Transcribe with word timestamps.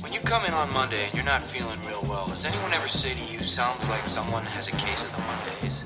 When 0.00 0.12
you 0.12 0.20
come 0.20 0.46
in 0.46 0.54
on 0.54 0.72
Monday 0.72 1.04
and 1.04 1.14
you're 1.14 1.24
not 1.24 1.42
feeling 1.42 1.78
real 1.86 2.02
well, 2.08 2.26
does 2.28 2.44
anyone 2.44 2.72
ever 2.72 2.88
say 2.88 3.14
to 3.14 3.24
you, 3.24 3.40
sounds 3.40 3.86
like 3.88 4.08
someone 4.08 4.46
has 4.46 4.68
a 4.68 4.72
case 4.72 5.02
of 5.02 5.10
the 5.12 5.20
Mondays? 5.28 5.84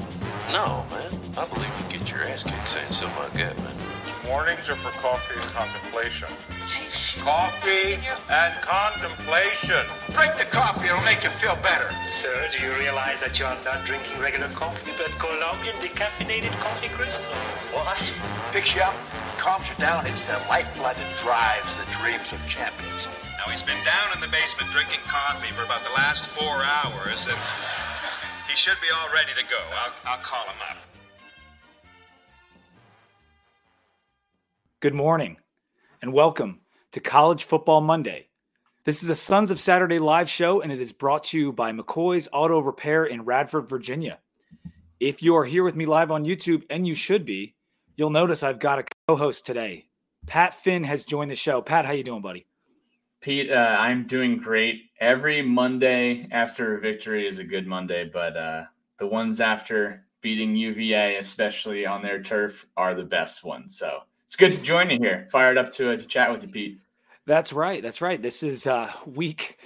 No, 0.52 0.86
man. 0.90 1.10
I 1.36 1.48
believe 1.48 1.72
you 1.82 1.98
get 1.98 2.08
your 2.08 2.22
ass 2.22 2.44
kicked 2.44 2.68
saying 2.68 2.92
something 2.92 3.18
like 3.18 3.32
that, 3.34 3.58
man. 3.58 3.74
Mornings 4.26 4.68
are 4.68 4.76
for 4.76 4.94
coffee 5.02 5.34
and 5.34 5.50
contemplation. 5.50 6.28
Coffee 7.18 7.98
and 8.30 8.54
contemplation. 8.62 9.82
Drink 10.14 10.38
the 10.38 10.46
coffee, 10.46 10.86
it'll 10.86 11.02
make 11.02 11.24
you 11.24 11.30
feel 11.42 11.56
better. 11.56 11.90
Sir, 12.08 12.48
do 12.52 12.62
you 12.62 12.72
realize 12.78 13.18
that 13.20 13.38
you're 13.38 13.50
not 13.64 13.84
drinking 13.84 14.20
regular 14.20 14.48
coffee, 14.48 14.92
but 14.96 15.10
Colombian 15.18 15.74
decaffeinated 15.82 16.52
coffee 16.62 16.88
crystals? 16.88 17.34
What? 17.74 17.98
Picks 18.52 18.74
you 18.76 18.82
up, 18.82 18.94
calms 19.42 19.68
you 19.68 19.74
down. 19.74 20.06
It's 20.06 20.24
the 20.26 20.38
lifeblood 20.48 20.94
that 20.94 21.20
drives 21.20 21.74
the 21.74 21.82
dreams 21.98 22.30
of 22.30 22.38
champions. 22.46 23.08
Now, 23.36 23.50
he's 23.50 23.64
been 23.64 23.82
down 23.84 24.14
in 24.14 24.20
the 24.20 24.28
basement 24.28 24.70
drinking 24.70 25.00
coffee 25.08 25.50
for 25.50 25.64
about 25.64 25.82
the 25.82 25.90
last 25.96 26.26
four 26.26 26.62
hours, 26.62 27.26
and 27.26 27.36
he 28.48 28.54
should 28.54 28.80
be 28.80 28.86
all 28.94 29.12
ready 29.12 29.32
to 29.36 29.42
go. 29.50 29.58
I'll, 29.58 30.12
I'll 30.12 30.22
call 30.22 30.44
him 30.44 30.62
up. 30.70 30.76
Good 34.78 34.94
morning 34.94 35.38
and 36.00 36.12
welcome 36.12 36.60
to 36.92 37.00
College 37.00 37.42
Football 37.42 37.80
Monday. 37.80 38.28
This 38.84 39.02
is 39.02 39.10
a 39.10 39.16
Sons 39.16 39.50
of 39.50 39.58
Saturday 39.58 39.98
live 39.98 40.30
show 40.30 40.60
and 40.60 40.70
it 40.70 40.80
is 40.80 40.92
brought 40.92 41.24
to 41.24 41.38
you 41.38 41.52
by 41.52 41.72
McCoy's 41.72 42.28
Auto 42.32 42.60
Repair 42.60 43.06
in 43.06 43.24
Radford, 43.24 43.68
Virginia. 43.68 44.20
If 45.00 45.20
you 45.20 45.34
are 45.34 45.44
here 45.44 45.64
with 45.64 45.74
me 45.74 45.84
live 45.84 46.12
on 46.12 46.24
YouTube, 46.24 46.62
and 46.70 46.86
you 46.86 46.94
should 46.94 47.24
be, 47.24 47.56
you'll 47.96 48.10
notice 48.10 48.42
I've 48.42 48.58
got 48.58 48.78
a 48.78 48.84
co-host 49.08 49.46
today. 49.46 49.86
Pat 50.26 50.54
Finn 50.54 50.84
has 50.84 51.04
joined 51.04 51.30
the 51.30 51.36
show. 51.36 51.60
Pat, 51.62 51.84
how 51.84 51.92
you 51.92 52.04
doing, 52.04 52.22
buddy? 52.22 52.46
Pete, 53.20 53.50
uh, 53.50 53.76
I'm 53.78 54.06
doing 54.06 54.38
great. 54.38 54.90
Every 54.98 55.42
Monday 55.42 56.26
after 56.30 56.76
a 56.76 56.80
victory 56.80 57.26
is 57.26 57.38
a 57.38 57.44
good 57.44 57.66
Monday, 57.66 58.10
but 58.12 58.36
uh, 58.36 58.64
the 58.98 59.06
ones 59.06 59.40
after 59.40 60.04
beating 60.20 60.56
UVA, 60.56 61.16
especially 61.16 61.86
on 61.86 62.02
their 62.02 62.22
turf, 62.22 62.66
are 62.76 62.94
the 62.94 63.04
best 63.04 63.44
ones. 63.44 63.78
So 63.78 64.00
it's 64.26 64.36
good 64.36 64.52
to 64.52 64.62
join 64.62 64.90
you 64.90 64.98
here. 64.98 65.26
Fired 65.30 65.58
up 65.58 65.72
to 65.74 65.92
uh, 65.92 65.96
to 65.96 66.06
chat 66.06 66.32
with 66.32 66.42
you, 66.42 66.48
Pete. 66.48 66.80
That's 67.26 67.52
right. 67.52 67.82
That's 67.82 68.00
right. 68.00 68.20
This 68.20 68.42
is 68.42 68.66
uh, 68.66 68.90
week 69.06 69.58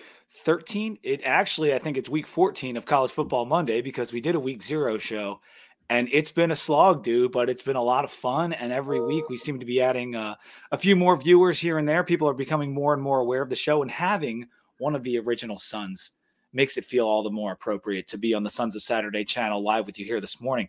13. 0.45 0.99
It 1.03 1.23
actually, 1.25 1.73
I 1.73 1.79
think 1.79 1.97
it's 1.97 2.09
week 2.09 2.27
14 2.27 2.77
of 2.77 2.85
College 2.85 3.11
Football 3.11 3.47
Monday 3.47 3.81
because 3.81 4.13
we 4.13 4.21
did 4.21 4.35
a 4.35 4.41
week 4.41 4.63
zero 4.63 4.99
show, 4.99 5.41
and 5.89 6.09
it's 6.13 6.33
been 6.33 6.51
a 6.51 6.57
slog, 6.57 7.03
dude. 7.03 7.33
But 7.33 7.49
it's 7.49 7.63
been 7.63 7.77
a 7.77 7.83
lot 7.83 8.05
of 8.05 8.11
fun, 8.11 8.53
and 8.53 8.73
every 8.73 9.01
week 9.01 9.29
we 9.29 9.37
seem 9.37 9.59
to 9.61 9.67
be 9.67 9.81
adding 9.81 10.15
uh, 10.15 10.35
a 10.73 10.79
few 10.79 10.97
more 10.97 11.17
viewers 11.17 11.59
here 11.59 11.79
and 11.79 11.89
there. 11.89 12.05
People 12.05 12.29
are 12.29 12.35
becoming 12.35 12.73
more 12.73 12.93
and 12.93 13.03
more 13.03 13.21
aware 13.21 13.43
of 13.43 13.49
the 13.49 13.57
show, 13.57 13.83
and 13.83 13.91
having 13.91 14.47
one 14.79 14.95
of 14.95 15.03
the 15.03 15.19
original 15.19 15.57
Sons 15.57 16.13
makes 16.53 16.77
it 16.77 16.85
feel 16.85 17.07
all 17.07 17.23
the 17.23 17.31
more 17.31 17.53
appropriate 17.53 18.07
to 18.09 18.19
be 18.19 18.35
on 18.35 18.43
the 18.43 18.51
Sons 18.51 18.75
of 18.75 18.83
Saturday 18.83 19.25
channel 19.25 19.63
live 19.63 19.87
with 19.87 19.99
you 19.99 20.05
here 20.05 20.21
this 20.21 20.41
morning. 20.41 20.69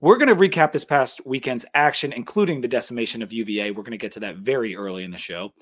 We're 0.00 0.18
going 0.18 0.28
to 0.28 0.34
recap 0.34 0.72
this 0.72 0.84
past 0.84 1.24
weekend's 1.24 1.64
action, 1.74 2.12
including 2.12 2.60
the 2.60 2.66
decimation 2.66 3.22
of 3.22 3.32
UVA. 3.32 3.70
We're 3.70 3.84
going 3.84 3.92
to 3.92 3.96
get 3.96 4.10
to 4.12 4.20
that 4.20 4.38
very 4.38 4.74
early 4.74 5.04
in 5.04 5.12
the 5.12 5.18
show. 5.18 5.52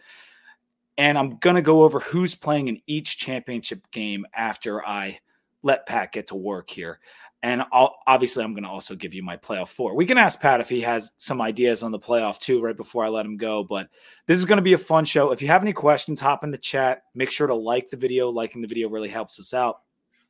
And 0.96 1.18
I'm 1.18 1.36
going 1.36 1.56
to 1.56 1.62
go 1.62 1.82
over 1.82 2.00
who's 2.00 2.34
playing 2.34 2.68
in 2.68 2.80
each 2.86 3.18
championship 3.18 3.90
game 3.90 4.24
after 4.34 4.84
I 4.84 5.20
let 5.62 5.86
Pat 5.86 6.12
get 6.12 6.28
to 6.28 6.36
work 6.36 6.70
here. 6.70 7.00
And 7.42 7.62
I'll, 7.72 7.96
obviously, 8.06 8.44
I'm 8.44 8.52
going 8.52 8.64
to 8.64 8.68
also 8.68 8.94
give 8.94 9.14
you 9.14 9.22
my 9.22 9.36
playoff 9.36 9.68
four. 9.68 9.94
We 9.94 10.04
can 10.04 10.18
ask 10.18 10.40
Pat 10.40 10.60
if 10.60 10.68
he 10.68 10.82
has 10.82 11.12
some 11.16 11.40
ideas 11.40 11.82
on 11.82 11.90
the 11.90 11.98
playoff 11.98 12.38
too, 12.38 12.60
right 12.60 12.76
before 12.76 13.04
I 13.04 13.08
let 13.08 13.24
him 13.24 13.38
go. 13.38 13.64
But 13.64 13.88
this 14.26 14.38
is 14.38 14.44
going 14.44 14.58
to 14.58 14.62
be 14.62 14.74
a 14.74 14.78
fun 14.78 15.06
show. 15.06 15.30
If 15.30 15.40
you 15.40 15.48
have 15.48 15.62
any 15.62 15.72
questions, 15.72 16.20
hop 16.20 16.44
in 16.44 16.50
the 16.50 16.58
chat. 16.58 17.04
Make 17.14 17.30
sure 17.30 17.46
to 17.46 17.54
like 17.54 17.88
the 17.88 17.96
video. 17.96 18.28
Liking 18.28 18.60
the 18.60 18.68
video 18.68 18.90
really 18.90 19.08
helps 19.08 19.40
us 19.40 19.54
out. 19.54 19.80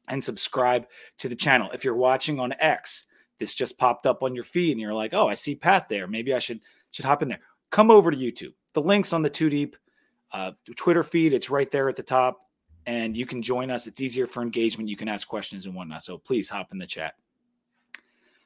And 0.09 0.23
subscribe 0.23 0.87
to 1.19 1.29
the 1.29 1.37
channel. 1.37 1.71
If 1.73 1.85
you're 1.85 1.95
watching 1.97 2.39
on 2.41 2.55
X, 2.61 3.07
this 3.39 3.55
just 3.55 3.79
popped 3.79 4.07
up 4.07 4.23
on 4.23 4.35
your 4.35 4.45
feed 4.45 4.73
and 4.73 4.81
you're 4.81 4.95
like, 4.95 5.15
oh, 5.15 5.29
I 5.29 5.35
see 5.35 5.55
Pat 5.55 5.89
there. 5.89 6.07
Maybe 6.07 6.35
I 6.35 6.39
should 6.39 6.61
should 6.91 7.05
hop 7.05 7.23
in 7.23 7.29
there. 7.29 7.41
Come 7.71 7.91
over 7.91 8.11
to 8.11 8.17
YouTube. 8.17 8.55
The 8.75 8.83
link's 8.83 9.13
on 9.13 9.23
the 9.23 9.31
Two 9.31 9.51
Deep 9.51 9.77
uh, 10.33 10.53
Twitter 10.77 11.03
feed. 11.03 11.33
It's 11.33 11.51
right 11.51 11.71
there 11.71 11.89
at 11.89 11.97
the 11.97 12.03
top, 12.03 12.39
and 12.87 13.17
you 13.17 13.27
can 13.27 13.43
join 13.43 13.71
us. 13.71 13.87
It's 13.87 14.01
easier 14.01 14.27
for 14.27 14.43
engagement. 14.43 14.89
You 14.89 14.97
can 14.97 15.09
ask 15.09 15.29
questions 15.29 15.67
and 15.67 15.75
whatnot. 15.75 16.03
So 16.03 16.19
please 16.19 16.49
hop 16.49 16.73
in 16.73 16.79
the 16.79 16.87
chat. 16.87 17.15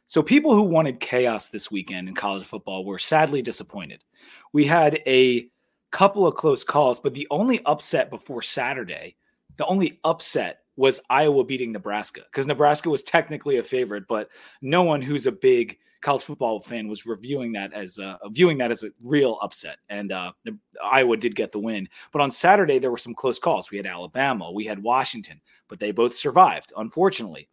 So 0.06 0.22
people 0.22 0.54
who 0.54 0.62
wanted 0.62 1.00
chaos 1.00 1.48
this 1.48 1.70
weekend 1.70 2.08
in 2.08 2.14
college 2.14 2.44
football 2.44 2.84
were 2.84 2.98
sadly 2.98 3.40
disappointed. 3.40 4.04
We 4.52 4.66
had 4.66 5.00
a 5.06 5.48
couple 5.90 6.26
of 6.26 6.34
close 6.34 6.64
calls, 6.64 7.00
but 7.00 7.14
the 7.14 7.26
only 7.30 7.64
upset 7.64 8.10
before 8.10 8.42
Saturday, 8.42 9.16
the 9.56 9.66
only 9.66 10.00
upset 10.04 10.63
was 10.76 11.00
Iowa 11.08 11.44
beating 11.44 11.72
Nebraska 11.72 12.22
because 12.30 12.46
Nebraska 12.46 12.90
was 12.90 13.02
technically 13.02 13.58
a 13.58 13.62
favorite, 13.62 14.04
but 14.08 14.28
no 14.60 14.82
one 14.82 15.00
who's 15.02 15.26
a 15.26 15.32
big 15.32 15.78
college 16.02 16.22
football 16.22 16.60
fan 16.60 16.86
was 16.86 17.06
reviewing 17.06 17.52
that 17.52 17.72
as 17.72 17.98
a, 17.98 18.18
viewing 18.30 18.58
that 18.58 18.70
as 18.70 18.84
a 18.84 18.90
real 19.02 19.38
upset. 19.40 19.78
And 19.88 20.12
uh, 20.12 20.32
Iowa 20.84 21.16
did 21.16 21.34
get 21.34 21.50
the 21.50 21.58
win, 21.58 21.88
but 22.12 22.20
on 22.20 22.30
Saturday 22.30 22.78
there 22.78 22.90
were 22.90 22.98
some 22.98 23.14
close 23.14 23.38
calls. 23.38 23.70
We 23.70 23.78
had 23.78 23.86
Alabama, 23.86 24.50
we 24.52 24.66
had 24.66 24.82
Washington, 24.82 25.40
but 25.68 25.78
they 25.78 25.92
both 25.92 26.14
survived. 26.14 26.72
Unfortunately, 26.76 27.48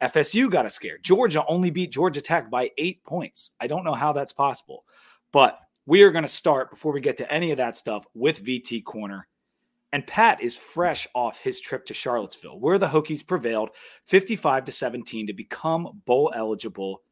FSU 0.00 0.50
got 0.50 0.66
a 0.66 0.70
scare. 0.70 0.98
Georgia 0.98 1.44
only 1.48 1.70
beat 1.70 1.90
Georgia 1.90 2.20
Tech 2.20 2.48
by 2.50 2.70
eight 2.78 3.02
points. 3.04 3.52
I 3.60 3.66
don't 3.66 3.84
know 3.84 3.94
how 3.94 4.12
that's 4.12 4.32
possible, 4.32 4.84
but 5.32 5.58
we 5.86 6.02
are 6.02 6.10
going 6.10 6.24
to 6.24 6.28
start 6.28 6.70
before 6.70 6.92
we 6.92 7.00
get 7.00 7.16
to 7.18 7.32
any 7.32 7.50
of 7.50 7.56
that 7.56 7.76
stuff 7.76 8.06
with 8.14 8.44
VT 8.44 8.84
Corner 8.84 9.26
and 9.92 10.06
Pat 10.06 10.42
is 10.42 10.56
fresh 10.56 11.06
off 11.14 11.38
his 11.38 11.60
trip 11.60 11.86
to 11.86 11.94
Charlottesville, 11.94 12.58
where 12.58 12.78
the 12.78 12.88
Hokies 12.88 13.26
prevailed 13.26 13.70
55 14.04 14.64
to 14.64 14.72
17 14.72 15.28
to 15.28 15.32
become 15.32 16.02
bowl 16.04 16.32
eligible. 16.34 17.02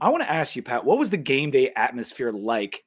I 0.00 0.08
want 0.08 0.22
to 0.22 0.32
ask 0.32 0.56
you, 0.56 0.62
Pat, 0.62 0.84
what 0.84 0.98
was 0.98 1.10
the 1.10 1.16
game 1.16 1.50
day 1.50 1.72
atmosphere 1.76 2.32
like 2.32 2.84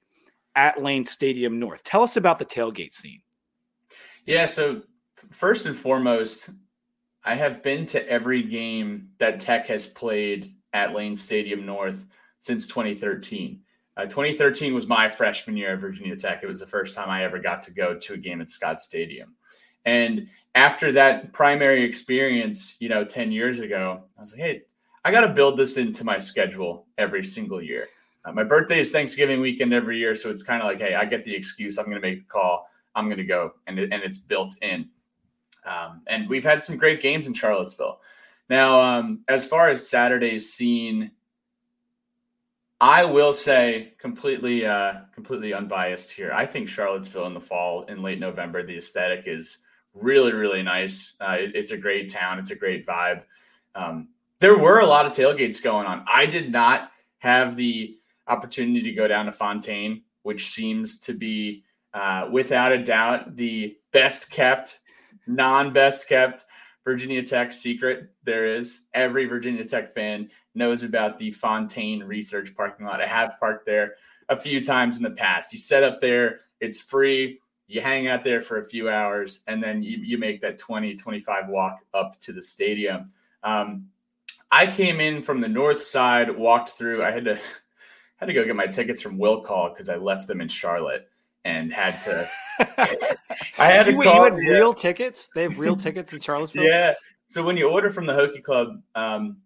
at 0.55 0.81
Lane 0.81 1.05
Stadium 1.05 1.59
North? 1.59 1.83
Tell 1.83 2.01
us 2.01 2.17
about 2.17 2.39
the 2.39 2.45
tailgate 2.45 2.93
scene. 2.93 3.21
Yeah, 4.25 4.45
so 4.45 4.81
first 5.31 5.65
and 5.65 5.75
foremost, 5.75 6.49
I 7.23 7.35
have 7.35 7.63
been 7.63 7.85
to 7.87 8.09
every 8.09 8.43
game 8.43 9.09
that 9.19 9.39
Tech 9.39 9.67
has 9.67 9.85
played 9.85 10.55
at 10.73 10.93
Lane 10.93 11.15
Stadium 11.15 11.65
North 11.65 12.05
since 12.39 12.67
2013. 12.67 13.61
Uh, 13.95 14.05
2013 14.05 14.73
was 14.73 14.87
my 14.87 15.09
freshman 15.09 15.55
year 15.55 15.73
at 15.73 15.79
Virginia 15.79 16.15
Tech. 16.15 16.41
It 16.41 16.47
was 16.47 16.59
the 16.59 16.67
first 16.67 16.95
time 16.95 17.09
I 17.09 17.23
ever 17.23 17.39
got 17.39 17.61
to 17.63 17.71
go 17.71 17.97
to 17.97 18.13
a 18.13 18.17
game 18.17 18.41
at 18.41 18.49
Scott 18.49 18.79
Stadium. 18.79 19.35
And 19.85 20.27
after 20.55 20.91
that 20.93 21.33
primary 21.33 21.83
experience, 21.83 22.75
you 22.79 22.89
know, 22.89 23.03
10 23.03 23.31
years 23.31 23.59
ago, 23.59 24.03
I 24.17 24.21
was 24.21 24.31
like, 24.31 24.41
hey, 24.41 24.61
I 25.05 25.11
got 25.11 25.21
to 25.21 25.33
build 25.33 25.57
this 25.57 25.77
into 25.77 26.03
my 26.03 26.17
schedule 26.17 26.87
every 26.97 27.23
single 27.23 27.61
year. 27.61 27.87
Uh, 28.25 28.31
my 28.31 28.43
birthday 28.43 28.79
is 28.79 28.91
Thanksgiving 28.91 29.41
weekend 29.41 29.73
every 29.73 29.97
year. 29.97 30.15
So 30.15 30.29
it's 30.29 30.43
kind 30.43 30.61
of 30.61 30.67
like, 30.67 30.79
hey, 30.79 30.95
I 30.95 31.05
get 31.05 31.23
the 31.23 31.35
excuse. 31.35 31.77
I'm 31.77 31.85
going 31.85 32.01
to 32.01 32.01
make 32.01 32.19
the 32.19 32.25
call. 32.25 32.67
I'm 32.95 33.05
going 33.05 33.17
to 33.17 33.25
go. 33.25 33.53
And, 33.67 33.77
it, 33.77 33.91
and 33.91 34.01
it's 34.01 34.17
built 34.17 34.55
in. 34.61 34.89
Um, 35.65 36.01
and 36.07 36.29
we've 36.29 36.43
had 36.43 36.63
some 36.63 36.77
great 36.77 37.01
games 37.01 37.27
in 37.27 37.33
Charlottesville. 37.33 37.99
Now, 38.49 38.79
um, 38.79 39.23
as 39.27 39.45
far 39.45 39.69
as 39.69 39.87
Saturday's 39.87 40.53
scene 40.53 41.11
I 42.83 43.05
will 43.05 43.31
say 43.31 43.93
completely 43.97 44.65
uh 44.65 44.95
completely 45.15 45.53
unbiased 45.53 46.11
here. 46.11 46.33
I 46.33 46.45
think 46.45 46.67
Charlottesville 46.67 47.27
in 47.27 47.33
the 47.33 47.39
fall 47.39 47.85
in 47.85 48.01
late 48.01 48.19
November, 48.19 48.61
the 48.61 48.75
aesthetic 48.75 49.23
is 49.25 49.59
really, 49.93 50.33
really 50.33 50.63
nice. 50.63 51.13
Uh, 51.21 51.37
it, 51.39 51.55
it's 51.55 51.71
a 51.71 51.77
great 51.77 52.09
town. 52.09 52.39
It's 52.39 52.51
a 52.51 52.57
great 52.57 52.85
vibe. 52.85 53.21
Um, 53.73 54.09
there 54.39 54.57
were 54.57 54.81
a 54.81 54.85
lot 54.85 55.05
of 55.05 55.13
tailgates 55.13 55.63
going 55.63 55.87
on. 55.87 56.03
I 56.13 56.25
did 56.25 56.51
not 56.51 56.91
have 57.19 57.55
the 57.55 57.97
opportunity 58.27 58.81
to 58.81 58.91
go 58.91 59.07
down 59.07 59.27
to 59.27 59.31
Fontaine, 59.31 60.01
which 60.23 60.49
seems 60.49 60.99
to 61.01 61.13
be, 61.13 61.63
uh, 61.93 62.27
without 62.33 62.73
a 62.73 62.83
doubt, 62.83 63.37
the 63.37 63.77
best 63.93 64.29
kept, 64.29 64.81
non 65.25 65.71
best 65.71 66.09
kept 66.09 66.43
Virginia 66.83 67.23
Tech 67.23 67.53
secret 67.53 68.09
there 68.23 68.45
is. 68.45 68.87
Every 68.93 69.25
Virginia 69.25 69.63
Tech 69.63 69.93
fan 69.93 70.29
knows 70.55 70.83
about 70.83 71.17
the 71.17 71.31
Fontaine 71.31 72.03
Research 72.03 72.55
parking 72.55 72.85
lot. 72.85 73.01
I 73.01 73.07
have 73.07 73.39
parked 73.39 73.65
there 73.65 73.95
a 74.29 74.39
few 74.39 74.63
times 74.63 74.97
in 74.97 75.03
the 75.03 75.11
past. 75.11 75.51
You 75.53 75.59
set 75.59 75.83
up 75.83 75.99
there, 75.99 76.39
it's 76.59 76.79
free. 76.79 77.39
You 77.67 77.81
hang 77.81 78.07
out 78.07 78.23
there 78.23 78.41
for 78.41 78.59
a 78.59 78.65
few 78.65 78.89
hours, 78.89 79.43
and 79.47 79.63
then 79.63 79.81
you, 79.81 79.97
you 79.97 80.17
make 80.17 80.41
that 80.41 80.57
20, 80.57 80.95
25 80.95 81.47
walk 81.47 81.79
up 81.93 82.19
to 82.21 82.31
the 82.31 82.41
stadium. 82.41 83.11
Um, 83.43 83.87
I 84.51 84.67
came 84.67 84.99
in 84.99 85.23
from 85.23 85.41
the 85.41 85.47
north 85.47 85.81
side, 85.81 86.29
walked 86.29 86.69
through. 86.69 87.03
I 87.03 87.11
had 87.11 87.25
to 87.25 87.39
had 88.17 88.27
to 88.27 88.33
go 88.33 88.45
get 88.45 88.55
my 88.55 88.67
tickets 88.67 89.01
from 89.01 89.17
Will 89.17 89.41
Call 89.41 89.69
because 89.69 89.89
I 89.89 89.95
left 89.95 90.27
them 90.27 90.41
in 90.41 90.47
Charlotte 90.47 91.09
and 91.45 91.73
had 91.73 91.99
to. 92.01 92.29
I 93.57 93.65
had 93.71 93.87
to. 93.87 93.95
Wait, 93.95 94.05
call, 94.05 94.15
you 94.15 94.23
had 94.23 94.43
yeah. 94.43 94.51
real 94.51 94.73
tickets? 94.73 95.29
They 95.33 95.43
have 95.43 95.57
real 95.57 95.75
tickets 95.75 96.13
in 96.13 96.19
Charlottesville. 96.19 96.63
Yeah. 96.63 96.93
So 97.27 97.43
when 97.43 97.57
you 97.57 97.69
order 97.69 97.89
from 97.89 98.05
the 98.05 98.13
Hokie 98.13 98.43
Club, 98.43 98.81
um, 98.95 99.37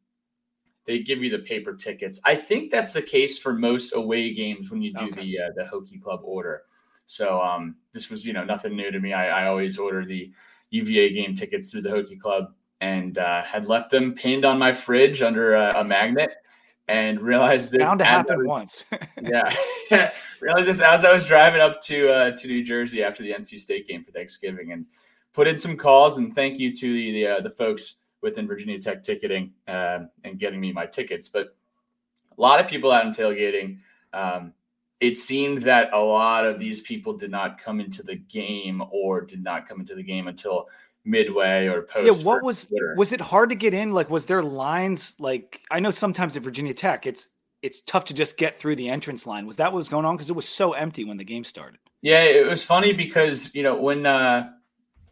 they 0.88 1.00
give 1.00 1.22
you 1.22 1.30
the 1.30 1.44
paper 1.44 1.76
tickets. 1.76 2.20
I 2.26 2.36
think 2.36 2.72
that's 2.72 2.94
the 2.94 3.02
case 3.02 3.38
for 3.38 3.54
most 3.54 3.94
away 3.94 4.34
games 4.34 4.72
when 4.72 4.82
you 4.82 4.94
do 4.94 5.06
okay. 5.06 5.22
the 5.22 5.40
uh, 5.40 5.50
the 5.56 5.64
Hokie 5.64 6.02
Club 6.02 6.22
order. 6.24 6.64
So 7.08 7.42
um, 7.42 7.76
this 7.94 8.10
was, 8.10 8.26
you 8.26 8.34
know, 8.34 8.44
nothing 8.44 8.76
new 8.76 8.92
to 8.92 9.00
me. 9.00 9.14
I, 9.14 9.44
I 9.44 9.48
always 9.48 9.80
order 9.80 10.06
the 10.06 10.32
UVA 10.70 11.14
game 11.14 11.36
tickets 11.36 11.72
through 11.72 11.82
the 11.82 11.90
Hokie 11.90 12.20
Club 12.20 12.54
and 12.82 13.18
uh, 13.18 13.44
had 13.44 13.66
left 13.66 13.90
them 13.90 14.14
pinned 14.14 14.46
on 14.46 14.60
my 14.60 14.74
fridge 14.74 15.22
under 15.22 15.56
a, 15.56 15.80
a 15.80 15.84
magnet 15.84 16.32
and 16.88 17.20
realized 17.22 17.72
that 17.72 17.80
bound 17.80 18.00
to 18.00 18.06
happen 18.06 18.40
was, 18.40 18.48
once. 18.48 18.84
yeah, 19.22 19.54
realized 20.42 20.68
this 20.68 20.82
as 20.82 21.06
I 21.06 21.12
was 21.12 21.26
driving 21.26 21.62
up 21.62 21.82
to 21.84 22.10
uh, 22.10 22.32
to 22.32 22.48
New 22.48 22.64
Jersey 22.64 23.04
after 23.04 23.24
the 23.24 23.32
NC 23.32 23.60
State 23.60 23.88
game 23.88 24.04
for 24.04 24.12
Thanksgiving, 24.12 24.74
and 24.74 24.86
put 25.34 25.48
in 25.48 25.58
some 25.58 25.78
calls. 25.78 26.18
And 26.18 26.34
thank 26.34 26.60
you 26.60 26.74
to 26.74 26.94
the 26.94 27.12
the, 27.12 27.28
uh, 27.28 27.42
the 27.42 27.50
folks 27.50 27.96
within 28.22 28.48
Virginia 28.48 28.80
Tech 28.80 29.04
ticketing 29.04 29.54
uh, 29.68 30.00
and 30.24 30.40
getting 30.40 30.60
me 30.60 30.72
my 30.72 30.86
tickets. 30.86 31.28
But 31.28 31.56
a 32.38 32.42
lot 32.42 32.60
of 32.60 32.68
people 32.68 32.92
out 32.92 33.06
in 33.06 33.12
tailgating. 33.12 33.80
Um, 34.14 34.54
it 35.00 35.18
seemed 35.18 35.62
that 35.62 35.94
a 35.94 36.00
lot 36.00 36.46
of 36.46 36.60
these 36.60 36.82
people 36.82 37.14
did 37.14 37.30
not 37.30 37.62
come 37.62 37.80
into 37.80 38.02
the 38.02 38.16
game 38.16 38.82
or 38.90 39.22
did 39.22 39.44
not 39.44 39.68
come 39.68 39.80
into 39.80 39.94
the 39.94 40.04
game 40.04 40.28
until 40.28 40.68
midway 41.06 41.68
or 41.68 41.84
post. 41.84 42.20
Yeah, 42.20 42.26
what 42.26 42.44
was 42.44 42.66
Twitter. 42.66 42.96
was 42.98 43.14
it 43.14 43.22
hard 43.22 43.50
to 43.50 43.56
get 43.56 43.74
in? 43.74 43.92
Like, 43.92 44.10
was 44.10 44.26
there 44.26 44.42
lines? 44.42 45.16
Like, 45.20 45.62
I 45.70 45.80
know 45.80 45.92
sometimes 45.92 46.36
at 46.36 46.44
Virginia 46.44 46.74
Tech, 46.74 47.06
it's 47.06 47.28
it's 47.62 47.82
tough 47.82 48.06
to 48.06 48.14
just 48.14 48.38
get 48.38 48.58
through 48.58 48.76
the 48.76 48.90
entrance 48.90 49.26
line. 49.26 49.46
Was 49.46 49.58
that 49.58 49.72
what 49.72 49.78
was 49.78 49.90
going 49.90 50.06
on? 50.06 50.16
Because 50.16 50.30
it 50.30 50.36
was 50.36 50.48
so 50.48 50.74
empty 50.74 51.06
when 51.06 51.18
the 51.18 51.24
game 51.24 51.44
started. 51.44 51.80
Yeah, 52.02 52.24
it 52.24 52.48
was 52.48 52.64
funny 52.64 52.94
because 52.94 53.54
you 53.54 53.64
know 53.64 53.80
when 53.80 54.06
uh, 54.06 54.50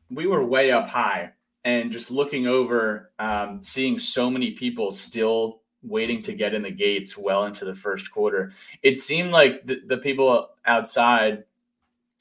we 0.09 0.25
were 0.25 0.43
way 0.43 0.71
up 0.71 0.87
high 0.87 1.31
and 1.65 1.91
just 1.91 2.09
looking 2.11 2.47
over, 2.47 3.11
um, 3.19 3.61
seeing 3.61 3.99
so 3.99 4.29
many 4.29 4.51
people 4.51 4.91
still 4.93 5.61
waiting 5.83 6.21
to 6.21 6.33
get 6.33 6.53
in 6.53 6.61
the 6.61 6.71
gates 6.71 7.17
well 7.17 7.43
into 7.43 7.65
the 7.65 7.75
first 7.75 8.09
quarter. 8.09 8.53
It 8.81 8.97
seemed 8.97 9.31
like 9.31 9.65
the, 9.65 9.81
the 9.85 9.97
people 9.97 10.51
outside 10.65 11.43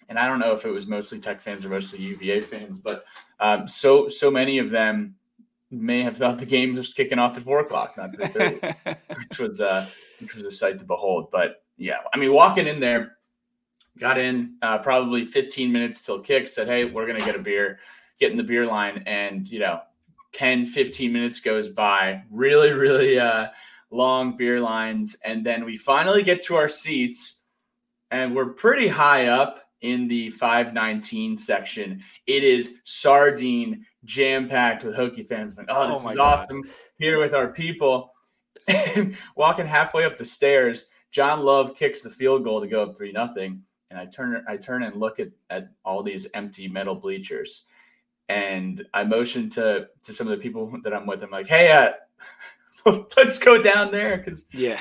and 0.08 0.19
I 0.19 0.26
don't 0.26 0.38
know 0.38 0.52
if 0.52 0.64
it 0.64 0.70
was 0.70 0.87
mostly 0.87 1.19
Tech 1.19 1.41
fans 1.41 1.64
or 1.64 1.69
mostly 1.69 2.00
UVA 2.00 2.41
fans, 2.43 2.79
but 2.79 3.05
um, 3.41 3.67
so 3.67 4.08
so 4.08 4.31
many 4.31 4.58
of 4.58 4.70
them 4.70 5.17
may 5.70 6.02
have 6.02 6.17
thought 6.17 6.38
the 6.38 6.46
game 6.46 6.75
was 6.75 6.93
kicking 6.93 7.19
off 7.19 7.37
at 7.37 7.43
four 7.43 7.61
o'clock, 7.61 7.96
not 7.96 8.14
three 8.14 8.26
thirty, 8.26 8.75
which 9.29 9.38
was 9.38 9.61
uh, 9.61 9.87
which 10.20 10.35
was 10.35 10.44
a 10.44 10.50
sight 10.50 10.79
to 10.79 10.85
behold. 10.85 11.29
But 11.31 11.62
yeah, 11.76 11.99
I 12.12 12.19
mean, 12.19 12.32
walking 12.32 12.67
in 12.67 12.81
there, 12.81 13.17
got 13.99 14.19
in 14.19 14.56
uh, 14.62 14.79
probably 14.79 15.25
15 15.25 15.73
minutes 15.73 16.02
till 16.02 16.20
kick. 16.20 16.49
Said, 16.49 16.69
"Hey, 16.69 16.85
we're 16.85 17.06
gonna 17.06 17.20
get 17.20 17.37
a 17.37 17.41
beer." 17.41 17.81
Get 18.25 18.31
in 18.31 18.38
the 18.38 18.43
beer 18.43 18.65
line, 18.65 19.03
and 19.05 19.47
you 19.47 19.59
know, 19.59 19.82
10, 20.32 20.65
15 20.65 21.12
minutes 21.12 21.41
goes 21.41 21.69
by. 21.69 22.23
Really, 22.31 22.73
really 22.73 23.19
uh, 23.19 23.49
long 23.91 24.38
beer 24.38 24.62
lines, 24.62 25.15
and 25.23 25.44
then 25.44 25.67
we 25.67 25.76
finally 25.76 26.23
get 26.23 26.41
to 26.44 26.56
our 26.56 26.71
seats, 26.71 27.43
and 28.11 28.35
we're 28.35 28.55
pretty 28.55 28.88
high 28.88 29.26
up 29.26 29.61
in 29.82 30.09
the 30.09 30.31
519 30.31 31.37
section. 31.37 32.03
It 32.26 32.43
is 32.44 32.76
sardine 32.85 33.85
jam 34.05 34.49
packed 34.49 34.85
with 34.85 34.97
Hokie 34.97 35.27
fans. 35.27 35.59
Like, 35.59 35.67
oh, 35.69 35.91
this 35.91 36.03
oh 36.06 36.09
is 36.09 36.17
God. 36.17 36.41
awesome. 36.44 36.62
Here 36.97 37.19
with 37.20 37.35
our 37.35 37.49
people. 37.49 38.11
walking 39.37 39.67
halfway 39.67 40.06
up 40.06 40.17
the 40.17 40.25
stairs, 40.25 40.87
John 41.11 41.43
Love 41.43 41.77
kicks 41.77 42.00
the 42.00 42.09
field 42.09 42.43
goal 42.43 42.62
to 42.62 42.69
go 42.69 42.85
up 42.85 42.97
three 42.97 43.12
nothing. 43.12 43.65
And 43.91 43.99
I 43.99 44.06
turn 44.06 44.43
I 44.49 44.56
turn 44.56 44.82
and 44.82 44.97
look 44.97 45.20
at, 45.20 45.29
at 45.50 45.69
all 45.85 46.03
these 46.03 46.27
empty 46.32 46.69
metal 46.69 46.94
bleachers. 46.94 47.67
And 48.29 48.85
I 48.94 49.05
motioned 49.05 49.53
to 49.53 49.88
to 50.03 50.12
some 50.12 50.26
of 50.26 50.31
the 50.31 50.43
people 50.43 50.73
that 50.82 50.94
I'm 50.94 51.06
with. 51.06 51.23
I'm 51.23 51.31
like, 51.31 51.47
hey, 51.47 51.71
uh, 51.73 51.93
let's 53.17 53.38
go 53.38 53.62
down 53.62 53.91
there 53.91 54.19
because 54.19 54.47
yeah, 54.53 54.81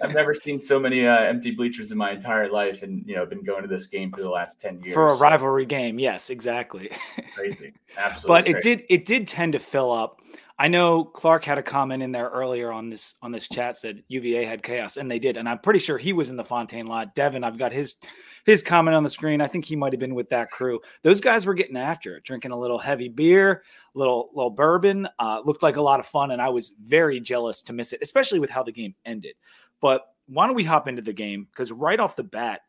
I've 0.00 0.14
never 0.14 0.32
seen 0.32 0.60
so 0.60 0.78
many 0.80 1.06
uh, 1.06 1.20
empty 1.20 1.50
bleachers 1.50 1.92
in 1.92 1.98
my 1.98 2.12
entire 2.12 2.50
life, 2.50 2.82
and 2.82 3.06
you 3.06 3.14
know, 3.14 3.26
been 3.26 3.44
going 3.44 3.62
to 3.62 3.68
this 3.68 3.86
game 3.86 4.10
for 4.10 4.22
the 4.22 4.30
last 4.30 4.60
ten 4.60 4.80
years 4.80 4.94
for 4.94 5.08
a 5.08 5.16
rivalry 5.16 5.66
game. 5.66 5.98
Yes, 5.98 6.30
exactly. 6.30 6.90
crazy, 7.34 7.74
absolutely. 7.96 8.42
but 8.42 8.44
crazy. 8.44 8.58
it 8.58 8.62
did 8.62 8.86
it 8.88 9.04
did 9.04 9.28
tend 9.28 9.52
to 9.52 9.58
fill 9.58 9.92
up. 9.92 10.20
I 10.58 10.68
know 10.68 11.04
Clark 11.04 11.44
had 11.44 11.58
a 11.58 11.62
comment 11.62 12.02
in 12.02 12.12
there 12.12 12.28
earlier 12.28 12.72
on 12.72 12.88
this 12.88 13.16
on 13.22 13.32
this 13.32 13.48
chat 13.48 13.76
said 13.76 14.02
UVA 14.08 14.44
had 14.44 14.62
chaos, 14.62 14.96
and 14.96 15.10
they 15.10 15.18
did, 15.18 15.36
and 15.36 15.48
I'm 15.48 15.58
pretty 15.58 15.80
sure 15.80 15.98
he 15.98 16.12
was 16.12 16.30
in 16.30 16.36
the 16.36 16.44
Fontaine 16.44 16.86
lot. 16.86 17.14
Devin, 17.14 17.44
I've 17.44 17.58
got 17.58 17.72
his 17.72 17.96
his 18.44 18.62
comment 18.62 18.94
on 18.94 19.02
the 19.02 19.10
screen. 19.10 19.40
I 19.40 19.46
think 19.46 19.64
he 19.64 19.76
might 19.76 19.92
have 19.92 20.00
been 20.00 20.14
with 20.14 20.28
that 20.30 20.50
crew. 20.50 20.80
Those 21.02 21.20
guys 21.20 21.46
were 21.46 21.54
getting 21.54 21.76
after 21.76 22.16
it, 22.16 22.24
drinking 22.24 22.50
a 22.50 22.58
little 22.58 22.78
heavy 22.78 23.08
beer, 23.08 23.62
little 23.94 24.30
little 24.34 24.50
bourbon. 24.50 25.08
Uh, 25.18 25.40
looked 25.44 25.62
like 25.62 25.76
a 25.76 25.82
lot 25.82 26.00
of 26.00 26.06
fun, 26.06 26.30
and 26.30 26.42
I 26.42 26.48
was 26.48 26.72
very 26.82 27.20
jealous 27.20 27.62
to 27.62 27.72
miss 27.72 27.92
it, 27.92 28.00
especially 28.02 28.38
with 28.38 28.50
how 28.50 28.62
the 28.62 28.72
game 28.72 28.94
ended. 29.04 29.34
But 29.80 30.06
why 30.26 30.46
don't 30.46 30.56
we 30.56 30.64
hop 30.64 30.88
into 30.88 31.02
the 31.02 31.12
game? 31.12 31.46
Because 31.50 31.72
right 31.72 32.00
off 32.00 32.16
the 32.16 32.24
bat, 32.24 32.60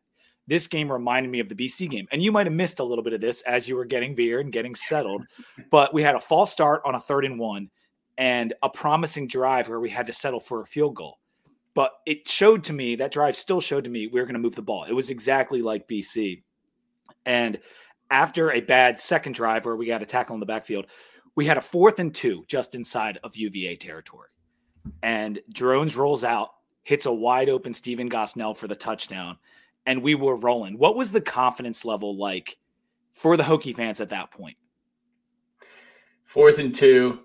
this 0.47 0.67
game 0.67 0.91
reminded 0.91 1.31
me 1.31 1.39
of 1.39 1.49
the 1.49 1.55
BC 1.55 1.89
game. 1.89 2.07
And 2.11 2.21
you 2.21 2.31
might 2.31 2.47
have 2.47 2.53
missed 2.53 2.79
a 2.79 2.83
little 2.83 3.03
bit 3.03 3.13
of 3.13 3.21
this 3.21 3.41
as 3.43 3.67
you 3.67 3.75
were 3.75 3.85
getting 3.85 4.15
beer 4.15 4.39
and 4.39 4.51
getting 4.51 4.75
settled. 4.75 5.25
but 5.71 5.93
we 5.93 6.03
had 6.03 6.15
a 6.15 6.19
false 6.19 6.51
start 6.51 6.81
on 6.85 6.95
a 6.95 6.99
third 6.99 7.25
and 7.25 7.39
one 7.39 7.69
and 8.17 8.53
a 8.61 8.69
promising 8.69 9.27
drive 9.27 9.69
where 9.69 9.79
we 9.79 9.89
had 9.89 10.07
to 10.07 10.13
settle 10.13 10.39
for 10.39 10.61
a 10.61 10.65
field 10.65 10.95
goal. 10.95 11.19
But 11.75 11.91
it 12.05 12.27
showed 12.27 12.63
to 12.65 12.73
me 12.73 12.95
that 12.97 13.11
drive 13.11 13.35
still 13.35 13.61
showed 13.61 13.85
to 13.85 13.89
me 13.89 14.07
we 14.07 14.19
were 14.19 14.25
going 14.25 14.35
to 14.35 14.39
move 14.39 14.55
the 14.55 14.61
ball. 14.61 14.83
It 14.83 14.93
was 14.93 15.09
exactly 15.09 15.61
like 15.61 15.87
BC. 15.87 16.43
And 17.25 17.59
after 18.11 18.51
a 18.51 18.61
bad 18.61 18.99
second 18.99 19.33
drive 19.33 19.65
where 19.65 19.75
we 19.75 19.87
got 19.87 20.03
a 20.03 20.05
tackle 20.05 20.35
in 20.35 20.39
the 20.39 20.45
backfield, 20.45 20.85
we 21.35 21.45
had 21.45 21.57
a 21.57 21.61
fourth 21.61 21.99
and 21.99 22.13
two 22.13 22.43
just 22.47 22.75
inside 22.75 23.17
of 23.23 23.35
UVA 23.35 23.75
territory. 23.77 24.29
And 25.01 25.39
Drones 25.51 25.95
rolls 25.95 26.23
out, 26.23 26.49
hits 26.83 27.05
a 27.05 27.13
wide 27.13 27.49
open 27.49 27.73
Stephen 27.73 28.09
Gosnell 28.09 28.55
for 28.55 28.67
the 28.67 28.75
touchdown, 28.75 29.37
and 29.85 30.03
we 30.03 30.15
were 30.15 30.35
rolling. 30.35 30.77
What 30.77 30.95
was 30.95 31.11
the 31.11 31.21
confidence 31.21 31.85
level 31.85 32.17
like 32.17 32.57
for 33.13 33.37
the 33.37 33.43
Hokie 33.43 33.75
fans 33.75 33.99
at 33.99 34.09
that 34.09 34.31
point? 34.31 34.57
Fourth 36.23 36.59
and 36.59 36.73
two, 36.73 37.19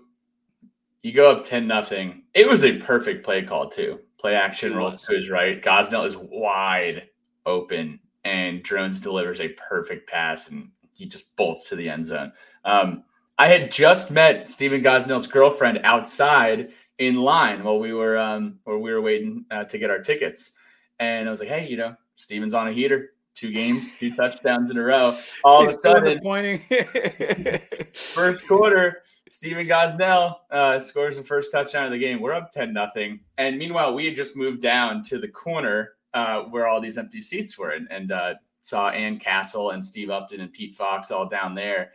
you 1.01 1.13
go 1.13 1.31
up 1.31 1.43
10 1.43 1.67
nothing. 1.67 2.23
It 2.33 2.47
was 2.47 2.63
a 2.63 2.77
perfect 2.77 3.23
play 3.23 3.43
call, 3.43 3.69
too. 3.69 3.99
Play 4.19 4.35
action 4.35 4.75
rolls 4.75 5.05
to 5.05 5.15
his 5.15 5.29
right. 5.29 5.61
Gosnell 5.63 6.05
is 6.05 6.17
wide 6.17 7.07
open, 7.45 7.99
and 8.25 8.61
Drones 8.61 8.99
delivers 8.99 9.39
a 9.39 9.49
perfect 9.49 10.09
pass, 10.09 10.49
and 10.49 10.71
he 10.91 11.05
just 11.05 11.33
bolts 11.37 11.69
to 11.69 11.75
the 11.77 11.87
end 11.89 12.05
zone. 12.05 12.33
Um, 12.65 13.05
I 13.37 13.47
had 13.47 13.71
just 13.71 14.11
met 14.11 14.49
Stephen 14.49 14.83
Gosnell's 14.83 15.25
girlfriend 15.25 15.79
outside 15.85 16.73
in 16.97 17.15
line 17.15 17.63
while 17.63 17.79
we 17.79 17.93
were 17.93 18.17
um, 18.17 18.59
while 18.65 18.79
we 18.79 18.91
were 18.91 19.01
waiting 19.01 19.45
uh, 19.49 19.63
to 19.63 19.77
get 19.77 19.89
our 19.89 19.99
tickets, 19.99 20.51
and 20.99 21.27
I 21.27 21.31
was 21.31 21.39
like, 21.39 21.47
"Hey, 21.47 21.67
you 21.69 21.77
know, 21.77 21.95
Stephen's 22.15 22.53
on 22.53 22.67
a 22.67 22.73
heater. 22.73 23.11
Two 23.35 23.53
games, 23.53 23.97
two 23.97 24.13
touchdowns 24.13 24.69
in 24.69 24.77
a 24.77 24.83
row. 24.83 25.17
All 25.45 25.61
He's 25.61 25.75
of 25.75 25.75
a 25.75 25.79
sudden, 25.79 26.19
pointing 26.21 26.61
first 27.93 28.45
quarter." 28.45 29.03
Stephen 29.29 29.67
Gosnell 29.67 30.37
uh, 30.49 30.79
scores 30.79 31.17
the 31.17 31.23
first 31.23 31.51
touchdown 31.51 31.85
of 31.85 31.91
the 31.91 31.99
game. 31.99 32.19
We're 32.19 32.33
up 32.33 32.51
10 32.51 32.73
nothing. 32.73 33.19
And 33.37 33.57
meanwhile, 33.57 33.93
we 33.93 34.05
had 34.05 34.15
just 34.15 34.35
moved 34.35 34.61
down 34.61 35.03
to 35.03 35.19
the 35.19 35.27
corner 35.27 35.93
uh, 36.13 36.41
where 36.43 36.67
all 36.67 36.81
these 36.81 36.97
empty 36.97 37.21
seats 37.21 37.57
were 37.57 37.69
and, 37.69 37.87
and 37.91 38.11
uh, 38.11 38.33
saw 38.61 38.89
Ann 38.89 39.19
Castle 39.19 39.69
and 39.69 39.85
Steve 39.85 40.09
Upton 40.09 40.41
and 40.41 40.51
Pete 40.51 40.75
Fox 40.75 41.11
all 41.11 41.27
down 41.27 41.53
there. 41.53 41.91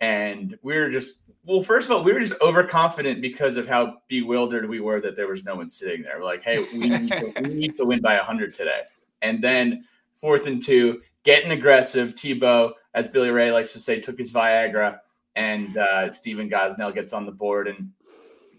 And 0.00 0.58
we 0.62 0.76
were 0.76 0.90
just, 0.90 1.22
well, 1.44 1.62
first 1.62 1.88
of 1.88 1.96
all, 1.96 2.02
we 2.02 2.12
were 2.12 2.18
just 2.18 2.40
overconfident 2.40 3.22
because 3.22 3.56
of 3.56 3.68
how 3.68 3.98
bewildered 4.08 4.68
we 4.68 4.80
were 4.80 5.00
that 5.00 5.14
there 5.14 5.28
was 5.28 5.44
no 5.44 5.54
one 5.54 5.68
sitting 5.68 6.02
there. 6.02 6.18
We're 6.18 6.24
like, 6.24 6.42
hey, 6.42 6.58
we 6.72 6.88
need 6.88 7.12
to, 7.12 7.32
we 7.40 7.48
need 7.54 7.76
to 7.76 7.84
win 7.84 8.00
by 8.00 8.16
100 8.16 8.52
today. 8.52 8.82
And 9.22 9.42
then 9.42 9.84
fourth 10.16 10.48
and 10.48 10.60
two, 10.60 11.02
getting 11.22 11.52
aggressive. 11.52 12.16
Tebow, 12.16 12.72
as 12.94 13.06
Billy 13.06 13.30
Ray 13.30 13.52
likes 13.52 13.72
to 13.74 13.78
say, 13.78 14.00
took 14.00 14.18
his 14.18 14.32
Viagra 14.32 14.98
and 15.36 15.76
uh, 15.76 16.10
Stephen 16.10 16.50
Gosnell 16.50 16.94
gets 16.94 17.12
on 17.12 17.26
the 17.26 17.32
board, 17.32 17.68
and 17.68 17.90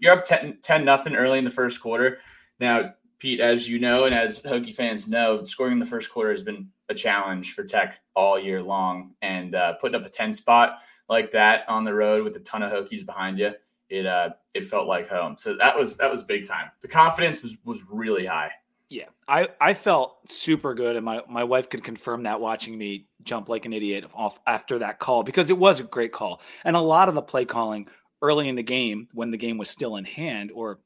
you're 0.00 0.14
up 0.14 0.24
10, 0.24 0.58
10 0.62 0.84
nothing 0.84 1.14
early 1.14 1.38
in 1.38 1.44
the 1.44 1.50
first 1.50 1.80
quarter. 1.80 2.18
Now, 2.60 2.94
Pete, 3.18 3.40
as 3.40 3.68
you 3.68 3.78
know, 3.78 4.04
and 4.04 4.14
as 4.14 4.42
Hokie 4.42 4.74
fans 4.74 5.08
know, 5.08 5.44
scoring 5.44 5.72
in 5.72 5.78
the 5.78 5.86
first 5.86 6.10
quarter 6.10 6.30
has 6.30 6.42
been 6.42 6.68
a 6.88 6.94
challenge 6.94 7.54
for 7.54 7.64
Tech 7.64 7.98
all 8.14 8.38
year 8.38 8.62
long, 8.62 9.14
and 9.22 9.54
uh, 9.54 9.74
putting 9.74 9.98
up 9.98 10.06
a 10.06 10.10
10 10.10 10.34
spot 10.34 10.78
like 11.08 11.30
that 11.30 11.64
on 11.68 11.84
the 11.84 11.94
road 11.94 12.24
with 12.24 12.36
a 12.36 12.40
ton 12.40 12.62
of 12.62 12.72
Hokies 12.72 13.04
behind 13.04 13.38
you, 13.38 13.52
it 13.88 14.06
uh, 14.06 14.30
it 14.54 14.66
felt 14.66 14.86
like 14.86 15.08
home. 15.08 15.36
So 15.38 15.56
that 15.56 15.76
was 15.76 15.96
that 15.98 16.10
was 16.10 16.22
big 16.22 16.46
time. 16.46 16.70
The 16.80 16.88
confidence 16.88 17.42
was 17.42 17.56
was 17.64 17.84
really 17.90 18.26
high. 18.26 18.50
Yeah, 18.94 19.08
I, 19.26 19.48
I 19.60 19.74
felt 19.74 20.30
super 20.30 20.72
good, 20.72 20.94
and 20.94 21.04
my, 21.04 21.20
my 21.28 21.42
wife 21.42 21.68
could 21.68 21.82
confirm 21.82 22.22
that 22.22 22.40
watching 22.40 22.78
me 22.78 23.08
jump 23.24 23.48
like 23.48 23.64
an 23.64 23.72
idiot 23.72 24.04
off 24.14 24.38
after 24.46 24.78
that 24.78 25.00
call 25.00 25.24
because 25.24 25.50
it 25.50 25.58
was 25.58 25.80
a 25.80 25.82
great 25.82 26.12
call. 26.12 26.40
And 26.62 26.76
a 26.76 26.80
lot 26.80 27.08
of 27.08 27.16
the 27.16 27.20
play 27.20 27.44
calling 27.44 27.88
early 28.22 28.48
in 28.48 28.54
the 28.54 28.62
game, 28.62 29.08
when 29.12 29.32
the 29.32 29.36
game 29.36 29.58
was 29.58 29.68
still 29.68 29.96
in 29.96 30.04
hand 30.04 30.52
or 30.54 30.78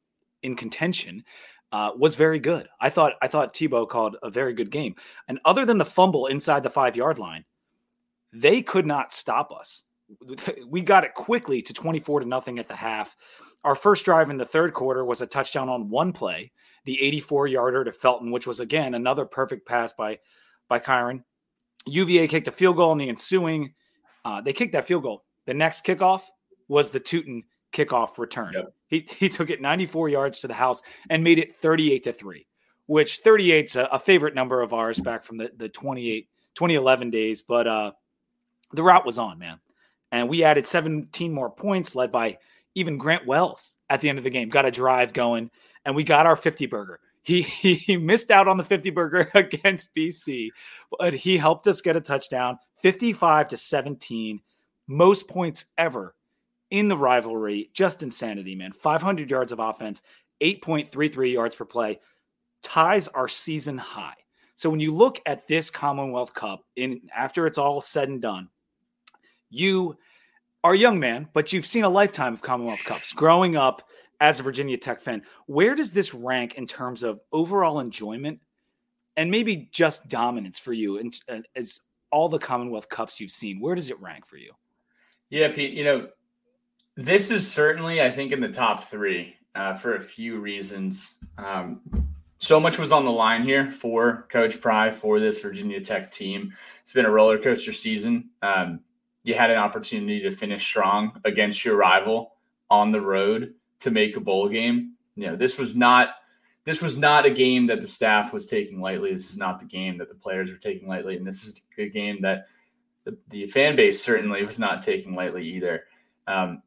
in 0.42 0.56
contention, 0.56 1.22
uh, 1.70 1.90
was 1.98 2.14
very 2.14 2.38
good. 2.38 2.66
I 2.80 2.88
thought 2.88 3.12
I 3.20 3.28
thought 3.28 3.52
Tebow 3.52 3.86
called 3.86 4.16
a 4.22 4.30
very 4.30 4.54
good 4.54 4.70
game. 4.70 4.94
And 5.28 5.38
other 5.44 5.66
than 5.66 5.76
the 5.76 5.84
fumble 5.84 6.28
inside 6.28 6.62
the 6.62 6.70
five 6.70 6.96
yard 6.96 7.18
line, 7.18 7.44
they 8.32 8.62
could 8.62 8.86
not 8.86 9.12
stop 9.12 9.52
us. 9.52 9.82
We 10.66 10.80
got 10.80 11.04
it 11.04 11.12
quickly 11.12 11.60
to 11.60 11.74
twenty 11.74 12.00
four 12.00 12.20
to 12.20 12.26
nothing 12.26 12.58
at 12.58 12.68
the 12.68 12.74
half. 12.74 13.14
Our 13.64 13.74
first 13.74 14.06
drive 14.06 14.30
in 14.30 14.38
the 14.38 14.46
third 14.46 14.72
quarter 14.72 15.04
was 15.04 15.20
a 15.20 15.26
touchdown 15.26 15.68
on 15.68 15.90
one 15.90 16.14
play 16.14 16.52
the 16.88 17.02
84 17.02 17.48
yarder 17.48 17.84
to 17.84 17.92
Felton, 17.92 18.30
which 18.30 18.46
was 18.46 18.60
again 18.60 18.94
another 18.94 19.26
perfect 19.26 19.68
pass 19.68 19.92
by 19.92 20.18
by 20.70 20.78
Kyron. 20.78 21.22
UVA 21.84 22.26
kicked 22.28 22.48
a 22.48 22.52
field 22.52 22.76
goal 22.76 22.92
in 22.92 22.98
the 22.98 23.10
ensuing. 23.10 23.74
Uh, 24.24 24.40
they 24.40 24.54
kicked 24.54 24.72
that 24.72 24.86
field 24.86 25.02
goal. 25.02 25.24
The 25.44 25.52
next 25.52 25.84
kickoff 25.84 26.22
was 26.66 26.88
the 26.88 26.98
Tuten 26.98 27.42
kickoff 27.74 28.16
return. 28.16 28.52
Yep. 28.54 28.72
He, 28.86 29.06
he 29.18 29.28
took 29.28 29.50
it 29.50 29.60
94 29.60 30.08
yards 30.08 30.38
to 30.38 30.48
the 30.48 30.54
house 30.54 30.80
and 31.10 31.22
made 31.22 31.38
it 31.38 31.54
38 31.54 32.04
to 32.04 32.12
3, 32.14 32.46
which 32.86 33.22
38's 33.22 33.76
a, 33.76 33.84
a, 33.92 33.98
favorite 33.98 34.34
number 34.34 34.62
of 34.62 34.72
ours 34.72 34.98
back 34.98 35.22
from 35.22 35.36
the, 35.36 35.50
the 35.58 35.68
28, 35.68 36.26
2011 36.54 37.10
days. 37.10 37.42
But 37.42 37.66
uh, 37.66 37.92
the 38.72 38.82
route 38.82 39.04
was 39.04 39.18
on, 39.18 39.38
man. 39.38 39.60
And 40.10 40.26
we 40.26 40.42
added 40.42 40.64
17 40.64 41.34
more 41.34 41.50
points, 41.50 41.94
led 41.94 42.10
by 42.10 42.38
even 42.74 42.96
Grant 42.96 43.26
Wells 43.26 43.76
at 43.90 44.00
the 44.00 44.08
end 44.08 44.16
of 44.16 44.24
the 44.24 44.30
game. 44.30 44.48
Got 44.48 44.64
a 44.64 44.70
drive 44.70 45.12
going, 45.12 45.50
and 45.88 45.96
we 45.96 46.04
got 46.04 46.26
our 46.26 46.36
50 46.36 46.66
burger. 46.66 47.00
He, 47.22 47.40
he, 47.62 47.74
he 47.74 47.96
missed 47.96 48.30
out 48.30 48.46
on 48.46 48.58
the 48.58 48.62
50 48.62 48.90
burger 48.90 49.30
against 49.34 49.94
BC, 49.94 50.50
but 50.98 51.14
he 51.14 51.38
helped 51.38 51.66
us 51.66 51.80
get 51.80 51.96
a 51.96 52.00
touchdown 52.00 52.58
55 52.82 53.48
to 53.48 53.56
17, 53.56 54.40
most 54.86 55.26
points 55.26 55.64
ever 55.78 56.14
in 56.70 56.88
the 56.88 56.96
rivalry. 56.96 57.70
Just 57.72 58.02
insanity, 58.02 58.54
man. 58.54 58.72
500 58.72 59.30
yards 59.30 59.50
of 59.50 59.60
offense, 59.60 60.02
8.33 60.42 61.32
yards 61.32 61.56
per 61.56 61.64
play, 61.64 61.98
ties 62.62 63.08
our 63.08 63.26
season 63.26 63.78
high. 63.78 64.14
So 64.56 64.68
when 64.68 64.80
you 64.80 64.94
look 64.94 65.20
at 65.24 65.46
this 65.46 65.70
Commonwealth 65.70 66.34
Cup 66.34 66.66
in 66.76 67.00
after 67.16 67.46
it's 67.46 67.58
all 67.58 67.80
said 67.80 68.10
and 68.10 68.20
done, 68.20 68.50
you 69.48 69.96
are 70.62 70.74
a 70.74 70.78
young 70.78 71.00
man, 71.00 71.28
but 71.32 71.50
you've 71.52 71.66
seen 71.66 71.84
a 71.84 71.88
lifetime 71.88 72.34
of 72.34 72.42
Commonwealth 72.42 72.84
Cups 72.84 73.14
growing 73.14 73.56
up 73.56 73.88
as 74.20 74.40
a 74.40 74.42
Virginia 74.42 74.76
Tech 74.76 75.00
fan. 75.00 75.22
Where 75.46 75.74
does 75.74 75.92
this 75.92 76.14
rank 76.14 76.54
in 76.54 76.66
terms 76.66 77.02
of 77.02 77.20
overall 77.32 77.80
enjoyment 77.80 78.40
and 79.16 79.30
maybe 79.30 79.68
just 79.72 80.08
dominance 80.08 80.58
for 80.58 80.72
you 80.72 80.98
and 80.98 81.14
as 81.56 81.80
all 82.10 82.28
the 82.28 82.38
Commonwealth 82.38 82.88
Cups 82.88 83.20
you've 83.20 83.30
seen? 83.30 83.60
Where 83.60 83.74
does 83.74 83.90
it 83.90 84.00
rank 84.00 84.26
for 84.26 84.36
you? 84.36 84.52
Yeah, 85.30 85.48
Pete, 85.52 85.72
you 85.72 85.84
know, 85.84 86.08
this 86.96 87.30
is 87.30 87.50
certainly, 87.50 88.02
I 88.02 88.10
think, 88.10 88.32
in 88.32 88.40
the 88.40 88.48
top 88.48 88.84
three 88.84 89.36
uh, 89.54 89.74
for 89.74 89.94
a 89.94 90.00
few 90.00 90.40
reasons. 90.40 91.18
Um, 91.36 91.80
so 92.38 92.58
much 92.58 92.78
was 92.78 92.92
on 92.92 93.04
the 93.04 93.10
line 93.10 93.42
here 93.42 93.68
for 93.68 94.26
Coach 94.30 94.60
Pry 94.60 94.90
for 94.90 95.20
this 95.20 95.40
Virginia 95.40 95.80
Tech 95.80 96.10
team. 96.10 96.52
It's 96.82 96.92
been 96.92 97.04
a 97.04 97.10
roller 97.10 97.38
coaster 97.38 97.72
season. 97.72 98.30
Um, 98.42 98.80
you 99.24 99.34
had 99.34 99.50
an 99.50 99.58
opportunity 99.58 100.20
to 100.20 100.30
finish 100.30 100.64
strong 100.64 101.20
against 101.24 101.64
your 101.64 101.76
rival 101.76 102.34
on 102.70 102.92
the 102.92 103.00
road 103.00 103.54
to 103.80 103.90
make 103.90 104.16
a 104.16 104.20
bowl 104.20 104.48
game. 104.48 104.94
You 105.14 105.28
know, 105.28 105.36
this 105.36 105.58
was 105.58 105.74
not 105.74 106.14
this 106.64 106.82
was 106.82 106.98
not 106.98 107.24
a 107.24 107.30
game 107.30 107.66
that 107.68 107.80
the 107.80 107.88
staff 107.88 108.32
was 108.32 108.46
taking 108.46 108.80
lightly. 108.80 109.12
This 109.12 109.30
is 109.30 109.38
not 109.38 109.58
the 109.58 109.64
game 109.64 109.96
that 109.98 110.08
the 110.08 110.14
players 110.14 110.50
were 110.50 110.58
taking 110.58 110.86
lightly, 110.86 111.16
and 111.16 111.26
this 111.26 111.44
is 111.44 111.54
a 111.78 111.88
game 111.88 112.20
that 112.22 112.46
the, 113.04 113.16
the 113.28 113.46
fan 113.46 113.74
base 113.74 114.02
certainly 114.02 114.44
was 114.44 114.58
not 114.58 114.82
taking 114.82 115.14
lightly 115.14 115.46
either. 115.46 115.84
Um, 116.26 116.62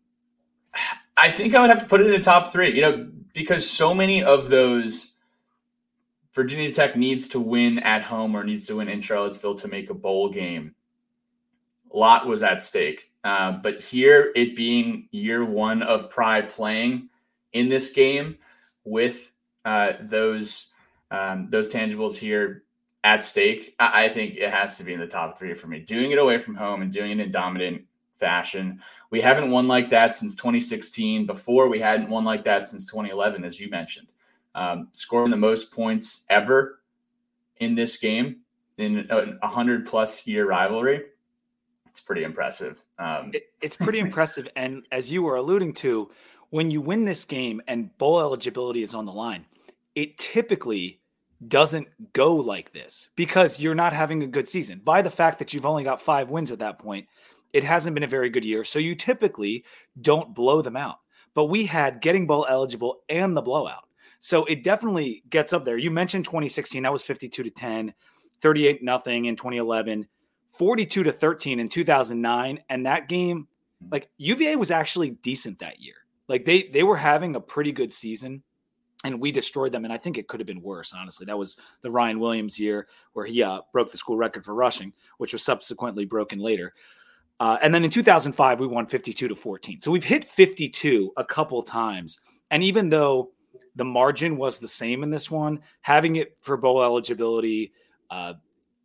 I 1.16 1.30
think 1.30 1.54
I 1.54 1.62
would 1.62 1.70
have 1.70 1.82
to 1.82 1.86
put 1.86 2.02
it 2.02 2.08
in 2.08 2.14
the 2.14 2.20
top 2.20 2.52
three, 2.52 2.74
you 2.74 2.82
know, 2.82 3.12
because 3.34 3.70
so 3.70 3.94
many 3.94 4.24
of 4.24 4.48
those 4.48 5.18
Virginia 6.34 6.72
Tech 6.72 6.96
needs 6.96 7.28
to 7.30 7.40
win 7.40 7.78
at 7.80 8.02
home 8.02 8.36
or 8.36 8.44
needs 8.44 8.66
to 8.68 8.78
win 8.78 8.88
in 8.88 9.02
Charlottesville 9.02 9.56
to 9.56 9.68
make 9.68 9.90
a 9.90 9.94
bowl 9.94 10.30
game. 10.30 10.74
A 11.94 11.98
lot 11.98 12.26
was 12.26 12.42
at 12.42 12.62
stake. 12.62 13.11
Uh, 13.24 13.54
but 13.54 13.80
here, 13.80 14.32
it 14.36 14.56
being 14.56 15.08
year 15.12 15.46
one 15.46 15.84
of 15.84 16.10
Pry 16.10 16.42
playing 16.42 17.10
in 17.54 17.70
this 17.70 17.92
game 17.92 18.38
with 18.84 19.32
uh, 19.66 19.94
those 20.02 20.68
um, 21.12 21.50
those 21.50 21.70
tangibles 21.70 22.16
here 22.16 22.64
at 23.04 23.24
stake, 23.24 23.76
I, 23.80 24.06
I 24.06 24.10
think 24.10 24.36
it 24.38 24.50
has 24.50 24.78
to 24.78 24.84
be 24.84 24.94
in 24.94 25.00
the 25.00 25.08
top 25.08 25.38
three 25.38 25.54
for 25.54 25.68
me. 25.68 25.80
Doing 25.80 26.12
it 26.12 26.18
away 26.18 26.38
from 26.38 26.56
home 26.56 26.82
and 26.82 26.92
doing 26.92 27.12
it 27.12 27.20
in 27.20 27.32
dominant 27.32 27.84
fashion. 28.16 28.82
We 29.10 29.20
haven't 29.20 29.52
won 29.52 29.68
like 29.68 29.90
that 29.90 30.16
since 30.16 30.36
2016. 30.36 31.26
Before, 31.26 31.68
we 31.68 31.80
hadn't 31.80 32.10
won 32.10 32.24
like 32.24 32.44
that 32.46 32.68
since 32.68 32.86
2011, 32.86 33.44
as 33.44 33.60
you 33.60 33.70
mentioned. 33.70 34.08
Um, 34.56 34.90
scoring 34.92 35.32
the 35.32 35.38
most 35.38 35.74
points 35.74 36.24
ever 36.30 36.82
in 37.58 37.76
this 37.76 37.98
game 37.98 38.38
in 38.78 39.08
a 39.10 39.38
100 39.40 39.86
plus 39.86 40.26
year 40.26 40.48
rivalry. 40.48 41.04
It's 42.12 42.18
pretty 42.18 42.24
impressive. 42.24 42.86
Um, 43.00 43.32
it, 43.34 43.44
it's 43.62 43.78
pretty 43.78 44.00
impressive. 44.08 44.48
And 44.56 44.86
as 44.92 45.12
you 45.12 45.24
were 45.24 45.36
alluding 45.36 45.74
to, 45.76 46.10
when 46.50 46.70
you 46.70 46.82
win 46.82 47.06
this 47.06 47.24
game 47.26 47.62
and 47.68 47.98
bowl 47.98 48.20
eligibility 48.20 48.84
is 48.84 48.94
on 48.94 49.06
the 49.06 49.12
line, 49.12 49.46
it 49.96 50.18
typically 50.18 51.00
doesn't 51.48 51.88
go 52.14 52.36
like 52.36 52.72
this 52.74 53.10
because 53.16 53.60
you're 53.60 53.76
not 53.76 53.94
having 53.94 54.22
a 54.22 54.28
good 54.28 54.48
season. 54.48 54.82
By 54.84 55.02
the 55.02 55.10
fact 55.10 55.40
that 55.40 55.54
you've 55.54 55.66
only 55.66 55.84
got 55.84 56.02
five 56.02 56.30
wins 56.30 56.52
at 56.52 56.60
that 56.60 56.78
point, 56.78 57.08
it 57.54 57.64
hasn't 57.64 57.94
been 57.94 58.04
a 58.04 58.08
very 58.08 58.30
good 58.30 58.46
year. 58.46 58.64
So 58.64 58.80
you 58.80 58.96
typically 58.96 59.66
don't 60.00 60.36
blow 60.36 60.62
them 60.62 60.78
out. 60.78 60.98
But 61.34 61.46
we 61.46 61.66
had 61.66 62.02
getting 62.02 62.28
bowl 62.28 62.46
eligible 62.50 63.04
and 63.10 63.36
the 63.36 63.42
blowout. 63.42 63.88
So 64.20 64.46
it 64.46 64.64
definitely 64.64 65.24
gets 65.30 65.54
up 65.54 65.64
there. 65.64 65.78
You 65.78 65.90
mentioned 65.90 66.26
2016, 66.26 66.84
that 66.84 66.92
was 66.92 67.02
52 67.02 67.44
to 67.44 67.50
10, 67.50 67.94
38 68.42 68.84
nothing 68.84 69.26
in 69.26 69.36
2011, 69.36 70.08
42 70.52 71.04
to 71.04 71.12
13 71.12 71.60
in 71.60 71.70
2009. 71.70 72.64
And 72.70 72.86
that 72.86 73.08
game, 73.10 73.48
like 73.92 74.10
UVA 74.18 74.56
was 74.56 74.72
actually 74.72 75.12
decent 75.12 75.60
that 75.60 75.80
year. 75.80 75.96
Like 76.28 76.46
they 76.46 76.64
they 76.64 76.84
were 76.84 76.98
having 76.98 77.36
a 77.36 77.42
pretty 77.42 77.72
good 77.72 77.92
season 77.92 78.44
and 79.04 79.20
we 79.20 79.32
destroyed 79.32 79.72
them. 79.72 79.84
And 79.84 79.94
I 79.94 79.98
think 79.98 80.18
it 80.18 80.28
could 80.28 80.40
have 80.40 80.48
been 80.48 80.62
worse, 80.62 80.94
honestly. 80.94 81.26
That 81.26 81.38
was 81.38 81.58
the 81.82 81.92
Ryan 81.92 82.20
Williams 82.20 82.60
year 82.60 82.88
where 83.14 83.26
he 83.26 83.42
uh, 83.42 83.62
broke 83.74 83.92
the 83.92 83.98
school 83.98 84.18
record 84.18 84.46
for 84.46 84.54
rushing, 84.54 84.94
which 85.18 85.34
was 85.34 85.44
subsequently 85.44 86.06
broken 86.06 86.40
later. 86.40 86.74
Uh, 87.40 87.58
and 87.64 87.74
then 87.74 87.84
in 87.84 87.90
2005, 87.90 88.60
we 88.60 88.68
won 88.68 88.86
52 88.86 89.28
to 89.28 89.36
14. 89.36 89.82
So 89.82 89.90
we've 89.90 90.04
hit 90.04 90.24
52 90.24 91.12
a 91.18 91.26
couple 91.26 91.62
times. 91.64 92.20
And 92.52 92.64
even 92.64 92.90
though 92.90 93.32
the 93.76 93.86
margin 93.86 94.38
was 94.38 94.60
the 94.60 94.68
same 94.68 95.02
in 95.02 95.10
this 95.10 95.32
one, 95.32 95.60
having 95.82 96.18
it 96.18 96.38
for 96.42 96.56
bowl 96.58 96.84
eligibility 96.84 97.74
uh, 98.12 98.34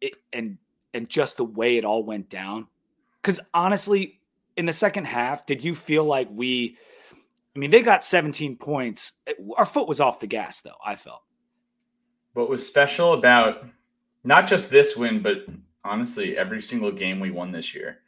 it, 0.00 0.16
and 0.32 0.56
and 0.94 1.08
just 1.08 1.36
the 1.36 1.44
way 1.44 1.76
it 1.76 1.84
all 1.84 2.04
went 2.04 2.28
down. 2.28 2.66
Because 3.20 3.40
honestly, 3.52 4.20
in 4.56 4.66
the 4.66 4.72
second 4.72 5.04
half, 5.04 5.46
did 5.46 5.64
you 5.64 5.74
feel 5.74 6.04
like 6.04 6.28
we? 6.30 6.76
I 7.54 7.58
mean, 7.58 7.70
they 7.70 7.80
got 7.80 8.04
17 8.04 8.56
points. 8.56 9.12
Our 9.56 9.64
foot 9.64 9.88
was 9.88 10.00
off 10.00 10.20
the 10.20 10.26
gas, 10.26 10.60
though. 10.60 10.76
I 10.84 10.96
felt. 10.96 11.22
What 12.34 12.50
was 12.50 12.66
special 12.66 13.14
about 13.14 13.64
not 14.24 14.46
just 14.46 14.70
this 14.70 14.96
win, 14.96 15.22
but 15.22 15.46
honestly, 15.84 16.36
every 16.36 16.60
single 16.60 16.92
game 16.92 17.18
we 17.18 17.30
won 17.30 17.50
this 17.50 17.74
year 17.74 18.00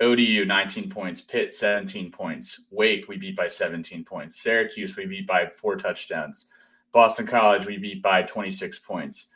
ODU 0.00 0.44
19 0.44 0.90
points, 0.90 1.20
Pitt 1.20 1.54
17 1.54 2.10
points, 2.10 2.62
Wake 2.70 3.08
we 3.08 3.16
beat 3.16 3.36
by 3.36 3.48
17 3.48 4.04
points, 4.04 4.42
Syracuse 4.42 4.96
we 4.96 5.06
beat 5.06 5.26
by 5.26 5.46
four 5.46 5.76
touchdowns, 5.76 6.46
Boston 6.92 7.26
College 7.26 7.66
we 7.66 7.78
beat 7.78 8.02
by 8.02 8.22
26 8.22 8.78
points, 8.80 9.28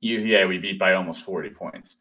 UVA 0.00 0.44
we 0.44 0.58
beat 0.58 0.78
by 0.78 0.94
almost 0.94 1.24
40 1.24 1.50
points. 1.50 1.96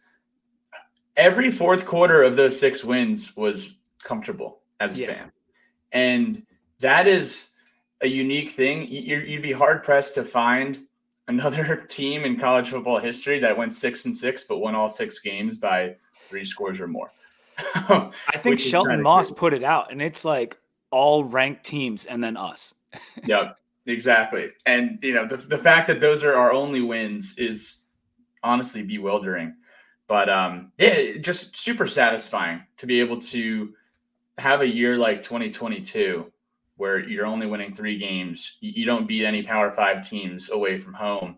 Every 1.17 1.51
fourth 1.51 1.85
quarter 1.85 2.23
of 2.23 2.35
those 2.35 2.59
six 2.59 2.83
wins 2.83 3.35
was 3.35 3.79
comfortable 4.03 4.59
as 4.79 4.95
a 4.95 5.01
yeah. 5.01 5.07
fan, 5.07 5.31
and 5.91 6.45
that 6.79 7.07
is 7.07 7.49
a 8.01 8.07
unique 8.07 8.51
thing. 8.51 8.87
You'd 8.89 9.41
be 9.41 9.51
hard 9.51 9.83
pressed 9.83 10.15
to 10.15 10.23
find 10.23 10.79
another 11.27 11.75
team 11.89 12.23
in 12.23 12.37
college 12.37 12.69
football 12.69 12.99
history 12.99 13.39
that 13.39 13.57
went 13.57 13.73
six 13.73 14.05
and 14.05 14.15
six 14.15 14.43
but 14.43 14.57
won 14.57 14.75
all 14.75 14.89
six 14.89 15.19
games 15.19 15.57
by 15.57 15.95
three 16.29 16.43
scores 16.43 16.79
or 16.79 16.87
more. 16.87 17.11
I 17.57 18.11
think 18.37 18.59
Shelton 18.59 19.01
Moss 19.01 19.27
cool. 19.27 19.37
put 19.37 19.53
it 19.53 19.63
out, 19.63 19.91
and 19.91 20.01
it's 20.01 20.25
like 20.25 20.57
all 20.91 21.23
ranked 21.23 21.63
teams 21.63 22.05
and 22.05 22.23
then 22.23 22.37
us. 22.37 22.73
yep, 23.25 23.57
exactly. 23.85 24.49
And 24.65 24.99
you 25.01 25.13
know 25.13 25.25
the 25.25 25.37
the 25.37 25.57
fact 25.57 25.87
that 25.87 26.01
those 26.01 26.23
are 26.23 26.33
our 26.35 26.51
only 26.51 26.81
wins 26.81 27.37
is 27.37 27.83
honestly 28.43 28.83
bewildering. 28.83 29.55
But 30.11 30.29
um, 30.29 30.73
yeah, 30.77 31.19
just 31.21 31.55
super 31.55 31.87
satisfying 31.87 32.63
to 32.75 32.85
be 32.85 32.99
able 32.99 33.21
to 33.21 33.73
have 34.37 34.59
a 34.59 34.67
year 34.67 34.97
like 34.97 35.23
2022 35.23 36.29
where 36.75 36.99
you're 36.99 37.25
only 37.25 37.47
winning 37.47 37.73
three 37.73 37.97
games. 37.97 38.57
You 38.59 38.85
don't 38.85 39.07
beat 39.07 39.23
any 39.23 39.41
Power 39.41 39.71
Five 39.71 40.05
teams 40.05 40.49
away 40.49 40.77
from 40.77 40.93
home, 40.95 41.37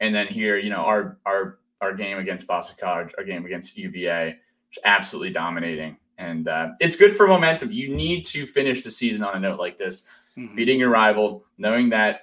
and 0.00 0.14
then 0.14 0.26
here, 0.26 0.56
you 0.56 0.70
know, 0.70 0.86
our 0.86 1.18
our 1.26 1.58
our 1.82 1.92
game 1.92 2.16
against 2.16 2.46
Boston 2.46 2.78
College, 2.80 3.12
our 3.18 3.24
game 3.24 3.44
against 3.44 3.76
UVA 3.76 4.38
absolutely 4.84 5.30
dominating. 5.30 5.98
And 6.16 6.48
uh, 6.48 6.70
it's 6.80 6.96
good 6.96 7.12
for 7.12 7.26
momentum. 7.26 7.72
You 7.72 7.94
need 7.94 8.24
to 8.28 8.46
finish 8.46 8.84
the 8.84 8.90
season 8.90 9.22
on 9.22 9.36
a 9.36 9.38
note 9.38 9.60
like 9.60 9.76
this, 9.76 10.04
mm-hmm. 10.34 10.56
beating 10.56 10.78
your 10.78 10.88
rival, 10.88 11.44
knowing 11.58 11.90
that 11.90 12.22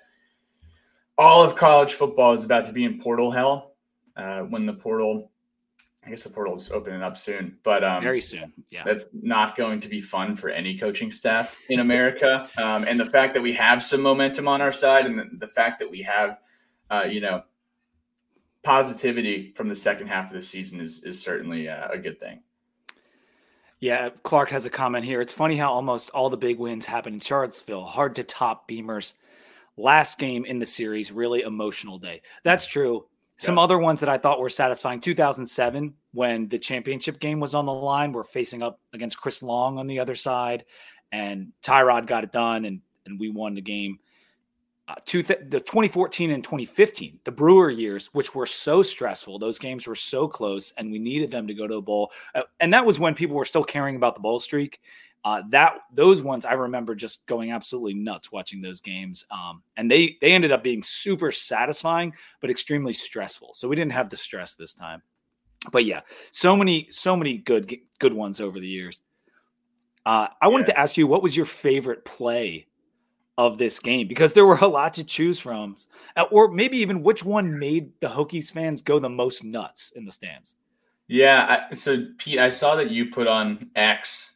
all 1.16 1.44
of 1.44 1.56
college 1.56 1.94
football 1.94 2.34
is 2.34 2.44
about 2.44 2.66
to 2.66 2.74
be 2.74 2.86
in 2.86 3.00
portal 3.00 3.30
hell 3.30 3.76
uh, 4.16 4.40
when 4.40 4.66
the 4.66 4.74
portal. 4.74 5.31
I 6.04 6.10
guess 6.10 6.24
the 6.24 6.32
portal 6.32 6.56
is 6.56 6.72
opening 6.72 7.04
up 7.04 7.16
soon, 7.16 7.58
but 7.62 7.84
um, 7.84 8.02
very 8.02 8.22
soon. 8.22 8.52
Yeah, 8.72 8.84
that's 8.84 9.06
not 9.14 9.56
going 9.56 9.80
to 9.82 9.88
be 9.88 10.02
fun 10.02 10.36
for 10.36 10.50
any 10.50 10.78
coaching 10.78 11.12
staff 11.12 11.60
in 11.70 11.80
America. 11.80 12.48
um, 12.58 12.86
and 12.86 13.00
the 13.00 13.06
fact 13.06 13.36
that 13.36 13.42
we 13.42 13.54
have 13.54 13.84
some 13.84 14.02
momentum 14.02 14.48
on 14.48 14.62
our 14.62 14.72
side, 14.72 15.06
and 15.06 15.20
the, 15.20 15.30
the 15.38 15.48
fact 15.48 15.78
that 15.80 15.92
we 15.92 16.02
have, 16.02 16.40
uh, 16.90 17.04
you 17.04 17.22
know, 17.22 17.44
positivity 18.64 19.54
from 19.56 19.70
the 19.70 19.76
second 19.76 20.08
half 20.08 20.28
of 20.28 20.34
the 20.34 20.42
season 20.42 20.80
is 20.80 21.04
is 21.04 21.22
certainly 21.22 21.70
uh, 21.70 21.90
a 21.90 22.00
good 22.00 22.20
thing. 22.20 22.42
Yeah, 23.80 24.10
Clark 24.24 24.50
has 24.50 24.66
a 24.66 24.70
comment 24.70 25.06
here. 25.06 25.22
It's 25.22 25.34
funny 25.34 25.58
how 25.58 25.72
almost 25.72 26.12
all 26.12 26.30
the 26.30 26.38
big 26.38 26.60
wins 26.60 26.86
happen 26.86 27.16
in 27.16 27.20
Charlottesville. 27.20 27.84
Hard 27.84 28.16
to 28.16 28.24
top 28.24 28.68
Beamer's 28.68 29.16
last 29.76 30.20
game 30.20 30.46
in 30.46 30.60
the 30.60 30.66
series. 30.66 31.12
Really 31.12 31.42
emotional 31.42 31.98
day. 31.98 32.22
That's 32.44 32.68
true. 32.68 33.06
Some 33.42 33.58
yeah. 33.58 33.64
other 33.64 33.80
ones 33.80 34.00
that 34.02 34.10
I 34.10 34.20
thought 34.20 34.40
were 34.40 34.50
satisfying 34.50 35.00
2007, 35.00 35.96
when 36.14 36.48
the 36.48 36.60
championship 36.60 37.20
game 37.20 37.40
was 37.40 37.56
on 37.56 37.66
the 37.66 37.74
line, 37.74 38.12
we're 38.12 38.24
facing 38.24 38.62
up 38.62 38.80
against 38.94 39.20
Chris 39.20 39.42
Long 39.42 39.80
on 39.80 39.88
the 39.88 40.00
other 40.00 40.14
side, 40.14 40.64
and 41.12 41.52
Tyrod 41.64 42.06
got 42.06 42.24
it 42.24 42.32
done, 42.32 42.66
and, 42.66 42.82
and 43.08 43.20
we 43.20 43.32
won 43.32 43.56
the 43.56 43.62
game. 43.62 43.98
Uh, 44.88 44.94
two 45.06 45.24
th- 45.24 45.40
the 45.50 45.60
2014 45.60 46.30
and 46.30 46.44
2015, 46.44 47.20
the 47.24 47.32
Brewer 47.32 47.72
years, 47.72 48.12
which 48.14 48.36
were 48.36 48.46
so 48.46 48.84
stressful. 48.84 49.40
Those 49.40 49.58
games 49.58 49.88
were 49.88 49.96
so 49.96 50.28
close, 50.28 50.72
and 50.78 50.92
we 50.92 51.00
needed 51.00 51.32
them 51.32 51.48
to 51.48 51.56
go 51.56 51.66
to 51.66 51.78
a 51.78 51.82
bowl. 51.82 52.12
Uh, 52.36 52.44
and 52.60 52.72
that 52.76 52.86
was 52.86 53.00
when 53.00 53.16
people 53.16 53.36
were 53.36 53.46
still 53.46 53.64
caring 53.64 53.96
about 53.96 54.14
the 54.14 54.22
bowl 54.22 54.40
streak. 54.40 54.82
Uh, 55.24 55.44
that 55.50 55.74
those 55.94 56.24
ones 56.24 56.46
I 56.46 56.54
remember 56.54 56.96
just 56.96 57.26
going 57.28 57.52
absolutely 57.52 57.94
nuts 57.94 58.32
watching 58.32 58.62
those 58.62 58.82
games, 58.82 59.26
um, 59.30 59.62
and 59.78 59.90
they 59.90 60.18
they 60.22 60.32
ended 60.32 60.52
up 60.52 60.64
being 60.64 60.82
super 60.82 61.32
satisfying 61.32 62.14
but 62.40 62.50
extremely 62.50 62.94
stressful. 62.94 63.52
So 63.54 63.68
we 63.68 63.76
didn't 63.76 63.92
have 63.92 64.10
the 64.10 64.18
stress 64.18 64.56
this 64.56 64.74
time. 64.74 65.04
But 65.72 65.86
yeah, 65.86 66.02
so 66.32 66.58
many 66.58 66.88
so 66.90 67.16
many 67.16 67.38
good 67.38 67.72
good 68.00 68.14
ones 68.14 68.42
over 68.42 68.60
the 68.60 68.68
years. 68.68 69.02
Uh, 70.06 70.28
I 70.42 70.48
wanted 70.48 70.68
yeah. 70.68 70.74
to 70.74 70.80
ask 70.80 70.98
you, 70.98 71.06
what 71.06 71.22
was 71.22 71.38
your 71.38 71.46
favorite 71.46 72.04
play 72.04 72.66
of 73.38 73.58
this 73.58 73.80
game 73.80 74.08
because 74.08 74.34
there 74.34 74.46
were 74.46 74.58
a 74.58 74.68
lot 74.68 74.94
to 74.96 75.04
choose 75.04 75.40
from, 75.40 75.76
uh, 76.16 76.26
or 76.32 76.52
maybe 76.52 76.78
even 76.78 77.02
which 77.02 77.24
one 77.24 77.58
made 77.58 77.92
the 78.00 78.08
Hokies 78.08 78.52
fans 78.52 78.82
go 78.82 79.00
the 79.00 79.10
most 79.10 79.44
nuts 79.44 79.92
in 79.96 80.06
the 80.06 80.12
stands. 80.12 80.58
Yeah, 81.08 81.66
I, 81.70 81.74
so 81.74 82.06
Pete, 82.18 82.40
I 82.40 82.50
saw 82.50 82.76
that 82.76 82.92
you 82.92 83.10
put 83.10 83.28
on 83.28 83.70
X 83.76 84.31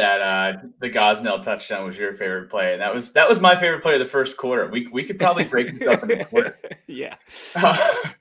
that 0.00 0.20
uh, 0.20 0.58
the 0.80 0.90
Gosnell 0.90 1.42
touchdown 1.42 1.86
was 1.86 1.96
your 1.96 2.12
favorite 2.12 2.50
play, 2.50 2.72
and 2.72 2.82
that 2.82 2.92
was 2.94 3.12
that 3.12 3.28
was 3.28 3.40
my 3.40 3.54
favorite 3.54 3.82
play 3.82 3.94
of 3.94 4.00
the 4.00 4.06
first 4.06 4.36
quarter. 4.36 4.68
We 4.68 4.86
we 4.88 5.04
could 5.04 5.18
probably 5.18 5.44
break 5.44 5.78
this 5.78 5.88
up 5.88 6.02
in 6.04 6.20
a 6.20 6.24
quarter. 6.26 6.58
Yeah, 6.86 7.16
uh, 7.54 7.76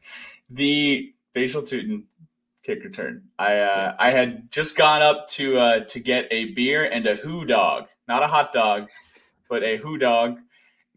the 0.50 1.14
Bhayshul 1.36 1.68
Tuten 1.68 2.04
kick 2.64 2.84
return. 2.84 3.24
I 3.38 3.60
uh, 3.60 3.96
I 3.98 4.12
had 4.12 4.52
just 4.52 4.78
gone 4.78 5.02
up 5.02 5.28
to 5.30 5.58
uh, 5.58 5.80
to 5.86 6.00
get 6.00 6.28
a 6.32 6.54
beer 6.54 6.86
and 6.86 7.06
a 7.08 7.16
who 7.16 7.46
dog, 7.46 7.88
not 8.08 8.24
a 8.24 8.28
hot 8.28 8.54
dog 8.54 8.90
but 9.50 9.64
a 9.64 9.78
who 9.78 9.98
dog, 9.98 10.38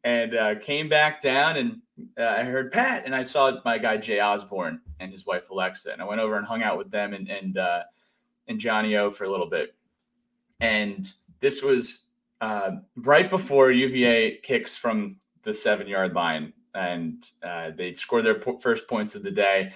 and 0.05 0.37
uh, 0.37 0.55
came 0.57 0.89
back 0.89 1.23
down 1.23 1.57
and 1.57 1.79
uh, 2.19 2.25
I 2.25 2.45
heard 2.45 2.73
Pat, 2.73 3.05
and 3.05 3.15
I 3.15 3.23
saw 3.23 3.59
my 3.65 3.79
guy 3.79 3.97
Jay 3.97 4.21
Osborne 4.21 4.81
and 5.01 5.13
his 5.13 5.27
wife 5.27 5.51
Alexa, 5.51 5.93
and 5.93 6.03
I 6.03 6.05
went 6.05 6.21
over 6.21 6.37
and 6.37 6.47
hung 6.47 6.63
out 6.63 6.79
with 6.79 6.91
them 6.91 7.15
and 7.15 7.29
and 7.29 7.59
uh, 7.59 7.83
and 8.49 8.59
Johnny 8.59 8.97
O 8.97 9.11
for 9.11 9.25
a 9.25 9.31
little 9.31 9.49
bit, 9.49 9.75
and 10.63 11.13
this 11.41 11.63
was 11.63 12.07
uh, 12.41 12.73
right 12.97 13.29
before 13.29 13.71
UVA 13.71 14.39
kicks 14.43 14.77
from 14.77 15.17
the 15.43 15.53
seven 15.53 15.87
yard 15.87 16.15
line, 16.15 16.53
and 16.75 17.23
uh, 17.43 17.71
they 17.77 17.95
score 17.95 18.23
their 18.23 18.39
po- 18.39 18.59
first 18.59 18.89
points 18.89 19.15
of 19.15 19.23
the 19.23 19.31
day 19.31 19.73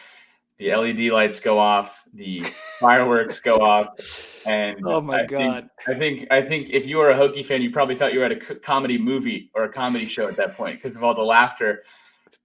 the 0.58 0.74
LED 0.74 1.00
lights 1.12 1.38
go 1.38 1.58
off, 1.58 2.04
the 2.14 2.40
fireworks 2.80 3.40
go 3.40 3.60
off, 3.60 4.46
and 4.46 4.76
oh 4.86 5.00
my 5.00 5.22
I 5.22 5.26
god! 5.26 5.68
Think, 5.84 5.96
I 5.96 5.98
think 5.98 6.26
I 6.32 6.42
think 6.42 6.70
if 6.70 6.86
you 6.86 6.98
were 6.98 7.10
a 7.10 7.16
Hokie 7.16 7.44
fan, 7.44 7.62
you 7.62 7.70
probably 7.70 7.94
thought 7.94 8.12
you 8.12 8.20
were 8.20 8.24
at 8.24 8.32
a 8.32 8.54
comedy 8.56 8.96
movie 8.96 9.50
or 9.54 9.64
a 9.64 9.72
comedy 9.72 10.06
show 10.06 10.28
at 10.28 10.36
that 10.36 10.56
point 10.56 10.80
because 10.82 10.96
of 10.96 11.04
all 11.04 11.14
the 11.14 11.22
laughter 11.22 11.82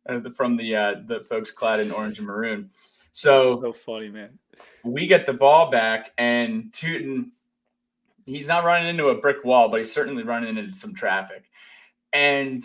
uh, 0.07 0.19
from 0.36 0.57
the 0.57 0.75
uh, 0.75 0.95
the 1.05 1.21
folks 1.21 1.51
clad 1.51 1.79
in 1.79 1.91
orange 1.91 2.17
and 2.17 2.27
maroon. 2.27 2.69
So 3.13 3.41
That's 3.41 3.62
so 3.62 3.74
funny, 3.74 4.10
man. 4.10 4.38
We 4.83 5.07
get 5.07 5.25
the 5.25 5.33
ball 5.33 5.71
back, 5.71 6.12
and 6.17 6.71
Tuten, 6.71 7.31
he's 8.25 8.48
not 8.48 8.63
running 8.63 8.90
into 8.90 9.10
a 9.10 9.20
brick 9.20 9.44
wall, 9.44 9.70
but 9.70 9.80
he's 9.80 9.94
certainly 9.94 10.24
running 10.24 10.58
into 10.58 10.74
some 10.74 10.94
traffic, 10.94 11.44
and 12.13 12.62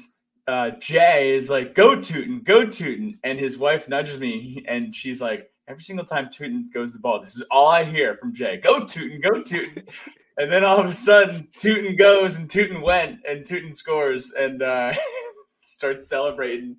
uh, 0.46 0.70
Jay 0.70 1.34
is 1.34 1.50
like, 1.50 1.74
"Go 1.74 1.96
Tuten, 1.96 2.44
go 2.44 2.66
Tuten," 2.66 3.18
and 3.24 3.38
his 3.38 3.58
wife 3.58 3.88
nudges 3.88 4.18
me, 4.18 4.64
and 4.68 4.94
she's 4.94 5.20
like, 5.20 5.50
"Every 5.68 5.82
single 5.82 6.04
time 6.04 6.28
Tuten 6.28 6.72
goes 6.72 6.92
the 6.92 6.98
ball, 6.98 7.20
this 7.20 7.36
is 7.36 7.42
all 7.50 7.68
I 7.68 7.84
hear 7.84 8.14
from 8.14 8.34
Jay: 8.34 8.58
Go 8.58 8.84
Tuten, 8.84 9.20
go 9.22 9.40
Tuten." 9.40 9.88
and 10.38 10.50
then 10.50 10.64
all 10.64 10.78
of 10.78 10.86
a 10.88 10.94
sudden, 10.94 11.48
Tuten 11.56 11.98
goes 11.98 12.36
and 12.36 12.48
Tuten 12.48 12.82
went, 12.82 13.20
and 13.28 13.44
Tuten 13.44 13.74
scores 13.74 14.32
and 14.32 14.62
uh, 14.62 14.92
starts 15.66 16.08
celebrating 16.08 16.76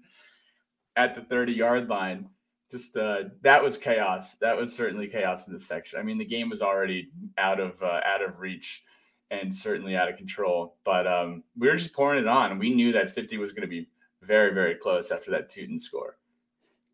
at 0.96 1.16
the 1.16 1.22
thirty-yard 1.22 1.90
line. 1.90 2.30
Just 2.70 2.98
uh, 2.98 3.24
that 3.42 3.64
was 3.64 3.78
chaos. 3.78 4.36
That 4.36 4.58
was 4.58 4.76
certainly 4.76 5.08
chaos 5.08 5.48
in 5.48 5.54
this 5.54 5.66
section. 5.66 6.00
I 6.00 6.04
mean, 6.04 6.18
the 6.18 6.26
game 6.26 6.50
was 6.50 6.62
already 6.62 7.12
out 7.38 7.60
of 7.60 7.82
uh, 7.82 8.02
out 8.06 8.22
of 8.22 8.40
reach 8.40 8.84
and 9.32 9.56
certainly 9.56 9.96
out 9.96 10.10
of 10.10 10.18
control. 10.18 10.78
But 10.84 11.08
um, 11.08 11.44
we 11.58 11.68
were 11.68 11.76
just 11.76 11.94
pouring 11.94 12.20
it 12.20 12.28
on. 12.28 12.60
We 12.60 12.74
knew 12.74 12.92
that 12.94 13.14
50 13.14 13.38
was 13.38 13.52
going 13.52 13.62
to 13.62 13.68
be 13.68 13.90
very, 14.22 14.54
very 14.54 14.76
close 14.76 15.12
after 15.12 15.32
that 15.32 15.50
Tuten 15.50 15.80
score. 15.80 16.18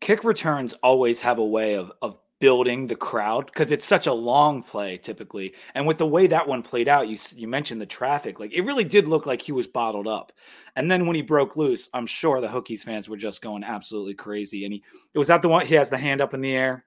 Kick 0.00 0.24
returns 0.24 0.74
always 0.74 1.20
have 1.20 1.38
a 1.38 1.44
way 1.44 1.74
of, 1.74 1.92
of 2.02 2.18
building 2.44 2.86
the 2.86 2.94
crowd 2.94 3.46
because 3.46 3.72
it's 3.72 3.86
such 3.86 4.06
a 4.06 4.12
long 4.12 4.62
play 4.62 4.98
typically. 4.98 5.54
And 5.74 5.86
with 5.86 5.96
the 5.96 6.06
way 6.06 6.26
that 6.26 6.46
one 6.46 6.62
played 6.62 6.88
out, 6.88 7.08
you 7.08 7.16
you 7.36 7.48
mentioned 7.48 7.80
the 7.80 7.86
traffic. 7.86 8.38
Like 8.38 8.52
it 8.52 8.66
really 8.66 8.84
did 8.84 9.08
look 9.08 9.24
like 9.24 9.40
he 9.40 9.50
was 9.50 9.66
bottled 9.66 10.06
up. 10.06 10.30
And 10.76 10.90
then 10.90 11.06
when 11.06 11.16
he 11.16 11.22
broke 11.22 11.56
loose, 11.56 11.88
I'm 11.94 12.04
sure 12.06 12.42
the 12.42 12.48
Hokies 12.48 12.82
fans 12.82 13.08
were 13.08 13.16
just 13.16 13.40
going 13.40 13.64
absolutely 13.64 14.12
crazy. 14.12 14.66
And 14.66 14.74
he 14.74 14.84
it 15.14 15.18
was 15.18 15.28
that 15.28 15.40
the 15.40 15.48
one 15.48 15.64
he 15.64 15.74
has 15.76 15.88
the 15.88 15.96
hand 15.96 16.20
up 16.20 16.34
in 16.34 16.42
the 16.42 16.52
air. 16.52 16.84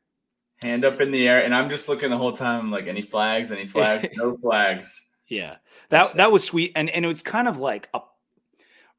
Hand 0.62 0.86
up 0.86 1.02
in 1.02 1.10
the 1.10 1.28
air, 1.28 1.44
and 1.44 1.56
I'm 1.56 1.72
just 1.72 1.90
looking 1.90 2.12
the 2.12 2.18
whole 2.18 2.34
time 2.34 2.70
like 2.70 2.86
any 2.86 3.02
flags, 3.02 3.52
any 3.52 3.66
flags, 3.66 4.08
no 4.16 4.38
flags. 4.38 5.08
Yeah, 5.28 5.56
that 5.90 6.14
that 6.18 6.32
was 6.32 6.44
sweet, 6.44 6.74
and 6.76 6.88
and 6.88 7.04
it 7.04 7.08
was 7.08 7.24
kind 7.24 7.48
of 7.48 7.58
like 7.58 7.90
a 7.96 8.02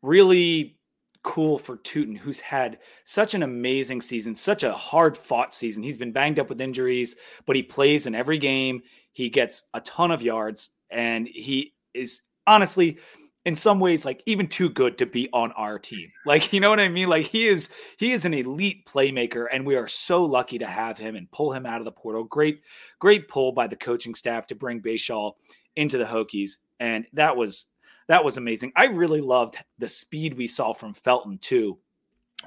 really 0.03 0.78
cool 1.29 1.59
for 1.59 1.77
Tuten, 1.77 2.17
who's 2.17 2.41
had 2.41 2.79
such 3.05 3.35
an 3.35 3.43
amazing 3.43 4.01
season, 4.01 4.35
such 4.35 4.65
a 4.65 4.73
hard 4.73 5.15
fought 5.15 5.55
season. 5.55 5.83
He's 5.83 5.99
been 5.99 6.11
banged 6.11 6.39
up 6.39 6.49
with 6.49 6.63
injuries, 6.63 7.17
but 7.45 7.55
he 7.55 7.63
plays 7.63 8.07
in 8.07 8.15
every 8.15 8.39
game. 8.39 8.81
He 9.13 9.29
gets 9.29 9.65
a 9.75 9.83
ton 9.83 10.11
of 10.11 10.23
yards, 10.23 10.71
and 10.91 11.29
he 11.29 11.75
is 11.93 12.23
honestly 12.47 12.99
in 13.45 13.55
some 13.55 13.79
ways 13.79 14.07
like 14.07 14.23
even 14.25 14.47
too 14.47 14.71
good 14.71 14.97
to 14.97 15.05
be 15.05 15.29
on 15.35 15.53
our 15.53 15.79
team. 15.79 16.09
Like, 16.25 16.51
you 16.55 16.61
know 16.61 16.71
what 16.71 16.81
I 16.81 16.89
mean? 16.89 17.11
Like 17.11 17.27
he 17.27 17.47
is 17.47 17.69
he 17.99 18.13
is 18.13 18.25
an 18.25 18.33
elite 18.33 18.87
playmaker 18.87 19.47
and 19.53 19.67
we 19.67 19.77
are 19.77 19.87
so 19.87 20.25
lucky 20.25 20.59
to 20.59 20.67
have 20.67 20.97
him 20.97 21.15
and 21.15 21.31
pull 21.31 21.53
him 21.53 21.67
out 21.67 21.81
of 21.81 21.85
the 21.85 21.93
portal. 21.93 22.25
Great 22.25 22.63
great 22.99 23.29
pull 23.29 23.53
by 23.53 23.67
the 23.67 23.77
coaching 23.77 24.15
staff 24.15 24.47
to 24.47 24.55
bring 24.55 24.81
Bhayshul 24.81 25.35
into 25.77 25.99
the 25.99 26.05
Hokies, 26.05 26.53
and 26.81 27.07
that 27.13 27.37
was 27.37 27.67
that 28.09 28.25
was 28.25 28.37
amazing. 28.37 28.73
I 28.75 28.87
really 28.87 29.21
loved 29.21 29.57
the 29.79 29.89
speed 29.89 30.35
we 30.35 30.47
saw 30.47 30.73
from 30.73 30.95
Felton 30.95 31.39
too 31.39 31.79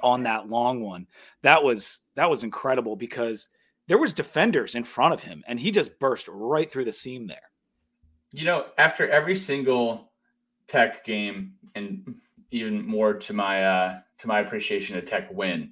on 0.03 0.23
that 0.23 0.49
long 0.49 0.81
one. 0.81 1.07
That 1.43 1.63
was 1.63 1.99
that 2.15 2.29
was 2.29 2.43
incredible 2.43 2.95
because 2.95 3.47
there 3.87 3.97
was 3.97 4.13
defenders 4.13 4.75
in 4.75 4.83
front 4.83 5.13
of 5.13 5.21
him 5.21 5.43
and 5.47 5.59
he 5.59 5.71
just 5.71 5.99
burst 5.99 6.27
right 6.27 6.69
through 6.69 6.85
the 6.85 6.91
seam 6.91 7.27
there. 7.27 7.51
You 8.33 8.45
know, 8.45 8.67
after 8.77 9.07
every 9.09 9.35
single 9.35 10.11
tech 10.67 11.03
game 11.03 11.53
and 11.75 12.15
even 12.51 12.85
more 12.85 13.13
to 13.13 13.33
my 13.33 13.63
uh 13.63 13.99
to 14.19 14.27
my 14.27 14.39
appreciation 14.39 14.97
of 14.97 15.05
tech 15.05 15.29
win, 15.31 15.71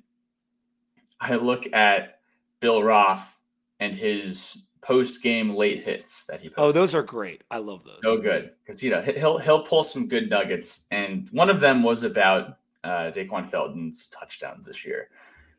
I 1.20 1.36
look 1.36 1.72
at 1.74 2.20
Bill 2.60 2.84
Roth 2.84 3.38
and 3.80 3.96
his 3.96 4.64
post 4.82 5.22
game 5.22 5.56
late 5.56 5.84
hits 5.84 6.26
that 6.26 6.42
he 6.42 6.50
posts. 6.50 6.60
Oh, 6.60 6.72
those 6.72 6.96
are 6.96 7.04
great. 7.04 7.44
I 7.52 7.58
love 7.58 7.84
those. 7.84 8.00
So 8.04 8.18
good 8.18 8.52
because 8.66 8.82
you 8.82 8.92
know 8.92 9.02
he'll 9.02 9.38
he'll 9.38 9.64
pull 9.64 9.84
some 9.84 10.08
good 10.08 10.30
nuggets, 10.30 10.86
and 10.92 11.30
one 11.32 11.50
of 11.50 11.60
them 11.60 11.84
was 11.84 12.04
about 12.04 12.58
uh, 12.84 13.12
Da'Quan 13.12 13.48
Felton's 13.48 14.08
touchdowns 14.08 14.66
this 14.66 14.86
year. 14.86 15.10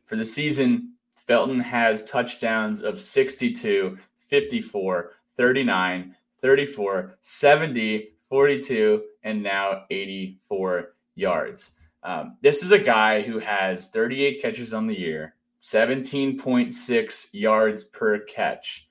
For 0.03 0.15
the 0.15 0.25
season, 0.25 0.93
Felton 1.15 1.59
has 1.59 2.03
touchdowns 2.05 2.81
of 2.81 2.99
62, 2.99 3.97
54, 4.17 5.11
39, 5.33 6.15
34, 6.39 7.17
70, 7.21 8.09
42, 8.21 9.03
and 9.23 9.43
now 9.43 9.83
84 9.89 10.93
yards. 11.15 11.71
Um, 12.03 12.37
this 12.41 12.63
is 12.63 12.71
a 12.71 12.79
guy 12.79 13.21
who 13.21 13.37
has 13.39 13.89
38 13.89 14.41
catches 14.41 14.73
on 14.73 14.87
the 14.87 14.99
year, 14.99 15.35
17.6 15.61 17.29
yards 17.33 17.83
per 17.83 18.19
catch 18.19 18.87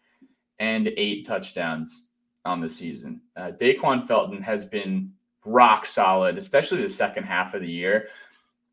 and 0.61 0.93
eight 0.97 1.27
touchdowns 1.27 2.07
on 2.45 2.61
the 2.61 2.69
season. 2.69 3.21
Uh, 3.37 3.51
Da'Quan 3.51 4.07
Felton 4.07 4.43
has 4.43 4.65
been 4.65 5.13
rock 5.45 5.87
solid, 5.87 6.39
especially 6.39 6.83
the 6.83 6.89
second 6.89 7.25
half 7.25 7.55
of 7.55 7.63
the 7.63 7.71
year. 7.71 8.09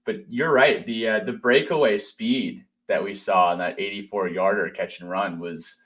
But 0.03 0.29
you're 0.29 0.53
right. 0.53 0.85
The 0.85 1.07
uh, 1.07 1.19
the 1.21 1.33
breakaway 1.33 1.97
speed 1.97 2.63
that 2.87 3.03
we 3.03 3.13
saw 3.13 3.51
in 3.51 3.59
that 3.59 3.79
84 3.79 4.29
yarder 4.29 4.69
catch 4.69 5.01
and 5.01 5.09
run 5.09 5.39
was 5.39 5.81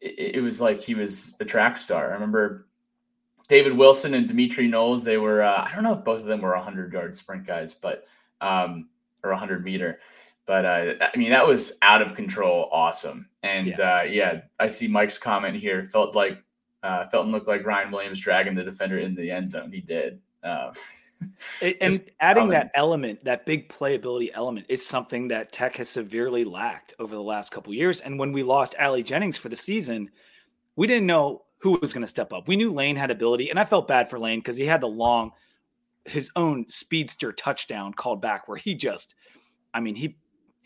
it, 0.00 0.36
it, 0.36 0.40
was 0.40 0.60
like 0.60 0.80
he 0.80 0.96
was 0.96 1.36
a 1.38 1.44
track 1.44 1.76
star. 1.76 2.10
I 2.10 2.14
remember 2.14 2.66
David 3.46 3.76
Wilson 3.76 4.14
and 4.14 4.26
Demitri 4.26 4.66
Knowles. 4.66 5.04
They 5.04 5.18
were 5.18 5.42
uh, 5.42 5.68
I 5.68 5.72
don't 5.72 5.84
know 5.84 5.94
if 5.94 6.04
both 6.04 6.20
of 6.20 6.26
them 6.26 6.40
were 6.40 6.54
100 6.54 6.92
yard 6.92 7.16
sprint 7.16 7.46
guys, 7.46 7.74
but 7.74 8.06
um, 8.40 8.88
or 9.22 9.30
100 9.30 9.64
meter. 9.64 10.00
But 10.48 10.64
uh, 10.64 10.94
I 11.00 11.16
mean, 11.18 11.28
that 11.28 11.46
was 11.46 11.74
out 11.82 12.00
of 12.00 12.14
control, 12.14 12.70
awesome. 12.72 13.28
And 13.42 13.66
yeah, 13.66 13.98
uh, 13.98 14.02
yeah 14.04 14.40
I 14.58 14.68
see 14.68 14.88
Mike's 14.88 15.18
comment 15.18 15.54
here. 15.54 15.84
Felt 15.84 16.16
like 16.16 16.42
uh, 16.82 17.06
Felton 17.08 17.30
looked 17.30 17.46
like 17.46 17.66
Ryan 17.66 17.90
Williams 17.90 18.18
dragging 18.18 18.54
the 18.54 18.64
defender 18.64 18.98
in 18.98 19.14
the 19.14 19.30
end 19.30 19.46
zone. 19.46 19.70
He 19.70 19.80
did. 19.80 20.20
Uh, 20.44 20.72
and 21.80 22.00
adding 22.20 22.48
that 22.50 22.70
element, 22.74 23.24
that 23.24 23.44
big 23.44 23.68
playability 23.68 24.30
element, 24.32 24.64
is 24.68 24.86
something 24.86 25.26
that 25.26 25.50
Tech 25.50 25.74
has 25.76 25.88
severely 25.88 26.44
lacked 26.44 26.94
over 27.00 27.12
the 27.12 27.20
last 27.20 27.50
couple 27.50 27.74
years. 27.74 28.00
And 28.00 28.20
when 28.20 28.30
we 28.30 28.44
lost 28.44 28.76
Ali 28.78 29.02
Jennings 29.02 29.36
for 29.36 29.48
the 29.48 29.56
season, 29.56 30.10
we 30.76 30.86
didn't 30.86 31.06
know 31.06 31.42
who 31.58 31.76
was 31.80 31.92
going 31.92 32.02
to 32.02 32.06
step 32.06 32.32
up. 32.32 32.46
We 32.46 32.54
knew 32.54 32.70
Lane 32.70 32.94
had 32.94 33.10
ability, 33.10 33.50
and 33.50 33.58
I 33.58 33.64
felt 33.64 33.88
bad 33.88 34.08
for 34.08 34.16
Lane 34.20 34.38
because 34.38 34.56
he 34.56 34.64
had 34.64 34.80
the 34.80 34.86
long, 34.86 35.32
his 36.04 36.30
own 36.36 36.68
speedster 36.68 37.32
touchdown 37.32 37.94
called 37.94 38.22
back 38.22 38.46
where 38.46 38.56
he 38.56 38.76
just, 38.76 39.16
I 39.74 39.80
mean, 39.80 39.96
he 39.96 40.16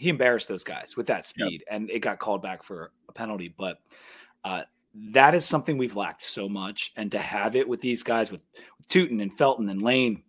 he 0.02 0.08
embarrassed 0.08 0.48
those 0.48 0.64
guys 0.64 0.96
with 0.96 1.06
that 1.06 1.24
speed, 1.24 1.62
yep. 1.64 1.68
and 1.70 1.88
it 1.88 2.00
got 2.00 2.18
called 2.18 2.42
back 2.42 2.64
for 2.64 2.90
a 3.08 3.12
penalty. 3.12 3.54
But 3.56 3.78
uh, 4.42 4.62
that 5.12 5.32
is 5.32 5.44
something 5.44 5.78
we've 5.78 5.94
lacked 5.94 6.22
so 6.22 6.48
much, 6.48 6.92
and 6.96 7.12
to 7.12 7.20
have 7.20 7.54
it 7.54 7.68
with 7.68 7.80
these 7.80 8.02
guys 8.02 8.32
with, 8.32 8.44
with 8.78 8.88
Tuten 8.88 9.22
and 9.22 9.32
Felton 9.32 9.68
and 9.68 9.80
Lane, 9.80 10.24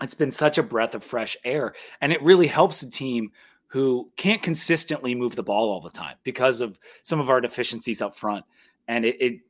it's 0.00 0.14
been 0.14 0.30
such 0.30 0.56
a 0.56 0.62
breath 0.62 0.94
of 0.94 1.04
fresh 1.04 1.36
air, 1.44 1.74
and 2.00 2.14
it 2.14 2.22
really 2.22 2.46
helps 2.46 2.80
a 2.80 2.88
team 2.88 3.32
who 3.66 4.10
can't 4.16 4.42
consistently 4.42 5.14
move 5.14 5.36
the 5.36 5.42
ball 5.42 5.68
all 5.68 5.82
the 5.82 5.90
time 5.90 6.16
because 6.24 6.62
of 6.62 6.78
some 7.02 7.20
of 7.20 7.28
our 7.28 7.42
deficiencies 7.42 8.00
up 8.00 8.16
front. 8.16 8.46
And 8.88 9.04
it, 9.04 9.20
it 9.20 9.40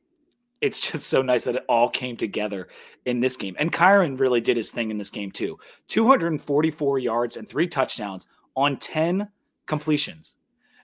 it's 0.59 0.79
just 0.91 1.07
so 1.07 1.21
nice 1.21 1.45
that 1.45 1.55
it 1.55 1.65
all 1.69 1.89
came 1.89 2.17
together 2.17 2.67
in 3.05 3.21
this 3.21 3.37
game. 3.37 3.55
And 3.57 3.71
Kyron 3.71 4.19
really 4.19 4.41
did 4.41 4.57
his 4.57 4.69
thing 4.69 4.91
in 4.91 4.97
this 4.97 5.09
game 5.09 5.31
too. 5.31 5.57
244 5.87 6.99
yards 6.99 7.37
and 7.37 7.47
three 7.47 7.67
touchdowns 7.67 8.27
on 8.53 8.75
10 8.77 9.29
completions, 9.65 10.37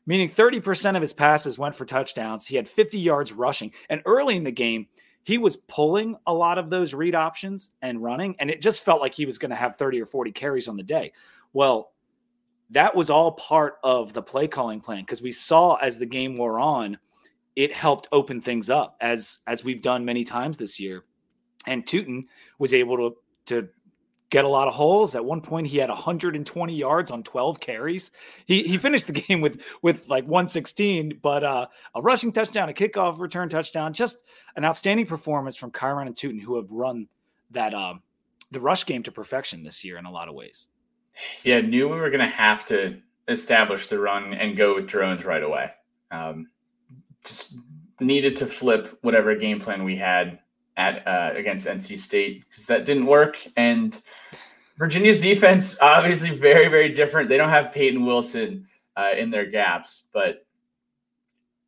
meaning 0.05 0.29
30% 0.29 0.95
of 0.95 1.01
his 1.01 1.13
passes 1.13 1.57
went 1.57 1.75
for 1.75 1.85
touchdowns. 1.85 2.45
He 2.45 2.55
had 2.55 2.67
50 2.67 2.99
yards 2.99 3.31
rushing. 3.33 3.71
And 3.89 4.01
early 4.05 4.35
in 4.35 4.43
the 4.43 4.51
game, 4.51 4.87
he 5.23 5.37
was 5.37 5.57
pulling 5.57 6.15
a 6.25 6.33
lot 6.33 6.57
of 6.57 6.69
those 6.69 6.93
read 6.93 7.13
options 7.13 7.71
and 7.81 8.01
running, 8.01 8.35
and 8.39 8.49
it 8.49 8.61
just 8.61 8.85
felt 8.85 9.01
like 9.01 9.13
he 9.13 9.25
was 9.25 9.37
going 9.37 9.49
to 9.49 9.57
have 9.57 9.75
30 9.75 10.01
or 10.01 10.05
40 10.05 10.31
carries 10.31 10.69
on 10.69 10.77
the 10.77 10.83
day. 10.83 11.11
Well, 11.51 11.91
that 12.69 12.95
was 12.95 13.09
all 13.09 13.33
part 13.33 13.75
of 13.83 14.13
the 14.13 14.21
play 14.21 14.47
calling 14.47 14.79
plan 14.79 15.01
because 15.01 15.21
we 15.21 15.31
saw 15.31 15.75
as 15.75 15.97
the 15.97 16.05
game 16.05 16.37
wore 16.37 16.59
on, 16.59 16.97
it 17.55 17.73
helped 17.73 18.07
open 18.11 18.39
things 18.39 18.69
up 18.69 18.97
as 19.01 19.39
as 19.47 19.63
we've 19.63 19.81
done 19.81 20.05
many 20.05 20.23
times 20.23 20.57
this 20.57 20.79
year. 20.79 21.03
And 21.65 21.85
Tuten 21.85 22.23
was 22.59 22.73
able 22.73 22.97
to 22.97 23.15
to 23.47 23.69
get 24.29 24.45
a 24.45 24.49
lot 24.49 24.67
of 24.67 24.73
holes. 24.73 25.15
At 25.15 25.25
one 25.25 25.41
point, 25.41 25.67
he 25.67 25.77
had 25.77 25.89
120 25.89 26.75
yards 26.75 27.11
on 27.11 27.23
12 27.23 27.59
carries. 27.59 28.11
He 28.45 28.63
he 28.63 28.77
finished 28.77 29.07
the 29.07 29.13
game 29.21 29.41
with 29.41 29.61
with 29.81 30.07
like 30.09 30.23
116, 30.23 31.19
but 31.21 31.43
uh, 31.43 31.67
a 31.95 32.01
rushing 32.01 32.31
touchdown, 32.31 32.69
a 32.69 32.73
kickoff 32.73 33.19
return 33.19 33.49
touchdown, 33.49 33.93
just 33.93 34.23
an 34.55 34.65
outstanding 34.65 35.05
performance 35.05 35.55
from 35.55 35.71
Kyron 35.71 36.07
and 36.07 36.15
Tuten, 36.15 36.41
who 36.41 36.55
have 36.57 36.71
run 36.71 37.07
that 37.51 37.73
um, 37.73 38.01
the 38.51 38.61
rush 38.61 38.85
game 38.85 39.03
to 39.03 39.11
perfection 39.11 39.63
this 39.63 39.83
year 39.83 39.97
in 39.97 40.05
a 40.05 40.11
lot 40.11 40.27
of 40.27 40.35
ways. 40.35 40.67
Yeah, 41.43 41.61
knew 41.61 41.89
we 41.89 41.99
were 41.99 42.09
going 42.09 42.19
to 42.19 42.27
have 42.27 42.65
to 42.67 43.01
establish 43.27 43.87
the 43.87 43.99
run 43.99 44.33
and 44.33 44.55
go 44.55 44.75
with 44.75 44.87
drones 44.87 45.25
right 45.25 45.41
away. 45.41 45.71
Um, 46.11 46.47
just 47.25 47.53
needed 47.99 48.37
to 48.37 48.45
flip 48.45 48.97
whatever 49.01 49.35
game 49.35 49.59
plan 49.59 49.83
we 49.83 49.95
had 49.95 50.39
at 50.77 51.05
uh, 51.07 51.31
against 51.35 51.67
NC 51.67 51.97
State 51.97 52.45
because 52.47 52.65
that 52.67 52.85
didn't 52.85 53.07
work. 53.07 53.37
And 53.57 53.99
Virginia's 54.77 55.19
defense 55.19 55.77
obviously 55.81 56.29
very 56.29 56.69
very 56.69 56.89
different. 56.89 57.27
They 57.27 57.37
don't 57.37 57.49
have 57.49 57.71
Payton 57.71 58.05
Wilson 58.05 58.67
uh, 58.95 59.11
in 59.17 59.29
their 59.29 59.45
gaps, 59.45 60.03
but 60.13 60.45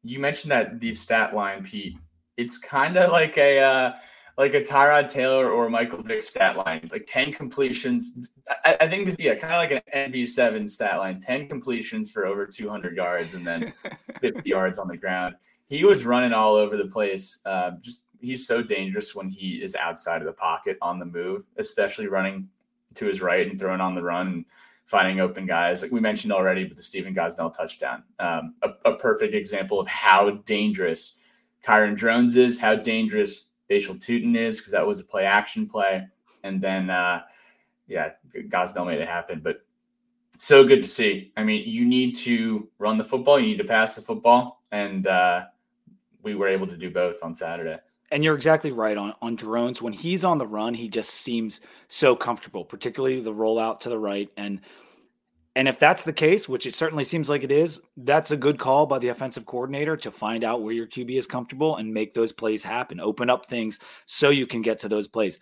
you 0.03 0.19
mentioned 0.19 0.51
that 0.51 0.79
the 0.79 0.93
stat 0.93 1.35
line, 1.35 1.63
Pete. 1.63 1.97
It's 2.37 2.57
kind 2.57 2.97
of 2.97 3.11
like 3.11 3.37
a 3.37 3.59
uh, 3.59 3.93
like 4.37 4.53
a 4.53 4.61
Tyrod 4.61 5.09
Taylor 5.09 5.49
or 5.49 5.69
Michael 5.69 6.01
Vick 6.01 6.23
stat 6.23 6.55
line, 6.55 6.87
like 6.91 7.05
ten 7.05 7.33
completions. 7.33 8.31
I, 8.63 8.77
I 8.81 8.87
think 8.87 9.13
yeah, 9.19 9.35
kind 9.35 9.53
of 9.53 9.59
like 9.59 9.83
an 9.93 10.11
MV 10.13 10.29
seven 10.29 10.67
stat 10.67 10.97
line, 10.99 11.19
ten 11.19 11.49
completions 11.49 12.09
for 12.09 12.25
over 12.25 12.45
two 12.45 12.69
hundred 12.69 12.95
yards 12.95 13.33
and 13.33 13.45
then 13.45 13.73
fifty 14.21 14.49
yards 14.49 14.79
on 14.79 14.87
the 14.87 14.95
ground. 14.95 15.35
He 15.65 15.83
was 15.83 16.05
running 16.05 16.31
all 16.31 16.55
over 16.55 16.77
the 16.77 16.87
place, 16.87 17.39
uh, 17.45 17.71
just 17.81 18.01
he's 18.19 18.45
so 18.45 18.61
dangerous 18.61 19.15
when 19.15 19.29
he 19.29 19.63
is 19.63 19.75
outside 19.75 20.21
of 20.21 20.25
the 20.25 20.33
pocket 20.33 20.77
on 20.81 20.99
the 20.99 21.05
move, 21.05 21.43
especially 21.57 22.07
running 22.07 22.47
to 22.95 23.05
his 23.05 23.21
right 23.21 23.49
and 23.49 23.59
throwing 23.59 23.81
on 23.81 23.95
the 23.95 24.03
run 24.03 24.27
and 24.27 24.45
finding 24.85 25.19
open 25.19 25.45
guys. 25.45 25.81
Like 25.81 25.91
we 25.91 25.99
mentioned 25.99 26.33
already, 26.33 26.65
but 26.65 26.75
the 26.75 26.83
Stephen 26.83 27.13
Gosnell 27.13 27.53
touchdown, 27.53 28.03
um, 28.19 28.55
a, 28.63 28.71
a, 28.85 28.95
perfect 28.95 29.35
example 29.35 29.79
of 29.79 29.87
how 29.87 30.31
dangerous 30.45 31.17
Kyron 31.63 31.95
Drones 31.95 32.35
is, 32.35 32.59
how 32.59 32.75
dangerous 32.75 33.51
Bhayshul 33.69 34.03
Tuten 34.03 34.35
is, 34.35 34.57
because 34.57 34.71
that 34.71 34.85
was 34.85 34.99
a 34.99 35.03
play 35.03 35.25
action 35.25 35.67
play. 35.67 36.07
And 36.43 36.59
then, 36.59 36.89
uh, 36.89 37.21
yeah, 37.87 38.11
Gosnell 38.33 38.87
made 38.87 38.99
it 38.99 39.07
happen. 39.07 39.41
But 39.43 39.57
so 40.37 40.63
good 40.63 40.81
to 40.81 40.89
see. 40.89 41.31
I 41.37 41.43
mean, 41.43 41.63
you 41.67 41.85
need 41.85 42.15
to 42.17 42.67
run 42.79 42.97
the 42.97 43.03
football, 43.03 43.39
you 43.39 43.47
need 43.47 43.57
to 43.57 43.63
pass 43.65 43.95
the 43.95 44.01
football. 44.01 44.63
And 44.71 45.05
uh, 45.05 45.45
we 46.23 46.33
were 46.33 46.47
able 46.47 46.67
to 46.67 46.77
do 46.77 46.89
both 46.89 47.23
on 47.23 47.35
Saturday 47.35 47.77
and 48.11 48.23
you're 48.23 48.35
exactly 48.35 48.71
right 48.71 48.97
on 48.97 49.13
on 49.21 49.35
drones. 49.35 49.81
When 49.81 49.93
he's 49.93 50.23
on 50.23 50.37
the 50.37 50.47
run, 50.47 50.73
he 50.73 50.89
just 50.89 51.11
seems 51.11 51.61
so 51.87 52.15
comfortable, 52.15 52.65
particularly 52.65 53.21
the 53.21 53.33
rollout 53.33 53.79
to 53.81 53.89
the 53.89 53.99
right. 53.99 54.29
And 54.37 54.61
and 55.55 55.67
if 55.67 55.79
that's 55.79 56.03
the 56.03 56.13
case, 56.13 56.47
which 56.47 56.65
it 56.65 56.75
certainly 56.75 57.03
seems 57.03 57.29
like 57.29 57.43
it 57.43 57.51
is, 57.51 57.81
that's 57.97 58.31
a 58.31 58.37
good 58.37 58.59
call 58.59 58.85
by 58.85 58.99
the 58.99 59.09
offensive 59.09 59.45
coordinator 59.45 59.97
to 59.97 60.11
find 60.11 60.43
out 60.43 60.61
where 60.61 60.73
your 60.73 60.87
QB 60.87 61.17
is 61.17 61.27
comfortable 61.27 61.75
and 61.77 61.93
make 61.93 62.13
those 62.13 62.31
plays 62.31 62.63
happen. 62.63 62.99
Open 62.99 63.29
up 63.29 63.45
things 63.45 63.79
so 64.05 64.29
you 64.29 64.47
can 64.47 64.61
get 64.61 64.79
to 64.79 64.89
those 64.89 65.07
plays. 65.07 65.39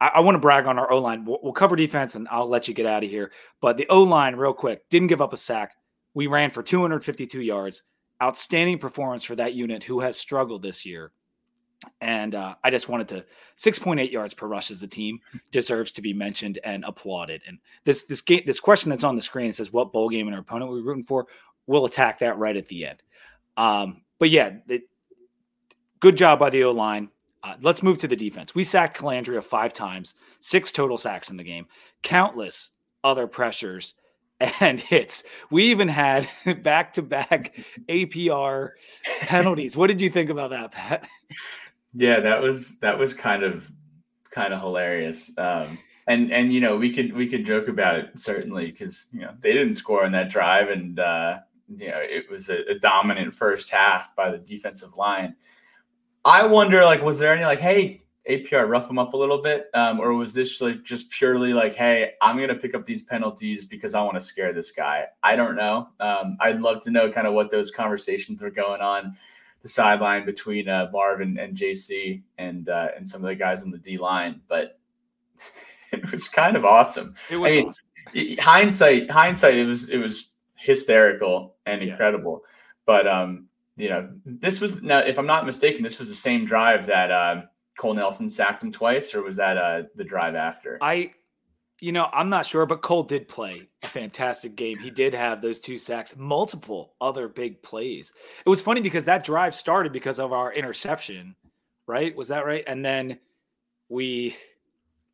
I, 0.00 0.12
I 0.14 0.20
want 0.20 0.36
to 0.36 0.40
brag 0.40 0.66
on 0.66 0.78
our 0.78 0.90
O 0.90 0.98
line. 0.98 1.24
We'll, 1.24 1.40
we'll 1.42 1.52
cover 1.52 1.76
defense, 1.76 2.14
and 2.14 2.28
I'll 2.30 2.48
let 2.48 2.68
you 2.68 2.74
get 2.74 2.86
out 2.86 3.04
of 3.04 3.10
here. 3.10 3.32
But 3.60 3.76
the 3.76 3.88
O 3.88 4.02
line, 4.02 4.36
real 4.36 4.54
quick, 4.54 4.88
didn't 4.88 5.08
give 5.08 5.22
up 5.22 5.32
a 5.32 5.36
sack. 5.36 5.74
We 6.14 6.26
ran 6.26 6.50
for 6.50 6.62
252 6.62 7.42
yards. 7.42 7.82
Outstanding 8.22 8.78
performance 8.78 9.24
for 9.24 9.34
that 9.34 9.54
unit 9.54 9.82
who 9.82 10.00
has 10.00 10.16
struggled 10.16 10.62
this 10.62 10.86
year 10.86 11.12
and 12.00 12.34
uh, 12.34 12.54
I 12.62 12.70
just 12.70 12.88
wanted 12.88 13.08
to 13.08 13.24
6.8 13.56 14.10
yards 14.10 14.34
per 14.34 14.46
rush 14.46 14.70
as 14.70 14.82
a 14.82 14.88
team 14.88 15.20
deserves 15.50 15.92
to 15.92 16.02
be 16.02 16.12
mentioned 16.12 16.58
and 16.64 16.84
applauded. 16.84 17.42
And 17.46 17.58
this 17.84 18.04
this 18.06 18.20
game 18.20 18.42
this 18.46 18.60
question 18.60 18.90
that's 18.90 19.04
on 19.04 19.16
the 19.16 19.22
screen 19.22 19.52
says 19.52 19.72
what 19.72 19.92
bowl 19.92 20.08
game 20.08 20.26
and 20.26 20.34
our 20.34 20.40
opponent 20.40 20.70
we're 20.70 20.82
rooting 20.82 21.02
for. 21.02 21.26
We'll 21.66 21.86
attack 21.86 22.18
that 22.18 22.38
right 22.38 22.56
at 22.56 22.66
the 22.66 22.86
end. 22.86 23.02
Um, 23.56 24.02
but 24.18 24.30
yeah, 24.30 24.56
it, 24.68 24.82
good 26.00 26.16
job 26.16 26.38
by 26.38 26.50
the 26.50 26.64
O 26.64 26.70
line. 26.70 27.08
Uh, 27.42 27.56
let's 27.60 27.82
move 27.82 27.98
to 27.98 28.08
the 28.08 28.16
defense. 28.16 28.54
We 28.54 28.64
sacked 28.64 28.96
Colandrea 28.96 29.42
five 29.42 29.72
times, 29.72 30.14
six 30.40 30.72
total 30.72 30.96
sacks 30.96 31.30
in 31.30 31.36
the 31.36 31.44
game, 31.44 31.66
countless 32.02 32.70
other 33.02 33.26
pressures 33.26 33.94
and 34.60 34.80
hits. 34.90 35.24
We 35.50 35.64
even 35.64 35.88
had 35.88 36.28
back 36.62 36.94
to 36.94 37.02
back 37.02 37.54
APR 37.88 38.70
penalties. 39.22 39.76
What 39.76 39.88
did 39.88 40.00
you 40.00 40.10
think 40.10 40.30
about 40.30 40.50
that, 40.50 40.72
Pat? 40.72 41.08
Yeah, 41.94 42.20
that 42.20 42.40
was 42.40 42.78
that 42.80 42.98
was 42.98 43.14
kind 43.14 43.42
of 43.42 43.70
kind 44.30 44.52
of 44.52 44.60
hilarious. 44.60 45.30
Um, 45.38 45.78
and 46.06 46.32
and 46.32 46.52
you 46.52 46.60
know 46.60 46.76
we 46.76 46.92
could 46.92 47.12
we 47.14 47.26
could 47.26 47.46
joke 47.46 47.68
about 47.68 47.98
it 47.98 48.18
certainly 48.18 48.66
because 48.66 49.08
you 49.12 49.20
know 49.20 49.32
they 49.40 49.52
didn't 49.52 49.74
score 49.74 50.04
on 50.04 50.12
that 50.12 50.28
drive 50.28 50.68
and 50.68 50.98
uh, 50.98 51.38
you 51.68 51.88
know 51.88 51.98
it 51.98 52.28
was 52.30 52.50
a, 52.50 52.62
a 52.70 52.78
dominant 52.78 53.32
first 53.32 53.70
half 53.70 54.14
by 54.16 54.30
the 54.30 54.38
defensive 54.38 54.96
line. 54.96 55.34
I 56.24 56.46
wonder 56.46 56.84
like 56.84 57.02
was 57.02 57.18
there 57.18 57.34
any 57.34 57.44
like 57.44 57.60
hey 57.60 58.02
APR 58.28 58.66
rough 58.68 58.88
them 58.88 58.98
up 58.98 59.12
a 59.12 59.16
little 59.18 59.42
bit, 59.42 59.66
um, 59.74 60.00
or 60.00 60.14
was 60.14 60.32
this 60.32 60.58
like 60.62 60.82
just 60.82 61.10
purely 61.10 61.52
like, 61.52 61.74
hey, 61.74 62.14
I'm 62.22 62.38
gonna 62.38 62.54
pick 62.54 62.74
up 62.74 62.86
these 62.86 63.02
penalties 63.02 63.66
because 63.66 63.94
I 63.94 64.02
want 64.02 64.14
to 64.14 64.20
scare 64.20 64.52
this 64.52 64.72
guy? 64.72 65.06
I 65.22 65.36
don't 65.36 65.56
know. 65.56 65.90
Um, 66.00 66.38
I'd 66.40 66.62
love 66.62 66.82
to 66.84 66.90
know 66.90 67.10
kind 67.10 67.26
of 67.26 67.34
what 67.34 67.50
those 67.50 67.70
conversations 67.70 68.40
were 68.40 68.50
going 68.50 68.80
on 68.80 69.14
the 69.64 69.68
sideline 69.70 70.26
between 70.26 70.68
uh, 70.68 70.90
Marvin 70.92 71.38
and 71.38 71.56
JC 71.56 72.22
and 72.36 72.68
uh, 72.68 72.88
and 72.94 73.08
some 73.08 73.22
of 73.22 73.28
the 73.28 73.34
guys 73.34 73.62
on 73.62 73.70
the 73.70 73.78
D 73.78 73.96
line, 73.96 74.42
but 74.46 74.78
it 75.92 76.12
was 76.12 76.28
kind 76.28 76.54
of 76.54 76.66
awesome. 76.66 77.14
It 77.30 77.38
was 77.38 77.50
I 77.50 77.54
mean, 77.54 77.68
awesome. 77.68 78.36
hindsight, 78.38 79.10
hindsight, 79.10 79.56
it 79.56 79.64
was 79.64 79.88
it 79.88 79.96
was 79.96 80.30
hysterical 80.54 81.56
and 81.64 81.82
yeah. 81.82 81.92
incredible. 81.92 82.42
But 82.84 83.06
um, 83.08 83.46
you 83.76 83.88
know, 83.88 84.10
this 84.26 84.60
was 84.60 84.82
now, 84.82 84.98
if 84.98 85.18
I'm 85.18 85.26
not 85.26 85.46
mistaken, 85.46 85.82
this 85.82 85.98
was 85.98 86.10
the 86.10 86.14
same 86.14 86.44
drive 86.44 86.84
that 86.86 87.10
uh, 87.10 87.42
Cole 87.78 87.94
Nelson 87.94 88.28
sacked 88.28 88.62
him 88.62 88.70
twice, 88.70 89.14
or 89.14 89.22
was 89.22 89.36
that 89.36 89.56
uh, 89.56 89.84
the 89.96 90.04
drive 90.04 90.34
after? 90.34 90.76
I 90.82 91.12
you 91.80 91.92
know, 91.92 92.08
I'm 92.12 92.28
not 92.28 92.46
sure, 92.46 92.66
but 92.66 92.82
Cole 92.82 93.02
did 93.02 93.28
play 93.28 93.68
a 93.82 93.88
fantastic 93.88 94.56
game. 94.56 94.78
He 94.78 94.90
did 94.90 95.14
have 95.14 95.42
those 95.42 95.60
two 95.60 95.76
sacks, 95.76 96.14
multiple 96.16 96.94
other 97.00 97.28
big 97.28 97.62
plays. 97.62 98.12
It 98.44 98.48
was 98.48 98.62
funny 98.62 98.80
because 98.80 99.04
that 99.06 99.24
drive 99.24 99.54
started 99.54 99.92
because 99.92 100.20
of 100.20 100.32
our 100.32 100.52
interception, 100.52 101.34
right? 101.86 102.14
Was 102.16 102.28
that 102.28 102.46
right? 102.46 102.64
And 102.66 102.84
then 102.84 103.18
we 103.88 104.36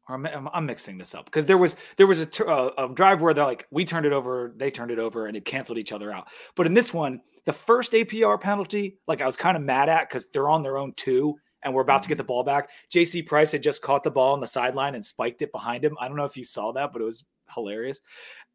I'm, 0.08 0.66
mixing 0.66 0.98
this 0.98 1.14
up 1.14 1.24
because 1.26 1.46
there 1.46 1.58
was 1.58 1.76
there 1.96 2.06
was 2.06 2.20
a, 2.20 2.44
a, 2.44 2.86
a 2.86 2.94
drive 2.94 3.22
where 3.22 3.32
they're 3.32 3.44
like 3.44 3.66
we 3.70 3.84
turned 3.84 4.06
it 4.06 4.12
over, 4.12 4.52
they 4.56 4.70
turned 4.70 4.90
it 4.90 4.98
over, 4.98 5.26
and 5.26 5.36
it 5.36 5.44
canceled 5.44 5.78
each 5.78 5.92
other 5.92 6.12
out. 6.12 6.28
But 6.56 6.66
in 6.66 6.74
this 6.74 6.92
one, 6.92 7.20
the 7.46 7.52
first 7.52 7.92
APR 7.92 8.40
penalty, 8.40 8.98
like 9.06 9.20
I 9.20 9.26
was 9.26 9.36
kind 9.36 9.56
of 9.56 9.62
mad 9.62 9.88
at 9.88 10.08
because 10.08 10.26
they're 10.32 10.48
on 10.48 10.62
their 10.62 10.78
own 10.78 10.92
two, 10.96 11.36
and 11.62 11.74
we're 11.74 11.82
about 11.82 12.02
to 12.02 12.08
get 12.08 12.18
the 12.18 12.24
ball 12.24 12.42
back. 12.42 12.70
JC 12.90 13.26
Price 13.26 13.52
had 13.52 13.62
just 13.62 13.82
caught 13.82 14.02
the 14.02 14.10
ball 14.10 14.32
on 14.32 14.40
the 14.40 14.46
sideline 14.46 14.94
and 14.94 15.04
spiked 15.04 15.42
it 15.42 15.52
behind 15.52 15.84
him. 15.84 15.96
I 16.00 16.08
don't 16.08 16.16
know 16.16 16.24
if 16.24 16.36
you 16.36 16.44
saw 16.44 16.72
that, 16.72 16.92
but 16.92 17.02
it 17.02 17.04
was 17.04 17.24
hilarious. 17.54 18.00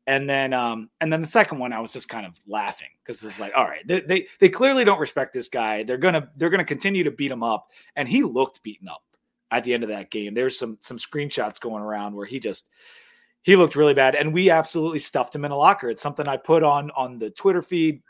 And 0.08 0.30
then, 0.30 0.54
um, 0.54 0.90
and 1.02 1.12
then 1.12 1.22
the 1.22 1.28
second 1.28 1.58
one, 1.58 1.74
I 1.74 1.80
was 1.80 1.94
just 1.94 2.10
kind 2.10 2.26
of 2.26 2.40
laughing 2.48 2.90
because 3.04 3.24
it's 3.24 3.40
like, 3.40 3.54
all 3.56 3.64
right, 3.64 3.86
they, 3.88 4.02
they 4.02 4.28
they 4.40 4.50
clearly 4.50 4.84
don't 4.84 5.00
respect 5.00 5.34
this 5.34 5.50
guy. 5.50 5.82
They're 5.82 5.98
gonna 5.98 6.30
they're 6.38 6.52
gonna 6.52 6.64
continue 6.64 7.04
to 7.04 7.12
beat 7.12 7.32
him 7.32 7.42
up, 7.42 7.72
and 7.96 8.08
he 8.08 8.22
looked 8.22 8.62
beaten 8.62 8.88
up 8.88 9.02
at 9.50 9.64
the 9.64 9.74
end 9.74 9.84
of 9.84 9.90
that 9.90 10.12
game. 10.12 10.36
There's 10.36 10.60
some 10.60 10.78
some 10.80 10.98
screenshots 10.98 11.60
going 11.60 11.82
around 11.82 12.16
where 12.16 12.28
he 12.28 12.40
just 12.40 12.70
he 13.42 13.56
looked 13.56 13.76
really 13.76 13.96
bad, 13.96 14.14
and 14.14 14.32
we 14.32 14.52
absolutely 14.52 15.00
stuffed 15.00 15.34
him 15.34 15.44
in 15.44 15.52
a 15.52 15.58
locker. 15.58 15.90
It's 15.90 16.04
something 16.04 16.28
I 16.28 16.38
put 16.38 16.62
on 16.62 16.92
on 16.92 17.18
the 17.18 17.32
Twitter 17.32 17.64
feed, 17.64 18.04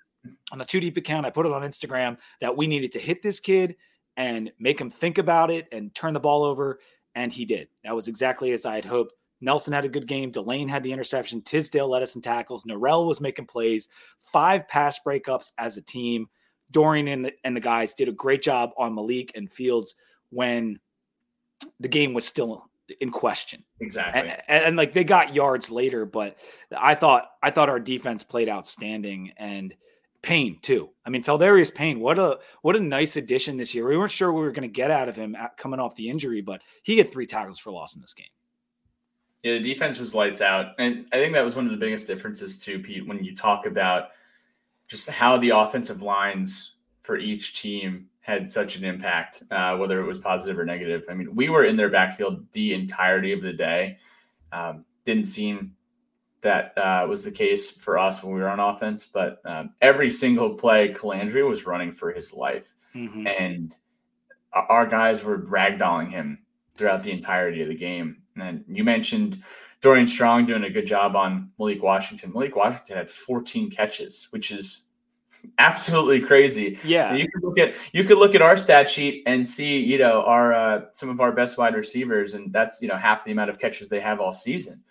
on 0.52 0.58
the 0.58 0.66
Two 0.66 0.82
Deep 0.82 0.98
account. 0.98 1.26
I 1.26 1.30
put 1.30 1.46
it 1.46 1.54
on 1.54 1.62
Instagram 1.62 2.18
that 2.42 2.58
we 2.58 2.68
needed 2.68 2.92
to 2.94 3.00
hit 3.00 3.22
this 3.22 3.40
kid 3.40 3.78
and 4.18 4.52
make 4.60 4.80
him 4.80 4.90
think 4.90 5.18
about 5.18 5.52
it 5.52 5.68
and 5.72 5.94
turn 5.94 6.14
the 6.14 6.20
ball 6.20 6.44
over, 6.44 6.80
and 7.16 7.32
he 7.32 7.46
did. 7.46 7.68
That 7.84 7.96
was 7.96 8.08
exactly 8.08 8.52
as 8.52 8.66
I 8.66 8.76
had 8.76 8.86
hoped. 8.86 9.14
Nelson 9.42 9.74
had 9.74 9.86
a 9.86 9.90
good 9.90 10.08
game. 10.08 10.32
Delane 10.32 10.68
had 10.68 10.84
the 10.84 10.92
interception. 10.92 11.42
Tisdale 11.42 11.90
led 11.90 12.02
us 12.02 12.16
in 12.16 12.22
tackles. 12.22 12.64
Norell 12.64 13.08
was 13.08 13.22
making 13.22 13.46
plays. 13.46 13.88
Five 14.32 14.68
pass 14.68 15.00
breakups 15.06 15.52
as 15.58 15.78
a 15.78 15.82
team. 15.82 16.28
Dorian 16.72 17.08
and 17.08 17.26
the, 17.26 17.34
and 17.44 17.56
the 17.56 17.62
guys 17.62 17.94
did 17.94 18.10
a 18.10 18.14
great 18.14 18.42
job 18.42 18.72
on 18.78 18.96
Malik 18.96 19.32
and 19.36 19.52
Fields 19.52 19.96
when 20.30 20.80
the 21.80 21.88
game 21.88 22.14
was 22.14 22.26
still 22.26 22.66
in 23.02 23.12
question. 23.12 23.64
Exactly. 23.80 24.22
And, 24.22 24.42
and, 24.48 24.64
and, 24.66 24.78
like 24.78 24.94
they 24.94 25.04
got 25.04 25.36
yards 25.36 25.70
later, 25.72 26.06
but 26.06 26.38
I 26.76 26.96
thought 26.96 27.30
I 27.44 27.52
thought 27.52 27.70
our 27.70 27.80
defense 27.80 28.24
played 28.24 28.50
outstanding 28.50 29.34
and 29.38 29.76
Payne 30.26 30.58
too. 30.64 30.90
I 31.06 31.12
mean, 31.12 31.24
Pheldarius 31.24 31.74
Payne, 31.74 32.00
what 32.00 32.18
a 32.18 32.40
what 32.64 32.76
a 32.76 32.80
nice 32.80 33.16
addition 33.16 33.58
this 33.58 33.76
year. 33.76 33.88
We 33.88 33.96
weren't 33.96 34.10
sure 34.10 34.34
we 34.34 34.42
were 34.42 34.52
going 34.52 34.68
to 34.68 34.74
get 34.74 34.90
out 34.90 35.08
of 35.08 35.16
him 35.16 35.36
at, 35.36 35.56
coming 35.56 35.80
off 35.80 35.96
the 35.96 36.10
injury, 36.10 36.42
but 36.42 36.64
he 36.82 36.98
had 36.98 37.12
three 37.12 37.28
tackles 37.28 37.60
for 37.60 37.72
loss 37.72 37.96
in 37.96 38.02
this 38.02 38.16
game. 38.16 38.26
Yeah, 39.44 39.54
the 39.54 39.60
defense 39.60 40.00
was 40.00 40.16
lights 40.16 40.42
out. 40.42 40.74
And 40.80 41.06
I 41.14 41.18
think 41.18 41.36
that 41.36 41.46
was 41.46 41.56
one 41.56 41.66
of 41.66 41.72
the 41.72 41.78
biggest 41.78 42.08
differences 42.08 42.58
too, 42.58 42.80
Pete, 42.80 43.08
when 43.08 43.24
you 43.24 43.36
talk 43.36 43.68
about 43.68 44.06
just 44.88 45.08
how 45.08 45.38
the 45.38 45.52
offensive 45.52 46.02
lines 46.02 46.78
for 47.02 47.18
each 47.18 47.62
team 47.62 48.08
had 48.22 48.50
such 48.50 48.78
an 48.78 48.84
impact, 48.84 49.44
uh, 49.52 49.78
whether 49.78 50.00
it 50.00 50.08
was 50.08 50.18
positive 50.18 50.58
or 50.58 50.66
negative. 50.66 51.06
I 51.08 51.14
mean, 51.14 51.36
we 51.36 51.50
were 51.50 51.66
in 51.66 51.76
their 51.76 51.90
backfield 51.90 52.52
the 52.54 52.74
entirety 52.74 53.32
of 53.32 53.44
the 53.44 53.54
day. 53.54 54.00
Um, 54.52 54.86
didn't 55.04 55.26
seem 55.26 55.76
that 56.46 56.78
uh, 56.78 57.06
was 57.10 57.24
the 57.24 57.32
case 57.32 57.72
for 57.72 57.98
us 57.98 58.24
when 58.24 58.34
we 58.34 58.40
were 58.40 58.48
on 58.48 58.60
offense, 58.60 59.04
but 59.04 59.42
um, 59.46 59.72
every 59.82 60.12
single 60.12 60.54
play, 60.54 60.94
Colandrea 60.94 61.48
was 61.48 61.66
running 61.66 61.92
for 61.92 62.12
his 62.12 62.34
life. 62.34 62.74
Mm-hmm. 62.94 63.28
And 63.28 63.76
our 64.54 64.86
guys 64.86 65.24
were 65.24 65.40
ragdolling 65.40 66.12
him 66.12 66.40
throughout 66.78 67.04
the 67.04 67.12
entirety 67.12 67.62
of 67.64 67.68
the 67.68 67.76
game. 67.76 68.22
And 68.40 68.64
you 68.68 68.84
mentioned 68.84 69.44
Dorian 69.82 70.08
Strong 70.08 70.46
doing 70.46 70.64
a 70.64 70.70
good 70.70 70.86
job 70.86 71.16
on 71.16 71.50
Malik 71.58 71.82
Washington. 71.82 72.32
Malik 72.32 72.56
Washington 72.56 72.98
had 72.98 73.10
14 73.10 73.72
catches, 73.72 74.28
which 74.30 74.52
is 74.52 74.84
absolutely 75.58 76.22
crazy. 76.22 76.78
Yeah, 76.84 77.14
you 77.16 77.30
could 77.30 77.44
look 77.44 77.60
at 77.60 77.76
you 77.94 78.04
could 78.04 78.18
look 78.18 78.36
at 78.36 78.42
our 78.42 78.58
stat 78.58 78.90
sheet 78.90 79.24
and 79.26 79.48
see, 79.48 79.80
you 79.80 79.98
know, 79.98 80.24
our 80.24 80.54
uh, 80.54 80.82
some 80.94 81.10
of 81.10 81.20
our 81.20 81.32
best 81.32 81.58
wide 81.58 81.76
receivers, 81.76 82.34
and 82.34 82.52
that's 82.52 82.82
you 82.82 82.88
know 82.88 82.96
half 82.96 83.24
the 83.24 83.32
amount 83.32 83.50
of 83.50 83.60
catches 83.60 83.88
they 83.88 84.00
have 84.00 84.20
all 84.20 84.32
season. 84.32 84.82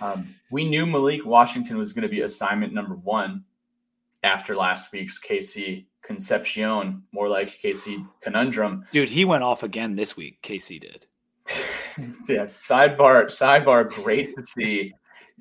Um, 0.00 0.26
we 0.50 0.68
knew 0.68 0.86
Malik 0.86 1.24
Washington 1.24 1.78
was 1.78 1.92
going 1.92 2.02
to 2.02 2.08
be 2.08 2.22
assignment 2.22 2.72
number 2.72 2.94
one 2.94 3.44
after 4.22 4.56
last 4.56 4.92
week's 4.92 5.18
KC 5.18 5.86
Concepcion, 6.02 7.02
more 7.12 7.28
like 7.28 7.48
KC 7.48 8.06
Conundrum. 8.20 8.84
Dude, 8.92 9.08
he 9.08 9.24
went 9.24 9.44
off 9.44 9.62
again 9.62 9.94
this 9.96 10.16
week. 10.16 10.42
KC 10.42 10.80
did. 10.80 11.06
yeah. 12.28 12.46
Sidebar. 12.46 13.26
Sidebar. 13.26 13.90
Great 13.90 14.36
to 14.36 14.44
see 14.44 14.92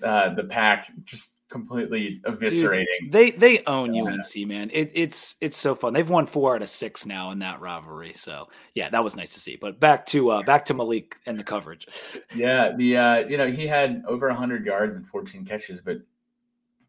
uh, 0.03 0.33
the 0.33 0.43
pack 0.43 0.91
just 1.03 1.38
completely 1.49 2.21
eviscerating. 2.25 2.85
Dude, 3.03 3.11
they 3.11 3.31
they 3.31 3.63
own 3.65 3.93
yeah. 3.93 4.03
UNC, 4.03 4.47
man. 4.47 4.69
It, 4.71 4.91
it's 4.93 5.35
it's 5.41 5.57
so 5.57 5.75
fun. 5.75 5.93
They've 5.93 6.09
won 6.09 6.25
four 6.25 6.55
out 6.55 6.61
of 6.61 6.69
six 6.69 7.05
now 7.05 7.31
in 7.31 7.39
that 7.39 7.59
rivalry. 7.59 8.13
So 8.13 8.47
yeah, 8.75 8.89
that 8.89 9.03
was 9.03 9.15
nice 9.15 9.33
to 9.33 9.39
see. 9.39 9.57
But 9.59 9.79
back 9.79 10.05
to 10.07 10.29
uh, 10.31 10.43
back 10.43 10.65
to 10.65 10.73
Malik 10.73 11.17
and 11.25 11.37
the 11.37 11.43
coverage. 11.43 11.87
Yeah, 12.35 12.75
the 12.75 12.97
uh, 12.97 13.17
you 13.27 13.37
know 13.37 13.51
he 13.51 13.67
had 13.67 14.03
over 14.07 14.29
hundred 14.31 14.65
yards 14.65 14.95
and 14.95 15.05
fourteen 15.05 15.45
catches, 15.45 15.81
but 15.81 15.97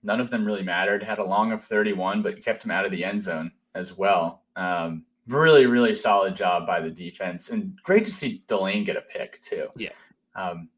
none 0.03 0.21
of 0.21 0.31
them 0.31 0.45
really 0.45 0.63
mattered. 0.63 1.03
Had 1.03 1.19
a 1.19 1.25
long 1.25 1.53
of 1.53 1.65
thirty 1.65 1.93
one, 1.93 2.23
but 2.23 2.43
kept 2.43 2.65
him 2.65 2.71
out 2.71 2.85
of 2.85 2.91
the 2.91 3.05
end 3.05 3.23
zone 3.23 3.51
as 3.75 3.97
well. 3.97 4.43
Um, 4.57 5.05
really, 5.27 5.67
really 5.67 5.95
solid 5.95 6.37
job 6.37 6.67
by 6.67 6.81
the 6.81 6.91
defense, 6.91 7.51
and 7.51 7.77
great 7.83 8.05
to 8.05 8.11
see 8.11 8.45
Delane 8.47 8.85
get 8.85 8.97
a 8.97 9.03
pick 9.03 9.41
too. 9.41 9.69
Yeah. 9.77 9.91
Um, 10.35 10.69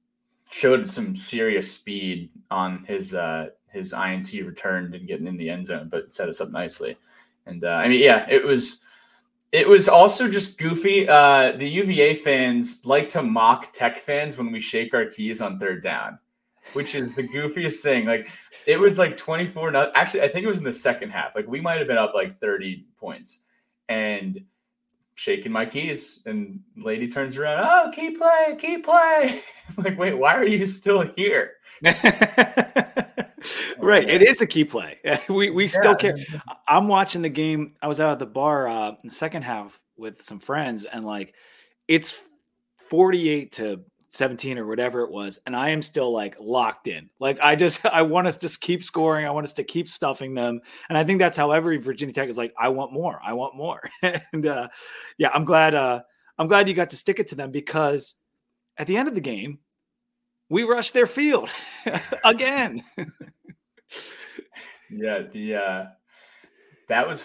showed 0.52 0.88
some 0.88 1.16
serious 1.16 1.72
speed 1.72 2.30
on 2.50 2.84
his 2.84 3.14
uh, 3.14 3.46
his 3.72 3.92
INT 3.92 4.32
returned 4.32 4.94
and 4.94 5.06
getting 5.06 5.26
in 5.26 5.36
the 5.36 5.50
end 5.50 5.66
zone, 5.66 5.88
but 5.90 6.12
set 6.12 6.28
us 6.28 6.40
up 6.40 6.50
nicely. 6.50 6.96
And 7.46 7.64
uh, 7.64 7.70
I 7.70 7.88
mean, 7.88 8.02
yeah, 8.02 8.26
it 8.28 8.44
was 8.44 8.80
it 9.52 9.68
was 9.68 9.88
also 9.88 10.28
just 10.28 10.58
goofy. 10.58 11.08
Uh, 11.08 11.52
the 11.52 11.68
UVA 11.68 12.14
fans 12.14 12.84
like 12.84 13.08
to 13.10 13.22
mock 13.22 13.72
Tech 13.72 13.98
fans 13.98 14.38
when 14.38 14.50
we 14.50 14.60
shake 14.60 14.94
our 14.94 15.06
keys 15.06 15.42
on 15.42 15.58
third 15.58 15.82
down, 15.82 16.18
which 16.72 16.94
is 16.94 17.14
the 17.14 17.22
goofiest 17.22 17.80
thing. 17.80 18.06
Like 18.06 18.30
it 18.66 18.78
was 18.78 18.98
like 18.98 19.16
24 19.16 19.72
not 19.72 19.90
actually 19.94 20.22
I 20.22 20.28
think 20.28 20.44
it 20.44 20.48
was 20.48 20.58
in 20.58 20.64
the 20.64 20.72
second 20.72 21.10
half. 21.10 21.34
Like 21.34 21.46
we 21.46 21.60
might 21.60 21.78
have 21.78 21.86
been 21.86 21.98
up 21.98 22.14
like 22.14 22.38
30 22.38 22.86
points 22.96 23.40
and 23.88 24.42
shaking 25.14 25.52
my 25.52 25.66
keys 25.66 26.20
and 26.26 26.60
lady 26.76 27.08
turns 27.08 27.36
around, 27.36 27.60
"Oh, 27.62 27.90
key 27.92 28.12
play, 28.12 28.56
key 28.58 28.78
play." 28.78 29.42
I'm 29.76 29.84
like, 29.84 29.98
"Wait, 29.98 30.14
why 30.14 30.34
are 30.34 30.46
you 30.46 30.66
still 30.66 31.02
here?" 31.16 31.52
right. 33.78 34.08
It 34.08 34.22
is 34.22 34.40
a 34.40 34.46
key 34.46 34.64
play. 34.64 34.98
we 35.28 35.50
we 35.50 35.66
still 35.66 35.96
care. 35.96 36.16
I'm 36.68 36.86
watching 36.86 37.22
the 37.22 37.28
game. 37.28 37.74
I 37.82 37.88
was 37.88 38.00
out 38.00 38.12
at 38.12 38.18
the 38.20 38.26
bar 38.26 38.68
uh, 38.68 38.90
in 38.90 39.08
the 39.08 39.10
second 39.10 39.42
half 39.42 39.80
with 39.96 40.22
some 40.22 40.38
friends, 40.38 40.84
and 40.84 41.04
like 41.04 41.34
it's 41.88 42.14
48 42.88 43.52
to 43.52 43.80
17 44.10 44.58
or 44.58 44.66
whatever 44.66 45.00
it 45.00 45.10
was, 45.10 45.40
and 45.44 45.56
I 45.56 45.70
am 45.70 45.82
still 45.82 46.12
like 46.12 46.36
locked 46.38 46.86
in. 46.86 47.10
Like 47.18 47.40
I 47.42 47.56
just 47.56 47.84
I 47.92 48.02
want 48.02 48.28
us 48.28 48.36
to 48.38 48.48
keep 48.60 48.84
scoring. 48.84 49.26
I 49.26 49.30
want 49.30 49.44
us 49.44 49.54
to 49.54 49.64
keep 49.64 49.88
stuffing 49.88 50.34
them, 50.34 50.60
and 50.88 50.96
I 50.96 51.02
think 51.02 51.18
that's 51.18 51.36
how 51.36 51.50
every 51.50 51.78
Virginia 51.78 52.14
Tech 52.14 52.28
is 52.28 52.38
like. 52.38 52.54
I 52.56 52.68
want 52.68 52.92
more. 52.92 53.20
I 53.24 53.32
want 53.32 53.56
more. 53.56 53.80
and 54.32 54.46
uh, 54.46 54.68
yeah, 55.18 55.30
I'm 55.34 55.44
glad. 55.44 55.74
Uh, 55.74 56.02
I'm 56.38 56.46
glad 56.46 56.68
you 56.68 56.74
got 56.74 56.90
to 56.90 56.96
stick 56.96 57.18
it 57.18 57.28
to 57.28 57.34
them 57.34 57.50
because 57.50 58.14
at 58.78 58.86
the 58.86 58.96
end 58.96 59.08
of 59.08 59.14
the 59.14 59.20
game, 59.20 59.58
we 60.52 60.64
rushed 60.64 60.92
their 60.92 61.06
field 61.06 61.48
again. 62.24 62.84
yeah, 64.90 65.22
the 65.32 65.54
uh, 65.56 65.84
that 66.88 67.08
was 67.08 67.24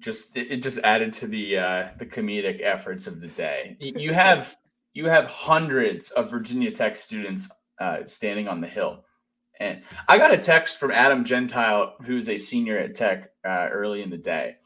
just 0.00 0.36
it, 0.36 0.56
just 0.56 0.78
added 0.78 1.12
to 1.14 1.28
the 1.28 1.56
uh, 1.56 1.88
the 1.98 2.06
comedic 2.06 2.60
efforts 2.60 3.06
of 3.06 3.20
the 3.20 3.28
day. 3.28 3.76
You 3.78 4.12
have 4.12 4.56
you 4.92 5.06
have 5.06 5.26
hundreds 5.26 6.10
of 6.10 6.32
Virginia 6.32 6.72
Tech 6.72 6.96
students 6.96 7.48
uh, 7.80 8.04
standing 8.06 8.48
on 8.48 8.60
the 8.60 8.66
hill. 8.66 9.04
And 9.60 9.82
I 10.08 10.18
got 10.18 10.34
a 10.34 10.38
text 10.38 10.78
from 10.78 10.90
Adam 10.90 11.24
Gentile, 11.24 11.94
who's 12.04 12.28
a 12.28 12.36
senior 12.36 12.76
at 12.76 12.96
Tech 12.96 13.30
uh, 13.46 13.68
early 13.70 14.02
in 14.02 14.10
the 14.10 14.18
day. 14.18 14.56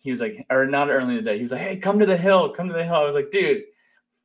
He 0.00 0.10
was 0.10 0.20
like, 0.20 0.44
or 0.50 0.66
not 0.66 0.90
early 0.90 1.16
in 1.16 1.24
the 1.24 1.30
day. 1.30 1.36
He 1.36 1.42
was 1.42 1.52
like, 1.52 1.62
"Hey, 1.62 1.78
come 1.78 1.98
to 1.98 2.06
the 2.06 2.16
hill, 2.16 2.50
come 2.50 2.68
to 2.68 2.74
the 2.74 2.84
hill." 2.84 2.96
I 2.96 3.04
was 3.04 3.14
like, 3.14 3.30
"Dude, 3.30 3.62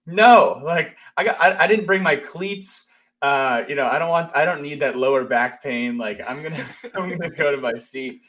no! 0.06 0.60
Like, 0.62 0.98
I 1.16 1.24
got, 1.24 1.40
I, 1.40 1.64
I 1.64 1.68
didn't 1.68 1.86
bring 1.86 2.04
my 2.04 2.18
cleats 2.18 2.87
uh, 3.22 3.64
you 3.68 3.76
know, 3.76 3.88
I 3.88 4.00
don't 4.00 4.10
want, 4.10 4.36
I 4.36 4.46
don't 4.46 4.62
need 4.62 4.80
that 4.82 4.98
lower 4.98 5.24
back 5.24 5.64
pain. 5.64 5.98
Like 5.98 6.22
I'm 6.28 6.44
gonna, 6.44 6.66
I'm 6.96 7.10
gonna 7.10 7.30
go 7.30 7.52
to 7.52 7.58
my 7.58 7.74
seat. 7.76 8.22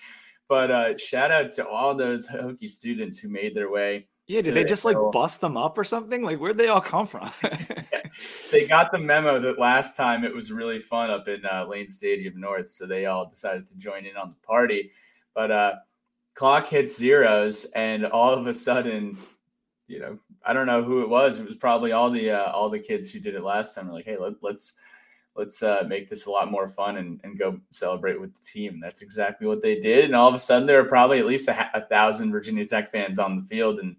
But 0.48 0.70
uh, 0.70 0.96
shout 0.96 1.30
out 1.30 1.52
to 1.52 1.66
all 1.66 1.94
those 1.94 2.26
Hokie 2.26 2.70
students 2.70 3.18
who 3.18 3.28
made 3.28 3.54
their 3.54 3.70
way. 3.70 4.08
Yeah, 4.26 4.42
did 4.42 4.54
they 4.54 4.64
just 4.64 4.84
like 4.84 4.96
bust 5.12 5.40
them 5.40 5.56
up 5.56 5.78
or 5.78 5.84
something? 5.84 6.22
Like 6.22 6.38
where'd 6.38 6.58
they 6.58 6.68
all 6.68 6.82
come 6.82 7.06
from? 7.06 7.30
they 8.52 8.66
got 8.66 8.92
the 8.92 8.98
memo 8.98 9.40
that 9.40 9.58
last 9.58 9.96
time 9.96 10.22
it 10.24 10.34
was 10.34 10.52
really 10.52 10.78
fun 10.78 11.10
up 11.10 11.28
in 11.28 11.44
uh, 11.46 11.66
Lane 11.66 11.88
Stadium 11.88 12.38
North, 12.38 12.68
so 12.68 12.86
they 12.86 13.06
all 13.06 13.26
decided 13.26 13.66
to 13.68 13.74
join 13.76 14.04
in 14.04 14.16
on 14.16 14.28
the 14.28 14.36
party. 14.36 14.90
But 15.34 15.50
uh, 15.50 15.74
clock 16.34 16.66
hits 16.66 16.96
zeros, 16.96 17.64
and 17.74 18.04
all 18.04 18.34
of 18.34 18.46
a 18.46 18.52
sudden, 18.52 19.16
you 19.88 19.98
know, 19.98 20.18
I 20.44 20.52
don't 20.52 20.66
know 20.66 20.82
who 20.82 21.02
it 21.02 21.08
was. 21.08 21.38
It 21.38 21.46
was 21.46 21.54
probably 21.54 21.92
all 21.92 22.10
the 22.10 22.30
uh, 22.30 22.52
all 22.52 22.68
the 22.68 22.78
kids 22.78 23.10
who 23.10 23.18
did 23.18 23.34
it 23.34 23.42
last 23.42 23.74
time. 23.74 23.90
Like, 23.90 24.04
hey, 24.04 24.18
let, 24.18 24.32
us 24.32 24.38
let's, 24.42 24.74
let's 25.34 25.62
uh, 25.62 25.84
make 25.88 26.08
this 26.08 26.26
a 26.26 26.30
lot 26.30 26.50
more 26.50 26.68
fun 26.68 26.98
and, 26.98 27.20
and 27.24 27.38
go 27.38 27.58
celebrate 27.70 28.20
with 28.20 28.34
the 28.34 28.42
team. 28.42 28.80
That's 28.80 29.02
exactly 29.02 29.46
what 29.46 29.62
they 29.62 29.80
did. 29.80 30.04
And 30.04 30.14
all 30.14 30.28
of 30.28 30.34
a 30.34 30.38
sudden, 30.38 30.66
there 30.66 30.82
were 30.82 30.88
probably 30.88 31.18
at 31.18 31.26
least 31.26 31.48
a, 31.48 31.70
a 31.76 31.80
thousand 31.80 32.30
Virginia 32.30 32.66
Tech 32.66 32.92
fans 32.92 33.18
on 33.18 33.36
the 33.36 33.42
field, 33.42 33.80
and 33.80 33.96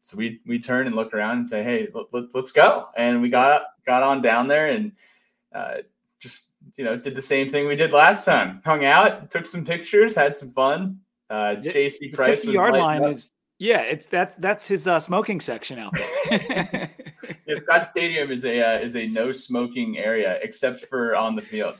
so 0.00 0.16
we 0.16 0.40
we 0.46 0.58
turn 0.58 0.86
and 0.86 0.94
look 0.94 1.12
around 1.12 1.38
and 1.38 1.48
say, 1.48 1.62
"Hey, 1.62 1.88
let, 2.12 2.24
us 2.34 2.52
go!" 2.52 2.88
And 2.96 3.20
we 3.20 3.28
got 3.28 3.62
got 3.84 4.04
on 4.04 4.22
down 4.22 4.46
there 4.46 4.68
and 4.68 4.92
uh, 5.52 5.78
just 6.20 6.50
you 6.76 6.84
know 6.84 6.96
did 6.96 7.16
the 7.16 7.22
same 7.22 7.48
thing 7.48 7.66
we 7.66 7.76
did 7.76 7.92
last 7.92 8.24
time. 8.24 8.62
Hung 8.64 8.84
out, 8.84 9.28
took 9.28 9.44
some 9.46 9.64
pictures, 9.64 10.14
had 10.14 10.36
some 10.36 10.50
fun. 10.50 11.00
Uh, 11.28 11.56
JC 11.56 12.12
Price 12.12 12.42
the 12.42 12.52
yard 12.52 12.74
line 12.74 13.02
up. 13.02 13.10
is 13.10 13.32
yeah, 13.62 13.82
it's 13.82 14.06
that's 14.06 14.34
that's 14.34 14.66
his 14.66 14.88
uh, 14.88 14.98
smoking 14.98 15.40
section 15.40 15.78
out 15.78 15.94
there. 16.28 16.90
Scott 17.54 17.86
Stadium 17.86 18.32
is 18.32 18.44
a 18.44 18.60
uh, 18.60 18.78
is 18.80 18.96
a 18.96 19.06
no 19.06 19.30
smoking 19.30 19.98
area 19.98 20.40
except 20.42 20.80
for 20.86 21.14
on 21.14 21.36
the 21.36 21.42
field, 21.42 21.76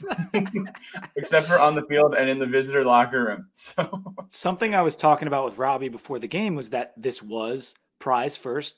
except 1.17 1.49
for 1.49 1.59
on 1.59 1.75
the 1.75 1.83
field 1.87 2.15
and 2.15 2.31
in 2.31 2.39
the 2.39 2.47
visitor 2.47 2.85
locker 2.85 3.25
room. 3.25 3.49
So 3.55 4.15
something 4.31 4.77
I 4.77 4.83
was 4.83 4.95
talking 4.95 5.27
about 5.27 5.45
with 5.45 5.59
Robbie 5.59 5.89
before 5.89 6.21
the 6.21 6.29
game 6.29 6.55
was 6.55 6.71
that 6.71 6.93
this 6.97 7.21
was 7.21 7.75
Pry's 7.99 8.37
first 8.37 8.77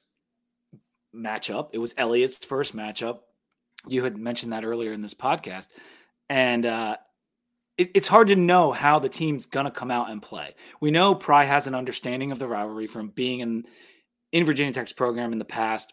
matchup. 1.15 1.69
It 1.73 1.79
was 1.79 1.95
Elliott's 1.99 2.43
first 2.43 2.75
matchup. 2.75 3.19
You 3.87 4.03
had 4.03 4.17
mentioned 4.17 4.55
that 4.55 4.65
earlier 4.65 4.95
in 4.95 5.03
this 5.03 5.13
podcast, 5.13 5.69
and 6.31 6.65
uh, 6.65 6.97
it, 7.77 7.91
it's 7.95 8.09
hard 8.09 8.29
to 8.29 8.37
know 8.37 8.73
how 8.73 8.99
the 8.99 9.09
team's 9.09 9.47
going 9.47 9.65
to 9.65 9.71
come 9.71 9.91
out 9.91 10.11
and 10.11 10.23
play. 10.23 10.55
We 10.81 10.91
know 10.91 11.15
Pry 11.15 11.45
has 11.45 11.67
an 11.67 11.75
understanding 11.75 12.33
of 12.33 12.39
the 12.39 12.49
rivalry 12.49 12.87
from 12.87 13.09
being 13.09 13.41
in 13.41 13.65
in 14.33 14.45
Virginia 14.45 14.73
Tech's 14.73 14.93
program 14.93 15.33
in 15.33 15.39
the 15.39 15.45
past, 15.45 15.93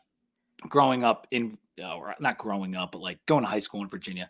growing 0.68 1.04
up 1.04 1.28
in 1.32 1.58
uh, 1.82 1.96
or 1.96 2.16
not 2.20 2.38
growing 2.38 2.76
up, 2.76 2.92
but 2.92 3.02
like 3.02 3.20
going 3.26 3.44
to 3.44 3.50
high 3.50 3.60
school 3.60 3.82
in 3.82 3.90
Virginia, 3.90 4.30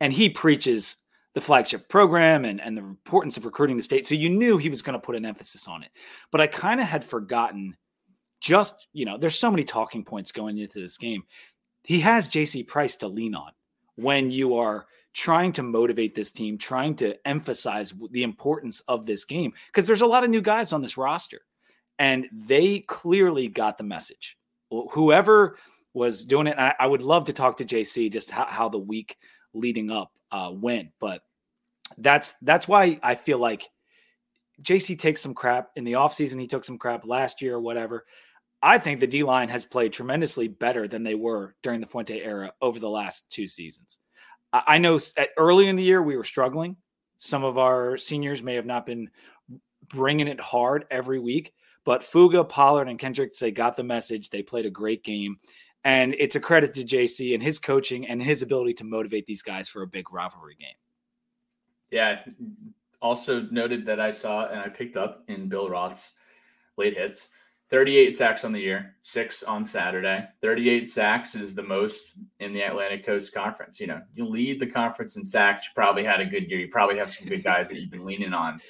and 0.00 0.12
he 0.12 0.28
preaches 0.28 0.96
the 1.34 1.40
flagship 1.40 1.88
program 1.88 2.44
and, 2.44 2.60
and 2.60 2.76
the 2.76 2.82
importance 2.82 3.36
of 3.36 3.44
recruiting 3.44 3.76
the 3.76 3.82
state. 3.82 4.06
So 4.06 4.14
you 4.14 4.30
knew 4.30 4.56
he 4.56 4.68
was 4.68 4.82
going 4.82 4.94
to 4.94 5.04
put 5.04 5.16
an 5.16 5.24
emphasis 5.24 5.66
on 5.66 5.82
it. 5.82 5.90
But 6.30 6.40
I 6.40 6.46
kind 6.46 6.80
of 6.80 6.86
had 6.86 7.04
forgotten 7.04 7.76
just, 8.40 8.86
you 8.92 9.04
know, 9.04 9.18
there's 9.18 9.36
so 9.36 9.50
many 9.50 9.64
talking 9.64 10.04
points 10.04 10.30
going 10.30 10.58
into 10.58 10.80
this 10.80 10.96
game. 10.96 11.24
He 11.82 12.00
has 12.00 12.28
JC 12.28 12.64
Price 12.66 12.96
to 12.98 13.08
lean 13.08 13.34
on 13.34 13.50
when 13.96 14.30
you 14.30 14.56
are 14.56 14.86
trying 15.14 15.52
to 15.52 15.62
motivate 15.62 16.14
this 16.14 16.30
team, 16.30 16.58
trying 16.58 16.94
to 16.96 17.16
emphasize 17.26 17.94
the 18.10 18.24
importance 18.24 18.80
of 18.88 19.06
this 19.06 19.24
game 19.24 19.52
because 19.68 19.86
there's 19.86 20.02
a 20.02 20.06
lot 20.06 20.24
of 20.24 20.30
new 20.30 20.42
guys 20.42 20.72
on 20.72 20.82
this 20.82 20.96
roster 20.98 21.40
and 21.98 22.26
they 22.32 22.80
clearly 22.80 23.48
got 23.48 23.78
the 23.78 23.84
message. 23.84 24.36
Whoever 24.70 25.56
was 25.92 26.24
doing 26.24 26.48
it, 26.48 26.58
I, 26.58 26.74
I, 26.80 26.86
would 26.86 27.02
love 27.02 27.26
to 27.26 27.32
talk 27.32 27.58
to 27.58 27.64
JC 27.64 28.12
just 28.12 28.30
how, 28.30 28.46
how 28.46 28.68
the 28.68 28.78
week 28.78 29.16
leading 29.52 29.90
up 29.90 30.10
uh, 30.32 30.50
went, 30.52 30.90
but 30.98 31.22
that's 31.98 32.34
that's 32.42 32.66
why 32.66 32.98
I 33.02 33.14
feel 33.14 33.38
like 33.38 33.70
JC 34.62 34.98
takes 34.98 35.20
some 35.20 35.34
crap 35.34 35.70
in 35.76 35.84
the 35.84 35.92
offseason. 35.92 36.40
He 36.40 36.48
took 36.48 36.64
some 36.64 36.78
crap 36.78 37.06
last 37.06 37.40
year 37.40 37.54
or 37.54 37.60
whatever. 37.60 38.04
I 38.62 38.78
think 38.78 38.98
the 38.98 39.06
D 39.06 39.22
line 39.22 39.48
has 39.50 39.64
played 39.64 39.92
tremendously 39.92 40.48
better 40.48 40.88
than 40.88 41.04
they 41.04 41.14
were 41.14 41.54
during 41.62 41.80
the 41.80 41.86
Fuente 41.86 42.20
era 42.20 42.52
over 42.60 42.80
the 42.80 42.90
last 42.90 43.30
two 43.30 43.46
seasons. 43.46 43.98
I 44.54 44.78
know 44.78 44.98
early 45.36 45.68
in 45.68 45.74
the 45.74 45.82
year 45.82 46.00
we 46.00 46.16
were 46.16 46.24
struggling. 46.24 46.76
Some 47.16 47.42
of 47.42 47.58
our 47.58 47.96
seniors 47.96 48.42
may 48.42 48.54
have 48.54 48.66
not 48.66 48.86
been 48.86 49.10
bringing 49.88 50.28
it 50.28 50.40
hard 50.40 50.86
every 50.90 51.18
week, 51.18 51.52
but 51.84 52.04
Fuga, 52.04 52.44
Pollard, 52.44 52.88
and 52.88 52.98
Kendrick 52.98 53.34
they 53.34 53.50
got 53.50 53.76
the 53.76 53.82
message. 53.82 54.30
They 54.30 54.42
played 54.42 54.64
a 54.64 54.70
great 54.70 55.02
game, 55.02 55.38
and 55.82 56.14
it's 56.18 56.36
a 56.36 56.40
credit 56.40 56.72
to 56.74 56.84
JC 56.84 57.34
and 57.34 57.42
his 57.42 57.58
coaching 57.58 58.06
and 58.06 58.22
his 58.22 58.42
ability 58.42 58.74
to 58.74 58.84
motivate 58.84 59.26
these 59.26 59.42
guys 59.42 59.68
for 59.68 59.82
a 59.82 59.88
big 59.88 60.12
rivalry 60.12 60.54
game. 60.54 60.76
Yeah. 61.90 62.20
Also 63.02 63.42
noted 63.50 63.84
that 63.86 64.00
I 64.00 64.12
saw 64.12 64.46
and 64.46 64.60
I 64.60 64.68
picked 64.68 64.96
up 64.96 65.24
in 65.28 65.48
Bill 65.48 65.68
Roth's 65.68 66.14
late 66.76 66.96
hits 66.96 67.28
38 67.74 68.16
sacks 68.16 68.44
on 68.44 68.52
the 68.52 68.60
year, 68.60 68.94
six 69.02 69.42
on 69.42 69.64
Saturday. 69.64 70.24
38 70.42 70.88
sacks 70.88 71.34
is 71.34 71.56
the 71.56 71.62
most 71.64 72.14
in 72.38 72.52
the 72.52 72.60
Atlantic 72.60 73.04
Coast 73.04 73.34
Conference. 73.34 73.80
You 73.80 73.88
know, 73.88 74.00
you 74.14 74.26
lead 74.26 74.60
the 74.60 74.66
conference 74.68 75.16
in 75.16 75.24
sacks. 75.24 75.64
You 75.64 75.70
probably 75.74 76.04
had 76.04 76.20
a 76.20 76.24
good 76.24 76.48
year. 76.48 76.60
You 76.60 76.68
probably 76.68 76.98
have 76.98 77.10
some 77.10 77.26
good 77.26 77.42
guys 77.42 77.68
that 77.68 77.80
you've 77.80 77.90
been 77.90 78.04
leaning 78.04 78.32
on. 78.32 78.60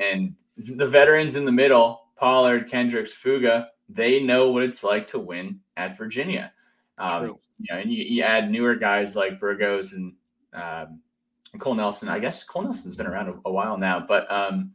And 0.00 0.34
the 0.56 0.88
veterans 0.88 1.36
in 1.36 1.44
the 1.44 1.52
middle, 1.52 2.08
Pollard, 2.16 2.68
Kendricks, 2.68 3.14
Fuga, 3.14 3.68
they 3.88 4.18
know 4.18 4.50
what 4.50 4.64
it's 4.64 4.82
like 4.82 5.06
to 5.08 5.20
win 5.20 5.60
at 5.76 5.96
Virginia. 5.96 6.52
Um, 6.98 7.20
True. 7.20 7.38
you 7.60 7.66
know, 7.72 7.80
and 7.80 7.92
you, 7.92 8.02
you, 8.02 8.22
add 8.24 8.50
newer 8.50 8.74
guys 8.74 9.14
like 9.14 9.38
Burgos 9.38 9.92
and, 9.92 10.14
um, 10.54 11.00
and 11.52 11.60
Cole 11.60 11.76
Nelson. 11.76 12.08
I 12.08 12.18
guess 12.18 12.42
Cole 12.42 12.62
Nelson's 12.62 12.96
been 12.96 13.06
around 13.06 13.28
a, 13.28 13.34
a 13.44 13.52
while 13.52 13.78
now, 13.78 14.00
but 14.00 14.28
um, 14.28 14.72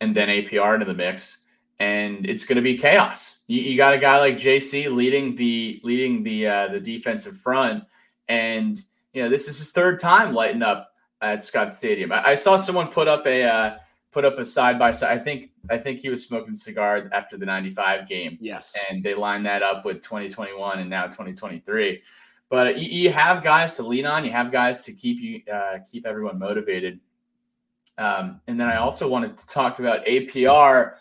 and 0.00 0.14
then 0.14 0.28
APR 0.28 0.74
into 0.74 0.86
the 0.86 0.94
mix 0.94 1.43
and 1.78 2.26
it's 2.26 2.44
going 2.44 2.56
to 2.56 2.62
be 2.62 2.76
chaos. 2.76 3.38
You, 3.46 3.60
you, 3.60 3.76
got 3.76 3.94
a 3.94 3.98
guy 3.98 4.18
like 4.18 4.36
JC 4.36 4.90
leading 4.92 5.34
the 5.34 5.80
leading 5.82 6.22
the 6.22 6.46
uh, 6.46 6.68
the 6.68 6.80
defensive 6.80 7.36
front, 7.36 7.84
and 8.28 8.80
you 9.12 9.22
know 9.22 9.28
this 9.28 9.48
is 9.48 9.58
his 9.58 9.70
third 9.70 9.98
time 9.98 10.34
lighting 10.34 10.62
up 10.62 10.92
at 11.20 11.44
Scott 11.44 11.72
Stadium. 11.72 12.12
I, 12.12 12.30
I 12.30 12.34
saw 12.34 12.56
someone 12.56 12.88
put 12.88 13.08
up 13.08 13.26
a 13.26 13.42
uh, 13.42 13.76
put 14.12 14.24
up 14.24 14.38
a 14.38 14.44
side 14.44 14.78
by 14.78 14.92
side. 14.92 15.18
I 15.18 15.20
think 15.20 15.50
I 15.68 15.76
think 15.76 15.98
he 15.98 16.08
was 16.08 16.24
smoking 16.24 16.56
cigar 16.56 17.10
after 17.12 17.36
the 17.36 17.46
'95 17.46 18.08
game. 18.08 18.38
Yes, 18.40 18.74
and 18.88 19.02
they 19.02 19.14
lined 19.14 19.44
that 19.46 19.62
up 19.62 19.84
with 19.84 20.02
2021 20.02 20.78
and 20.78 20.88
now 20.88 21.06
2023. 21.06 22.02
But 22.48 22.78
you, 22.78 22.88
you 22.88 23.10
have 23.10 23.42
guys 23.42 23.74
to 23.74 23.82
lean 23.82 24.06
on. 24.06 24.24
You 24.24 24.30
have 24.30 24.52
guys 24.52 24.84
to 24.84 24.92
keep 24.92 25.20
you 25.20 25.42
uh, 25.52 25.78
keep 25.90 26.06
everyone 26.06 26.38
motivated. 26.38 27.00
Um, 27.98 28.40
and 28.46 28.58
then 28.58 28.68
I 28.68 28.76
also 28.76 29.08
wanted 29.08 29.36
to 29.38 29.46
talk 29.46 29.78
about 29.78 30.04
APR 30.04 30.94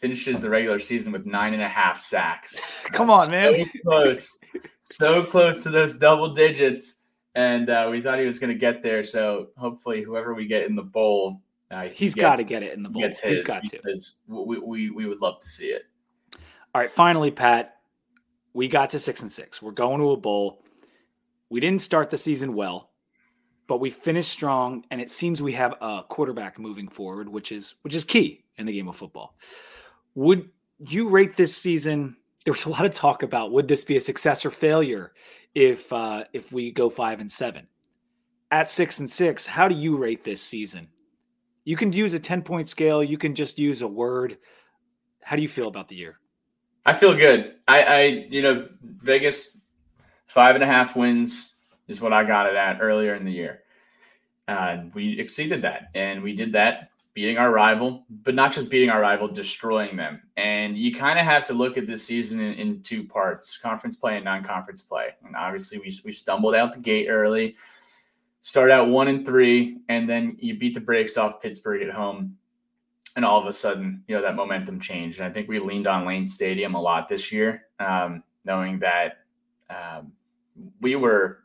finishes 0.00 0.40
the 0.40 0.50
regular 0.50 0.78
season 0.78 1.12
with 1.12 1.26
nine 1.26 1.54
and 1.54 1.62
a 1.62 1.68
half 1.68 1.98
sacks. 1.98 2.60
Come 2.84 3.10
on, 3.10 3.30
man. 3.30 3.64
So 3.64 3.80
close. 3.84 4.40
so 4.82 5.22
close 5.24 5.62
to 5.62 5.70
those 5.70 5.96
double 5.96 6.34
digits. 6.34 7.02
And 7.34 7.68
uh, 7.68 7.88
we 7.90 8.00
thought 8.00 8.18
he 8.18 8.24
was 8.24 8.38
going 8.38 8.52
to 8.52 8.58
get 8.58 8.82
there. 8.82 9.02
So 9.02 9.48
hopefully, 9.58 10.02
whoever 10.02 10.34
we 10.34 10.46
get 10.46 10.64
in 10.64 10.74
the 10.74 10.82
bowl, 10.82 11.42
uh, 11.70 11.88
he's 11.88 12.14
got 12.14 12.36
to 12.36 12.44
get 12.44 12.62
it 12.62 12.72
in 12.74 12.82
the 12.82 12.88
bowl. 12.88 13.02
His 13.02 13.20
he's 13.20 13.42
got 13.42 13.62
to. 13.64 13.80
We, 14.26 14.58
we, 14.58 14.90
we 14.90 15.06
would 15.06 15.20
love 15.20 15.40
to 15.40 15.46
see 15.46 15.66
it. 15.66 15.82
All 16.74 16.80
right. 16.80 16.90
Finally, 16.90 17.32
Pat, 17.32 17.76
we 18.54 18.68
got 18.68 18.90
to 18.90 18.98
six 18.98 19.20
and 19.20 19.30
six. 19.30 19.60
We're 19.60 19.72
going 19.72 19.98
to 19.98 20.10
a 20.12 20.16
bowl. 20.16 20.62
We 21.50 21.60
didn't 21.60 21.82
start 21.82 22.08
the 22.08 22.18
season 22.18 22.54
well, 22.54 22.90
but 23.66 23.80
we 23.80 23.90
finished 23.90 24.30
strong, 24.30 24.84
and 24.90 25.00
it 25.00 25.10
seems 25.10 25.42
we 25.42 25.52
have 25.52 25.74
a 25.80 26.04
quarterback 26.08 26.58
moving 26.58 26.88
forward, 26.88 27.28
which 27.28 27.52
is 27.52 27.74
which 27.82 27.94
is 27.94 28.04
key 28.04 28.44
in 28.56 28.66
the 28.66 28.72
game 28.72 28.88
of 28.88 28.96
football. 28.96 29.36
Would 30.16 30.48
you 30.78 31.08
rate 31.08 31.36
this 31.36 31.56
season? 31.56 32.16
There 32.44 32.52
was 32.52 32.64
a 32.64 32.70
lot 32.70 32.86
of 32.86 32.92
talk 32.92 33.22
about 33.22 33.52
would 33.52 33.68
this 33.68 33.84
be 33.84 33.96
a 33.96 34.00
success 34.00 34.44
or 34.44 34.50
failure 34.50 35.12
if 35.54 35.92
uh, 35.92 36.24
if 36.32 36.52
we 36.52 36.72
go 36.72 36.90
five 36.90 37.20
and 37.20 37.30
seven. 37.30 37.66
At 38.50 38.70
six 38.70 38.98
and 39.00 39.10
six, 39.10 39.44
how 39.44 39.68
do 39.68 39.74
you 39.74 39.96
rate 39.96 40.24
this 40.24 40.42
season? 40.42 40.88
You 41.64 41.76
can 41.76 41.92
use 41.92 42.14
a 42.14 42.18
ten 42.18 42.42
point 42.42 42.68
scale. 42.68 43.04
You 43.04 43.18
can 43.18 43.34
just 43.34 43.58
use 43.58 43.82
a 43.82 43.88
word. 43.88 44.38
How 45.22 45.36
do 45.36 45.42
you 45.42 45.48
feel 45.48 45.68
about 45.68 45.88
the 45.88 45.96
year? 45.96 46.18
I 46.86 46.92
feel 46.92 47.14
good. 47.14 47.56
I, 47.68 47.82
I 47.82 48.02
you 48.30 48.40
know, 48.40 48.68
Vegas 48.82 49.58
five 50.26 50.54
and 50.54 50.64
a 50.64 50.66
half 50.66 50.96
wins 50.96 51.54
is 51.88 52.00
what 52.00 52.12
I 52.12 52.24
got 52.24 52.46
it 52.46 52.54
at 52.54 52.78
earlier 52.80 53.14
in 53.14 53.24
the 53.24 53.32
year. 53.32 53.62
Uh, 54.48 54.84
we 54.94 55.18
exceeded 55.18 55.62
that, 55.62 55.90
and 55.94 56.22
we 56.22 56.34
did 56.34 56.52
that 56.52 56.90
beating 57.16 57.38
our 57.38 57.50
rival, 57.50 58.04
but 58.10 58.34
not 58.34 58.52
just 58.52 58.68
beating 58.68 58.90
our 58.90 59.00
rival, 59.00 59.26
destroying 59.26 59.96
them. 59.96 60.20
And 60.36 60.76
you 60.76 60.94
kind 60.94 61.18
of 61.18 61.24
have 61.24 61.44
to 61.44 61.54
look 61.54 61.78
at 61.78 61.86
this 61.86 62.04
season 62.04 62.40
in, 62.40 62.52
in 62.52 62.82
two 62.82 63.04
parts 63.04 63.56
conference 63.56 63.96
play 63.96 64.16
and 64.16 64.24
non 64.26 64.44
conference 64.44 64.82
play. 64.82 65.14
And 65.24 65.34
obviously, 65.34 65.78
we, 65.78 65.98
we 66.04 66.12
stumbled 66.12 66.54
out 66.54 66.74
the 66.74 66.78
gate 66.78 67.08
early, 67.08 67.56
start 68.42 68.70
out 68.70 68.90
one 68.90 69.08
and 69.08 69.24
three, 69.24 69.78
and 69.88 70.06
then 70.06 70.36
you 70.40 70.58
beat 70.58 70.74
the 70.74 70.80
brakes 70.80 71.16
off 71.16 71.40
Pittsburgh 71.40 71.82
at 71.82 71.90
home. 71.90 72.36
And 73.16 73.24
all 73.24 73.40
of 73.40 73.46
a 73.46 73.52
sudden, 73.54 74.04
you 74.06 74.14
know, 74.14 74.20
that 74.20 74.36
momentum 74.36 74.78
changed. 74.78 75.18
And 75.18 75.26
I 75.26 75.32
think 75.32 75.48
we 75.48 75.58
leaned 75.58 75.86
on 75.86 76.06
Lane 76.06 76.26
Stadium 76.26 76.74
a 76.74 76.80
lot 76.80 77.08
this 77.08 77.32
year, 77.32 77.62
um, 77.80 78.22
knowing 78.44 78.78
that 78.80 79.20
um, 79.70 80.12
we 80.82 80.96
were 80.96 81.44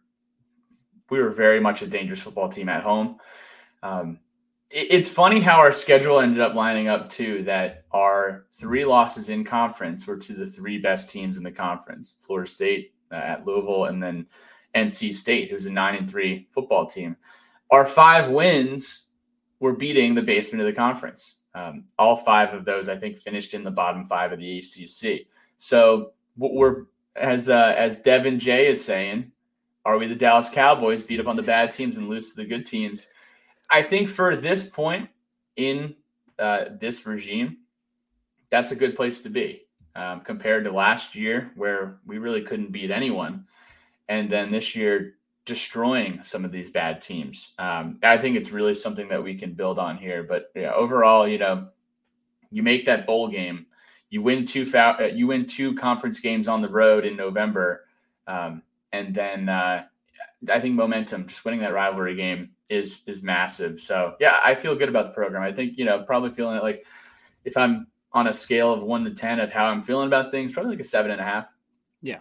we 1.09 1.21
were 1.21 1.29
very 1.29 1.61
much 1.61 1.81
a 1.81 1.87
dangerous 1.87 2.21
football 2.21 2.49
team 2.49 2.67
at 2.67 2.83
home. 2.83 3.19
Um, 3.83 4.19
it's 4.73 5.09
funny 5.09 5.41
how 5.41 5.57
our 5.57 5.71
schedule 5.71 6.19
ended 6.19 6.39
up 6.39 6.55
lining 6.55 6.87
up 6.87 7.09
too 7.09 7.43
that 7.43 7.83
our 7.91 8.45
three 8.53 8.85
losses 8.85 9.29
in 9.29 9.43
conference 9.43 10.07
were 10.07 10.17
to 10.17 10.33
the 10.33 10.45
three 10.45 10.77
best 10.77 11.09
teams 11.09 11.37
in 11.37 11.43
the 11.43 11.51
conference 11.51 12.17
florida 12.21 12.49
state 12.49 12.93
uh, 13.11 13.15
at 13.15 13.45
louisville 13.45 13.85
and 13.85 14.01
then 14.01 14.25
nc 14.75 15.13
state 15.13 15.51
who's 15.51 15.65
a 15.65 15.69
9 15.69 15.95
and 15.95 16.09
3 16.09 16.47
football 16.51 16.85
team. 16.85 17.15
Our 17.69 17.85
five 17.85 18.29
wins 18.29 19.07
were 19.59 19.75
beating 19.75 20.15
the 20.15 20.21
basement 20.21 20.61
of 20.61 20.67
the 20.67 20.73
conference. 20.73 21.39
Um, 21.53 21.85
all 21.99 22.15
five 22.15 22.53
of 22.53 22.63
those 22.63 22.87
i 22.87 22.95
think 22.95 23.17
finished 23.17 23.53
in 23.53 23.65
the 23.65 23.71
bottom 23.71 24.05
five 24.05 24.31
of 24.31 24.39
the 24.39 24.57
acc 24.57 25.27
so 25.57 26.13
we're 26.37 26.85
as 27.17 27.49
uh, 27.49 27.75
as 27.77 28.01
devin 28.01 28.39
j 28.39 28.67
is 28.67 28.81
saying 28.81 29.33
are 29.83 29.97
we 29.97 30.07
the 30.07 30.15
dallas 30.15 30.47
cowboys 30.47 31.03
beat 31.03 31.19
up 31.19 31.27
on 31.27 31.35
the 31.35 31.43
bad 31.43 31.69
teams 31.69 31.97
and 31.97 32.07
lose 32.07 32.29
to 32.29 32.37
the 32.37 32.45
good 32.45 32.65
teams 32.65 33.07
I 33.71 33.81
think 33.81 34.09
for 34.09 34.35
this 34.35 34.63
point 34.67 35.09
in 35.55 35.95
uh, 36.37 36.65
this 36.79 37.05
regime, 37.05 37.57
that's 38.49 38.71
a 38.71 38.75
good 38.75 38.95
place 38.95 39.21
to 39.21 39.29
be. 39.29 39.63
um, 39.95 40.21
compared 40.21 40.63
to 40.65 40.71
last 40.71 41.15
year, 41.15 41.51
where 41.55 41.99
we 42.05 42.17
really 42.17 42.41
couldn't 42.41 42.71
beat 42.71 42.91
anyone. 42.91 43.45
And 44.07 44.29
then 44.29 44.51
this 44.51 44.75
year, 44.75 45.15
destroying 45.45 46.23
some 46.23 46.45
of 46.45 46.51
these 46.51 46.69
bad 46.69 47.01
teams. 47.01 47.53
Um, 47.57 47.97
I 48.03 48.17
think 48.17 48.37
it's 48.37 48.51
really 48.51 48.75
something 48.75 49.07
that 49.09 49.23
we 49.23 49.35
can 49.35 49.53
build 49.53 49.79
on 49.79 49.97
here. 49.97 50.23
But 50.23 50.51
yeah, 50.55 50.71
overall, 50.73 51.27
you 51.27 51.39
know, 51.39 51.67
you 52.51 52.63
make 52.63 52.85
that 52.85 53.05
bowl 53.07 53.27
game, 53.27 53.65
you 54.09 54.21
win 54.21 54.45
two 54.45 54.65
fa- 54.65 54.97
uh, 54.99 55.05
you 55.05 55.27
win 55.27 55.45
two 55.45 55.73
conference 55.75 56.19
games 56.19 56.47
on 56.47 56.61
the 56.61 56.69
road 56.69 57.05
in 57.05 57.15
November, 57.15 57.85
um, 58.27 58.61
and 58.91 59.15
then 59.15 59.49
uh, 59.49 59.85
I 60.49 60.59
think 60.59 60.75
momentum, 60.75 61.27
just 61.27 61.43
winning 61.45 61.61
that 61.61 61.73
rivalry 61.73 62.15
game 62.15 62.51
is 62.71 63.03
is 63.05 63.21
massive. 63.21 63.79
So 63.79 64.15
yeah, 64.19 64.39
I 64.43 64.55
feel 64.55 64.75
good 64.75 64.89
about 64.89 65.07
the 65.07 65.13
program. 65.13 65.43
I 65.43 65.51
think 65.51 65.77
you 65.77 65.85
know 65.85 66.01
probably 66.03 66.31
feeling 66.31 66.55
it 66.55 66.63
like 66.63 66.85
if 67.43 67.57
I'm 67.57 67.87
on 68.13 68.27
a 68.27 68.33
scale 68.33 68.73
of 68.73 68.81
one 68.81 69.03
to 69.03 69.11
ten 69.11 69.39
of 69.39 69.51
how 69.51 69.65
I'm 69.65 69.83
feeling 69.83 70.07
about 70.07 70.31
things, 70.31 70.53
probably 70.53 70.71
like 70.71 70.79
a 70.79 70.87
seven 70.87 71.11
and 71.11 71.19
a 71.19 71.23
half. 71.23 71.47
Yeah, 72.01 72.19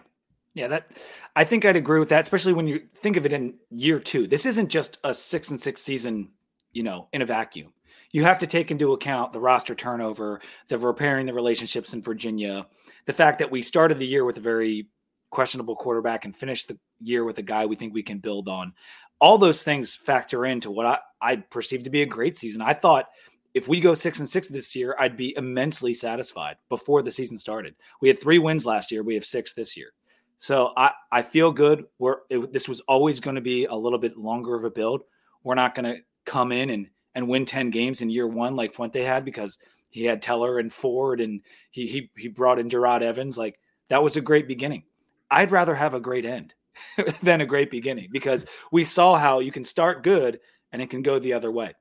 yeah, 0.53 0.67
that 0.67 0.91
I 1.35 1.45
think 1.45 1.63
I'd 1.63 1.77
agree 1.77 1.99
with 1.99 2.09
that, 2.09 2.23
especially 2.23 2.53
when 2.53 2.67
you 2.67 2.81
think 2.95 3.15
of 3.15 3.25
it 3.25 3.33
in 3.33 3.55
year 3.69 3.99
two. 3.99 4.27
This 4.27 4.45
isn't 4.45 4.67
just 4.67 4.97
a 5.05 5.13
six 5.13 5.49
and 5.49 5.59
six 5.59 5.81
season, 5.81 6.29
you 6.73 6.83
know, 6.83 7.07
in 7.13 7.21
a 7.21 7.25
vacuum. 7.25 7.73
You 8.11 8.25
have 8.25 8.39
to 8.39 8.47
take 8.47 8.71
into 8.71 8.91
account 8.91 9.31
the 9.31 9.39
roster 9.39 9.73
turnover, 9.73 10.41
the 10.67 10.77
repairing 10.77 11.27
the 11.27 11.33
relationships 11.33 11.93
in 11.93 12.03
Virginia, 12.03 12.67
the 13.05 13.13
fact 13.13 13.39
that 13.39 13.49
we 13.49 13.61
started 13.61 13.99
the 13.99 14.05
year 14.05 14.25
with 14.25 14.35
a 14.35 14.41
very 14.41 14.89
questionable 15.29 15.77
quarterback 15.77 16.25
and 16.25 16.35
finished 16.35 16.67
the 16.67 16.77
year 16.99 17.23
with 17.23 17.37
a 17.37 17.41
guy 17.41 17.65
we 17.65 17.77
think 17.77 17.93
we 17.93 18.03
can 18.03 18.19
build 18.19 18.49
on. 18.49 18.73
All 19.21 19.37
those 19.37 19.63
things 19.63 19.95
factor 19.95 20.45
into 20.45 20.71
what 20.71 20.85
I, 20.85 20.97
I 21.21 21.35
perceive 21.37 21.83
to 21.83 21.89
be 21.89 22.01
a 22.01 22.07
great 22.07 22.37
season. 22.37 22.61
I 22.61 22.73
thought 22.73 23.05
if 23.53 23.67
we 23.67 23.79
go 23.79 23.93
six 23.93 24.19
and 24.19 24.27
six 24.27 24.47
this 24.47 24.75
year, 24.75 24.95
I'd 24.99 25.17
be 25.17 25.35
immensely 25.37 25.93
satisfied 25.93 26.57
before 26.69 27.01
the 27.01 27.11
season 27.11 27.37
started. 27.37 27.75
We 28.01 28.07
had 28.07 28.19
three 28.19 28.39
wins 28.39 28.65
last 28.65 28.91
year. 28.91 29.03
We 29.03 29.13
have 29.15 29.25
six 29.25 29.53
this 29.53 29.77
year. 29.77 29.91
So 30.39 30.71
I, 30.75 30.91
I 31.11 31.21
feel 31.21 31.51
good. 31.51 31.85
We're 31.99 32.17
it, 32.29 32.51
this 32.51 32.67
was 32.67 32.81
always 32.81 33.19
going 33.19 33.35
to 33.35 33.41
be 33.41 33.65
a 33.65 33.75
little 33.75 33.99
bit 33.99 34.17
longer 34.17 34.55
of 34.55 34.63
a 34.63 34.71
build. 34.71 35.03
We're 35.43 35.55
not 35.55 35.75
going 35.75 35.85
to 35.85 36.01
come 36.25 36.51
in 36.51 36.69
and 36.69 36.87
and 37.13 37.27
win 37.27 37.45
10 37.45 37.69
games 37.69 38.01
in 38.01 38.09
year 38.09 38.27
one 38.27 38.55
like 38.55 38.73
Fuente 38.73 39.03
had 39.03 39.25
because 39.25 39.59
he 39.89 40.05
had 40.05 40.21
Teller 40.21 40.59
and 40.59 40.71
Ford 40.71 41.19
and 41.19 41.41
he 41.69 41.87
he 41.87 42.09
he 42.17 42.27
brought 42.27 42.57
in 42.57 42.69
Jerod 42.69 43.01
Evans. 43.01 43.37
Like 43.37 43.59
that 43.89 44.01
was 44.01 44.15
a 44.15 44.21
great 44.21 44.47
beginning. 44.47 44.83
I'd 45.29 45.51
rather 45.51 45.75
have 45.75 45.93
a 45.93 45.99
great 45.99 46.25
end 46.25 46.55
than 47.21 47.41
a 47.41 47.45
great 47.45 47.71
beginning 47.71 48.09
because 48.11 48.45
we 48.71 48.83
saw 48.83 49.17
how 49.17 49.39
you 49.39 49.51
can 49.51 49.63
start 49.63 50.03
good 50.03 50.39
and 50.71 50.81
it 50.81 50.89
can 50.89 51.01
go 51.01 51.19
the 51.19 51.33
other 51.33 51.51
way. 51.51 51.73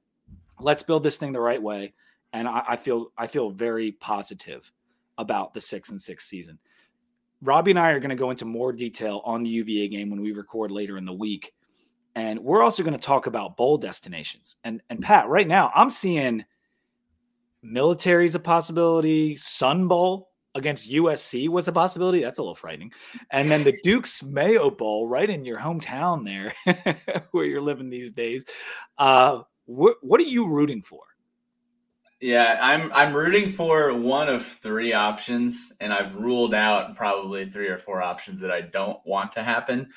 Let's 0.59 0.83
build 0.83 1.03
this 1.03 1.17
thing 1.17 1.33
the 1.33 1.41
right 1.41 1.63
way. 1.63 1.95
And 2.33 2.49
I, 2.49 2.63
I 2.71 2.77
feel 2.77 3.13
I 3.17 3.27
feel 3.27 3.51
very 3.51 3.93
positive 3.93 4.71
about 5.19 5.55
the 5.55 5.61
six 5.61 5.91
and 5.91 6.01
six 6.01 6.27
season. 6.27 6.59
Robbie 7.43 7.73
and 7.73 7.81
I 7.81 7.91
are 7.91 8.01
going 8.01 8.11
to 8.11 8.17
go 8.17 8.31
into 8.31 8.45
more 8.45 8.73
detail 8.73 9.23
on 9.25 9.43
the 9.43 9.51
UVA 9.51 9.89
game 9.89 10.11
when 10.11 10.21
we 10.21 10.33
record 10.33 10.71
later 10.71 10.99
in 10.99 11.07
the 11.07 11.13
week. 11.13 11.53
And 12.15 12.39
we're 12.41 12.63
also 12.63 12.83
going 12.83 12.97
to 12.97 13.01
talk 13.01 13.27
about 13.27 13.57
bowl 13.57 13.79
destinations. 13.79 14.57
And 14.65 14.83
and 14.91 15.01
Pat, 15.01 15.29
right 15.29 15.49
now 15.49 15.71
I'm 15.75 15.91
seeing 15.91 16.45
military 17.63 18.25
is 18.25 18.35
a 18.35 18.41
possibility, 18.41 19.37
Sun 19.37 19.89
Bowl 19.89 20.30
against 20.55 20.91
USC 20.91 21.49
was 21.49 21.69
a 21.69 21.73
possibility. 21.73 22.21
That's 22.21 22.39
a 22.39 22.43
little 22.43 22.55
frightening. 22.55 22.93
And 23.31 23.51
then 23.51 23.65
the 23.65 23.77
Duke's 23.83 24.23
Mayo 24.23 24.71
Bowl 24.71 25.07
right 25.07 25.29
in 25.29 25.45
your 25.45 25.59
hometown 25.59 26.25
there 26.25 26.53
where 27.31 27.45
you're 27.45 27.61
living 27.61 27.91
these 27.91 28.11
days. 28.11 28.45
Uh, 28.99 29.43
what 29.67 29.97
what 30.03 30.21
are 30.21 30.25
you 30.25 30.49
rooting 30.49 30.83
for? 30.83 31.03
Yeah, 32.21 32.59
I'm 32.61 32.93
I'm 32.93 33.15
rooting 33.15 33.49
for 33.49 33.95
one 33.95 34.29
of 34.29 34.45
three 34.45 34.93
options, 34.93 35.73
and 35.81 35.93
I've 35.93 36.15
ruled 36.17 36.53
out 36.53 36.95
probably 36.95 37.49
three 37.49 37.69
or 37.69 37.79
four 37.79 38.03
options 38.03 38.41
that 38.41 38.51
I 38.51 38.61
don't 38.61 38.99
want 39.07 39.33
to 39.33 39.43
happen. 39.43 39.91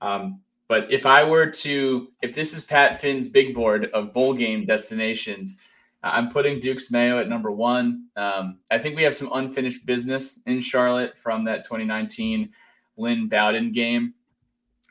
Um, 0.00 0.40
but 0.68 0.92
if 0.92 1.06
I 1.06 1.24
were 1.24 1.46
to, 1.46 2.08
if 2.20 2.34
this 2.34 2.52
is 2.52 2.64
Pat 2.64 3.00
Finn's 3.00 3.28
big 3.28 3.54
board 3.54 3.86
of 3.94 4.12
bowl 4.12 4.34
game 4.34 4.66
destinations, 4.66 5.56
I'm 6.04 6.28
putting 6.28 6.60
Duke's 6.60 6.90
Mayo 6.90 7.18
at 7.18 7.28
number 7.28 7.50
one. 7.50 8.08
Um, 8.14 8.58
I 8.70 8.78
think 8.78 8.94
we 8.94 9.02
have 9.04 9.14
some 9.14 9.30
unfinished 9.32 9.86
business 9.86 10.42
in 10.46 10.60
Charlotte 10.60 11.16
from 11.16 11.44
that 11.44 11.64
2019 11.64 12.50
Lynn 12.98 13.28
Bowden 13.28 13.72
game. 13.72 14.14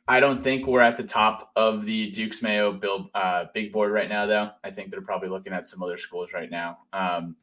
I 0.08 0.20
don't 0.20 0.42
think 0.42 0.68
we're 0.68 0.82
at 0.82 0.98
the 0.98 1.04
top 1.04 1.52
of 1.56 1.86
the 1.86 2.10
Duke's 2.12 2.42
Mayo 2.42 2.78
uh, 3.14 3.46
big 3.54 3.72
board 3.72 3.92
right 3.92 4.10
now, 4.10 4.26
though. 4.26 4.50
I 4.64 4.72
think 4.72 4.90
they're 4.90 5.02
probably 5.02 5.30
looking 5.30 5.54
at 5.54 5.68
some 5.68 5.82
other 5.82 5.98
schools 5.98 6.34
right 6.34 6.50
now. 6.52 6.80
Um, 6.92 7.38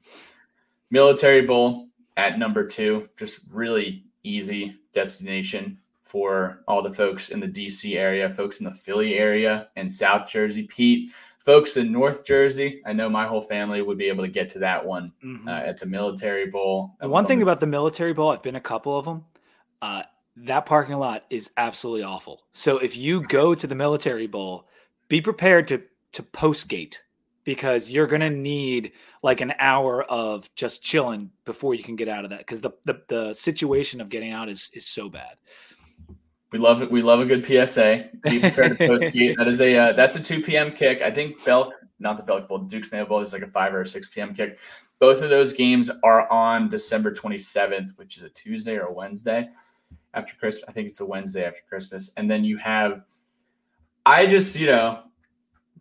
Military 0.91 1.43
Bowl 1.43 1.89
at 2.17 2.39
number 2.39 2.67
two, 2.67 3.09
just 3.17 3.41
really 3.53 4.05
easy 4.25 4.77
destination 4.93 5.79
for 6.03 6.65
all 6.67 6.83
the 6.83 6.93
folks 6.93 7.31
in 7.31 7.39
the 7.39 7.49
DC 7.49 7.97
area, 7.97 8.29
folks 8.29 8.59
in 8.59 8.65
the 8.65 8.73
Philly 8.73 9.15
area 9.15 9.69
and 9.77 9.91
South 9.91 10.29
Jersey. 10.29 10.65
Pete, 10.65 11.13
folks 11.41 11.77
in 11.77 11.91
North 11.91 12.25
Jersey, 12.25 12.83
I 12.87 12.93
know 12.93 13.09
my 13.09 13.27
whole 13.27 13.41
family 13.41 13.83
would 13.83 13.99
be 13.99 14.09
able 14.09 14.25
to 14.25 14.31
get 14.31 14.49
to 14.51 14.59
that 14.61 14.85
one 14.85 15.13
mm-hmm. 15.25 15.49
uh, 15.49 15.53
at 15.53 15.79
the 15.79 15.87
Military 15.87 16.47
Bowl. 16.47 16.97
One 17.01 17.27
thing 17.27 17.43
about 17.43 17.61
the 17.61 17.67
Military 17.67 18.13
Bowl, 18.13 18.31
I've 18.31 18.43
been 18.43 18.57
a 18.57 18.61
couple 18.61 18.97
of 18.97 19.05
them. 19.05 19.25
Uh, 19.83 20.03
that 20.37 20.67
parking 20.67 20.97
lot 20.97 21.25
is 21.31 21.51
absolutely 21.57 22.03
awful. 22.03 22.43
So 22.53 22.79
if 22.79 22.97
you 22.97 23.23
go 23.23 23.55
to 23.55 23.67
the 23.67 23.75
military 23.75 24.27
bowl, 24.27 24.69
be 25.09 25.21
prepared 25.21 25.69
to 25.69 25.83
to 26.13 26.23
post 26.23 26.69
gate 26.69 27.03
because 27.45 27.91
you're 27.91 28.07
gonna 28.07 28.31
need 28.31 28.93
like 29.23 29.41
an 29.41 29.55
hour 29.59 30.03
of 30.05 30.53
just 30.55 30.83
chilling 30.83 31.31
before 31.45 31.75
you 31.75 31.83
can 31.83 31.97
get 31.97 32.09
out 32.09 32.25
of 32.25 32.31
that 32.31 32.41
because 32.41 32.61
the, 32.61 32.71
the 32.85 33.03
the 33.09 33.33
situation 33.33 34.01
of 34.01 34.09
getting 34.09 34.33
out 34.33 34.49
is 34.49 34.71
is 34.75 34.87
so 34.87 35.09
bad. 35.09 35.37
We 36.53 36.59
love 36.59 36.83
it. 36.83 36.91
We 36.91 37.03
love 37.03 37.21
a 37.21 37.25
good 37.25 37.45
PSA. 37.45 38.11
Be 38.23 38.41
prepared 38.41 38.79
to 38.79 38.87
post 38.89 39.13
gate. 39.13 39.37
That 39.39 39.49
is 39.49 39.61
a 39.61 39.77
uh, 39.77 39.93
that's 39.93 40.17
a 40.17 40.21
two 40.21 40.43
p.m. 40.43 40.73
kick. 40.73 41.01
I 41.03 41.11
think 41.11 41.45
Belk, 41.45 41.73
not 41.99 42.17
the 42.17 42.23
Belk 42.23 42.49
Bowl, 42.49 42.59
Duke's 42.59 42.91
Mayo 42.91 43.07
Bowl 43.07 43.21
is 43.21 43.33
like 43.33 43.43
a 43.43 43.49
five 43.49 43.75
or 43.75 43.83
a 43.83 43.87
six 43.87 44.09
p.m. 44.09 44.35
kick. 44.35 44.59
Both 44.99 45.23
of 45.23 45.31
those 45.31 45.53
games 45.53 45.91
are 46.03 46.31
on 46.31 46.69
December 46.69 47.13
twenty 47.13 47.39
seventh, 47.39 47.93
which 47.97 48.17
is 48.17 48.25
a 48.25 48.29
Tuesday 48.31 48.77
or 48.77 48.87
a 48.87 48.93
Wednesday 48.93 49.49
after 50.15 50.35
Christmas. 50.37 50.65
I 50.69 50.73
think 50.73 50.89
it's 50.89 51.01
a 51.01 51.07
Wednesday 51.07 51.45
after 51.45 51.61
Christmas. 51.69 52.13
And 52.17 52.31
then 52.31 52.45
you 52.45 52.57
have, 52.59 53.03
I 54.05 54.27
just, 54.27 54.59
you 54.59 54.67
know, 54.67 55.03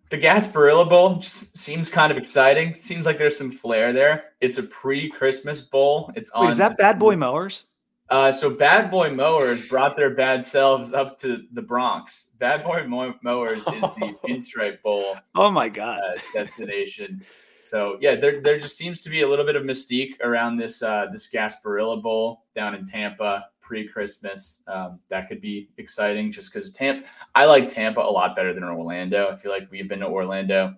the 0.09 0.17
Gasparilla 0.17 0.89
Bowl 0.89 1.15
just 1.15 1.57
seems 1.57 1.89
kind 1.89 2.11
of 2.11 2.17
exciting. 2.17 2.73
Seems 2.73 3.05
like 3.05 3.17
there's 3.17 3.37
some 3.37 3.51
flair 3.51 3.93
there. 3.93 4.25
It's 4.41 4.57
a 4.57 4.63
pre-Christmas 4.63 5.61
bowl. 5.61 6.11
It's 6.15 6.29
on. 6.31 6.45
Wait, 6.45 6.51
is 6.51 6.57
that 6.57 6.77
Bad 6.77 6.97
Boy 6.97 7.15
Mowers? 7.15 7.65
Uh, 8.09 8.31
so 8.31 8.49
Bad 8.49 8.89
Boy 8.89 9.11
Mowers 9.13 9.67
brought 9.67 9.95
their 9.95 10.09
bad 10.09 10.43
selves 10.43 10.93
up 10.93 11.17
to 11.19 11.43
the 11.51 11.61
Bronx. 11.61 12.29
Bad 12.39 12.63
Boy 12.63 12.83
Mo- 12.87 13.15
Mowers 13.21 13.59
is 13.59 13.65
the 13.65 14.15
Pinstripe 14.27 14.81
Bowl. 14.81 15.15
Oh 15.35 15.51
my 15.51 15.69
god! 15.69 15.99
Uh, 15.99 16.19
destination. 16.33 17.21
So 17.61 17.97
yeah, 18.01 18.15
there 18.15 18.41
there 18.41 18.57
just 18.57 18.77
seems 18.77 18.99
to 19.01 19.09
be 19.09 19.21
a 19.21 19.27
little 19.27 19.45
bit 19.45 19.55
of 19.55 19.63
mystique 19.63 20.19
around 20.21 20.57
this 20.57 20.81
uh, 20.81 21.07
this 21.11 21.29
Gasparilla 21.29 22.01
Bowl 22.01 22.45
down 22.55 22.73
in 22.73 22.83
Tampa 22.83 23.45
pre-Christmas. 23.61 24.63
Um, 24.67 24.99
that 25.09 25.29
could 25.29 25.39
be 25.39 25.69
exciting 25.77 26.31
just 26.31 26.51
because 26.51 26.71
Tampa. 26.71 27.07
I 27.35 27.45
like 27.45 27.67
Tampa 27.67 28.01
a 28.01 28.09
lot 28.09 28.35
better 28.35 28.53
than 28.53 28.63
Orlando. 28.63 29.29
I 29.29 29.35
feel 29.35 29.51
like 29.51 29.69
we've 29.69 29.87
been 29.87 29.99
to 29.99 30.07
Orlando 30.07 30.73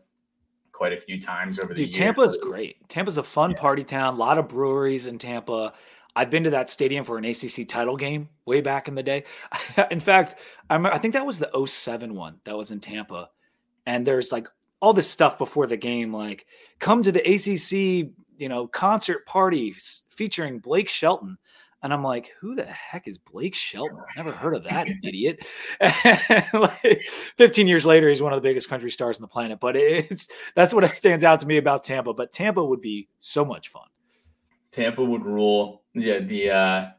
quite 0.73 0.91
a 0.91 0.97
few 0.97 1.21
times 1.21 1.59
over 1.59 1.73
the 1.73 1.85
Dude, 1.85 1.95
years. 1.95 1.95
Tampa's 1.95 2.37
great. 2.37 2.89
Tampa's 2.89 3.17
a 3.17 3.23
fun 3.23 3.51
yeah. 3.51 3.59
party 3.59 3.83
town. 3.83 4.15
A 4.15 4.17
lot 4.17 4.37
of 4.37 4.49
breweries 4.49 5.05
in 5.05 5.17
Tampa. 5.17 5.73
I've 6.15 6.29
been 6.29 6.43
to 6.43 6.49
that 6.51 6.69
stadium 6.69 7.05
for 7.05 7.17
an 7.17 7.25
ACC 7.25 7.67
title 7.67 7.95
game 7.95 8.29
way 8.45 8.61
back 8.61 8.87
in 8.87 8.95
the 8.95 9.03
day. 9.03 9.23
in 9.91 9.99
fact, 9.99 10.35
I'm, 10.69 10.85
I 10.85 10.97
think 10.97 11.13
that 11.13 11.25
was 11.25 11.39
the 11.39 11.65
07 11.65 12.13
one 12.15 12.39
that 12.43 12.57
was 12.57 12.71
in 12.71 12.79
Tampa. 12.79 13.29
And 13.85 14.05
there's 14.05 14.31
like 14.31 14.47
all 14.79 14.93
this 14.93 15.09
stuff 15.09 15.37
before 15.37 15.67
the 15.67 15.77
game, 15.77 16.13
like 16.13 16.45
come 16.79 17.03
to 17.03 17.11
the 17.11 17.21
ACC, 17.21 18.11
you 18.37 18.49
know, 18.49 18.67
concert 18.67 19.25
party 19.25 19.75
featuring 20.09 20.59
Blake 20.59 20.89
Shelton. 20.89 21.37
And 21.83 21.91
I'm 21.91 22.03
like, 22.03 22.31
who 22.39 22.53
the 22.53 22.65
heck 22.65 23.07
is 23.07 23.17
Blake 23.17 23.55
Shelton? 23.55 23.97
i 23.97 24.17
Never 24.17 24.31
heard 24.31 24.55
of 24.55 24.63
that 24.65 24.87
idiot. 25.03 25.45
like, 26.53 27.01
15 27.37 27.67
years 27.67 27.87
later, 27.87 28.07
he's 28.07 28.21
one 28.21 28.33
of 28.33 28.37
the 28.37 28.47
biggest 28.47 28.69
country 28.69 28.91
stars 28.91 29.17
on 29.17 29.21
the 29.21 29.27
planet. 29.27 29.59
But 29.59 29.75
it's 29.75 30.27
that's 30.55 30.73
what 30.73 30.87
stands 30.91 31.23
out 31.23 31.39
to 31.39 31.47
me 31.47 31.57
about 31.57 31.83
Tampa. 31.83 32.13
But 32.13 32.31
Tampa 32.31 32.63
would 32.63 32.81
be 32.81 33.07
so 33.19 33.43
much 33.43 33.69
fun. 33.69 33.87
Tampa 34.71 35.03
would 35.03 35.25
rule. 35.25 35.80
Yeah, 35.93 36.19
the 36.19 36.51
uh 36.51 36.89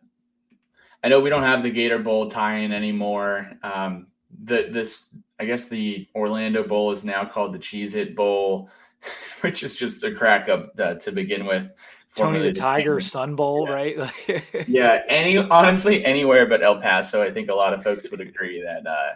I 1.05 1.09
know 1.09 1.21
we 1.21 1.31
don't 1.31 1.43
have 1.43 1.63
the 1.63 1.71
Gator 1.71 1.99
Bowl 1.99 2.29
tie-in 2.29 2.73
anymore. 2.73 3.53
Um 3.63 4.09
the 4.45 4.69
this 4.71 5.15
I 5.39 5.45
guess 5.45 5.69
the 5.69 6.09
Orlando 6.15 6.63
Bowl 6.67 6.91
is 6.91 7.05
now 7.05 7.25
called 7.25 7.53
the 7.53 7.59
Cheez 7.59 7.97
It 7.97 8.15
Bowl, 8.15 8.71
which 9.41 9.63
is 9.63 9.75
just 9.75 10.05
a 10.05 10.15
crack 10.15 10.49
up 10.49 10.79
uh, 10.79 10.95
to 10.95 11.13
begin 11.13 11.47
with. 11.47 11.73
Tony 12.15 12.41
the 12.41 12.53
Tiger 12.53 13.01
Sun 13.01 13.37
Bowl, 13.37 13.67
yeah. 13.67 13.75
right? 13.75 13.97
yeah, 14.69 15.03
any 15.09 15.39
honestly 15.39 16.05
anywhere 16.05 16.47
but 16.47 16.63
El 16.63 16.81
Paso. 16.81 17.23
I 17.23 17.31
think 17.31 17.49
a 17.49 17.55
lot 17.55 17.73
of 17.73 17.83
folks 17.83 18.11
would 18.11 18.21
agree 18.21 18.63
that 18.63 18.87
uh, 18.87 19.15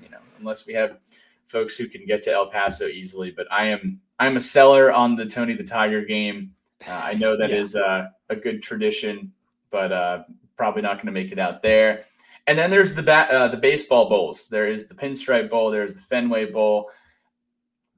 you 0.00 0.08
know, 0.08 0.18
unless 0.38 0.66
we 0.66 0.72
have 0.72 0.98
folks 1.46 1.76
who 1.76 1.86
can 1.86 2.06
get 2.06 2.22
to 2.22 2.32
El 2.32 2.46
Paso 2.46 2.86
easily. 2.86 3.30
But 3.30 3.46
I 3.52 3.66
am 3.66 4.00
I'm 4.18 4.36
a 4.36 4.40
seller 4.40 4.90
on 4.90 5.16
the 5.16 5.26
Tony 5.26 5.54
the 5.54 5.64
Tiger 5.64 6.04
game. 6.04 6.54
Uh, 6.86 7.00
I 7.04 7.14
know 7.14 7.36
that 7.36 7.50
yeah. 7.50 7.56
is 7.56 7.76
uh, 7.76 8.08
a 8.30 8.36
good 8.36 8.62
tradition 8.62 9.32
but 9.70 9.92
uh, 9.92 10.24
probably 10.56 10.82
not 10.82 10.96
going 10.96 11.06
to 11.06 11.12
make 11.12 11.32
it 11.32 11.38
out 11.38 11.62
there. 11.62 12.04
And 12.46 12.58
then 12.58 12.70
there's 12.70 12.94
the 12.94 13.02
ba- 13.02 13.30
uh, 13.30 13.48
the 13.48 13.56
baseball 13.56 14.08
bowls. 14.08 14.48
There 14.48 14.68
is 14.68 14.86
the 14.86 14.94
Pinstripe 14.94 15.50
Bowl. 15.50 15.70
There's 15.70 15.94
the 15.94 16.00
Fenway 16.00 16.50
Bowl. 16.50 16.90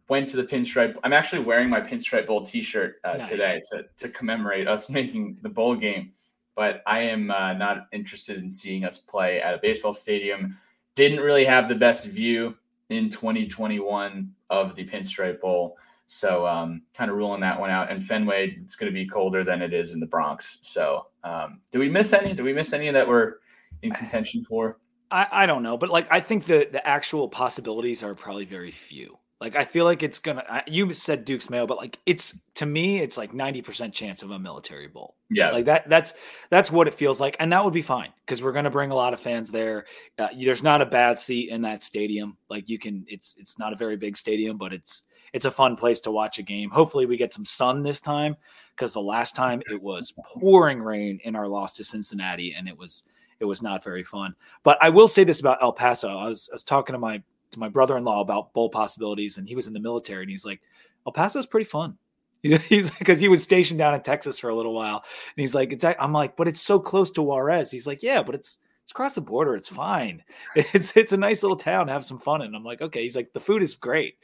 Went 0.08 0.28
to 0.30 0.36
the 0.36 0.44
Pinstripe. 0.44 0.96
I'm 1.04 1.12
actually 1.12 1.42
wearing 1.42 1.70
my 1.70 1.80
Pinstripe 1.80 2.26
Bowl 2.26 2.44
T-shirt 2.44 2.96
uh, 3.04 3.14
nice. 3.18 3.28
today 3.28 3.62
to 3.70 3.84
to 3.96 4.08
commemorate 4.08 4.68
us 4.68 4.88
making 4.90 5.38
the 5.42 5.48
bowl 5.48 5.74
game. 5.74 6.12
But 6.54 6.82
I 6.86 7.00
am 7.00 7.30
uh, 7.30 7.54
not 7.54 7.86
interested 7.92 8.38
in 8.38 8.50
seeing 8.50 8.84
us 8.84 8.98
play 8.98 9.40
at 9.40 9.54
a 9.54 9.58
baseball 9.58 9.94
stadium. 9.94 10.58
Didn't 10.94 11.20
really 11.20 11.46
have 11.46 11.68
the 11.68 11.74
best 11.74 12.04
view 12.06 12.54
in 12.90 13.08
2021 13.08 14.30
of 14.50 14.76
the 14.76 14.84
Pinstripe 14.84 15.40
Bowl. 15.40 15.78
So 16.12 16.46
um, 16.46 16.82
kind 16.92 17.10
of 17.10 17.16
ruling 17.16 17.40
that 17.40 17.58
one 17.58 17.70
out. 17.70 17.90
And 17.90 18.04
Fenway, 18.04 18.58
it's 18.62 18.76
going 18.76 18.92
to 18.92 18.94
be 18.94 19.06
colder 19.06 19.42
than 19.42 19.62
it 19.62 19.72
is 19.72 19.94
in 19.94 19.98
the 19.98 20.06
Bronx. 20.06 20.58
So 20.60 21.06
um, 21.24 21.60
do 21.70 21.78
we 21.78 21.88
miss 21.88 22.12
any? 22.12 22.34
Do 22.34 22.44
we 22.44 22.52
miss 22.52 22.74
any 22.74 22.90
that 22.90 23.08
we're 23.08 23.36
in 23.80 23.92
contention 23.92 24.44
for? 24.44 24.78
I, 25.10 25.26
I 25.32 25.46
don't 25.46 25.62
know, 25.62 25.78
but 25.78 25.88
like 25.88 26.06
I 26.10 26.20
think 26.20 26.44
the 26.44 26.68
the 26.70 26.86
actual 26.86 27.28
possibilities 27.28 28.02
are 28.02 28.14
probably 28.14 28.44
very 28.44 28.70
few. 28.70 29.16
Like 29.40 29.56
I 29.56 29.64
feel 29.64 29.86
like 29.86 30.02
it's 30.02 30.18
gonna. 30.18 30.62
You 30.66 30.92
said 30.92 31.24
Duke's 31.24 31.48
Mayo, 31.48 31.66
but 31.66 31.78
like 31.78 31.98
it's 32.04 32.38
to 32.56 32.66
me, 32.66 33.00
it's 33.00 33.16
like 33.16 33.32
ninety 33.32 33.62
percent 33.62 33.94
chance 33.94 34.22
of 34.22 34.32
a 34.32 34.38
military 34.38 34.88
bowl. 34.88 35.16
Yeah, 35.30 35.50
like 35.50 35.64
that. 35.64 35.88
That's 35.88 36.12
that's 36.50 36.70
what 36.70 36.88
it 36.88 36.94
feels 36.94 37.22
like, 37.22 37.36
and 37.40 37.50
that 37.52 37.64
would 37.64 37.72
be 37.72 37.80
fine 37.80 38.12
because 38.26 38.42
we're 38.42 38.52
gonna 38.52 38.70
bring 38.70 38.90
a 38.90 38.94
lot 38.94 39.14
of 39.14 39.20
fans 39.20 39.50
there. 39.50 39.86
Uh, 40.18 40.28
there's 40.38 40.62
not 40.62 40.82
a 40.82 40.86
bad 40.86 41.18
seat 41.18 41.48
in 41.48 41.62
that 41.62 41.82
stadium. 41.82 42.36
Like 42.50 42.68
you 42.68 42.78
can, 42.78 43.06
it's 43.08 43.34
it's 43.38 43.58
not 43.58 43.72
a 43.72 43.76
very 43.76 43.96
big 43.96 44.18
stadium, 44.18 44.58
but 44.58 44.74
it's 44.74 45.04
it's 45.32 45.44
a 45.44 45.50
fun 45.50 45.76
place 45.76 46.00
to 46.00 46.10
watch 46.10 46.38
a 46.38 46.42
game. 46.42 46.70
Hopefully, 46.70 47.06
we 47.06 47.16
get 47.16 47.32
some 47.32 47.44
sun 47.44 47.82
this 47.82 48.00
time 48.00 48.36
because 48.76 48.92
the 48.92 49.00
last 49.00 49.36
time 49.36 49.62
it 49.70 49.82
was 49.82 50.12
pouring 50.24 50.80
rain 50.82 51.20
in 51.24 51.36
our 51.36 51.48
loss 51.48 51.74
to 51.74 51.84
Cincinnati, 51.84 52.54
and 52.54 52.68
it 52.68 52.76
was 52.76 53.04
it 53.40 53.44
was 53.44 53.62
not 53.62 53.82
very 53.82 54.04
fun. 54.04 54.34
But 54.62 54.78
I 54.80 54.88
will 54.88 55.08
say 55.08 55.24
this 55.24 55.40
about 55.40 55.62
El 55.62 55.72
Paso. 55.72 56.16
I 56.16 56.28
was 56.28 56.48
I 56.50 56.54
was 56.54 56.64
talking 56.64 56.92
to 56.92 56.98
my 56.98 57.22
to 57.52 57.58
my 57.58 57.68
brother-in-law 57.68 58.20
about 58.20 58.52
bowl 58.52 58.68
possibilities 58.68 59.38
and 59.38 59.46
he 59.46 59.54
was 59.54 59.66
in 59.66 59.72
the 59.72 59.80
military 59.80 60.22
and 60.22 60.30
he's 60.30 60.44
like 60.44 60.60
el 61.06 61.12
paso 61.12 61.38
is 61.38 61.46
pretty 61.46 61.64
fun 61.64 61.96
he's 62.42 62.90
because 62.90 63.20
he 63.20 63.28
was 63.28 63.42
stationed 63.42 63.78
down 63.78 63.94
in 63.94 64.00
texas 64.00 64.38
for 64.38 64.50
a 64.50 64.54
little 64.54 64.74
while 64.74 64.96
and 64.96 65.40
he's 65.40 65.54
like 65.54 65.72
it's 65.72 65.84
i'm 65.84 66.12
like 66.12 66.36
but 66.36 66.48
it's 66.48 66.60
so 66.60 66.80
close 66.80 67.10
to 67.10 67.22
juarez 67.22 67.70
he's 67.70 67.86
like 67.86 68.02
yeah 68.02 68.22
but 68.22 68.34
it's 68.34 68.58
it's 68.82 68.92
across 68.92 69.14
the 69.14 69.20
border 69.20 69.54
it's 69.54 69.68
fine. 69.68 70.22
It's 70.56 70.96
it's 70.96 71.12
a 71.12 71.16
nice 71.16 71.42
little 71.42 71.56
town 71.56 71.88
have 71.88 72.04
some 72.04 72.18
fun. 72.18 72.42
And 72.42 72.54
i'm 72.54 72.64
like 72.64 72.80
okay. 72.80 73.02
He's 73.02 73.16
like 73.16 73.32
the 73.32 73.40
food 73.40 73.62
is 73.62 73.74
great. 73.74 74.16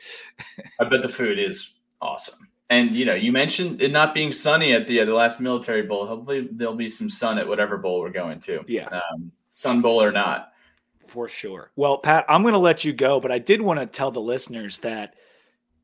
I 0.81 0.85
bet 0.85 1.03
the 1.03 1.09
food 1.09 1.39
is 1.39 1.75
awesome. 2.01 2.49
And 2.71 2.91
you 2.91 3.05
know 3.05 3.15
you 3.15 3.33
mentioned 3.33 3.81
it 3.81 3.93
not 3.93 4.15
being 4.15 4.33
sunny 4.33 4.73
at 4.73 4.87
the 4.87 5.01
uh, 5.01 5.05
the 5.05 5.15
last 5.15 5.41
military 5.41 5.83
bowl. 5.83 6.07
Hopefully 6.07 6.49
there'll 6.51 6.75
be 6.75 6.89
some 6.89 7.09
sun 7.11 7.39
at 7.39 7.49
whatever 7.49 7.79
bowl 7.79 8.01
we're 8.01 8.11
going 8.11 8.41
to. 8.41 8.65
Yeah. 8.67 8.89
Um, 8.89 9.33
sun 9.51 9.81
bowl 9.81 10.03
or 10.03 10.13
not. 10.13 10.53
For 11.09 11.27
sure. 11.27 11.71
Well, 11.75 11.99
Pat, 11.99 12.27
I'm 12.29 12.43
going 12.43 12.53
to 12.53 12.59
let 12.59 12.85
you 12.85 12.93
go, 12.93 13.19
but 13.19 13.33
I 13.33 13.39
did 13.39 13.63
want 13.63 13.81
to 13.81 13.87
tell 13.87 14.11
the 14.11 14.21
listeners 14.21 14.81
that 14.81 15.15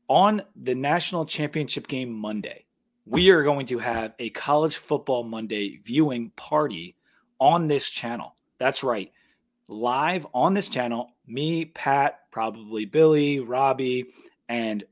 on 0.07 0.43
the 0.55 0.75
national 0.75 1.25
championship 1.25 1.87
game 1.87 2.11
Monday, 2.13 2.65
we 3.07 3.29
are 3.29 3.43
going 3.43 3.65
to 3.67 3.79
have 3.79 4.13
a 4.19 4.29
college 4.29 4.77
football 4.77 5.23
Monday 5.23 5.79
viewing 5.83 6.29
party 6.35 6.95
on 7.39 7.67
this 7.67 7.89
channel. 7.89 8.34
That's 8.59 8.83
right. 8.83 9.11
Live 9.67 10.27
on 10.33 10.53
this 10.53 10.69
channel, 10.69 11.11
me, 11.25 11.65
Pat, 11.65 12.19
probably 12.31 12.85
Billy, 12.85 13.39
Robbie, 13.39 14.07
and 14.47 14.83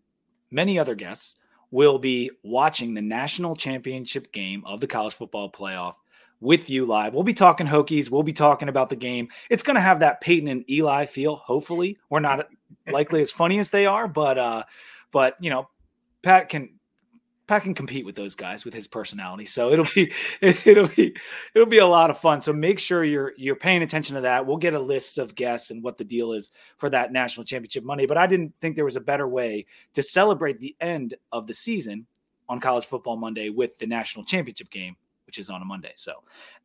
many 0.49 0.79
other 0.79 0.95
guests 0.95 1.35
will 1.71 1.99
be 1.99 2.31
watching 2.43 2.93
the 2.93 3.01
national 3.01 3.55
championship 3.55 4.31
game 4.31 4.63
of 4.65 4.79
the 4.79 4.87
college 4.87 5.13
football 5.13 5.51
playoff 5.51 5.95
with 6.39 6.69
you 6.69 6.85
live. 6.85 7.13
We'll 7.13 7.23
be 7.23 7.33
talking 7.33 7.65
Hokies. 7.65 8.11
We'll 8.11 8.21
be 8.21 8.33
talking 8.33 8.67
about 8.67 8.89
the 8.89 8.95
game. 8.95 9.29
It's 9.49 9.63
going 9.63 9.75
to 9.75 9.81
have 9.81 10.01
that 10.01 10.21
Peyton 10.21 10.49
and 10.49 10.69
Eli 10.69 11.05
feel. 11.05 11.35
Hopefully, 11.35 11.97
we're 12.09 12.19
not 12.19 12.47
likely 12.91 13.21
as 13.21 13.31
funny 13.31 13.59
as 13.59 13.69
they 13.69 13.85
are, 13.85 14.07
but 14.07 14.37
uh, 14.37 14.63
but 15.11 15.35
you 15.39 15.49
know, 15.49 15.69
Pat 16.21 16.49
can 16.49 16.79
Pat 17.45 17.63
can 17.63 17.73
compete 17.73 18.05
with 18.05 18.15
those 18.15 18.35
guys 18.35 18.63
with 18.63 18.73
his 18.73 18.87
personality. 18.87 19.45
So 19.45 19.71
it'll 19.71 19.87
be 19.93 20.11
it'll 20.41 20.87
be 20.87 21.15
it'll 21.53 21.67
be 21.67 21.79
a 21.79 21.87
lot 21.87 22.09
of 22.09 22.17
fun. 22.17 22.41
So 22.41 22.53
make 22.53 22.79
sure 22.79 23.03
you're 23.03 23.33
you're 23.37 23.55
paying 23.55 23.83
attention 23.83 24.15
to 24.15 24.21
that. 24.21 24.45
We'll 24.45 24.57
get 24.57 24.73
a 24.73 24.79
list 24.79 25.17
of 25.17 25.35
guests 25.35 25.71
and 25.71 25.83
what 25.83 25.97
the 25.97 26.05
deal 26.05 26.33
is 26.33 26.51
for 26.77 26.89
that 26.89 27.11
national 27.11 27.45
championship 27.45 27.83
money. 27.83 28.05
But 28.05 28.17
I 28.17 28.27
didn't 28.27 28.53
think 28.61 28.75
there 28.75 28.85
was 28.85 28.95
a 28.95 29.01
better 29.01 29.27
way 29.27 29.65
to 29.93 30.03
celebrate 30.03 30.59
the 30.59 30.75
end 30.79 31.15
of 31.31 31.47
the 31.47 31.53
season 31.53 32.05
on 32.49 32.59
college 32.59 32.85
football 32.85 33.15
Monday 33.15 33.49
with 33.49 33.77
the 33.77 33.87
national 33.87 34.25
championship 34.25 34.69
game 34.69 34.95
which 35.33 35.39
is 35.39 35.49
on 35.49 35.63
a 35.63 35.65
Monday. 35.65 35.93
So, 35.95 36.13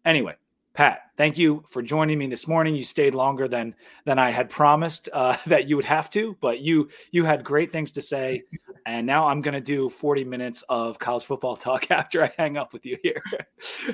anyway, 0.04 0.34
Pat, 0.74 1.10
thank 1.16 1.36
you 1.36 1.64
for 1.70 1.82
joining 1.82 2.18
me 2.18 2.26
this 2.28 2.46
morning. 2.46 2.76
You 2.76 2.84
stayed 2.84 3.14
longer 3.14 3.48
than 3.48 3.74
than 4.04 4.18
I 4.18 4.30
had 4.30 4.48
promised 4.50 5.08
uh, 5.12 5.36
that 5.46 5.68
you 5.68 5.76
would 5.76 5.84
have 5.84 6.10
to, 6.10 6.36
but 6.40 6.60
you 6.60 6.88
you 7.10 7.24
had 7.24 7.44
great 7.44 7.72
things 7.72 7.92
to 7.92 8.02
say. 8.02 8.42
And 8.86 9.06
now 9.06 9.26
I'm 9.28 9.42
going 9.42 9.54
to 9.54 9.60
do 9.60 9.90
40 9.90 10.24
minutes 10.24 10.62
of 10.68 10.98
college 10.98 11.24
football 11.24 11.56
talk 11.68 11.90
after 11.90 12.24
I 12.24 12.32
hang 12.38 12.56
up 12.56 12.72
with 12.72 12.86
you 12.86 12.96
here. 13.02 13.22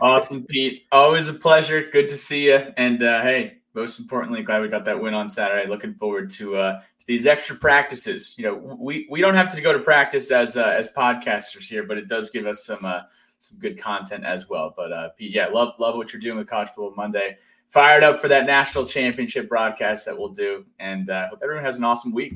awesome, 0.00 0.44
Pete. 0.44 0.84
Always 0.92 1.28
a 1.28 1.34
pleasure. 1.34 1.88
Good 1.90 2.08
to 2.08 2.18
see 2.18 2.46
you. 2.46 2.72
And 2.76 3.02
uh, 3.02 3.22
hey, 3.22 3.58
most 3.74 3.98
importantly, 3.98 4.42
glad 4.42 4.62
we 4.62 4.68
got 4.68 4.84
that 4.84 5.00
win 5.00 5.14
on 5.14 5.28
Saturday. 5.28 5.68
Looking 5.68 5.94
forward 5.94 6.30
to 6.32 6.56
uh, 6.56 6.80
to 6.80 7.06
these 7.06 7.26
extra 7.26 7.56
practices. 7.56 8.34
You 8.36 8.44
know, 8.44 8.76
we 8.78 9.06
we 9.10 9.20
don't 9.20 9.34
have 9.34 9.52
to 9.54 9.60
go 9.60 9.72
to 9.72 9.80
practice 9.80 10.30
as 10.30 10.56
uh, 10.56 10.74
as 10.76 10.90
podcasters 10.96 11.64
here, 11.64 11.82
but 11.82 11.98
it 11.98 12.08
does 12.08 12.30
give 12.30 12.46
us 12.46 12.64
some 12.64 12.84
uh, 12.84 13.00
some 13.45 13.59
good 13.59 13.78
content 13.78 14.24
as 14.24 14.49
well. 14.49 14.72
But 14.76 14.92
uh, 14.92 15.09
Pete, 15.11 15.32
yeah, 15.32 15.47
love 15.47 15.74
love 15.78 15.97
what 15.97 16.12
you're 16.12 16.20
doing 16.20 16.38
with 16.38 16.49
College 16.49 16.68
Football 16.68 16.95
Monday. 16.97 17.38
Fired 17.66 18.03
up 18.03 18.18
for 18.18 18.28
that 18.28 18.47
national 18.47 18.86
championship 18.86 19.49
broadcast 19.49 20.05
that 20.07 20.16
we'll 20.16 20.28
do, 20.28 20.64
and 20.78 21.11
uh, 21.11 21.28
hope 21.28 21.40
everyone 21.42 21.64
has 21.64 21.78
an 21.78 21.84
awesome 21.84 22.12
week. 22.12 22.34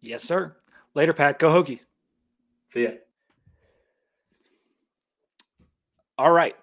Yes, 0.00 0.22
sir. 0.22 0.56
Later, 0.94 1.12
Pat. 1.12 1.38
Go 1.38 1.50
Hokies. 1.50 1.86
See 2.68 2.84
ya. 2.84 2.90
All 6.18 6.30
right, 6.30 6.56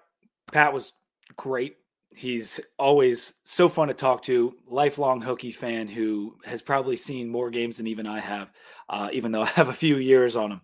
Pat 0.50 0.72
was 0.72 0.94
great. 1.36 1.76
He's 2.14 2.60
always 2.78 3.34
so 3.44 3.68
fun 3.68 3.88
to 3.88 3.94
talk 3.94 4.22
to. 4.22 4.54
Lifelong 4.66 5.22
Hokie 5.22 5.54
fan 5.54 5.88
who 5.88 6.36
has 6.44 6.60
probably 6.60 6.96
seen 6.96 7.28
more 7.28 7.50
games 7.50 7.78
than 7.78 7.86
even 7.86 8.06
I 8.06 8.20
have, 8.20 8.52
uh, 8.88 9.08
even 9.12 9.32
though 9.32 9.42
I 9.42 9.46
have 9.48 9.68
a 9.68 9.74
few 9.74 9.96
years 9.96 10.36
on 10.36 10.52
him. 10.52 10.60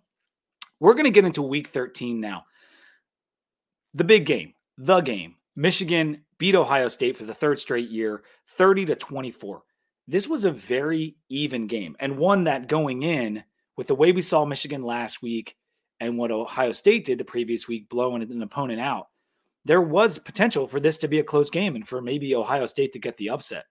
We're 0.80 0.94
going 0.94 1.04
to 1.04 1.10
get 1.10 1.24
into 1.24 1.42
week 1.42 1.68
13 1.68 2.20
now 2.20 2.44
the 3.98 4.04
big 4.04 4.26
game, 4.26 4.54
the 4.78 5.00
game. 5.00 5.34
Michigan 5.56 6.22
beat 6.38 6.54
Ohio 6.54 6.86
State 6.86 7.16
for 7.16 7.24
the 7.24 7.34
third 7.34 7.58
straight 7.58 7.90
year, 7.90 8.22
30 8.46 8.86
to 8.86 8.94
24. 8.94 9.62
This 10.06 10.28
was 10.28 10.44
a 10.44 10.52
very 10.52 11.16
even 11.28 11.66
game 11.66 11.96
and 11.98 12.16
one 12.16 12.44
that 12.44 12.68
going 12.68 13.02
in 13.02 13.42
with 13.76 13.88
the 13.88 13.96
way 13.96 14.12
we 14.12 14.22
saw 14.22 14.44
Michigan 14.44 14.82
last 14.82 15.20
week 15.20 15.56
and 15.98 16.16
what 16.16 16.30
Ohio 16.30 16.70
State 16.70 17.06
did 17.06 17.18
the 17.18 17.24
previous 17.24 17.66
week, 17.66 17.88
blowing 17.88 18.22
an 18.22 18.40
opponent 18.40 18.80
out, 18.80 19.08
there 19.64 19.82
was 19.82 20.16
potential 20.16 20.68
for 20.68 20.78
this 20.78 20.98
to 20.98 21.08
be 21.08 21.18
a 21.18 21.24
close 21.24 21.50
game 21.50 21.74
and 21.74 21.86
for 21.86 22.00
maybe 22.00 22.36
Ohio 22.36 22.66
State 22.66 22.92
to 22.92 23.00
get 23.00 23.16
the 23.16 23.30
upset. 23.30 23.64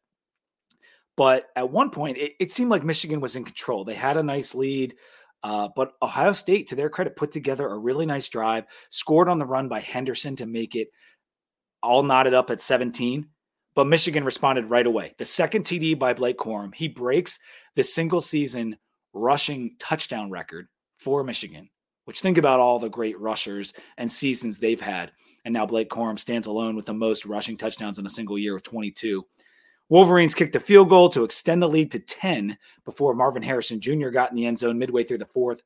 But 1.16 1.46
at 1.56 1.72
one 1.72 1.90
point, 1.90 2.18
it, 2.18 2.34
it 2.38 2.52
seemed 2.52 2.70
like 2.70 2.84
Michigan 2.84 3.22
was 3.22 3.38
in 3.38 3.46
control. 3.46 3.86
They 3.86 3.96
had 3.96 4.18
a 4.18 4.24
nice 4.24 4.54
lead. 4.54 4.94
Uh, 5.44 5.70
but 5.76 5.94
Ohio 6.02 6.32
State, 6.32 6.68
to 6.68 6.76
their 6.76 6.90
credit, 6.90 7.16
put 7.16 7.32
together 7.32 7.68
a 7.68 7.78
really 7.78 8.06
nice 8.06 8.28
drive, 8.28 8.66
scored 8.90 9.30
on 9.30 9.38
the 9.38 9.46
run 9.46 9.68
by 9.68 9.80
Henderson 9.80 10.36
to 10.38 10.46
make 10.46 10.76
it 10.76 10.90
all 11.84 12.04
knotted 12.04 12.34
up 12.34 12.50
at 12.50 12.62
17. 12.62 13.28
But 13.76 13.88
Michigan 13.88 14.24
responded 14.24 14.70
right 14.70 14.88
away. 14.88 15.14
The 15.18 15.26
second 15.26 15.66
TD 15.66 16.00
by 16.00 16.14
Blake 16.14 16.38
Corum, 16.38 16.74
he 16.74 16.88
breaks 16.88 17.40
the 17.76 17.84
single 17.84 18.22
season 18.22 18.78
rushing 19.14 19.76
touchdown 19.80 20.32
record 20.32 20.68
for 20.98 21.24
Michigan, 21.24 21.70
which 22.06 22.22
think 22.22 22.38
about 22.38 22.60
all 22.60 22.80
the 22.80 22.90
great 22.90 23.20
rushers 23.20 23.74
and 23.98 24.12
seasons 24.12 24.58
they've 24.58 24.82
had. 24.82 25.12
And 25.46 25.54
now 25.54 25.66
Blake 25.66 25.90
Corum 25.90 26.18
stands 26.18 26.48
alone 26.48 26.76
with 26.76 26.88
the 26.88 26.94
most 26.94 27.26
rushing 27.26 27.56
touchdowns 27.56 28.00
in 28.00 28.06
a 28.06 28.10
single 28.10 28.38
year 28.38 28.56
of 28.56 28.64
22. 28.64 29.24
Wolverines 29.90 30.36
kicked 30.36 30.56
a 30.56 30.60
field 30.60 30.90
goal 30.90 31.10
to 31.10 31.24
extend 31.24 31.62
the 31.62 31.70
lead 31.70 31.92
to 31.92 32.00
10 32.00 32.58
before 32.84 33.14
Marvin 33.14 33.44
Harrison 33.44 33.80
Jr. 33.80 34.10
got 34.10 34.32
in 34.32 34.36
the 34.36 34.46
end 34.46 34.60
zone 34.60 34.78
midway 34.78 35.04
through 35.04 35.20
the 35.20 35.26
fourth. 35.26 35.64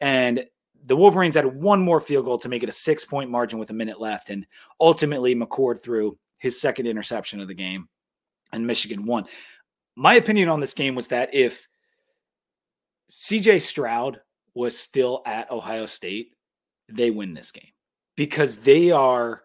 And 0.00 0.46
the 0.86 0.96
Wolverines 0.96 1.34
had 1.34 1.46
one 1.46 1.82
more 1.82 2.00
field 2.00 2.24
goal 2.24 2.38
to 2.38 2.48
make 2.48 2.62
it 2.62 2.68
a 2.68 2.72
six 2.72 3.04
point 3.04 3.30
margin 3.30 3.58
with 3.58 3.70
a 3.70 3.74
minute 3.74 4.00
left. 4.00 4.30
And 4.30 4.46
ultimately, 4.80 5.34
McCord 5.34 5.82
threw 5.82 6.16
his 6.38 6.60
second 6.60 6.86
interception 6.86 7.40
of 7.40 7.48
the 7.48 7.54
game, 7.54 7.88
and 8.52 8.66
Michigan 8.66 9.04
won. 9.04 9.26
My 9.96 10.14
opinion 10.14 10.48
on 10.48 10.60
this 10.60 10.74
game 10.74 10.94
was 10.94 11.08
that 11.08 11.34
if 11.34 11.66
CJ 13.10 13.60
Stroud 13.60 14.20
was 14.54 14.78
still 14.78 15.22
at 15.26 15.50
Ohio 15.50 15.86
State, 15.86 16.34
they 16.88 17.10
win 17.10 17.34
this 17.34 17.52
game 17.52 17.72
because 18.16 18.56
they 18.56 18.92
are 18.92 19.42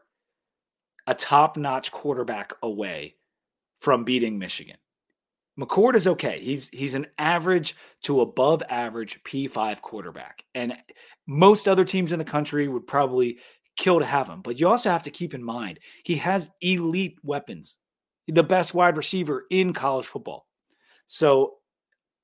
a 1.08 1.14
top 1.14 1.58
notch 1.58 1.92
quarterback 1.92 2.54
away 2.62 3.16
from 3.84 4.06
beating 4.06 4.40
Michigan. 4.40 4.78
McCord 5.60 5.96
is 5.96 6.08
okay. 6.08 6.40
He's 6.40 6.70
he's 6.70 6.96
an 6.96 7.08
average 7.18 7.76
to 8.04 8.22
above 8.22 8.64
average 8.70 9.22
P5 9.24 9.82
quarterback. 9.82 10.46
And 10.56 10.74
most 11.28 11.68
other 11.68 11.84
teams 11.84 12.14
in 12.14 12.18
the 12.18 12.26
country 12.26 12.68
would 12.68 12.88
probably 12.88 13.40
kill 13.76 14.00
to 14.00 14.06
have 14.06 14.28
him. 14.28 14.42
But 14.42 14.60
you 14.60 14.70
also 14.70 14.90
have 14.90 15.04
to 15.04 15.12
keep 15.12 15.34
in 15.34 15.44
mind 15.44 15.80
he 16.06 16.16
has 16.16 16.50
elite 16.62 17.18
weapons, 17.24 17.78
the 18.28 18.42
best 18.42 18.74
wide 18.74 18.96
receiver 18.96 19.44
in 19.52 19.74
college 19.74 20.06
football. 20.06 20.48
So 21.06 21.56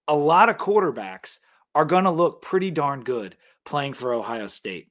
a 0.08 0.16
lot 0.16 0.48
of 0.48 0.58
quarterbacks 0.58 1.40
are 1.76 1.86
going 1.86 2.06
to 2.06 2.12
look 2.12 2.42
pretty 2.42 2.72
darn 2.72 3.04
good 3.04 3.36
playing 3.66 3.94
for 3.94 4.14
Ohio 4.14 4.48
State. 4.48 4.88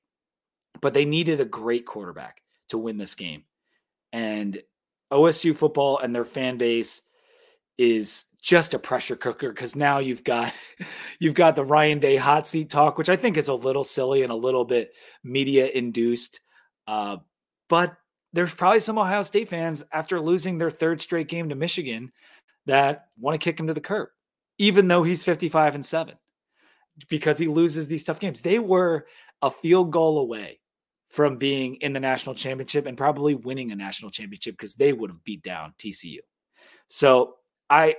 But 0.82 0.92
they 0.92 1.06
needed 1.06 1.40
a 1.40 1.46
great 1.46 1.86
quarterback 1.86 2.42
to 2.68 2.78
win 2.78 2.98
this 2.98 3.14
game. 3.14 3.44
And 4.12 4.62
OSU 5.12 5.56
football 5.56 5.98
and 5.98 6.14
their 6.14 6.24
fan 6.24 6.58
base 6.58 7.02
is 7.76 8.24
just 8.42 8.74
a 8.74 8.78
pressure 8.78 9.16
cooker 9.16 9.50
because 9.50 9.76
now 9.76 9.98
you've 9.98 10.24
got 10.24 10.52
you've 11.18 11.34
got 11.34 11.56
the 11.56 11.64
Ryan 11.64 11.98
Day 11.98 12.16
hot 12.16 12.46
seat 12.46 12.70
talk, 12.70 12.98
which 12.98 13.08
I 13.08 13.16
think 13.16 13.36
is 13.36 13.48
a 13.48 13.54
little 13.54 13.84
silly 13.84 14.22
and 14.22 14.32
a 14.32 14.36
little 14.36 14.64
bit 14.64 14.92
media 15.24 15.68
induced. 15.68 16.40
Uh, 16.86 17.18
but 17.68 17.96
there's 18.32 18.54
probably 18.54 18.80
some 18.80 18.98
Ohio 18.98 19.22
State 19.22 19.48
fans 19.48 19.84
after 19.92 20.20
losing 20.20 20.58
their 20.58 20.70
third 20.70 21.00
straight 21.00 21.28
game 21.28 21.48
to 21.48 21.54
Michigan 21.54 22.12
that 22.66 23.06
want 23.18 23.34
to 23.34 23.44
kick 23.44 23.58
him 23.58 23.66
to 23.68 23.74
the 23.74 23.80
curb, 23.80 24.08
even 24.58 24.88
though 24.88 25.02
he's 25.02 25.24
55 25.24 25.74
and 25.74 25.84
seven, 25.84 26.14
because 27.08 27.38
he 27.38 27.48
loses 27.48 27.88
these 27.88 28.04
tough 28.04 28.20
games. 28.20 28.40
They 28.40 28.58
were 28.58 29.06
a 29.40 29.50
field 29.50 29.90
goal 29.90 30.18
away 30.18 30.60
from 31.08 31.36
being 31.36 31.76
in 31.76 31.92
the 31.92 32.00
national 32.00 32.34
championship 32.34 32.86
and 32.86 32.96
probably 32.96 33.34
winning 33.34 33.72
a 33.72 33.76
national 33.76 34.10
championship 34.10 34.54
because 34.54 34.74
they 34.74 34.92
would 34.92 35.10
have 35.10 35.24
beat 35.24 35.42
down 35.42 35.72
TCU. 35.78 36.18
So 36.88 37.36
I 37.70 37.96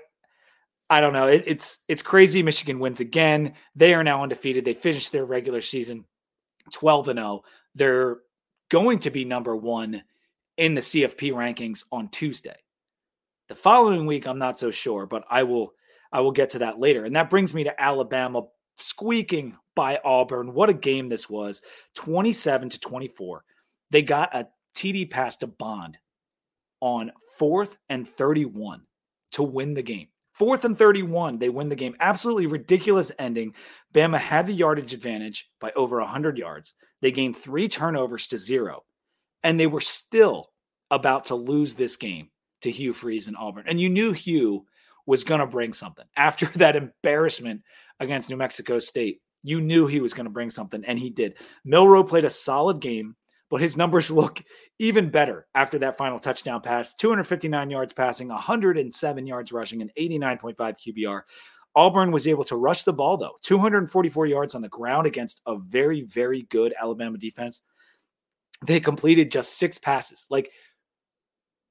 I 0.89 1.01
don't 1.01 1.13
know. 1.13 1.27
It, 1.27 1.43
it's 1.45 1.79
it's 1.87 2.01
crazy. 2.01 2.41
Michigan 2.41 2.79
wins 2.79 2.99
again. 2.99 3.53
They 3.75 3.93
are 3.93 4.03
now 4.03 4.23
undefeated. 4.23 4.65
They 4.65 4.73
finished 4.73 5.11
their 5.11 5.25
regular 5.25 5.61
season 5.61 6.05
12 6.73 7.09
and 7.09 7.19
0. 7.19 7.43
They're 7.75 8.17
going 8.69 8.99
to 8.99 9.09
be 9.09 9.25
number 9.25 9.55
one 9.55 10.03
in 10.57 10.75
the 10.75 10.81
CFP 10.81 11.31
rankings 11.31 11.83
on 11.91 12.09
Tuesday. 12.09 12.57
The 13.47 13.55
following 13.55 14.05
week, 14.05 14.27
I'm 14.27 14.39
not 14.39 14.59
so 14.59 14.71
sure, 14.71 15.05
but 15.05 15.25
I 15.29 15.43
will 15.43 15.73
I 16.11 16.21
will 16.21 16.31
get 16.31 16.51
to 16.51 16.59
that 16.59 16.79
later. 16.79 17.05
And 17.05 17.15
that 17.15 17.29
brings 17.29 17.53
me 17.53 17.63
to 17.65 17.81
Alabama 17.81 18.43
squeaking 18.79 19.57
by 19.75 19.99
Auburn. 20.03 20.53
What 20.53 20.69
a 20.69 20.73
game 20.73 21.09
this 21.09 21.29
was. 21.29 21.61
27 21.95 22.69
to 22.69 22.79
24. 22.79 23.43
They 23.91 24.01
got 24.01 24.35
a 24.35 24.47
TD 24.75 25.09
pass 25.09 25.35
to 25.37 25.47
Bond 25.47 25.97
on 26.81 27.11
fourth 27.37 27.79
and 27.89 28.07
31 28.07 28.81
to 29.31 29.43
win 29.43 29.73
the 29.73 29.81
game. 29.81 30.07
Fourth 30.31 30.63
and 30.63 30.77
31, 30.77 31.37
they 31.37 31.49
win 31.49 31.67
the 31.67 31.75
game. 31.75 31.95
Absolutely 31.99 32.45
ridiculous 32.45 33.11
ending. 33.19 33.53
Bama 33.93 34.17
had 34.17 34.47
the 34.47 34.53
yardage 34.53 34.93
advantage 34.93 35.49
by 35.59 35.71
over 35.75 35.99
100 35.99 36.37
yards. 36.37 36.75
They 37.01 37.11
gained 37.11 37.35
three 37.35 37.67
turnovers 37.67 38.27
to 38.27 38.37
zero, 38.37 38.83
and 39.43 39.59
they 39.59 39.67
were 39.67 39.81
still 39.81 40.51
about 40.91 41.25
to 41.25 41.35
lose 41.35 41.75
this 41.75 41.97
game 41.97 42.29
to 42.61 42.71
Hugh 42.71 42.93
Freeze 42.93 43.27
and 43.27 43.37
Auburn. 43.37 43.65
And 43.67 43.81
you 43.81 43.89
knew 43.89 44.11
Hugh 44.11 44.65
was 45.05 45.23
going 45.23 45.39
to 45.39 45.47
bring 45.47 45.73
something 45.73 46.05
after 46.15 46.45
that 46.55 46.75
embarrassment 46.75 47.61
against 47.99 48.29
New 48.29 48.37
Mexico 48.37 48.79
State. 48.79 49.21
You 49.43 49.61
knew 49.61 49.87
he 49.87 50.01
was 50.01 50.13
going 50.13 50.25
to 50.25 50.31
bring 50.31 50.49
something, 50.49 50.83
and 50.85 50.99
he 50.99 51.09
did. 51.09 51.37
Milroe 51.63 52.03
played 52.03 52.25
a 52.25 52.29
solid 52.29 52.79
game 52.79 53.15
but 53.49 53.61
his 53.61 53.75
numbers 53.75 54.11
look 54.11 54.41
even 54.77 55.09
better 55.09 55.47
after 55.55 55.79
that 55.79 55.97
final 55.97 56.19
touchdown 56.19 56.61
pass 56.61 56.93
259 56.93 57.69
yards 57.69 57.93
passing, 57.93 58.29
107 58.29 59.27
yards 59.27 59.51
rushing, 59.51 59.81
and 59.81 59.91
89.5 59.97 60.55
QBR. 60.55 61.21
Auburn 61.75 62.11
was 62.11 62.27
able 62.27 62.43
to 62.45 62.55
rush 62.55 62.83
the 62.83 62.93
ball, 62.93 63.17
though 63.17 63.37
244 63.43 64.25
yards 64.25 64.55
on 64.55 64.61
the 64.61 64.69
ground 64.69 65.05
against 65.05 65.41
a 65.45 65.57
very, 65.57 66.01
very 66.01 66.43
good 66.49 66.73
Alabama 66.79 67.17
defense. 67.17 67.61
They 68.65 68.79
completed 68.79 69.31
just 69.31 69.57
six 69.57 69.77
passes. 69.77 70.25
Like, 70.29 70.51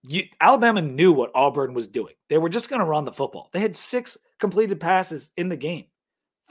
you, 0.06 0.24
Alabama 0.40 0.80
knew 0.80 1.12
what 1.12 1.32
Auburn 1.34 1.74
was 1.74 1.88
doing. 1.88 2.14
They 2.28 2.38
were 2.38 2.48
just 2.48 2.70
going 2.70 2.78
to 2.78 2.86
run 2.86 3.04
the 3.04 3.12
football. 3.12 3.50
They 3.52 3.58
had 3.58 3.74
six 3.74 4.16
completed 4.38 4.78
passes 4.78 5.30
in 5.36 5.48
the 5.48 5.56
game. 5.56 5.86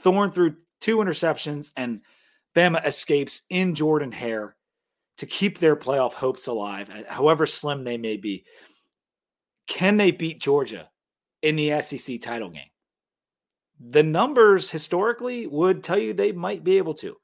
Thorne 0.00 0.30
threw 0.30 0.56
two 0.80 0.98
interceptions, 0.98 1.70
and 1.76 2.00
Bama 2.54 2.84
escapes 2.86 3.42
in 3.50 3.74
Jordan 3.74 4.12
Hare 4.12 4.56
to 5.18 5.26
keep 5.26 5.58
their 5.58 5.76
playoff 5.76 6.12
hopes 6.12 6.46
alive, 6.46 6.90
uh, 6.90 7.02
however 7.12 7.46
slim 7.46 7.84
they 7.84 7.98
may 7.98 8.16
be. 8.16 8.44
Can 9.66 9.96
they 9.96 10.10
beat 10.10 10.40
Georgia 10.40 10.88
in 11.42 11.56
the 11.56 11.80
SEC 11.80 12.20
title 12.20 12.50
game? 12.50 12.70
The 13.80 14.02
numbers 14.02 14.70
historically 14.70 15.46
would 15.46 15.84
tell 15.84 15.98
you 15.98 16.12
they 16.12 16.32
might 16.32 16.64
be 16.64 16.78
able 16.78 16.94
to. 16.94 17.16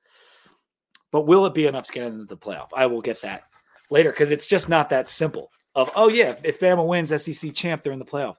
But 1.11 1.23
will 1.23 1.47
it 1.47 1.55
be 1.55 1.67
enough 1.67 1.87
to 1.87 1.93
get 1.93 2.07
into 2.07 2.25
the 2.25 2.37
playoff? 2.37 2.69
I 2.77 2.87
will 2.87 3.01
get 3.01 3.23
that 3.23 3.45
later 3.91 4.11
because 4.11 4.33
it's 4.33 4.47
just 4.47 4.69
not 4.69 4.89
that 4.91 5.09
simple. 5.09 5.51
Of 5.75 5.91
oh 5.97 6.09
yeah, 6.09 6.31
if, 6.31 6.45
if 6.45 6.61
Bama 6.61 6.87
wins 6.87 7.11
SEC 7.23 7.53
champ, 7.55 7.83
they're 7.83 7.93
in 7.93 7.99
the 7.99 8.05
playoff. 8.05 8.37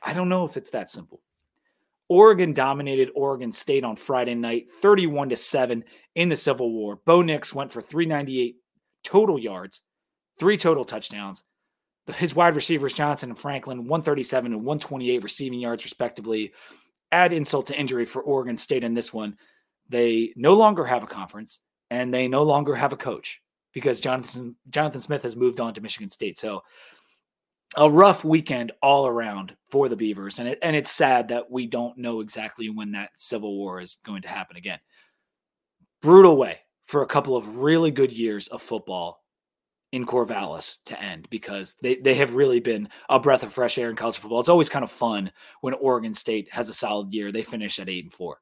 I 0.00 0.12
don't 0.12 0.28
know 0.28 0.44
if 0.44 0.56
it's 0.56 0.70
that 0.70 0.90
simple. 0.90 1.20
Oregon 2.08 2.52
dominated 2.52 3.10
Oregon 3.14 3.52
State 3.52 3.84
on 3.84 3.96
Friday 3.96 4.34
night, 4.34 4.70
31 4.80 5.30
to 5.30 5.36
7 5.36 5.84
in 6.14 6.28
the 6.28 6.36
Civil 6.36 6.70
War. 6.70 7.00
Bo 7.04 7.22
Nix 7.22 7.54
went 7.54 7.72
for 7.72 7.80
398 7.80 8.56
total 9.02 9.38
yards, 9.38 9.82
three 10.38 10.56
total 10.56 10.84
touchdowns. 10.84 11.44
His 12.16 12.34
wide 12.34 12.56
receivers, 12.56 12.92
Johnson 12.92 13.30
and 13.30 13.38
Franklin, 13.38 13.78
137 13.78 14.52
and 14.52 14.62
128 14.62 15.22
receiving 15.22 15.60
yards, 15.60 15.84
respectively. 15.84 16.52
Add 17.10 17.32
insult 17.32 17.66
to 17.66 17.78
injury 17.78 18.04
for 18.04 18.20
Oregon 18.20 18.56
State 18.56 18.84
in 18.84 18.92
this 18.92 19.12
one. 19.12 19.38
They 19.88 20.34
no 20.36 20.52
longer 20.52 20.84
have 20.84 21.02
a 21.02 21.06
conference 21.06 21.60
and 21.90 22.12
they 22.12 22.28
no 22.28 22.42
longer 22.42 22.74
have 22.74 22.92
a 22.92 22.98
coach 22.98 23.40
because 23.72 24.00
Jonathan 24.00 24.56
Jonathan 24.68 25.00
Smith 25.00 25.22
has 25.22 25.36
moved 25.36 25.60
on 25.60 25.74
to 25.74 25.80
Michigan 25.80 26.10
State. 26.10 26.38
So 26.38 26.62
a 27.76 27.90
rough 27.90 28.24
weekend 28.24 28.72
all 28.82 29.06
around 29.06 29.56
for 29.70 29.88
the 29.88 29.96
Beavers, 29.96 30.38
and 30.38 30.48
it, 30.48 30.58
and 30.62 30.76
it's 30.76 30.90
sad 30.90 31.28
that 31.28 31.50
we 31.50 31.66
don't 31.66 31.98
know 31.98 32.20
exactly 32.20 32.70
when 32.70 32.92
that 32.92 33.10
civil 33.14 33.56
war 33.56 33.80
is 33.80 33.96
going 34.04 34.22
to 34.22 34.28
happen 34.28 34.56
again. 34.56 34.78
Brutal 36.00 36.36
way 36.36 36.60
for 36.86 37.02
a 37.02 37.06
couple 37.06 37.36
of 37.36 37.58
really 37.58 37.90
good 37.90 38.12
years 38.12 38.48
of 38.48 38.62
football 38.62 39.24
in 39.92 40.04
Corvallis 40.04 40.78
to 40.86 41.00
end 41.00 41.28
because 41.30 41.76
they, 41.80 41.94
they 41.94 42.14
have 42.14 42.34
really 42.34 42.60
been 42.60 42.88
a 43.08 43.20
breath 43.20 43.44
of 43.44 43.52
fresh 43.52 43.78
air 43.78 43.90
in 43.90 43.96
college 43.96 44.18
football. 44.18 44.40
It's 44.40 44.48
always 44.48 44.68
kind 44.68 44.84
of 44.84 44.90
fun 44.90 45.30
when 45.60 45.72
Oregon 45.74 46.12
State 46.12 46.52
has 46.52 46.68
a 46.68 46.74
solid 46.74 47.14
year. 47.14 47.30
They 47.30 47.42
finish 47.42 47.78
at 47.78 47.88
eight 47.88 48.04
and 48.04 48.12
four. 48.12 48.40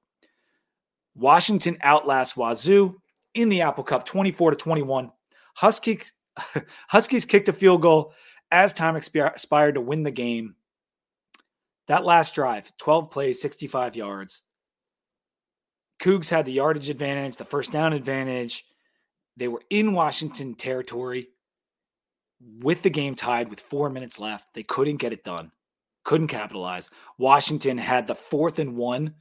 Washington 1.15 1.77
outlasts 1.83 2.37
Wazoo 2.37 2.97
in 3.35 3.49
the 3.49 3.61
Apple 3.61 3.85
Cup 3.85 4.05
24 4.07 4.53
to 4.53 4.57
21. 4.57 5.11
Huskies, 5.55 6.15
Huskies 6.89 7.27
kicked 7.27 7.51
a 7.51 7.53
field 7.53 7.83
goal 7.83 8.15
as 8.53 8.73
time 8.73 8.97
expired 8.97 9.75
to 9.75 9.81
win 9.81 10.03
the 10.03 10.11
game. 10.11 10.55
That 11.89 12.05
last 12.05 12.35
drive, 12.35 12.71
12 12.79 13.11
plays, 13.11 13.41
65 13.41 13.97
yards. 13.97 14.43
Cougs 16.01 16.29
had 16.29 16.45
the 16.45 16.53
yardage 16.53 16.89
advantage, 16.89 17.37
the 17.37 17.45
first 17.45 17.73
down 17.73 17.93
advantage. 17.93 18.65
They 19.37 19.49
were 19.49 19.63
in 19.71 19.95
Washington 19.95 20.55
territory 20.55 21.29
with 22.61 22.83
the 22.83 22.91
game 22.91 23.15
tied 23.15 23.49
with 23.49 23.61
four 23.61 23.89
minutes 23.89 24.21
left. 24.21 24.53
They 24.55 24.63
couldn't 24.63 24.97
get 24.97 25.13
it 25.13 25.25
done, 25.25 25.51
couldn't 26.05 26.29
capitalize. 26.29 26.91
Washington 27.19 27.79
had 27.79 28.07
the 28.07 28.15
fourth 28.15 28.59
and 28.59 28.77
one. 28.77 29.15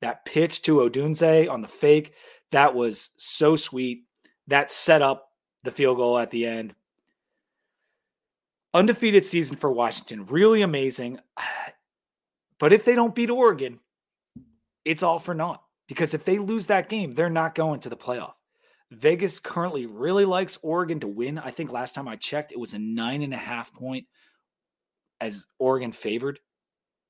That 0.00 0.24
pitch 0.24 0.62
to 0.62 0.76
Odunze 0.76 1.50
on 1.50 1.60
the 1.60 1.68
fake, 1.68 2.14
that 2.52 2.74
was 2.74 3.10
so 3.16 3.56
sweet. 3.56 4.04
That 4.46 4.70
set 4.70 5.02
up 5.02 5.28
the 5.64 5.72
field 5.72 5.96
goal 5.96 6.18
at 6.18 6.30
the 6.30 6.46
end 6.46 6.74
undefeated 8.74 9.24
season 9.24 9.56
for 9.56 9.72
Washington. 9.72 10.26
Really 10.26 10.62
amazing. 10.62 11.20
But 12.60 12.72
if 12.72 12.84
they 12.84 12.96
don't 12.96 13.14
beat 13.14 13.30
Oregon, 13.30 13.78
it's 14.84 15.04
all 15.04 15.20
for 15.20 15.32
naught 15.32 15.62
because 15.86 16.12
if 16.12 16.24
they 16.24 16.38
lose 16.38 16.66
that 16.66 16.88
game, 16.88 17.12
they're 17.12 17.30
not 17.30 17.54
going 17.54 17.78
to 17.78 17.88
the 17.88 17.96
playoff. 17.96 18.32
Vegas 18.90 19.38
currently 19.38 19.86
really 19.86 20.24
likes 20.24 20.58
Oregon 20.62 20.98
to 21.00 21.06
win. 21.06 21.38
I 21.38 21.50
think 21.50 21.70
last 21.70 21.94
time 21.94 22.08
I 22.08 22.16
checked, 22.16 22.50
it 22.50 22.58
was 22.58 22.74
a 22.74 22.78
nine 22.80 23.22
and 23.22 23.32
a 23.32 23.36
half 23.36 23.72
point 23.72 24.06
as 25.20 25.46
Oregon 25.60 25.92
favored. 25.92 26.40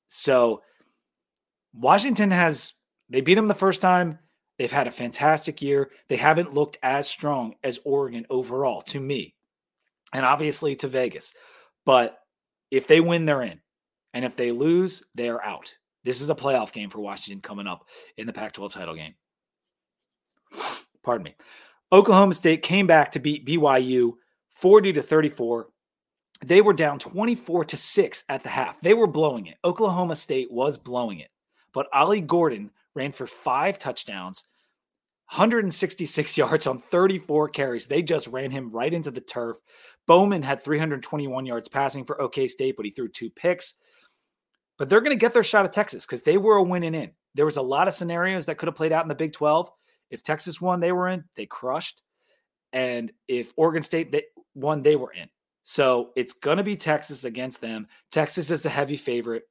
So 0.07 0.61
Washington 1.73 2.31
has, 2.31 2.73
they 3.09 3.21
beat 3.21 3.35
them 3.35 3.47
the 3.47 3.53
first 3.53 3.81
time. 3.81 4.19
They've 4.59 4.71
had 4.71 4.87
a 4.87 4.91
fantastic 4.91 5.61
year. 5.61 5.89
They 6.09 6.17
haven't 6.17 6.53
looked 6.53 6.77
as 6.83 7.07
strong 7.07 7.55
as 7.63 7.79
Oregon 7.85 8.27
overall 8.29 8.81
to 8.83 8.99
me 8.99 9.35
and 10.13 10.25
obviously 10.25 10.75
to 10.77 10.87
Vegas. 10.87 11.33
But 11.85 12.17
if 12.71 12.87
they 12.87 12.99
win, 12.99 13.25
they're 13.25 13.41
in. 13.41 13.59
And 14.13 14.25
if 14.25 14.35
they 14.35 14.51
lose, 14.51 15.03
they're 15.15 15.43
out. 15.43 15.75
This 16.03 16.21
is 16.21 16.29
a 16.29 16.35
playoff 16.35 16.71
game 16.71 16.89
for 16.89 16.99
Washington 16.99 17.41
coming 17.41 17.67
up 17.67 17.85
in 18.17 18.25
the 18.25 18.33
Pac 18.33 18.53
12 18.53 18.73
title 18.73 18.95
game. 18.95 19.13
Pardon 21.03 21.25
me. 21.25 21.35
Oklahoma 21.91 22.33
State 22.33 22.61
came 22.61 22.87
back 22.87 23.11
to 23.11 23.19
beat 23.19 23.45
BYU 23.45 24.13
40 24.55 24.93
to 24.93 25.01
34. 25.01 25.67
They 26.45 26.61
were 26.61 26.73
down 26.73 26.99
24 26.99 27.65
to 27.65 27.77
6 27.77 28.23
at 28.29 28.43
the 28.43 28.49
half. 28.49 28.79
They 28.81 28.93
were 28.93 29.07
blowing 29.07 29.47
it. 29.47 29.57
Oklahoma 29.63 30.15
State 30.15 30.51
was 30.51 30.77
blowing 30.77 31.19
it. 31.19 31.29
But 31.73 31.87
Ollie 31.93 32.21
Gordon 32.21 32.71
ran 32.95 33.11
for 33.11 33.27
five 33.27 33.77
touchdowns, 33.77 34.43
166 35.31 36.37
yards 36.37 36.65
on 36.65 36.79
34 36.79 37.49
carries. 37.49 37.85
They 37.85 38.01
just 38.01 38.27
ran 38.27 38.49
him 38.49 38.69
right 38.69 38.91
into 38.91 39.11
the 39.11 39.21
turf. 39.21 39.57
Bowman 40.07 40.41
had 40.41 40.59
321 40.59 41.45
yards 41.45 41.69
passing 41.69 42.03
for 42.03 42.19
OK 42.19 42.47
State, 42.47 42.75
but 42.75 42.85
he 42.85 42.91
threw 42.91 43.07
two 43.07 43.29
picks. 43.29 43.75
But 44.79 44.89
they're 44.89 45.01
going 45.01 45.15
to 45.15 45.19
get 45.19 45.35
their 45.35 45.43
shot 45.43 45.65
at 45.65 45.73
Texas 45.73 46.03
because 46.03 46.23
they 46.23 46.37
were 46.37 46.55
a 46.55 46.63
winning 46.63 46.95
in. 46.95 47.11
There 47.35 47.45
was 47.45 47.57
a 47.57 47.61
lot 47.61 47.87
of 47.87 47.93
scenarios 47.93 48.47
that 48.47 48.57
could 48.57 48.67
have 48.67 48.75
played 48.75 48.91
out 48.91 49.03
in 49.03 49.07
the 49.07 49.13
Big 49.13 49.33
12. 49.33 49.69
If 50.09 50.23
Texas 50.23 50.59
won, 50.59 50.79
they 50.79 50.91
were 50.91 51.09
in. 51.09 51.23
They 51.35 51.45
crushed. 51.45 52.01
And 52.73 53.11
if 53.27 53.53
Oregon 53.55 53.83
State 53.83 54.11
they 54.11 54.23
won, 54.55 54.81
they 54.81 54.95
were 54.95 55.11
in. 55.11 55.29
So 55.61 56.09
it's 56.15 56.33
going 56.33 56.57
to 56.57 56.63
be 56.63 56.75
Texas 56.75 57.23
against 57.23 57.61
them. 57.61 57.87
Texas 58.11 58.49
is 58.49 58.63
the 58.63 58.69
heavy 58.69 58.97
favorite. 58.97 59.43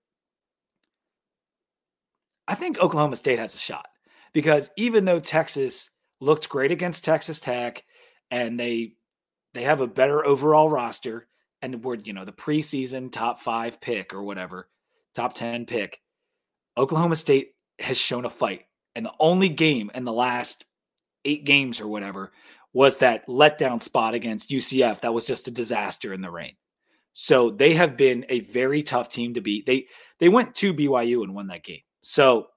I 2.49 2.57
think 2.57 2.81
Oklahoma 2.81 3.15
State 3.15 3.39
has 3.39 3.55
a 3.55 3.59
shot 3.59 3.87
because 4.33 4.71
even 4.77 5.05
though 5.05 5.21
Texas 5.21 5.91
looked 6.21 6.49
great 6.49 6.71
against 6.71 7.05
Texas 7.05 7.41
Tech 7.41 7.85
and 8.31 8.59
they 8.59 8.95
they 9.55 9.63
have 9.63 9.81
a 9.81 9.87
better 9.87 10.25
overall 10.25 10.69
roster 10.69 11.27
and 11.63 11.83
were 11.85 11.97
you 11.97 12.13
know 12.13 12.25
the 12.25 12.33
preseason 12.33 13.11
top 13.11 13.41
5 13.41 13.81
pick 13.81 14.15
or 14.15 14.23
whatever, 14.23 14.69
top 15.15 15.33
10 15.33 15.67
pick, 15.67 16.01
Oklahoma 16.77 17.17
State 17.17 17.55
has 17.79 17.99
shown 17.99 18.25
a 18.25 18.31
fight. 18.31 18.63
And 18.95 19.07
the 19.07 19.13
only 19.21 19.49
game 19.49 19.91
in 19.95 20.05
the 20.05 20.13
last 20.13 20.65
8 21.25 21.45
games 21.45 21.81
or 21.81 21.89
whatever 21.89 22.33
was 22.73 22.99
that 22.99 23.27
letdown 23.27 23.83
spot 23.83 24.15
against 24.15 24.51
UCF 24.51 25.01
that 25.01 25.15
was 25.15 25.27
just 25.27 25.49
a 25.49 25.53
disaster 25.53 26.13
in 26.13 26.21
the 26.21 26.31
rain. 26.31 26.55
So 27.13 27.51
they 27.51 27.75
have 27.75 27.97
been 27.97 28.27
a 28.29 28.41
very 28.41 28.83
tough 28.83 29.09
team 29.09 29.35
to 29.35 29.41
beat. 29.41 29.67
They 29.67 29.87
they 30.21 30.29
went 30.29 30.55
to 30.57 30.75
BYU 30.75 31.25
and 31.25 31.35
won 31.35 31.49
that 31.49 31.65
game. 31.65 31.81
So 32.01 32.49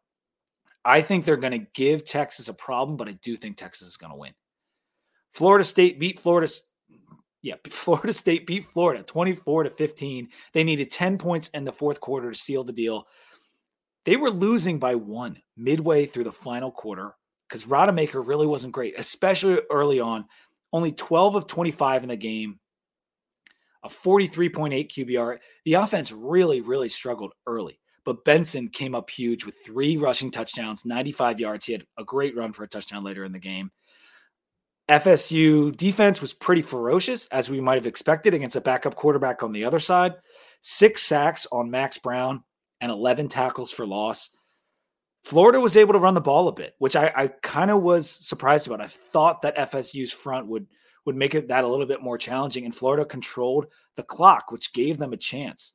I 0.84 1.02
think 1.02 1.26
they're 1.26 1.38
going 1.38 1.60
to 1.60 1.68
give 1.74 2.06
Texas 2.06 2.48
a 2.48 2.54
problem, 2.54 2.98
but 2.98 3.08
I 3.08 3.14
do 3.22 3.38
think 3.38 3.58
Texas 3.58 3.88
is 3.90 3.98
going 3.98 4.12
to 4.12 4.18
win. 4.18 4.34
Florida 5.34 5.64
State 5.64 6.00
beat 6.00 6.20
Florida. 6.20 6.52
Yeah, 7.42 7.56
Florida 7.70 8.14
State 8.14 8.48
beat 8.48 8.66
Florida 8.66 9.04
24 9.04 9.64
to 9.64 9.70
15. 9.70 10.30
They 10.54 10.64
needed 10.64 10.92
10 10.92 11.18
points 11.18 11.50
in 11.50 11.64
the 11.64 11.72
fourth 11.72 12.00
quarter 12.00 12.32
to 12.32 12.38
seal 12.38 12.64
the 12.64 12.74
deal. 12.74 13.06
They 14.06 14.16
were 14.16 14.32
losing 14.32 14.80
by 14.80 14.96
one 14.96 15.38
midway 15.56 16.06
through 16.06 16.24
the 16.24 16.32
final 16.32 16.72
quarter 16.72 17.14
because 17.48 17.66
Rodemaker 17.66 18.26
really 18.26 18.48
wasn't 18.48 18.74
great, 18.74 18.98
especially 18.98 19.60
early 19.70 20.00
on. 20.00 20.26
Only 20.74 20.92
12 20.94 21.36
of 21.36 21.48
25 21.48 22.04
in 22.04 22.10
the 22.10 22.16
game, 22.16 22.60
a 23.84 23.90
43.8 23.90 24.90
QBR. 24.90 25.38
The 25.66 25.74
offense 25.74 26.12
really, 26.12 26.62
really 26.62 26.90
struggled 26.90 27.34
early. 27.46 27.80
But 28.04 28.26
Benson 28.26 28.68
came 28.70 28.96
up 28.96 29.10
huge 29.10 29.46
with 29.46 29.64
three 29.64 29.98
rushing 29.98 30.32
touchdowns, 30.32 30.86
95 30.86 31.40
yards. 31.40 31.66
He 31.66 31.74
had 31.74 31.86
a 31.98 32.04
great 32.04 32.36
run 32.36 32.52
for 32.52 32.64
a 32.64 32.68
touchdown 32.68 33.04
later 33.04 33.24
in 33.24 33.32
the 33.32 33.40
game. 33.40 33.72
FSU 34.90 35.76
defense 35.78 36.20
was 36.20 36.34
pretty 36.34 36.62
ferocious, 36.62 37.28
as 37.28 37.50
we 37.50 37.62
might 37.62 37.76
have 37.76 37.86
expected, 37.86 38.34
against 38.34 38.56
a 38.56 38.62
backup 38.62 38.96
quarterback 38.96 39.44
on 39.44 39.52
the 39.52 39.64
other 39.64 39.80
side. 39.80 40.16
Six 40.62 41.04
sacks 41.04 41.48
on 41.52 41.72
Max 41.72 41.98
Brown 41.98 42.44
and 42.82 42.92
11 42.92 43.30
tackles 43.30 43.72
for 43.72 43.86
loss. 43.86 44.32
Florida 45.24 45.60
was 45.60 45.78
able 45.78 45.94
to 45.94 46.00
run 46.00 46.16
the 46.16 46.22
ball 46.22 46.48
a 46.48 46.52
bit, 46.52 46.74
which 46.80 46.96
I, 46.96 47.12
I 47.16 47.28
kind 47.28 47.70
of 47.70 47.84
was 47.84 48.10
surprised 48.10 48.68
about. 48.68 48.82
I 48.82 48.88
thought 48.88 49.44
that 49.44 49.56
FSU's 49.58 50.12
front 50.12 50.48
would 50.48 50.68
would 51.06 51.16
make 51.16 51.34
it 51.34 51.48
that 51.48 51.64
a 51.64 51.68
little 51.68 51.86
bit 51.86 52.02
more 52.02 52.18
challenging, 52.18 52.66
and 52.66 52.76
Florida 52.76 53.06
controlled 53.06 53.68
the 53.96 54.04
clock, 54.04 54.52
which 54.52 54.74
gave 54.74 54.98
them 54.98 55.14
a 55.14 55.18
chance 55.18 55.74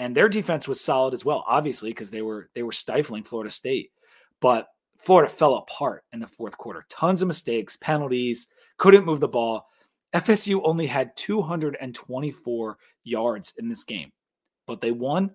and 0.00 0.16
their 0.16 0.30
defense 0.30 0.66
was 0.66 0.80
solid 0.80 1.12
as 1.12 1.26
well, 1.26 1.44
obviously 1.46 1.90
because 1.90 2.10
they 2.10 2.22
were 2.22 2.48
they 2.54 2.62
were 2.62 2.72
stifling 2.72 3.22
Florida 3.22 3.50
State. 3.50 3.90
But 4.40 4.66
Florida 4.96 5.30
fell 5.30 5.56
apart 5.56 6.04
in 6.12 6.20
the 6.20 6.26
fourth 6.26 6.56
quarter. 6.56 6.86
Tons 6.88 7.20
of 7.20 7.28
mistakes, 7.28 7.76
penalties, 7.76 8.46
couldn't 8.78 9.04
move 9.04 9.20
the 9.20 9.28
ball. 9.28 9.66
FSU 10.14 10.62
only 10.64 10.86
had 10.86 11.14
224 11.16 12.78
yards 13.04 13.52
in 13.58 13.68
this 13.68 13.84
game, 13.84 14.10
but 14.66 14.80
they 14.80 14.90
won, 14.90 15.32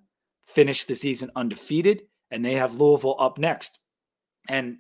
finished 0.48 0.88
the 0.88 0.96
season 0.96 1.30
undefeated, 1.36 2.02
and 2.32 2.44
they 2.44 2.54
have 2.54 2.76
Louisville 2.76 3.16
up 3.20 3.38
next. 3.38 3.78
And 4.50 4.80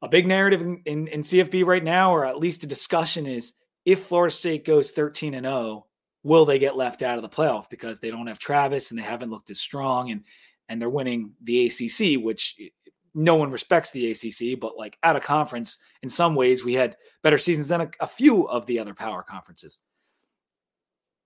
a 0.00 0.08
big 0.08 0.28
narrative 0.28 0.62
in, 0.62 0.80
in, 0.86 1.08
in 1.08 1.20
CFB 1.22 1.66
right 1.66 1.84
now, 1.84 2.14
or 2.14 2.24
at 2.24 2.38
least 2.38 2.62
a 2.62 2.68
discussion, 2.68 3.26
is 3.26 3.52
if 3.84 4.04
Florida 4.04 4.32
State 4.32 4.64
goes 4.64 4.92
13 4.92 5.34
and 5.34 5.44
0, 5.46 5.86
will 6.22 6.44
they 6.44 6.58
get 6.58 6.76
left 6.76 7.02
out 7.02 7.18
of 7.18 7.22
the 7.22 7.28
playoff 7.28 7.68
because 7.68 7.98
they 7.98 8.10
don't 8.10 8.26
have 8.26 8.38
Travis 8.38 8.90
and 8.90 8.98
they 8.98 9.04
haven't 9.04 9.30
looked 9.30 9.50
as 9.50 9.60
strong 9.60 10.10
and 10.10 10.24
and 10.68 10.80
they're 10.80 10.88
winning 10.88 11.32
the 11.42 11.66
ACC, 11.66 12.22
which 12.22 12.56
eh, 12.60 12.68
no 13.14 13.34
one 13.34 13.50
respects 13.50 13.90
the 13.90 14.10
ACC, 14.10 14.58
but 14.58 14.78
like 14.78 14.96
out 15.02 15.16
of 15.16 15.22
conference, 15.22 15.78
in 16.02 16.08
some 16.08 16.34
ways, 16.34 16.64
we 16.64 16.72
had 16.72 16.96
better 17.22 17.36
seasons 17.36 17.68
than 17.68 17.82
a, 17.82 17.90
a 18.00 18.06
few 18.06 18.48
of 18.48 18.64
the 18.66 18.78
other 18.78 18.94
power 18.94 19.22
conferences. 19.22 19.80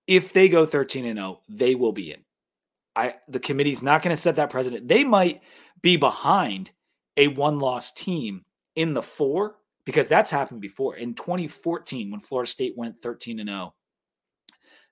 If 0.05 0.33
they 0.33 0.49
go 0.49 0.65
13 0.65 1.05
and 1.05 1.17
0, 1.17 1.41
they 1.47 1.75
will 1.75 1.93
be 1.93 2.11
in. 2.11 2.21
I 2.95 3.15
the 3.27 3.39
committee's 3.39 3.83
not 3.83 4.01
going 4.01 4.15
to 4.15 4.21
set 4.21 4.35
that 4.37 4.49
precedent. 4.49 4.87
They 4.87 5.03
might 5.03 5.41
be 5.81 5.97
behind 5.97 6.71
a 7.15 7.27
one-loss 7.27 7.93
team 7.93 8.43
in 8.75 8.93
the 8.93 9.01
four 9.01 9.55
because 9.85 10.07
that's 10.07 10.31
happened 10.31 10.61
before. 10.61 10.97
In 10.97 11.13
2014, 11.13 12.11
when 12.11 12.19
Florida 12.19 12.49
State 12.49 12.73
went 12.75 12.97
13 12.97 13.39
and 13.39 13.49
0, 13.49 13.73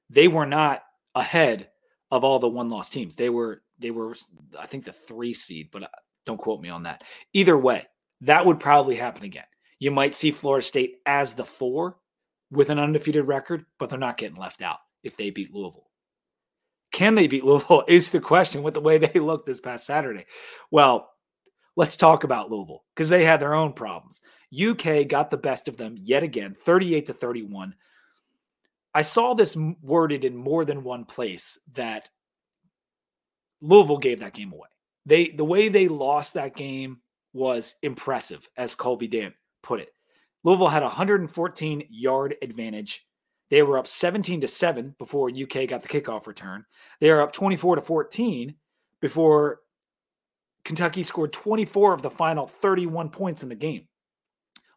they 0.09 0.27
were 0.27 0.45
not 0.45 0.83
ahead 1.13 1.69
of 2.11 2.23
all 2.23 2.39
the 2.39 2.47
one 2.47 2.69
loss 2.69 2.89
teams. 2.89 3.15
They 3.15 3.29
were 3.29 3.61
they 3.79 3.91
were 3.91 4.15
I 4.59 4.65
think 4.67 4.85
the 4.85 4.93
3 4.93 5.33
seed, 5.33 5.69
but 5.71 5.83
uh, 5.83 5.87
don't 6.25 6.37
quote 6.39 6.61
me 6.61 6.69
on 6.69 6.83
that. 6.83 7.03
Either 7.33 7.57
way, 7.57 7.85
that 8.21 8.45
would 8.45 8.59
probably 8.59 8.95
happen 8.95 9.23
again. 9.23 9.45
You 9.79 9.91
might 9.91 10.15
see 10.15 10.31
Florida 10.31 10.65
State 10.65 10.97
as 11.05 11.33
the 11.33 11.45
4 11.45 11.97
with 12.51 12.69
an 12.69 12.79
undefeated 12.79 13.27
record, 13.27 13.65
but 13.77 13.89
they're 13.89 13.99
not 13.99 14.17
getting 14.17 14.37
left 14.37 14.61
out 14.61 14.79
if 15.03 15.17
they 15.17 15.29
beat 15.29 15.53
Louisville. 15.53 15.89
Can 16.91 17.15
they 17.15 17.27
beat 17.27 17.43
Louisville 17.43 17.83
is 17.87 18.11
the 18.11 18.21
question 18.21 18.63
with 18.63 18.73
the 18.73 18.81
way 18.81 18.97
they 18.97 19.19
looked 19.19 19.45
this 19.45 19.59
past 19.59 19.85
Saturday. 19.85 20.25
Well, 20.71 21.09
let's 21.75 21.97
talk 21.97 22.23
about 22.23 22.49
Louisville 22.49 22.83
because 22.95 23.09
they 23.09 23.25
had 23.25 23.39
their 23.39 23.53
own 23.53 23.73
problems. 23.73 24.21
UK 24.57 25.07
got 25.07 25.29
the 25.29 25.37
best 25.37 25.67
of 25.67 25.75
them 25.77 25.95
yet 25.99 26.23
again, 26.23 26.53
38 26.53 27.07
to 27.07 27.13
31. 27.13 27.75
I 28.95 29.01
saw 29.01 29.33
this 29.33 29.57
worded 29.81 30.23
in 30.23 30.37
more 30.37 30.63
than 30.63 30.85
one 30.85 31.03
place 31.03 31.59
that 31.73 32.09
Louisville 33.61 33.97
gave 33.97 34.21
that 34.21 34.33
game 34.33 34.53
away. 34.53 34.69
They 35.05 35.27
the 35.27 35.43
way 35.43 35.67
they 35.67 35.89
lost 35.89 36.33
that 36.33 36.55
game 36.55 37.01
was 37.33 37.75
impressive, 37.83 38.47
as 38.55 38.73
Colby 38.73 39.09
Dan 39.09 39.33
put 39.61 39.81
it. 39.81 39.89
Louisville 40.45 40.69
had 40.69 40.81
a 40.81 40.85
114 40.85 41.83
yard 41.89 42.35
advantage. 42.41 43.05
They 43.49 43.63
were 43.63 43.77
up 43.77 43.87
17 43.87 44.41
to 44.41 44.47
7 44.47 44.95
before 44.97 45.29
UK 45.29 45.67
got 45.67 45.81
the 45.81 45.89
kickoff 45.89 46.25
return. 46.25 46.65
They 47.01 47.09
are 47.09 47.21
up 47.21 47.33
24 47.33 47.75
to 47.75 47.81
14 47.81 48.55
before 49.01 49.59
Kentucky 50.63 51.03
scored 51.03 51.33
24 51.33 51.93
of 51.93 52.01
the 52.01 52.09
final 52.09 52.47
31 52.47 53.09
points 53.09 53.43
in 53.43 53.49
the 53.49 53.55
game. 53.55 53.87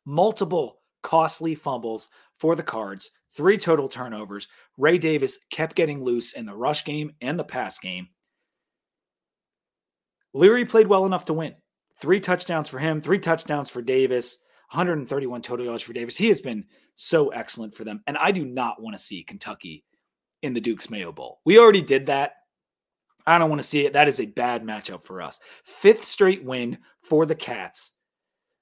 Multiple 0.04 0.80
costly 1.02 1.54
fumbles 1.54 2.10
for 2.38 2.56
the 2.56 2.62
Cards, 2.62 3.10
three 3.30 3.58
total 3.58 3.88
turnovers. 3.88 4.48
Ray 4.76 4.98
Davis 4.98 5.38
kept 5.50 5.76
getting 5.76 6.02
loose 6.02 6.32
in 6.32 6.46
the 6.46 6.54
rush 6.54 6.84
game 6.84 7.12
and 7.20 7.38
the 7.38 7.44
pass 7.44 7.78
game. 7.78 8.08
Leary 10.34 10.64
played 10.64 10.86
well 10.86 11.06
enough 11.06 11.24
to 11.26 11.32
win. 11.32 11.54
Three 12.00 12.20
touchdowns 12.20 12.68
for 12.68 12.78
him, 12.78 13.00
three 13.00 13.18
touchdowns 13.18 13.70
for 13.70 13.82
Davis, 13.82 14.38
131 14.70 15.42
total 15.42 15.66
yards 15.66 15.82
for 15.82 15.92
Davis. 15.92 16.16
He 16.16 16.28
has 16.28 16.40
been 16.40 16.64
so 16.94 17.28
excellent 17.30 17.74
for 17.74 17.84
them. 17.84 18.02
And 18.06 18.16
I 18.18 18.30
do 18.30 18.44
not 18.44 18.80
want 18.80 18.96
to 18.96 19.02
see 19.02 19.24
Kentucky 19.24 19.84
in 20.42 20.52
the 20.52 20.60
Duke's 20.60 20.90
Mayo 20.90 21.10
Bowl. 21.10 21.40
We 21.44 21.58
already 21.58 21.82
did 21.82 22.06
that. 22.06 22.32
I 23.26 23.38
don't 23.38 23.50
want 23.50 23.60
to 23.60 23.68
see 23.68 23.84
it. 23.84 23.92
That 23.92 24.08
is 24.08 24.20
a 24.20 24.26
bad 24.26 24.62
matchup 24.62 25.04
for 25.04 25.20
us. 25.20 25.40
Fifth 25.64 26.04
straight 26.04 26.44
win 26.44 26.78
for 27.02 27.26
the 27.26 27.34
Cats. 27.34 27.92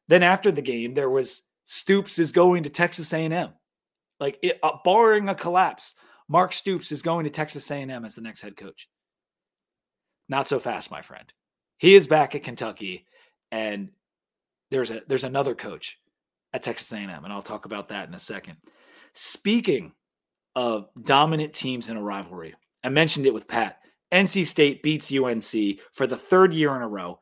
Then 0.09 0.23
after 0.23 0.51
the 0.51 0.63
game, 0.63 0.95
there 0.95 1.11
was 1.11 1.43
Stoops 1.65 2.21
is 2.21 2.31
going 2.31 2.63
to 2.63 2.71
Texas 2.71 3.13
A&M. 3.13 3.51
Like, 4.19 4.39
it, 4.43 4.59
uh, 4.63 4.79
barring 4.85 5.29
a 5.29 5.35
collapse, 5.35 5.95
Mark 6.29 6.53
Stoops 6.53 6.93
is 6.93 7.03
going 7.03 7.25
to 7.25 7.31
Texas 7.31 7.71
A&M 7.71 8.05
as 8.05 8.15
the 8.15 8.21
next 8.21 8.43
head 8.43 8.57
coach. 8.57 8.89
Not 10.29 10.49
so 10.49 10.59
fast, 10.59 10.91
my 10.91 11.03
friend. 11.03 11.33
He 11.79 11.95
is 11.95 12.07
back 12.07 12.35
at 12.35 12.43
Kentucky, 12.43 13.07
and 13.53 13.91
there's 14.71 14.91
a 14.91 15.03
there's 15.07 15.25
another 15.25 15.55
coach 15.55 15.99
at 16.53 16.63
Texas 16.63 16.93
A&M, 16.93 17.09
and 17.09 17.33
I'll 17.33 17.43
talk 17.43 17.65
about 17.67 17.89
that 17.89 18.09
in 18.09 18.15
a 18.15 18.19
second. 18.19 18.57
Speaking 19.13 19.93
of 20.55 20.89
dominant 21.05 21.53
teams 21.53 21.89
in 21.89 21.97
a 21.97 22.03
rivalry, 22.03 22.55
I 22.83 22.89
mentioned 22.89 23.27
it 23.27 23.35
with 23.35 23.47
Pat. 23.47 23.79
NC 24.13 24.47
State 24.47 24.83
beats 24.83 25.13
UNC 25.13 25.79
for 25.93 26.07
the 26.07 26.17
third 26.17 26.55
year 26.55 26.75
in 26.75 26.83
a 26.83 26.89
row. 26.89 27.21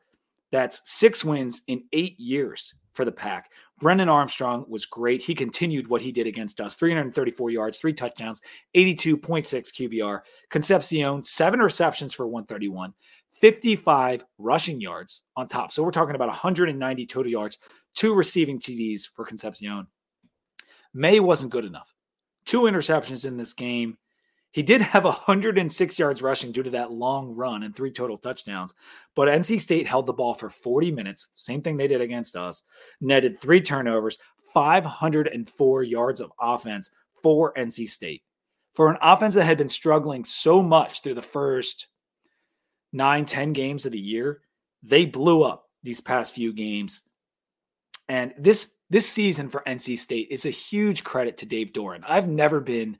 That's 0.51 0.81
six 0.89 1.25
wins 1.25 1.61
in 1.67 1.83
eight 1.91 2.19
years 2.19 2.73
for 2.93 3.03
the 3.03 3.11
pack. 3.11 3.51
Brennan 3.79 4.07
Armstrong 4.07 4.65
was 4.69 4.85
great. 4.85 5.21
He 5.21 5.35
continued 5.35 5.87
what 5.87 6.01
he 6.01 6.11
did 6.11 6.27
against 6.27 6.61
us 6.61 6.75
334 6.75 7.49
yards, 7.49 7.77
three 7.77 7.93
touchdowns, 7.93 8.41
82.6 8.75 9.19
QBR. 9.21 10.21
Concepcion, 10.49 11.23
seven 11.23 11.59
receptions 11.59 12.13
for 12.13 12.25
131, 12.25 12.93
55 13.41 14.25
rushing 14.37 14.79
yards 14.79 15.23
on 15.35 15.47
top. 15.47 15.73
So 15.73 15.83
we're 15.83 15.91
talking 15.91 16.15
about 16.15 16.29
190 16.29 17.05
total 17.05 17.31
yards, 17.31 17.57
two 17.93 18.13
receiving 18.13 18.59
TDs 18.59 19.03
for 19.13 19.25
Concepcion. 19.25 19.87
Maye 20.93 21.19
wasn't 21.19 21.51
good 21.51 21.65
enough. 21.65 21.93
Two 22.45 22.61
interceptions 22.61 23.25
in 23.25 23.35
this 23.35 23.53
game. 23.53 23.97
He 24.55 24.63
did 24.63 24.79
have 24.79 25.03
106 25.03 25.99
yards 25.99 26.21
rushing 26.21 26.53
due 26.53 26.63
to 26.63 26.69
that 26.69 26.89
long 26.89 27.35
run 27.35 27.63
and 27.63 27.75
three 27.75 27.91
total 27.91 28.17
touchdowns, 28.17 28.73
but 29.13 29.27
NC 29.27 29.59
State 29.59 29.85
held 29.85 30.05
the 30.05 30.13
ball 30.13 30.33
for 30.33 30.49
40 30.49 30.91
minutes, 30.91 31.27
same 31.33 31.61
thing 31.61 31.75
they 31.75 31.89
did 31.89 31.99
against 31.99 32.37
us, 32.37 32.63
netted 33.01 33.37
three 33.37 33.59
turnovers, 33.59 34.17
504 34.53 35.83
yards 35.83 36.21
of 36.21 36.31
offense 36.39 36.89
for 37.21 37.53
NC 37.55 37.89
State. 37.89 38.23
For 38.73 38.89
an 38.89 38.97
offense 39.01 39.33
that 39.33 39.43
had 39.43 39.57
been 39.57 39.67
struggling 39.67 40.23
so 40.23 40.63
much 40.63 41.01
through 41.01 41.15
the 41.15 41.21
first 41.21 41.89
nine, 42.93 43.25
10 43.25 43.51
games 43.51 43.85
of 43.85 43.91
the 43.91 43.99
year, 43.99 44.39
they 44.81 45.03
blew 45.03 45.43
up 45.43 45.65
these 45.83 45.99
past 45.99 46.33
few 46.33 46.53
games. 46.53 47.03
And 48.07 48.33
this 48.37 48.75
this 48.89 49.09
season 49.09 49.49
for 49.49 49.63
NC 49.67 49.97
State 49.97 50.27
is 50.29 50.45
a 50.45 50.49
huge 50.49 51.03
credit 51.03 51.37
to 51.37 51.45
Dave 51.45 51.73
Doeren. 51.73 52.03
I've 52.07 52.29
never 52.29 52.61
been 52.61 52.97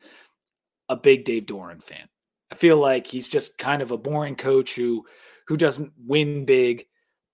a 0.89 0.95
big 0.95 1.25
Dave 1.25 1.45
Doeren 1.45 1.81
fan. 1.81 2.07
I 2.51 2.55
feel 2.55 2.77
like 2.77 3.07
he's 3.07 3.27
just 3.27 3.57
kind 3.57 3.81
of 3.81 3.91
a 3.91 3.97
boring 3.97 4.35
coach 4.35 4.75
who 4.75 5.05
who 5.47 5.57
doesn't 5.57 5.93
win 5.97 6.45
big, 6.45 6.85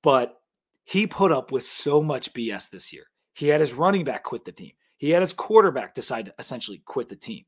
but 0.03 0.41
he 0.83 1.07
put 1.07 1.31
up 1.31 1.51
with 1.51 1.63
so 1.63 2.01
much 2.01 2.33
BS 2.33 2.69
this 2.69 2.91
year. 2.91 3.05
He 3.33 3.47
had 3.47 3.61
his 3.61 3.73
running 3.73 4.03
back 4.03 4.23
quit 4.23 4.43
the 4.43 4.51
team. 4.51 4.73
He 4.97 5.09
had 5.11 5.21
his 5.21 5.33
quarterback 5.33 5.93
decide 5.93 6.25
to 6.25 6.33
essentially 6.37 6.81
quit 6.85 7.09
the 7.09 7.15
team. 7.15 7.45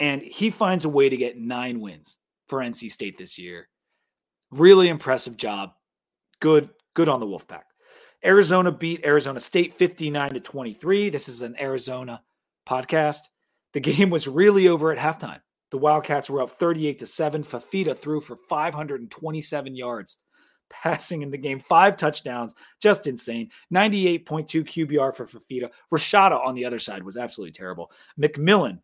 And 0.00 0.20
he 0.20 0.50
finds 0.50 0.84
a 0.84 0.88
way 0.88 1.08
to 1.08 1.16
get 1.16 1.38
nine 1.38 1.80
wins 1.80 2.18
for 2.48 2.58
NC 2.58 2.90
State 2.90 3.16
this 3.16 3.38
year. 3.38 3.68
Really 4.50 4.88
impressive 4.88 5.36
job. 5.36 5.70
Good, 6.40 6.70
good 6.94 7.08
on 7.08 7.20
the 7.20 7.26
Wolfpack. 7.26 7.62
Arizona 8.24 8.72
beat 8.72 9.04
Arizona 9.04 9.40
State 9.40 9.74
59 9.74 10.34
to 10.34 10.40
23. 10.40 11.10
This 11.10 11.28
is 11.28 11.42
an 11.42 11.56
Arizona 11.60 12.22
podcast. 12.68 13.28
The 13.72 13.80
game 13.80 14.10
was 14.10 14.28
really 14.28 14.68
over 14.68 14.92
at 14.92 14.98
halftime. 14.98 15.40
The 15.70 15.78
Wildcats 15.78 16.28
were 16.28 16.42
up 16.42 16.50
38 16.50 16.98
to 16.98 17.06
7. 17.06 17.42
Fifita 17.42 17.96
threw 17.96 18.20
for 18.20 18.36
527 18.36 19.74
yards, 19.74 20.18
passing 20.68 21.22
in 21.22 21.30
the 21.30 21.38
game, 21.38 21.60
five 21.60 21.96
touchdowns, 21.96 22.54
just 22.80 23.06
insane. 23.06 23.50
98.2 23.72 24.22
QBR 24.64 25.16
for 25.16 25.26
Fifita. 25.26 25.70
Rashada 25.90 26.44
on 26.44 26.54
the 26.54 26.66
other 26.66 26.78
side 26.78 27.02
was 27.02 27.16
absolutely 27.16 27.52
terrible. 27.52 27.90
McMillan, 28.20 28.80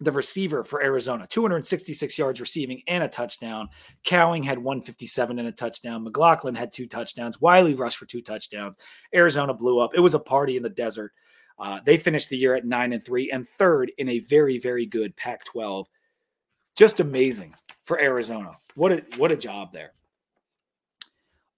the 0.00 0.12
receiver 0.12 0.64
for 0.64 0.82
Arizona, 0.82 1.26
266 1.28 2.18
yards 2.18 2.40
receiving 2.40 2.82
and 2.88 3.04
a 3.04 3.08
touchdown. 3.08 3.68
Cowing 4.04 4.42
had 4.42 4.58
157 4.58 5.38
and 5.38 5.48
a 5.48 5.52
touchdown. 5.52 6.02
McLachlan 6.04 6.56
had 6.56 6.72
two 6.72 6.86
touchdowns. 6.86 7.42
Wiley 7.42 7.74
rushed 7.74 7.98
for 7.98 8.06
two 8.06 8.22
touchdowns. 8.22 8.78
Arizona 9.14 9.52
blew 9.52 9.80
up. 9.80 9.90
It 9.94 10.00
was 10.00 10.14
a 10.14 10.18
party 10.18 10.56
in 10.56 10.62
the 10.62 10.70
desert. 10.70 11.12
Uh, 11.58 11.80
they 11.84 11.96
finished 11.96 12.28
the 12.28 12.36
year 12.36 12.54
at 12.54 12.66
nine 12.66 12.92
and 12.92 13.04
three 13.04 13.30
and 13.30 13.48
third 13.48 13.90
in 13.98 14.08
a 14.08 14.18
very, 14.20 14.58
very 14.58 14.86
good 14.86 15.16
Pac 15.16 15.44
12. 15.44 15.88
Just 16.76 17.00
amazing 17.00 17.54
for 17.84 18.00
Arizona. 18.00 18.52
What 18.74 18.92
a 18.92 19.04
what 19.16 19.32
a 19.32 19.36
job 19.36 19.72
there. 19.72 19.92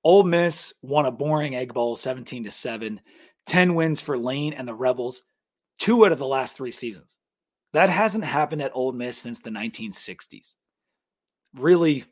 Ole 0.04 0.22
Miss 0.22 0.72
won 0.82 1.06
a 1.06 1.10
boring 1.10 1.56
egg 1.56 1.74
bowl 1.74 1.96
17 1.96 2.44
to 2.44 2.50
7. 2.50 3.00
10 3.46 3.74
wins 3.74 4.00
for 4.00 4.16
Lane 4.16 4.52
and 4.52 4.68
the 4.68 4.74
Rebels, 4.74 5.22
two 5.78 6.04
out 6.04 6.12
of 6.12 6.18
the 6.18 6.26
last 6.26 6.56
three 6.56 6.70
seasons. 6.70 7.18
That 7.72 7.88
hasn't 7.88 8.24
happened 8.24 8.62
at 8.62 8.72
Ole 8.74 8.92
Miss 8.92 9.18
since 9.18 9.40
the 9.40 9.50
1960s. 9.50 10.54
Really, 11.54 12.04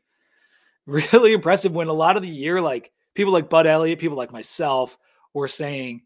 really 0.85 1.33
impressive 1.33 1.73
when 1.73 1.87
a 1.87 1.93
lot 1.93 2.17
of 2.17 2.23
the 2.23 2.29
year, 2.29 2.59
like 2.59 2.91
people 3.13 3.33
like 3.33 3.49
Bud 3.49 3.67
Elliott, 3.67 3.99
people 3.99 4.17
like 4.17 4.31
myself, 4.31 4.97
were 5.33 5.47
saying 5.47 6.01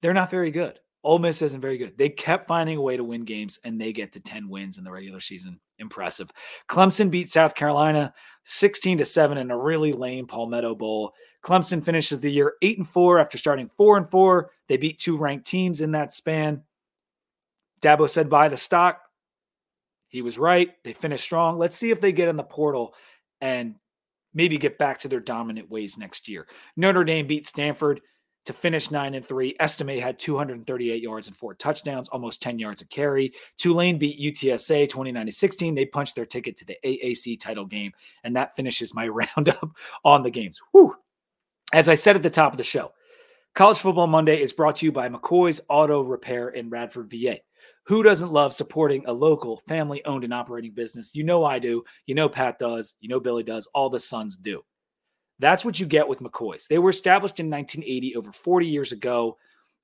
they're 0.00 0.14
not 0.14 0.30
very 0.30 0.50
good. 0.50 0.78
Ole 1.08 1.18
Miss 1.18 1.40
isn't 1.40 1.62
very 1.62 1.78
good. 1.78 1.96
They 1.96 2.10
kept 2.10 2.46
finding 2.46 2.76
a 2.76 2.82
way 2.82 2.98
to 2.98 3.02
win 3.02 3.24
games, 3.24 3.58
and 3.64 3.80
they 3.80 3.94
get 3.94 4.12
to 4.12 4.20
10 4.20 4.46
wins 4.46 4.76
in 4.76 4.84
the 4.84 4.90
regular 4.90 5.20
season. 5.20 5.58
Impressive. 5.78 6.30
Clemson 6.68 7.10
beat 7.10 7.32
South 7.32 7.54
Carolina 7.54 8.12
16 8.44 8.98
to 8.98 9.06
7 9.06 9.38
in 9.38 9.50
a 9.50 9.56
really 9.56 9.94
lame 9.94 10.26
Palmetto 10.26 10.74
Bowl. 10.74 11.14
Clemson 11.42 11.82
finishes 11.82 12.20
the 12.20 12.30
year 12.30 12.56
8 12.60 12.76
and 12.76 12.86
4 12.86 13.20
after 13.20 13.38
starting 13.38 13.70
4 13.70 13.96
and 13.96 14.10
4. 14.10 14.50
They 14.66 14.76
beat 14.76 14.98
two 14.98 15.16
ranked 15.16 15.46
teams 15.46 15.80
in 15.80 15.92
that 15.92 16.12
span. 16.12 16.62
Dabo 17.80 18.06
said 18.06 18.28
buy 18.28 18.50
the 18.50 18.58
stock. 18.58 19.00
He 20.08 20.20
was 20.20 20.38
right. 20.38 20.72
They 20.84 20.92
finished 20.92 21.24
strong. 21.24 21.56
Let's 21.56 21.76
see 21.78 21.90
if 21.90 22.02
they 22.02 22.12
get 22.12 22.28
in 22.28 22.36
the 22.36 22.44
portal 22.44 22.94
and 23.40 23.76
maybe 24.34 24.58
get 24.58 24.76
back 24.76 24.98
to 24.98 25.08
their 25.08 25.20
dominant 25.20 25.70
ways 25.70 25.96
next 25.96 26.28
year. 26.28 26.46
Notre 26.76 27.04
Dame 27.04 27.26
beat 27.26 27.46
Stanford 27.46 28.02
to 28.46 28.52
finish 28.52 28.90
nine 28.90 29.14
and 29.14 29.24
three. 29.24 29.54
Estime 29.60 30.00
had 30.00 30.18
238 30.18 31.02
yards 31.02 31.28
and 31.28 31.36
four 31.36 31.54
touchdowns, 31.54 32.08
almost 32.08 32.40
10 32.42 32.58
yards 32.58 32.82
a 32.82 32.86
carry. 32.88 33.32
Tulane 33.56 33.98
beat 33.98 34.18
UTSA 34.18 34.88
29 34.88 35.26
to 35.26 35.32
16. 35.32 35.74
They 35.74 35.84
punched 35.84 36.16
their 36.16 36.26
ticket 36.26 36.56
to 36.56 36.64
the 36.64 36.76
AAC 36.84 37.38
title 37.38 37.66
game, 37.66 37.92
and 38.24 38.34
that 38.36 38.56
finishes 38.56 38.94
my 38.94 39.08
roundup 39.36 39.70
on 40.04 40.22
the 40.22 40.30
games. 40.30 40.60
Whew. 40.72 40.96
As 41.72 41.88
I 41.88 41.94
said 41.94 42.16
at 42.16 42.22
the 42.22 42.30
top 42.30 42.52
of 42.52 42.56
the 42.56 42.64
show, 42.64 42.92
College 43.54 43.78
Football 43.78 44.06
Monday 44.06 44.40
is 44.40 44.52
brought 44.52 44.76
to 44.76 44.86
you 44.86 44.92
by 44.92 45.08
McCoy's 45.08 45.60
Auto 45.68 46.02
Repair 46.02 46.50
in 46.50 46.70
Radford, 46.70 47.10
VA. 47.10 47.38
Who 47.84 48.02
doesn't 48.02 48.32
love 48.32 48.52
supporting 48.52 49.04
a 49.06 49.12
local, 49.12 49.56
family 49.68 50.04
owned 50.04 50.24
and 50.24 50.32
operating 50.32 50.72
business? 50.72 51.14
You 51.14 51.24
know 51.24 51.44
I 51.44 51.58
do. 51.58 51.82
You 52.06 52.14
know 52.14 52.28
Pat 52.28 52.58
does. 52.58 52.94
You 53.00 53.08
know 53.08 53.18
Billy 53.18 53.42
does. 53.42 53.66
All 53.74 53.90
the 53.90 53.98
sons 53.98 54.36
do. 54.36 54.62
That's 55.38 55.64
what 55.64 55.78
you 55.78 55.86
get 55.86 56.08
with 56.08 56.20
McCoy's. 56.20 56.66
They 56.66 56.78
were 56.78 56.90
established 56.90 57.40
in 57.40 57.50
1980, 57.50 58.16
over 58.16 58.32
40 58.32 58.66
years 58.66 58.92
ago, 58.92 59.38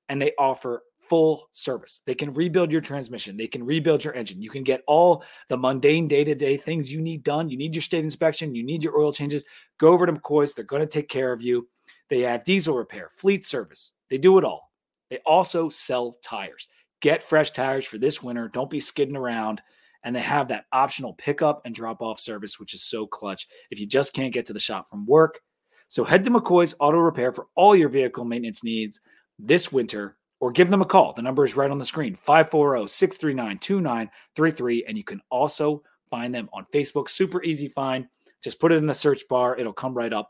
and 0.09 0.21
they 0.21 0.33
offer 0.37 0.83
full 0.99 1.49
service. 1.51 2.01
They 2.05 2.15
can 2.15 2.33
rebuild 2.33 2.71
your 2.71 2.81
transmission, 2.81 3.37
they 3.37 3.47
can 3.47 3.63
rebuild 3.63 4.03
your 4.03 4.13
engine. 4.15 4.41
You 4.41 4.49
can 4.49 4.63
get 4.63 4.81
all 4.87 5.23
the 5.49 5.57
mundane 5.57 6.07
day 6.07 6.23
to 6.23 6.35
day 6.35 6.57
things 6.57 6.91
you 6.91 6.99
need 6.99 7.23
done. 7.23 7.49
You 7.49 7.57
need 7.57 7.75
your 7.75 7.81
state 7.81 8.03
inspection, 8.03 8.55
you 8.55 8.63
need 8.63 8.83
your 8.83 8.97
oil 8.97 9.13
changes. 9.13 9.45
Go 9.77 9.89
over 9.89 10.05
to 10.05 10.13
McCoy's, 10.13 10.53
they're 10.53 10.65
going 10.65 10.81
to 10.81 10.87
take 10.87 11.09
care 11.09 11.31
of 11.31 11.41
you. 11.41 11.67
They 12.09 12.21
have 12.21 12.43
diesel 12.43 12.75
repair, 12.75 13.09
fleet 13.13 13.45
service, 13.45 13.93
they 14.09 14.17
do 14.17 14.37
it 14.37 14.43
all. 14.43 14.71
They 15.09 15.19
also 15.25 15.69
sell 15.69 16.17
tires. 16.23 16.67
Get 17.01 17.23
fresh 17.23 17.51
tires 17.51 17.85
for 17.85 17.97
this 17.97 18.23
winter. 18.23 18.47
Don't 18.47 18.69
be 18.69 18.79
skidding 18.79 19.15
around. 19.15 19.61
And 20.03 20.15
they 20.15 20.21
have 20.21 20.47
that 20.47 20.65
optional 20.71 21.13
pickup 21.13 21.61
and 21.65 21.73
drop 21.73 22.01
off 22.01 22.19
service, 22.19 22.59
which 22.59 22.73
is 22.73 22.83
so 22.83 23.07
clutch 23.07 23.47
if 23.71 23.79
you 23.79 23.87
just 23.87 24.13
can't 24.13 24.33
get 24.33 24.45
to 24.47 24.53
the 24.53 24.59
shop 24.59 24.89
from 24.89 25.05
work. 25.05 25.41
So 25.87 26.03
head 26.03 26.23
to 26.23 26.31
McCoy's 26.31 26.75
Auto 26.79 26.97
Repair 26.97 27.31
for 27.31 27.47
all 27.55 27.75
your 27.75 27.89
vehicle 27.89 28.25
maintenance 28.25 28.63
needs 28.63 29.01
this 29.39 29.71
winter 29.71 30.17
or 30.39 30.51
give 30.51 30.69
them 30.69 30.81
a 30.81 30.85
call. 30.85 31.13
The 31.13 31.21
number 31.21 31.45
is 31.45 31.55
right 31.55 31.71
on 31.71 31.77
the 31.77 31.85
screen 31.85 32.15
540 32.15 32.87
639 32.87 33.59
2933. 33.59 34.85
And 34.87 34.97
you 34.97 35.03
can 35.03 35.21
also 35.29 35.83
find 36.09 36.33
them 36.33 36.49
on 36.53 36.65
Facebook. 36.73 37.09
Super 37.09 37.43
easy 37.43 37.67
find. 37.67 38.07
Just 38.43 38.59
put 38.59 38.71
it 38.71 38.75
in 38.75 38.85
the 38.85 38.93
search 38.93 39.27
bar, 39.27 39.57
it'll 39.57 39.73
come 39.73 39.93
right 39.93 40.13
up. 40.13 40.29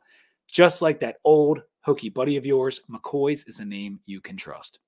Just 0.50 0.82
like 0.82 1.00
that 1.02 1.18
old 1.24 1.62
hokey 1.82 2.10
buddy 2.10 2.38
of 2.38 2.46
yours, 2.46 2.82
McCoy's 2.90 3.46
is 3.46 3.60
a 3.60 3.66
name 3.66 4.00
you 4.06 4.22
can 4.22 4.38
trust. 4.38 4.80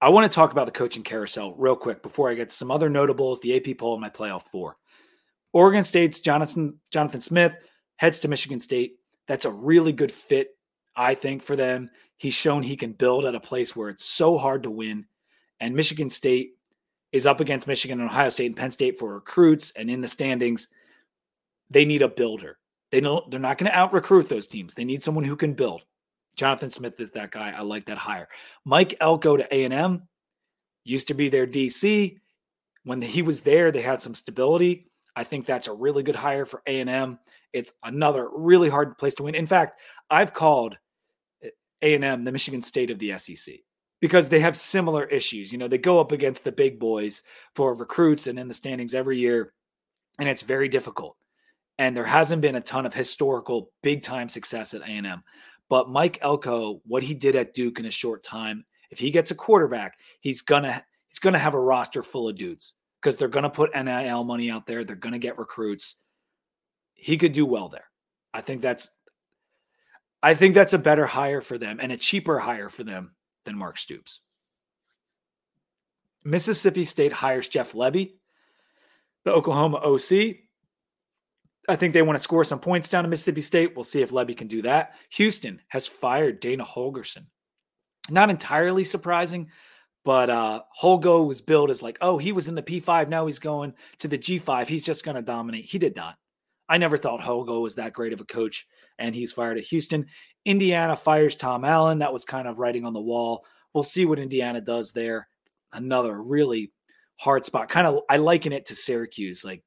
I 0.00 0.10
want 0.10 0.30
to 0.30 0.34
talk 0.34 0.52
about 0.52 0.66
the 0.66 0.72
coaching 0.72 1.02
carousel 1.02 1.54
real 1.56 1.74
quick 1.74 2.02
before 2.02 2.30
I 2.30 2.34
get 2.34 2.50
to 2.50 2.54
some 2.54 2.70
other 2.70 2.90
notables, 2.90 3.40
the 3.40 3.56
AP 3.56 3.78
poll, 3.78 3.94
and 3.94 4.02
my 4.02 4.10
playoff 4.10 4.42
four. 4.42 4.76
Oregon 5.52 5.82
State's 5.82 6.20
Jonathan 6.20 6.78
Jonathan 6.90 7.20
Smith 7.20 7.56
heads 7.96 8.18
to 8.20 8.28
Michigan 8.28 8.60
State. 8.60 8.98
That's 9.26 9.44
a 9.44 9.50
really 9.50 9.92
good 9.92 10.12
fit, 10.12 10.56
I 10.96 11.14
think, 11.14 11.42
for 11.42 11.56
them. 11.56 11.90
He's 12.16 12.34
shown 12.34 12.62
he 12.62 12.76
can 12.76 12.92
build 12.92 13.24
at 13.24 13.34
a 13.34 13.40
place 13.40 13.74
where 13.74 13.88
it's 13.88 14.04
so 14.04 14.36
hard 14.36 14.62
to 14.64 14.70
win. 14.70 15.06
And 15.60 15.74
Michigan 15.74 16.10
State 16.10 16.52
is 17.12 17.26
up 17.26 17.40
against 17.40 17.66
Michigan 17.66 18.00
and 18.00 18.10
Ohio 18.10 18.28
State 18.28 18.46
and 18.46 18.56
Penn 18.56 18.70
State 18.70 18.98
for 18.98 19.14
recruits 19.14 19.70
and 19.72 19.90
in 19.90 20.00
the 20.00 20.08
standings. 20.08 20.68
They 21.70 21.84
need 21.84 22.02
a 22.02 22.08
builder. 22.08 22.58
They 22.90 23.00
know 23.00 23.26
they're 23.28 23.40
not 23.40 23.58
going 23.58 23.70
to 23.70 23.76
out 23.76 23.92
recruit 23.92 24.28
those 24.28 24.46
teams. 24.46 24.74
They 24.74 24.84
need 24.84 25.02
someone 25.02 25.24
who 25.24 25.36
can 25.36 25.54
build. 25.54 25.84
Jonathan 26.36 26.70
Smith 26.70 26.98
is 27.00 27.12
that 27.12 27.30
guy. 27.30 27.54
I 27.56 27.62
like 27.62 27.86
that 27.86 27.98
hire. 27.98 28.28
Mike 28.64 28.94
Elko 29.00 29.36
to 29.36 29.54
A&M 29.54 30.02
used 30.84 31.08
to 31.08 31.14
be 31.14 31.28
their 31.28 31.46
DC. 31.46 32.18
When 32.84 33.00
he 33.00 33.22
was 33.22 33.40
there, 33.40 33.70
they 33.70 33.80
had 33.80 34.02
some 34.02 34.14
stability. 34.14 34.90
I 35.16 35.24
think 35.24 35.46
that's 35.46 35.68
a 35.68 35.72
really 35.72 36.02
good 36.02 36.16
hire 36.16 36.46
for 36.46 36.62
A&M. 36.66 37.18
It's 37.52 37.72
another 37.82 38.28
really 38.32 38.68
hard 38.68 38.98
place 38.98 39.14
to 39.16 39.22
win. 39.22 39.34
In 39.34 39.46
fact, 39.46 39.80
I've 40.10 40.32
called 40.32 40.76
eh, 41.42 41.50
A&M 41.82 42.24
the 42.24 42.32
Michigan 42.32 42.62
State 42.62 42.90
of 42.90 42.98
the 42.98 43.16
SEC 43.18 43.54
because 44.00 44.28
they 44.28 44.40
have 44.40 44.56
similar 44.56 45.04
issues. 45.04 45.52
You 45.52 45.58
know, 45.58 45.68
they 45.68 45.78
go 45.78 46.00
up 46.00 46.12
against 46.12 46.44
the 46.44 46.52
big 46.52 46.78
boys 46.78 47.22
for 47.54 47.74
recruits 47.74 48.26
and 48.26 48.38
in 48.38 48.48
the 48.48 48.54
standings 48.54 48.94
every 48.94 49.18
year, 49.18 49.52
and 50.18 50.28
it's 50.28 50.42
very 50.42 50.68
difficult. 50.68 51.16
And 51.78 51.96
there 51.96 52.04
hasn't 52.04 52.42
been 52.42 52.56
a 52.56 52.60
ton 52.60 52.86
of 52.86 52.94
historical 52.94 53.70
big 53.82 54.02
time 54.02 54.28
success 54.28 54.74
at 54.74 54.82
A&M. 54.82 55.22
But 55.68 55.88
Mike 55.88 56.18
Elko, 56.22 56.80
what 56.86 57.02
he 57.02 57.14
did 57.14 57.36
at 57.36 57.54
Duke 57.54 57.80
in 57.80 57.86
a 57.86 57.90
short 57.90 58.22
time, 58.22 58.64
if 58.90 58.98
he 58.98 59.10
gets 59.10 59.30
a 59.30 59.34
quarterback, 59.34 59.98
he's 60.20 60.42
gonna 60.42 60.84
he's 61.08 61.18
gonna 61.18 61.38
have 61.38 61.54
a 61.54 61.60
roster 61.60 62.02
full 62.02 62.28
of 62.28 62.36
dudes 62.36 62.74
because 63.04 63.18
they're 63.18 63.28
gonna 63.28 63.50
put 63.50 63.74
NIL 63.74 64.24
money 64.24 64.50
out 64.50 64.66
there. 64.66 64.82
They're 64.82 64.96
gonna 64.96 65.18
get 65.18 65.38
recruits. 65.38 65.96
He 66.94 67.18
could 67.18 67.34
do 67.34 67.44
well 67.44 67.68
there. 67.68 67.84
I 68.32 68.40
think 68.40 68.62
that's 68.62 68.90
I 70.22 70.34
think 70.34 70.54
that's 70.54 70.72
a 70.72 70.78
better 70.78 71.04
hire 71.04 71.42
for 71.42 71.58
them 71.58 71.80
and 71.82 71.92
a 71.92 71.98
cheaper 71.98 72.38
hire 72.38 72.70
for 72.70 72.82
them 72.82 73.14
than 73.44 73.58
Mark 73.58 73.76
Stoops. 73.76 74.20
Mississippi 76.24 76.84
State 76.84 77.12
hires 77.12 77.46
Jeff 77.46 77.74
Lebby, 77.74 78.14
the 79.26 79.32
Oklahoma 79.32 79.76
OC. 79.76 80.36
I 81.68 81.76
think 81.76 81.92
they 81.92 82.00
want 82.00 82.16
to 82.16 82.22
score 82.22 82.44
some 82.44 82.58
points 82.58 82.88
down 82.88 83.04
in 83.04 83.10
Mississippi 83.10 83.42
State. 83.42 83.76
We'll 83.76 83.84
see 83.84 84.00
if 84.00 84.10
Lebby 84.10 84.34
can 84.34 84.48
do 84.48 84.62
that. 84.62 84.94
Houston 85.10 85.60
has 85.68 85.86
fired 85.86 86.40
Dana 86.40 86.64
Holgorsen. 86.64 87.26
Not 88.08 88.30
entirely 88.30 88.84
surprising, 88.84 89.50
but 90.04 90.30
uh 90.30 90.62
Holgo 90.80 91.26
was 91.26 91.40
billed 91.40 91.70
as 91.70 91.82
like, 91.82 91.98
oh, 92.00 92.18
he 92.18 92.32
was 92.32 92.48
in 92.48 92.54
the 92.54 92.62
P5, 92.62 93.08
now 93.08 93.26
he's 93.26 93.38
going 93.38 93.74
to 93.98 94.08
the 94.08 94.18
G5. 94.18 94.66
He's 94.66 94.84
just 94.84 95.04
going 95.04 95.16
to 95.16 95.22
dominate. 95.22 95.64
He 95.64 95.78
did 95.78 95.96
not. 95.96 96.16
I 96.68 96.78
never 96.78 96.96
thought 96.96 97.20
Holgo 97.20 97.60
was 97.60 97.74
that 97.74 97.92
great 97.92 98.12
of 98.12 98.20
a 98.20 98.24
coach, 98.24 98.66
and 98.98 99.14
he's 99.14 99.32
fired 99.32 99.58
at 99.58 99.64
Houston. 99.64 100.06
Indiana 100.44 100.96
fires 100.96 101.34
Tom 101.34 101.64
Allen. 101.64 101.98
That 101.98 102.12
was 102.12 102.24
kind 102.24 102.48
of 102.48 102.58
writing 102.58 102.84
on 102.84 102.94
the 102.94 103.00
wall. 103.00 103.44
We'll 103.72 103.82
see 103.82 104.06
what 104.06 104.18
Indiana 104.18 104.60
does 104.60 104.92
there. 104.92 105.28
Another 105.72 106.22
really 106.22 106.72
hard 107.16 107.44
spot. 107.44 107.68
Kind 107.68 107.86
of, 107.86 108.00
I 108.08 108.16
liken 108.16 108.52
it 108.52 108.66
to 108.66 108.74
Syracuse. 108.74 109.44
Like, 109.44 109.62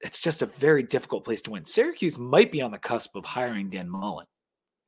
it's 0.00 0.20
just 0.20 0.42
a 0.42 0.46
very 0.46 0.82
difficult 0.82 1.24
place 1.24 1.42
to 1.42 1.50
win. 1.50 1.64
Syracuse 1.64 2.18
might 2.18 2.52
be 2.52 2.60
on 2.60 2.70
the 2.70 2.78
cusp 2.78 3.16
of 3.16 3.24
hiring 3.24 3.70
Dan 3.70 3.88
Mullen. 3.88 4.26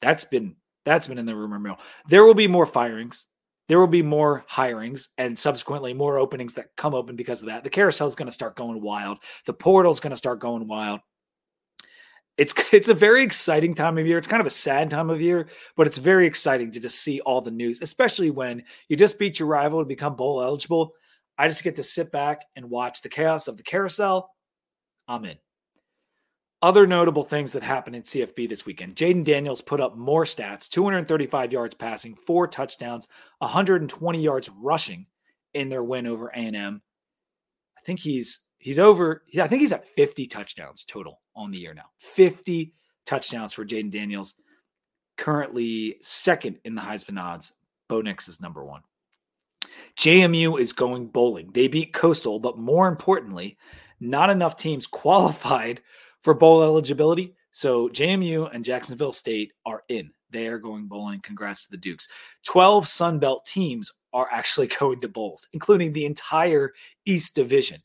That's 0.00 0.24
been 0.24 0.56
that's 0.84 1.06
been 1.06 1.18
in 1.18 1.24
the 1.26 1.34
rumor 1.34 1.58
mill. 1.58 1.78
There 2.08 2.24
will 2.24 2.34
be 2.34 2.48
more 2.48 2.66
firings. 2.66 3.26
There 3.68 3.80
will 3.80 3.86
be 3.86 4.02
more 4.02 4.44
hirings 4.50 5.08
and 5.16 5.38
subsequently 5.38 5.94
more 5.94 6.18
openings 6.18 6.54
that 6.54 6.76
come 6.76 6.94
open 6.94 7.16
because 7.16 7.40
of 7.40 7.48
that. 7.48 7.64
The 7.64 7.70
carousel 7.70 8.06
is 8.06 8.14
going 8.14 8.26
to 8.26 8.32
start 8.32 8.56
going 8.56 8.80
wild. 8.80 9.18
The 9.46 9.54
portal 9.54 9.92
is 9.92 10.00
going 10.00 10.10
to 10.10 10.16
start 10.16 10.40
going 10.40 10.68
wild. 10.68 11.00
It's 12.36 12.52
it's 12.72 12.88
a 12.88 12.94
very 12.94 13.22
exciting 13.22 13.74
time 13.74 13.96
of 13.98 14.06
year. 14.06 14.18
It's 14.18 14.28
kind 14.28 14.40
of 14.40 14.46
a 14.46 14.50
sad 14.50 14.90
time 14.90 15.10
of 15.10 15.20
year, 15.20 15.48
but 15.76 15.86
it's 15.86 15.98
very 15.98 16.26
exciting 16.26 16.72
to 16.72 16.80
just 16.80 17.00
see 17.00 17.20
all 17.20 17.40
the 17.40 17.50
news, 17.50 17.80
especially 17.80 18.30
when 18.30 18.62
you 18.88 18.96
just 18.96 19.18
beat 19.18 19.38
your 19.38 19.48
rival 19.48 19.80
to 19.80 19.86
become 19.86 20.16
bowl 20.16 20.42
eligible. 20.42 20.92
I 21.38 21.48
just 21.48 21.64
get 21.64 21.76
to 21.76 21.82
sit 21.82 22.12
back 22.12 22.42
and 22.56 22.70
watch 22.70 23.02
the 23.02 23.08
chaos 23.08 23.48
of 23.48 23.56
the 23.56 23.62
carousel. 23.62 24.30
I'm 25.08 25.24
in. 25.24 25.36
Other 26.64 26.86
notable 26.86 27.24
things 27.24 27.52
that 27.52 27.62
happened 27.62 27.94
in 27.94 28.00
CFB 28.00 28.48
this 28.48 28.64
weekend 28.64 28.96
Jayden 28.96 29.22
Daniels 29.22 29.60
put 29.60 29.82
up 29.82 29.98
more 29.98 30.24
stats 30.24 30.66
235 30.66 31.52
yards 31.52 31.74
passing, 31.74 32.14
four 32.14 32.48
touchdowns, 32.48 33.06
120 33.36 34.18
yards 34.18 34.48
rushing 34.48 35.04
in 35.52 35.68
their 35.68 35.82
win 35.82 36.06
over 36.06 36.28
A&M. 36.28 36.80
I 37.76 37.80
think 37.82 38.00
he's 38.00 38.40
he's 38.56 38.78
over 38.78 39.24
I 39.38 39.46
think 39.46 39.60
he's 39.60 39.72
at 39.72 39.86
50 39.86 40.26
touchdowns 40.26 40.84
total 40.84 41.20
on 41.36 41.50
the 41.50 41.58
year 41.58 41.74
now. 41.74 41.90
50 41.98 42.72
touchdowns 43.04 43.52
for 43.52 43.66
Jayden 43.66 43.90
Daniels. 43.90 44.32
Currently 45.18 45.96
second 46.00 46.60
in 46.64 46.74
the 46.74 46.80
Heisman 46.80 47.20
odds. 47.20 47.52
Bo 47.90 48.00
Nix 48.00 48.26
is 48.26 48.40
number 48.40 48.64
1. 48.64 48.80
JMU 49.98 50.58
is 50.58 50.72
going 50.72 51.08
bowling. 51.08 51.50
They 51.52 51.68
beat 51.68 51.92
Coastal, 51.92 52.38
but 52.38 52.56
more 52.56 52.88
importantly, 52.88 53.58
not 54.00 54.30
enough 54.30 54.56
teams 54.56 54.86
qualified 54.86 55.82
for 56.24 56.32
bowl 56.32 56.62
eligibility. 56.62 57.34
So 57.52 57.88
JMU 57.90 58.52
and 58.52 58.64
Jacksonville 58.64 59.12
State 59.12 59.52
are 59.66 59.82
in. 59.88 60.10
They 60.30 60.46
are 60.46 60.58
going 60.58 60.88
bowling. 60.88 61.20
Congrats 61.20 61.66
to 61.66 61.70
the 61.70 61.76
Dukes. 61.76 62.08
12 62.46 62.88
Sun 62.88 63.18
Belt 63.20 63.44
teams 63.44 63.92
are 64.12 64.26
actually 64.32 64.66
going 64.80 65.02
to 65.02 65.08
bowls, 65.08 65.46
including 65.52 65.92
the 65.92 66.06
entire 66.06 66.72
East 67.04 67.36
Division, 67.36 67.80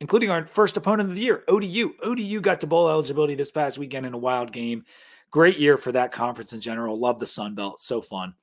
including 0.00 0.30
our 0.30 0.46
first 0.46 0.76
opponent 0.76 1.08
of 1.08 1.16
the 1.16 1.22
year, 1.22 1.42
ODU. 1.48 1.94
ODU 2.04 2.40
got 2.42 2.60
to 2.60 2.66
bowl 2.66 2.90
eligibility 2.90 3.34
this 3.34 3.50
past 3.50 3.78
weekend 3.78 4.04
in 4.04 4.14
a 4.14 4.18
wild 4.18 4.52
game. 4.52 4.84
Great 5.30 5.58
year 5.58 5.78
for 5.78 5.90
that 5.92 6.12
conference 6.12 6.52
in 6.52 6.60
general. 6.60 7.00
Love 7.00 7.18
the 7.18 7.26
Sun 7.26 7.54
Belt. 7.54 7.80
So 7.80 8.00
fun. 8.00 8.34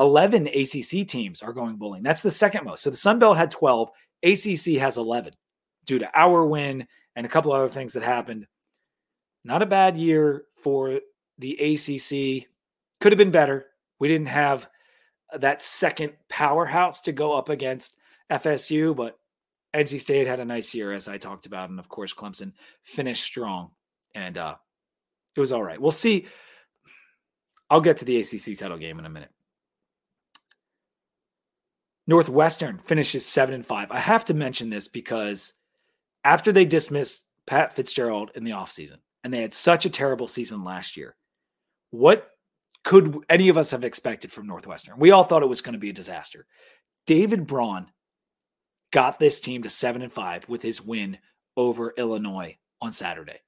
11 0.00 0.48
ACC 0.48 1.06
teams 1.06 1.42
are 1.42 1.52
going 1.52 1.76
bowling. 1.76 2.02
That's 2.02 2.22
the 2.22 2.30
second 2.30 2.64
most. 2.64 2.82
So 2.82 2.90
the 2.90 2.96
Sun 2.96 3.20
Belt 3.20 3.36
had 3.36 3.50
12, 3.50 3.90
ACC 4.24 4.80
has 4.80 4.96
11 4.96 5.34
due 5.84 5.98
to 5.98 6.10
our 6.18 6.44
win 6.46 6.88
and 7.16 7.26
a 7.26 7.28
couple 7.28 7.52
other 7.52 7.68
things 7.68 7.92
that 7.92 8.02
happened. 8.02 8.46
Not 9.44 9.62
a 9.62 9.66
bad 9.66 9.96
year 9.96 10.44
for 10.56 11.00
the 11.38 11.52
ACC. 11.52 12.48
Could 13.00 13.12
have 13.12 13.18
been 13.18 13.30
better. 13.30 13.66
We 13.98 14.08
didn't 14.08 14.28
have 14.28 14.68
that 15.38 15.62
second 15.62 16.12
powerhouse 16.28 17.00
to 17.02 17.12
go 17.12 17.36
up 17.36 17.48
against 17.48 17.96
FSU, 18.30 18.96
but 18.96 19.18
NC 19.74 20.00
State 20.00 20.26
had 20.26 20.40
a 20.40 20.44
nice 20.44 20.74
year, 20.74 20.92
as 20.92 21.08
I 21.08 21.18
talked 21.18 21.46
about. 21.46 21.70
And 21.70 21.78
of 21.78 21.88
course, 21.88 22.14
Clemson 22.14 22.52
finished 22.82 23.24
strong. 23.24 23.70
And 24.14 24.38
uh, 24.38 24.54
it 25.36 25.40
was 25.40 25.52
all 25.52 25.62
right. 25.62 25.80
We'll 25.80 25.90
see. 25.90 26.26
I'll 27.68 27.80
get 27.80 27.98
to 27.98 28.04
the 28.04 28.18
ACC 28.18 28.56
title 28.56 28.78
game 28.78 28.98
in 28.98 29.06
a 29.06 29.10
minute. 29.10 29.30
Northwestern 32.06 32.78
finishes 32.84 33.26
seven 33.26 33.54
and 33.54 33.66
five. 33.66 33.90
I 33.90 33.98
have 33.98 34.26
to 34.26 34.34
mention 34.34 34.70
this 34.70 34.88
because 34.88 35.54
after 36.24 36.50
they 36.52 36.64
dismissed 36.64 37.24
Pat 37.46 37.74
Fitzgerald 37.74 38.30
in 38.34 38.44
the 38.44 38.52
offseason 38.52 38.98
and 39.22 39.32
they 39.32 39.42
had 39.42 39.54
such 39.54 39.84
a 39.84 39.90
terrible 39.90 40.26
season 40.26 40.64
last 40.64 40.96
year, 40.96 41.16
what 41.90 42.30
could 42.82 43.24
any 43.28 43.48
of 43.48 43.56
us 43.56 43.70
have 43.70 43.84
expected 43.84 44.32
from 44.32 44.46
Northwestern? 44.46 44.98
We 44.98 45.10
all 45.10 45.24
thought 45.24 45.42
it 45.42 45.48
was 45.48 45.62
going 45.62 45.72
to 45.74 45.78
be 45.78 45.90
a 45.90 45.94
disaster. 45.94 46.46
David 47.06 47.46
Braun 47.46 47.86
got 48.92 49.18
this 49.18 49.40
team 49.40 49.62
to 49.62 49.70
seven 49.70 50.02
and 50.02 50.12
five 50.12 50.48
with 50.48 50.62
his 50.62 50.82
win 50.82 51.18
over 51.56 51.94
Illinois 51.96 52.56
on 52.80 52.92
Saturday. 52.92 53.40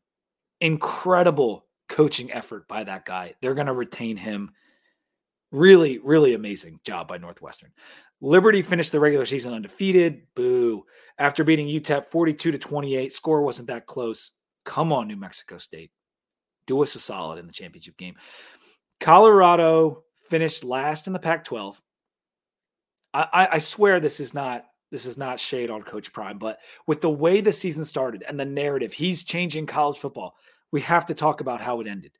Incredible 0.60 1.66
coaching 1.88 2.32
effort 2.32 2.66
by 2.66 2.84
that 2.84 3.04
guy. 3.04 3.34
They're 3.40 3.54
going 3.54 3.66
to 3.66 3.72
retain 3.72 4.16
him. 4.16 4.52
Really, 5.52 5.98
really 5.98 6.34
amazing 6.34 6.80
job 6.84 7.08
by 7.08 7.18
Northwestern. 7.18 7.72
Liberty 8.20 8.62
finished 8.62 8.92
the 8.92 9.00
regular 9.00 9.24
season 9.24 9.52
undefeated. 9.52 10.22
Boo. 10.34 10.84
After 11.18 11.44
beating 11.44 11.66
UTEP 11.66 12.06
42 12.06 12.52
to 12.52 12.58
28, 12.58 13.12
score 13.12 13.42
wasn't 13.42 13.68
that 13.68 13.86
close. 13.86 14.32
Come 14.64 14.92
on, 14.92 15.08
New 15.08 15.16
Mexico 15.16 15.58
State. 15.58 15.90
Do 16.66 16.82
us 16.82 16.94
a 16.94 16.98
solid 16.98 17.38
in 17.38 17.46
the 17.46 17.52
championship 17.52 17.96
game. 17.96 18.16
Colorado 19.00 20.04
finished 20.28 20.64
last 20.64 21.06
in 21.06 21.12
the 21.12 21.18
Pac 21.18 21.44
12. 21.44 21.80
I, 23.14 23.48
I, 23.52 23.58
swear 23.60 23.98
this 23.98 24.20
is 24.20 24.34
not 24.34 24.66
this 24.90 25.06
is 25.06 25.16
not 25.16 25.40
shade 25.40 25.70
on 25.70 25.82
Coach 25.82 26.12
Prime, 26.12 26.38
but 26.38 26.58
with 26.86 27.00
the 27.00 27.10
way 27.10 27.40
the 27.40 27.52
season 27.52 27.84
started 27.84 28.24
and 28.28 28.38
the 28.38 28.44
narrative, 28.44 28.92
he's 28.92 29.22
changing 29.22 29.64
college 29.66 29.96
football. 29.96 30.36
We 30.70 30.82
have 30.82 31.06
to 31.06 31.14
talk 31.14 31.40
about 31.40 31.62
how 31.62 31.80
it 31.80 31.86
ended. 31.86 32.18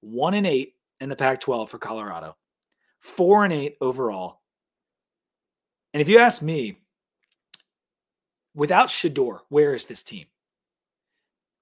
One 0.00 0.32
and 0.32 0.46
eight 0.46 0.74
in 1.00 1.10
the 1.10 1.16
Pac 1.16 1.40
12 1.40 1.68
for 1.68 1.78
Colorado, 1.78 2.36
four 3.00 3.44
and 3.44 3.52
eight 3.52 3.76
overall. 3.80 4.40
And 5.92 6.00
if 6.00 6.08
you 6.08 6.18
ask 6.18 6.42
me, 6.42 6.78
without 8.54 8.88
Shedeur, 8.88 9.40
where 9.48 9.74
is 9.74 9.86
this 9.86 10.02
team? 10.02 10.26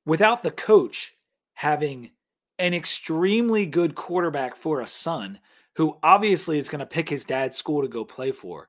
Without 0.04 0.42
the 0.42 0.50
coach 0.50 1.14
having 1.54 2.10
an 2.58 2.74
extremely 2.74 3.66
good 3.66 3.94
quarterback 3.94 4.56
for 4.56 4.80
a 4.80 4.86
son 4.86 5.38
who 5.76 5.98
obviously 6.02 6.58
is 6.58 6.68
going 6.68 6.80
to 6.80 6.86
pick 6.86 7.08
his 7.08 7.24
dad's 7.24 7.56
school 7.56 7.82
to 7.82 7.88
go 7.88 8.04
play 8.04 8.32
for. 8.32 8.68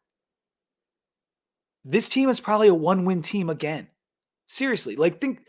This 1.86 2.09
team 2.09 2.28
is 2.28 2.39
probably 2.39 2.68
a 2.68 2.74
one 2.74 3.05
win 3.05 3.22
team 3.22 3.49
again. 3.49 3.88
Seriously, 4.47 4.95
like 4.95 5.22
think 5.22 5.45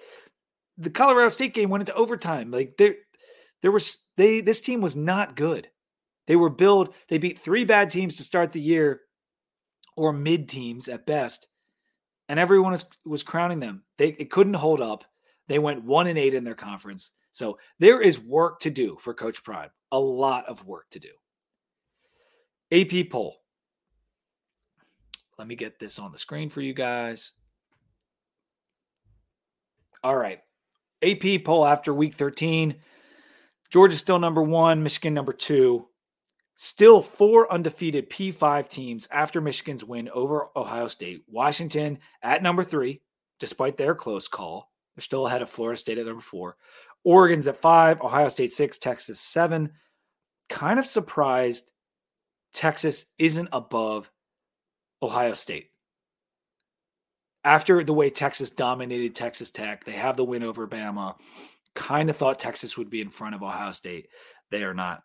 the 0.76 0.90
Colorado 0.90 1.28
State 1.28 1.54
game 1.54 1.68
went 1.68 1.82
into 1.82 1.94
overtime. 1.94 2.50
Like 2.50 2.76
there, 2.76 2.94
there 3.62 3.72
was 3.72 4.00
they 4.16 4.40
this 4.40 4.60
team 4.60 4.80
was 4.80 4.94
not 4.94 5.34
good. 5.34 5.68
They 6.28 6.36
were 6.36 6.50
billed. 6.50 6.94
They 7.08 7.16
beat 7.16 7.38
three 7.38 7.64
bad 7.64 7.90
teams 7.90 8.18
to 8.18 8.22
start 8.22 8.52
the 8.52 8.60
year, 8.60 9.00
or 9.96 10.12
mid 10.12 10.48
teams 10.48 10.86
at 10.86 11.06
best, 11.06 11.48
and 12.28 12.38
everyone 12.38 12.72
was 12.72 12.84
was 13.04 13.22
crowning 13.22 13.60
them. 13.60 13.82
They 13.96 14.10
it 14.10 14.30
couldn't 14.30 14.54
hold 14.54 14.82
up. 14.82 15.04
They 15.48 15.58
went 15.58 15.84
one 15.84 16.06
and 16.06 16.18
eight 16.18 16.34
in 16.34 16.44
their 16.44 16.54
conference. 16.54 17.12
So 17.30 17.58
there 17.78 18.00
is 18.02 18.20
work 18.20 18.60
to 18.60 18.70
do 18.70 18.98
for 19.00 19.14
Coach 19.14 19.42
Prime. 19.42 19.70
A 19.90 19.98
lot 19.98 20.46
of 20.46 20.66
work 20.66 20.90
to 20.90 20.98
do. 20.98 21.08
AP 22.70 23.08
poll. 23.10 23.36
Let 25.38 25.48
me 25.48 25.54
get 25.54 25.78
this 25.78 25.98
on 25.98 26.12
the 26.12 26.18
screen 26.18 26.50
for 26.50 26.60
you 26.60 26.74
guys. 26.74 27.32
All 30.04 30.16
right. 30.16 30.40
AP 31.02 31.44
poll 31.44 31.64
after 31.64 31.94
week 31.94 32.14
13. 32.14 32.74
Georgia 33.70 33.96
still 33.96 34.18
number 34.18 34.42
one, 34.42 34.82
Michigan 34.82 35.14
number 35.14 35.32
two. 35.32 35.88
Still 36.60 37.02
four 37.02 37.52
undefeated 37.52 38.10
P5 38.10 38.66
teams 38.66 39.06
after 39.12 39.40
Michigan's 39.40 39.84
win 39.84 40.08
over 40.08 40.48
Ohio 40.56 40.88
State. 40.88 41.22
Washington 41.28 42.00
at 42.20 42.42
number 42.42 42.64
three, 42.64 43.00
despite 43.38 43.76
their 43.76 43.94
close 43.94 44.26
call. 44.26 44.68
They're 44.96 45.02
still 45.02 45.28
ahead 45.28 45.40
of 45.40 45.48
Florida 45.48 45.78
State 45.78 45.98
at 45.98 46.06
number 46.06 46.20
four. 46.20 46.56
Oregon's 47.04 47.46
at 47.46 47.60
five, 47.60 48.00
Ohio 48.00 48.28
State 48.28 48.50
six, 48.50 48.76
Texas 48.76 49.20
seven. 49.20 49.70
Kind 50.48 50.80
of 50.80 50.86
surprised 50.86 51.70
Texas 52.52 53.06
isn't 53.20 53.50
above 53.52 54.10
Ohio 55.00 55.34
State. 55.34 55.68
After 57.44 57.84
the 57.84 57.94
way 57.94 58.10
Texas 58.10 58.50
dominated 58.50 59.14
Texas 59.14 59.52
Tech, 59.52 59.84
they 59.84 59.92
have 59.92 60.16
the 60.16 60.24
win 60.24 60.42
over 60.42 60.66
Bama. 60.66 61.14
Kind 61.76 62.10
of 62.10 62.16
thought 62.16 62.40
Texas 62.40 62.76
would 62.76 62.90
be 62.90 63.00
in 63.00 63.10
front 63.10 63.36
of 63.36 63.44
Ohio 63.44 63.70
State. 63.70 64.08
They 64.50 64.64
are 64.64 64.74
not. 64.74 65.04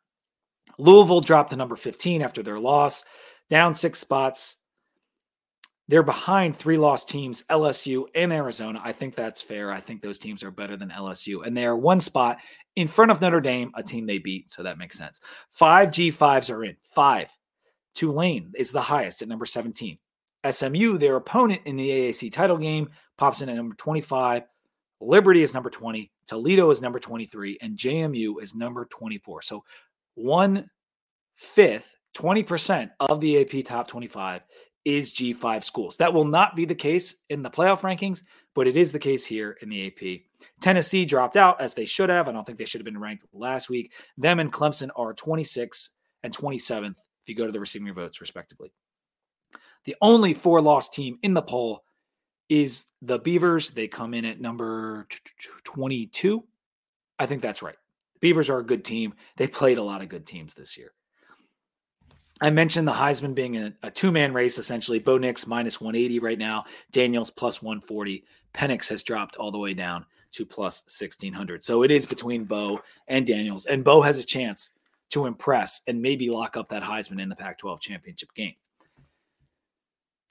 Louisville 0.78 1.21
dropped 1.21 1.51
to 1.51 1.55
number 1.55 1.76
15 1.76 2.21
after 2.21 2.43
their 2.43 2.59
loss, 2.59 3.05
down 3.49 3.74
six 3.74 3.99
spots. 3.99 4.57
They're 5.88 6.03
behind 6.03 6.55
three 6.55 6.78
lost 6.78 7.09
teams, 7.09 7.43
LSU 7.49 8.05
and 8.15 8.32
Arizona. 8.32 8.82
I 8.84 8.93
think 8.93 9.15
that's 9.15 9.41
fair. 9.41 9.71
I 9.71 9.82
think 9.82 10.01
those 10.01 10.17
teams 10.17 10.43
are 10.43 10.51
better 10.51 10.78
than 10.78 10.89
LSU. 10.89 11.45
And 11.45 11.55
they 11.55 11.65
are 11.65 11.76
one 11.76 11.99
spot 11.99 12.38
in 12.76 12.88
front 12.88 13.11
of 13.11 13.21
Notre 13.21 13.41
Dame, 13.41 13.71
a 13.76 13.84
team 13.84 14.05
they 14.05 14.17
beat. 14.17 14.49
So 14.49 14.63
that 14.63 14.78
makes 14.78 14.97
sense. 14.97 15.19
Five 15.51 15.89
G5s 15.89 16.53
are 16.53 16.63
in. 16.63 16.78
Five. 16.84 17.30
Tulane 17.93 18.53
is 18.55 18.71
the 18.71 18.82
highest 18.82 19.21
at 19.21 19.28
number 19.28 19.45
17. 19.45 19.97
SMU, 20.49 20.97
their 20.97 21.15
opponent 21.15 21.61
in 21.65 21.76
the 21.76 21.89
AAC 21.89 22.32
title 22.32 22.57
game, 22.57 22.89
pops 23.17 23.41
in 23.41 23.49
at 23.49 23.55
number 23.55 23.76
25. 23.76 24.43
Liberty 24.99 25.43
is 25.43 25.53
number 25.53 25.69
20. 25.69 26.11
Toledo 26.28 26.69
is 26.69 26.82
number 26.82 26.99
23. 26.99 27.57
And 27.61 27.78
JMU 27.78 28.41
is 28.41 28.55
number 28.55 28.86
24. 28.86 29.41
So 29.41 29.63
one 30.16 30.70
fifth, 31.36 31.97
20% 32.16 32.91
of 32.99 33.20
the 33.20 33.41
AP 33.41 33.66
top 33.66 33.88
25 33.88 34.41
is 34.86 35.14
G5 35.14 35.64
schools. 35.64 35.97
That 35.97 36.14
will 36.14 36.26
not 36.26 36.55
be 36.55 36.66
the 36.66 36.76
case 36.76 37.16
in 37.30 37.41
the 37.41 37.49
playoff 37.49 37.82
rankings, 37.82 38.22
but 38.53 38.68
it 38.68 38.76
is 38.76 38.91
the 38.91 38.99
case 38.99 39.26
here 39.26 39.57
in 39.61 39.70
the 39.70 39.88
AP. 39.88 40.22
Tennessee 40.61 41.05
dropped 41.05 41.38
out 41.38 41.61
as 41.61 41.74
they 41.74 41.86
should 41.86 42.09
have. 42.09 42.28
I 42.28 42.32
don't 42.32 42.45
think 42.45 42.57
they 42.57 42.66
should 42.66 42.82
have 42.82 42.86
been 42.86 42.99
ranked 42.99 43.26
last 43.34 43.70
week. 43.70 43.93
Them 44.18 44.39
and 44.39 44.51
Clemson 44.51 44.89
are 44.95 45.14
26th 45.14 45.89
and 46.24 46.36
27th 46.36 46.95
if 47.24 47.30
you 47.30 47.36
go 47.36 47.45
to 47.45 47.51
the 47.51 47.59
receiving 47.59 47.93
votes, 47.93 48.20
respectively. 48.20 48.74
The 49.86 49.95
only 50.01 50.34
four 50.34 50.61
loss 50.61 50.89
team 50.89 51.18
in 51.24 51.34
the 51.34 51.41
poll 51.41 51.84
is 52.49 52.86
the 53.01 53.20
Beavers. 53.20 53.72
They 53.72 53.88
come 53.88 54.14
in 54.14 54.26
at 54.26 54.41
number 54.41 55.07
22. 55.64 56.43
I 57.20 57.26
think 57.26 57.41
that's 57.41 57.61
right. 57.61 57.76
Beavers 58.24 58.49
are 58.49 58.59
a 58.59 58.65
good 58.65 58.86
team. 58.86 59.13
They 59.36 59.47
played 59.47 59.78
a 59.78 59.84
lot 59.84 60.01
of 60.01 60.07
good 60.07 60.26
teams 60.26 60.53
this 60.53 60.78
year. 60.78 60.93
I 62.39 62.51
mentioned 62.51 62.88
the 62.88 62.93
Heisman 62.93 63.36
being 63.36 63.57
a, 63.57 63.74
a 63.84 63.91
two 63.91 64.13
man 64.13 64.32
race, 64.32 64.57
essentially. 64.57 64.97
Bo 64.97 65.17
Nix 65.17 65.45
minus 65.45 65.82
180 65.82 66.19
right 66.19 66.39
now, 66.39 66.63
Daniels 66.91 67.30
plus 67.30 67.61
140. 67.61 68.24
Penix 68.53 68.88
has 68.88 69.03
dropped 69.03 69.36
all 69.36 69.51
the 69.51 69.57
way 69.57 69.74
down 69.74 70.05
to 70.32 70.45
plus 70.45 70.84
1600. 70.84 71.65
So 71.65 71.84
it 71.84 71.91
is 71.91 72.05
between 72.05 72.45
Bo 72.45 72.80
and 73.09 73.28
Daniels, 73.28 73.65
and 73.65 73.84
Bo 73.84 74.01
has 74.01 74.17
a 74.19 74.24
chance 74.24 74.71
to 75.09 75.26
impress 75.26 75.82
and 75.88 76.01
maybe 76.01 76.30
lock 76.30 76.55
up 76.55 76.69
that 76.69 76.82
Heisman 76.82 77.21
in 77.21 77.28
the 77.28 77.36
Pac 77.36 77.57
12 77.57 77.82
championship 77.82 78.34
game. 78.34 78.55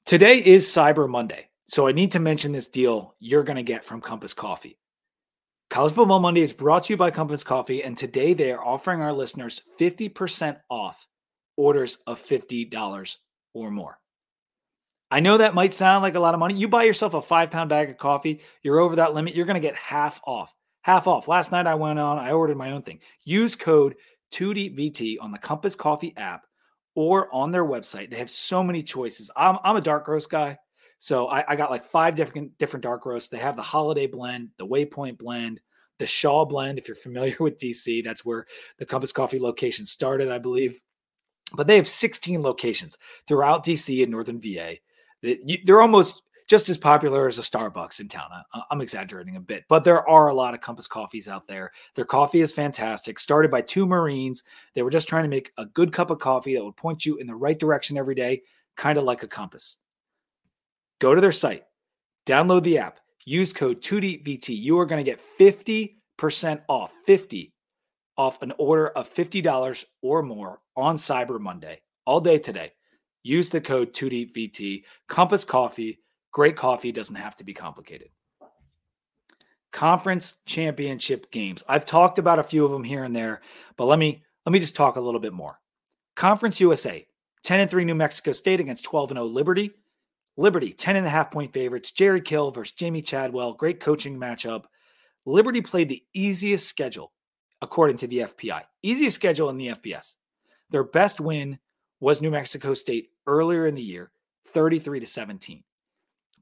Today 0.07 0.39
is 0.39 0.67
Cyber 0.67 1.07
Monday. 1.11 1.51
So 1.67 1.87
I 1.87 1.93
need 1.93 2.13
to 2.13 2.21
mention 2.21 2.53
this 2.53 2.69
deal 2.69 3.17
you're 3.19 3.45
going 3.45 3.57
to 3.57 3.63
get 3.63 3.85
from 3.85 4.01
Compass 4.01 4.33
Coffee. 4.33 4.79
College 5.73 5.95
Football 5.95 6.21
Monday 6.21 6.43
is 6.43 6.53
brought 6.53 6.83
to 6.83 6.93
you 6.93 6.99
by 6.99 7.11
Compass 7.11 7.43
Coffee, 7.43 7.83
and 7.83 7.97
today 7.97 8.35
they 8.35 8.53
are 8.53 8.63
offering 8.63 9.01
our 9.01 9.11
listeners 9.11 9.63
50% 9.81 10.59
off 10.69 11.07
orders 11.57 11.97
of 12.07 12.21
$50 12.21 13.17
or 13.55 13.71
more. 13.71 13.99
I 15.11 15.21
know 15.21 15.39
that 15.39 15.55
might 15.55 15.73
sound 15.73 16.03
like 16.03 16.15
a 16.15 16.21
lot 16.21 16.35
of 16.35 16.41
money. 16.41 16.57
You 16.57 16.69
buy 16.69 16.83
yourself 16.83 17.15
a 17.15 17.23
five 17.23 17.51
pound 17.51 17.71
bag 17.71 17.89
of 17.89 17.97
coffee, 17.97 18.43
you're 18.63 18.81
over 18.81 18.97
that 18.97 19.15
limit, 19.15 19.35
you're 19.35 19.47
going 19.47 19.55
to 19.55 19.67
get 19.67 19.75
half 19.75 20.21
off. 20.27 20.55
Half 20.83 21.07
off. 21.07 21.27
Last 21.27 21.53
night 21.53 21.67
I 21.67 21.75
went 21.77 21.99
on, 21.99 22.19
I 22.19 22.33
ordered 22.33 22.59
my 22.59 22.73
own 22.73 22.83
thing. 22.83 23.01
Use 23.25 23.57
code 23.57 23.95
2DVT 24.35 25.17
on 25.23 25.33
the 25.33 25.39
Compass 25.39 25.75
Coffee 25.75 26.13
app 26.19 26.45
or 26.95 27.35
on 27.35 27.51
their 27.51 27.65
website. 27.65 28.11
They 28.11 28.19
have 28.19 28.29
so 28.29 28.63
many 28.63 28.83
choices. 28.83 29.31
I'm, 29.35 29.57
I'm 29.65 29.77
a 29.77 29.81
dark 29.81 30.07
roast 30.07 30.29
guy. 30.29 30.59
So 31.03 31.27
I, 31.27 31.45
I, 31.49 31.57
got 31.57 31.73
like 31.73 31.83
five 31.83 32.15
different 32.15 32.57
different 32.59 32.85
dark 32.85 33.07
roasts. 33.07 33.29
They 33.29 33.39
have 33.39 33.57
the 33.57 33.63
holiday 33.63 34.07
blend, 34.07 34.51
the 34.57 34.65
waypoint 34.65 35.19
blend, 35.19 35.61
the 35.99 36.07
Shaw 36.07 36.45
blend. 36.45 36.79
If 36.79 36.87
you're 36.87 36.95
familiar 36.95 37.35
with 37.41 37.59
DC, 37.59 38.05
that's 38.05 38.25
where 38.25 38.47
the 38.79 38.87
Compass 38.87 39.11
Coffee 39.11 39.41
location 39.41 39.85
started, 39.85 40.31
I 40.31 40.39
believe. 40.39 40.81
But 41.55 41.67
they 41.67 41.75
have 41.75 41.89
16 41.89 42.41
locations 42.41 42.99
throughout 43.27 43.65
DC 43.65 44.01
and 44.01 44.13
Northern 44.13 44.41
VA. 44.41 44.77
They're 45.65 45.83
almost 45.83 46.23
just 46.49 46.69
as 46.69 46.79
popular 46.79 47.27
as 47.27 47.41
a 47.41 47.43
Starbucks 47.43 47.99
in 47.99 48.07
town. 48.07 48.31
I'm 48.71 48.81
exaggerating 48.81 49.35
a 49.35 49.41
bit, 49.41 49.65
but 49.69 49.83
there 49.83 50.09
are 50.09 50.29
a 50.29 50.35
lot 50.35 50.55
of 50.55 50.61
Compass 50.61 50.87
coffees 50.87 51.27
out 51.27 51.49
there. 51.49 51.73
Their 51.97 52.05
coffee 52.05 52.43
is 52.43 52.53
fantastic. 52.53 53.19
Started 53.19 53.51
by 53.51 53.63
two 53.63 53.87
Marines. 53.87 54.45
They 54.75 54.83
were 54.83 54.91
just 54.91 55.09
trying 55.09 55.25
to 55.25 55.29
make 55.29 55.51
a 55.59 55.67
good 55.67 55.93
cup 55.93 56.11
of 56.13 56.21
coffee 56.21 56.55
that 56.55 56.65
would 56.65 56.77
point 56.77 57.05
you 57.05 57.17
in 57.17 57.27
the 57.27 57.35
right 57.35 57.59
direction 57.59 57.99
every 57.99 58.15
day, 58.15 58.43
kind 58.77 58.99
of 58.99 59.03
like 59.03 59.25
a 59.25 59.29
compass. 59.29 59.79
Go 61.03 61.17
to 61.17 61.21
their 61.21 61.33
site, 61.33 61.65
download 62.27 62.63
the 62.63 62.79
app, 62.79 63.01
use 63.25 63.53
code 63.53 63.83
2DVT. 63.83 64.51
You 64.57 64.79
are 64.79 64.87
going 64.87 65.05
to 65.05 65.11
get 65.11 65.21
50% 65.37 66.63
off, 66.69 66.95
50 67.05 67.53
off 68.17 68.41
an 68.41 68.53
order 68.57 68.87
of 68.91 69.13
$50 69.13 69.85
or 70.03 70.23
more 70.23 70.61
on 70.77 70.95
Cyber 70.95 71.41
Monday, 71.41 71.81
all 72.07 72.21
day 72.21 72.39
today. 72.39 72.71
Use 73.25 73.51
the 73.51 73.61
code 73.61 73.93
2DVT. 73.93 74.85
Compass 75.09 75.45
Coffee 75.45 75.99
Great 76.31 76.57
coffee 76.57 76.93
doesn't 76.93 77.17
have 77.17 77.35
to 77.37 77.45
be 77.45 77.53
complicated. 77.53 78.09
Conference 79.73 80.37
championship 80.47 81.33
games. 81.33 81.65
I've 81.69 81.85
talked 81.85 82.21
about 82.21 82.39
a 82.39 82.45
few 82.45 82.65
of 82.65 82.71
them 82.71 82.85
here 82.85 83.03
and 83.03 83.15
there, 83.15 83.43
but 83.77 83.87
let 83.87 83.99
me 83.99 84.23
let 84.47 84.53
me 84.53 84.61
just 84.61 84.77
talk 84.77 84.95
a 84.95 85.01
little 85.01 85.21
bit 85.21 85.33
more. 85.33 85.59
Conference 86.15 86.61
USA, 86.61 87.05
10 87.43 87.61
and 87.61 87.71
3 87.71 87.85
New 87.85 87.97
Mexico 87.97 88.31
State 88.33 88.61
against 88.61 88.85
12 88.85 89.11
and 89.11 89.19
0 89.19 89.27
Liberty. 89.27 89.73
Liberty, 90.37 90.73
10 90.73 90.97
and 90.97 91.07
a 91.07 91.11
half 91.11 91.31
point 91.31 91.53
favorites. 91.53 91.91
Jerry 91.91 92.21
Kill 92.21 92.51
versus 92.51 92.75
Jamey 92.75 93.05
Chadwell. 93.05 93.53
Great 93.53 93.81
coaching 93.81 94.19
matchup. 94.19 94.65
Liberty 95.27 95.61
played 95.61 95.89
the 95.89 96.03
easiest 96.15 96.67
schedule 96.67 97.13
according 97.61 97.97
to 97.99 98.07
the 98.07 98.19
FPI. 98.19 98.63
Easiest 98.83 99.15
schedule 99.15 99.51
in 99.51 99.57
the 99.57 99.69
FBS. 99.69 100.15
Their 100.71 100.85
best 100.85 101.21
win 101.21 101.59
was 102.01 102.21
New 102.21 102.31
Mexico 102.31 102.75
State 102.75 103.11
earlier 103.27 103.67
in 103.67 103.75
the 103.75 103.83
year, 103.83 104.11
33 104.49 105.01
to 105.01 105.07
17. 105.07 105.63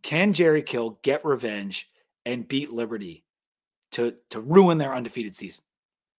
Can 0.02 0.32
Jerry 0.32 0.62
Kill 0.62 0.98
get 1.02 1.24
revenge 1.24 1.90
and 2.24 2.48
beat 2.48 2.72
Liberty 2.72 3.24
to, 3.92 4.14
to 4.30 4.40
ruin 4.40 4.78
their 4.78 4.94
undefeated 4.94 5.36
season? 5.36 5.64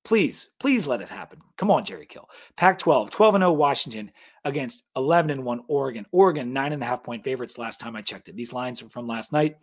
Please, 0.04 0.50
please 0.60 0.88
let 0.88 1.02
it 1.02 1.10
happen. 1.10 1.40
Come 1.58 1.72
on, 1.72 1.86
Jerry 1.86 2.06
Kill. 2.06 2.30
Pac 2.58 2.80
12, 2.80 3.12
12 3.12 3.36
and 3.36 3.42
0 3.42 3.54
Washington 3.54 4.12
against 4.44 4.84
11 4.96 5.32
and 5.32 5.44
1 5.44 5.62
Oregon. 5.68 6.06
Oregon, 6.12 6.54
nine 6.54 6.74
and 6.74 6.82
a 6.82 6.86
half 6.86 7.04
point 7.04 7.24
favorites 7.24 7.58
last 7.58 7.80
time 7.80 7.96
I 7.96 8.02
checked 8.02 8.30
it. 8.30 8.36
These 8.36 8.54
lines 8.54 8.82
are 8.82 8.90
from 8.90 9.08
last 9.08 9.32
night. 9.32 9.58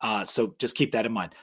Uh, 0.00 0.24
so 0.24 0.54
just 0.58 0.76
keep 0.76 0.92
that 0.92 1.06
in 1.06 1.12
mind. 1.12 1.34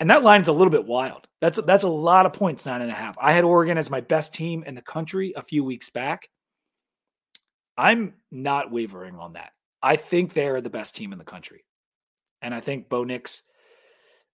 And 0.00 0.10
that 0.10 0.22
line 0.22 0.40
is 0.40 0.48
a 0.48 0.52
little 0.52 0.70
bit 0.70 0.86
wild. 0.86 1.26
That's 1.40 1.60
that's 1.62 1.82
a 1.82 1.88
lot 1.88 2.26
of 2.26 2.32
points, 2.32 2.66
nine 2.66 2.82
and 2.82 2.90
a 2.90 2.94
half. 2.94 3.16
I 3.20 3.32
had 3.32 3.44
Oregon 3.44 3.78
as 3.78 3.90
my 3.90 4.00
best 4.00 4.32
team 4.32 4.62
in 4.64 4.74
the 4.74 4.82
country 4.82 5.32
a 5.36 5.42
few 5.42 5.64
weeks 5.64 5.90
back. 5.90 6.28
I'm 7.76 8.14
not 8.30 8.70
wavering 8.70 9.16
on 9.16 9.34
that. 9.34 9.52
I 9.82 9.96
think 9.96 10.32
they're 10.32 10.60
the 10.60 10.70
best 10.70 10.96
team 10.96 11.12
in 11.12 11.18
the 11.18 11.24
country. 11.24 11.64
And 12.42 12.54
I 12.54 12.60
think 12.60 12.88
Bo 12.88 13.04
Nix 13.04 13.42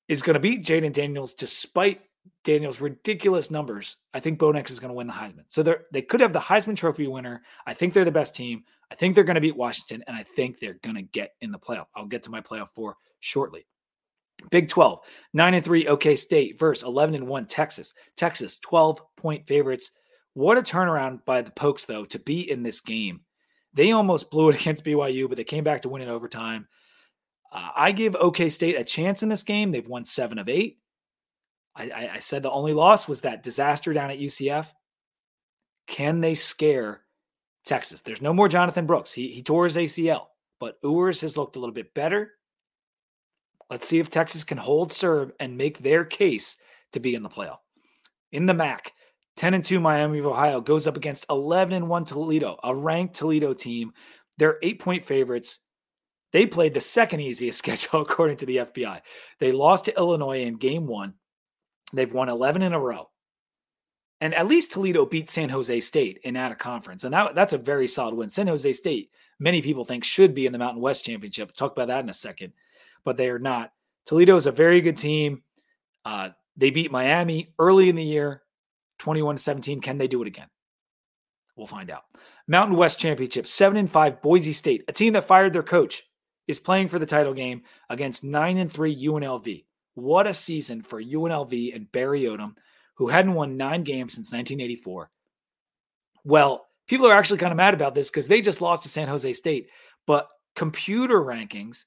is 0.09 0.23
going 0.23 0.35
to 0.35 0.41
beat 0.41 0.65
Jayden 0.65 0.93
Daniels 0.93 1.35
despite 1.35 2.01
Daniels' 2.45 2.81
ridiculous 2.81 3.51
numbers. 3.51 3.97
I 4.13 4.21
think 4.21 4.39
Bo 4.39 4.53
Nix 4.53 4.71
is 4.71 4.81
going 4.81 4.91
to 4.91 4.95
win 4.95 5.07
the 5.07 5.13
Heisman. 5.13 5.45
So 5.49 5.63
they 5.63 5.75
they 5.93 6.03
could 6.03 6.21
have 6.21 6.33
the 6.33 6.41
Heisman 6.41 6.77
Trophy 6.77 7.07
winner. 7.07 7.43
I 7.67 7.75
think 7.75 7.93
they're 7.93 8.05
the 8.05 8.11
best 8.11 8.35
team. 8.35 8.65
I 8.91 8.95
think 8.95 9.15
they're 9.15 9.25
going 9.25 9.35
to 9.37 9.41
beat 9.41 9.57
Washington, 9.57 10.05
and 10.07 10.17
I 10.17 10.23
think 10.23 10.59
they're 10.59 10.79
going 10.83 10.97
to 10.97 11.03
get 11.03 11.35
in 11.41 11.51
the 11.51 11.59
playoff. 11.59 11.87
I'll 11.97 12.07
get 12.07 12.23
to 12.25 12.31
my 12.31 12.41
playoff 12.41 12.71
four 12.71 12.97
shortly. 13.21 13.67
Big 14.51 14.69
12, 14.69 14.99
9 15.33 15.55
and 15.55 15.65
3, 15.65 15.87
OK 15.87 16.17
State 16.17 16.59
versus 16.59 16.85
11 16.85 17.15
and 17.15 17.27
1, 17.27 17.47
Texas. 17.47 17.95
Texas, 18.17 18.59
12 18.59 19.01
point 19.17 19.47
favorites. 19.47 19.93
What 20.35 20.59
a 20.59 20.63
turnaround 20.63 21.25
by 21.25 21.41
the 21.41 21.53
Pokes, 21.53 21.87
though, 21.87 22.05
to 22.07 22.19
be 22.19 22.51
in 22.51 22.63
this 22.63 22.81
game 22.81 23.21
they 23.75 23.91
almost 23.91 24.31
blew 24.31 24.49
it 24.49 24.57
against 24.61 24.85
BYU, 24.85 25.29
but 25.29 25.37
they 25.37 25.45
came 25.45 25.65
back 25.65 25.83
to 25.83 25.89
win 25.89 26.03
in 26.03 26.09
overtime. 26.09 26.67
Uh, 27.53 27.71
I 27.77 27.93
give 27.93 28.17
OK 28.17 28.49
State 28.49 28.77
a 28.77 28.85
chance 28.85 29.23
in 29.23 29.29
this 29.29 29.43
game. 29.43 29.71
They've 29.71 29.87
won 29.87 30.05
seven 30.05 30.39
of 30.39 30.49
eight. 30.49 30.79
I, 31.77 32.11
I, 32.15 32.19
said 32.21 32.43
the 32.43 32.51
only 32.51 32.73
loss 32.73 33.09
was 33.09 33.23
that 33.23 33.43
disaster 33.43 33.93
down 33.93 34.11
at 34.11 34.21
UCF. 34.21 34.71
Can 35.87 36.21
they 36.21 36.35
scare 36.35 37.03
Texas? 37.65 38.01
There's 38.01 38.23
no 38.23 38.33
more 38.33 38.49
Jonathan 38.49 38.87
Brooks. 38.87 39.13
He, 39.13 39.29
he 39.29 39.43
tore 39.43 39.65
his 39.65 39.77
ACL, 39.77 40.27
but 40.61 40.79
Ewers 40.85 41.21
has 41.23 41.37
looked 41.37 41.57
a 41.57 41.59
little 41.59 41.75
bit 41.75 41.93
better. 41.93 42.31
Let's 43.71 43.89
see 43.89 43.99
if 43.99 44.11
Texas 44.11 44.45
can 44.45 44.59
hold 44.59 44.93
serve 44.93 45.33
and 45.41 45.57
make 45.57 45.79
their 45.79 46.05
case 46.05 46.59
to 46.93 47.01
be 47.01 47.15
in 47.15 47.23
the 47.23 47.29
playoff. 47.29 47.59
In 48.31 48.47
the 48.47 48.55
MAC, 48.55 48.93
10 49.37 49.55
and 49.55 49.65
2 49.65 49.81
Miami 49.81 50.21
of 50.21 50.27
Ohio 50.27 50.61
goes 50.61 50.87
up 50.87 50.97
against 50.97 51.27
11 51.29 51.73
and 51.75 51.89
1 51.89 52.05
Toledo, 52.05 52.59
a 52.63 52.75
ranked 52.75 53.17
Toledo 53.17 53.53
team. 53.53 53.93
They're 54.39 54.59
eight 54.63 54.81
point 54.81 55.05
favorites. 55.05 55.61
They 56.33 56.47
played 56.47 56.75
the 56.75 56.81
second 56.81 57.21
easiest 57.21 57.59
schedule 57.61 58.03
according 58.03 58.39
to 58.39 58.47
the 58.47 58.59
FPI. 58.59 59.01
They 59.41 59.53
lost 59.53 59.87
to 59.87 59.97
Illinois 59.97 60.43
in 60.43 60.57
game 60.57 60.87
one. 60.87 61.15
They've 61.95 62.13
won 62.13 62.29
11 62.29 62.63
in 62.63 62.73
a 62.73 62.81
row. 62.81 63.11
And 64.21 64.35
at 64.35 64.47
least 64.47 64.73
Toledo 64.73 65.05
beat 65.05 65.29
San 65.29 65.49
Jose 65.49 65.81
State 65.81 66.21
in 66.25 66.37
out 66.37 66.53
of 66.53 66.59
conference. 66.59 67.05
And 67.05 67.13
that, 67.13 67.35
that's 67.35 67.53
a 67.53 67.59
very 67.59 67.87
solid 67.87 68.15
win. 68.15 68.31
San 68.31 68.47
Jose 68.47 68.73
State, 68.73 69.11
many 69.39 69.61
people 69.61 69.85
think, 69.85 70.05
should 70.05 70.35
be 70.35 70.47
in 70.47 70.53
the 70.53 70.59
Mountain 70.59 70.81
West 70.81 71.05
Championship. 71.05 71.53
Talk 71.53 71.73
about 71.73 71.89
that 71.89 72.03
in 72.03 72.09
a 72.09 72.15
second, 72.15 72.53
but 73.05 73.17
they 73.17 73.29
are 73.29 73.39
not. 73.39 73.73
Toledo 74.07 74.37
is 74.37 74.47
a 74.47 74.53
very 74.53 74.81
good 74.81 74.97
team. 74.97 75.43
Uh, 76.05 76.31
they 76.57 76.71
beat 76.71 76.93
Miami 76.93 77.53
early 77.59 77.89
in 77.89 77.97
the 77.97 78.05
year. 78.05 78.43
21 78.99 79.37
17. 79.37 79.81
Can 79.81 79.99
they 79.99 80.07
do 80.07 80.23
it 80.23 80.29
again? 80.29 80.49
We'll 81.57 81.67
find 81.67 81.91
out. 81.91 82.05
Mountain 82.47 82.77
West 82.77 82.99
Championship, 82.99 83.49
7 83.49 83.77
and 83.77 83.91
5 83.91 84.23
Boise 84.23 84.53
State, 84.53 84.85
a 84.89 84.93
team 84.93 85.13
that 85.15 85.25
fired 85.25 85.53
their 85.53 85.63
coach, 85.63 86.03
is 86.47 86.59
playing 86.59 86.89
for 86.89 86.99
the 86.99 87.07
title 87.07 87.33
game 87.33 87.63
against 87.89 88.25
9 88.25 88.59
and 88.59 88.71
3 88.71 89.07
UNLV. 89.07 89.65
What 89.95 90.27
a 90.27 90.35
season 90.35 90.83
for 90.83 91.03
UNLV 91.03 91.75
and 91.75 91.91
Barry 91.93 92.23
Odom, 92.23 92.57
who 92.97 93.09
hadn't 93.09 93.35
won 93.35 93.57
9 93.57 93.85
games 93.85 94.15
since 94.15 94.33
1984. 94.33 95.11
Well, 96.25 96.67
people 96.87 97.07
are 97.07 97.15
actually 97.15 97.39
kind 97.39 97.53
of 97.53 97.57
mad 97.57 97.75
about 97.75 97.95
this 97.95 98.11
because 98.11 98.29
they 98.29 98.41
just 98.41 98.61
lost 98.61 98.83
to 98.85 98.89
San 98.89 99.09
Jose 99.09 99.33
State, 99.33 99.69
but 100.07 100.29
computer 100.57 101.21
rankings 101.21 101.85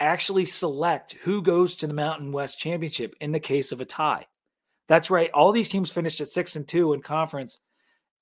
actually 0.00 0.44
select 0.44 1.14
who 1.22 1.42
goes 1.42 1.74
to 1.76 1.86
the 1.86 1.94
Mountain 1.94 2.32
West 2.32 2.58
Championship 2.58 3.14
in 3.20 3.32
the 3.32 3.40
case 3.40 3.72
of 3.72 3.80
a 3.80 3.84
tie. 3.84 4.26
That's 4.86 5.10
right. 5.10 5.30
All 5.32 5.52
these 5.52 5.68
teams 5.68 5.90
finished 5.90 6.20
at 6.20 6.28
6 6.28 6.56
and 6.56 6.68
2 6.68 6.92
in 6.94 7.02
conference 7.02 7.58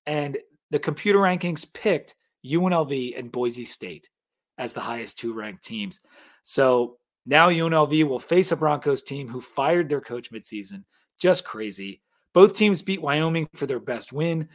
and 0.05 0.37
the 0.71 0.79
computer 0.79 1.19
rankings 1.19 1.71
picked 1.71 2.15
UNLV 2.45 3.17
and 3.17 3.31
Boise 3.31 3.65
State 3.65 4.09
as 4.57 4.73
the 4.73 4.81
highest 4.81 5.19
two 5.19 5.33
ranked 5.33 5.63
teams. 5.63 5.99
So 6.43 6.96
now 7.27 7.49
UNLV 7.49 8.07
will 8.07 8.19
face 8.19 8.53
a 8.53 8.55
Broncos 8.55 9.03
team 9.03 9.27
who 9.27 9.41
fired 9.41 9.89
their 9.89 9.99
coach 9.99 10.31
midseason. 10.31 10.85
Just 11.19 11.43
crazy. 11.43 12.01
Both 12.33 12.55
teams 12.55 12.81
beat 12.81 13.01
Wyoming 13.01 13.49
for 13.53 13.67
their 13.67 13.81
best 13.81 14.13
win. 14.13 14.47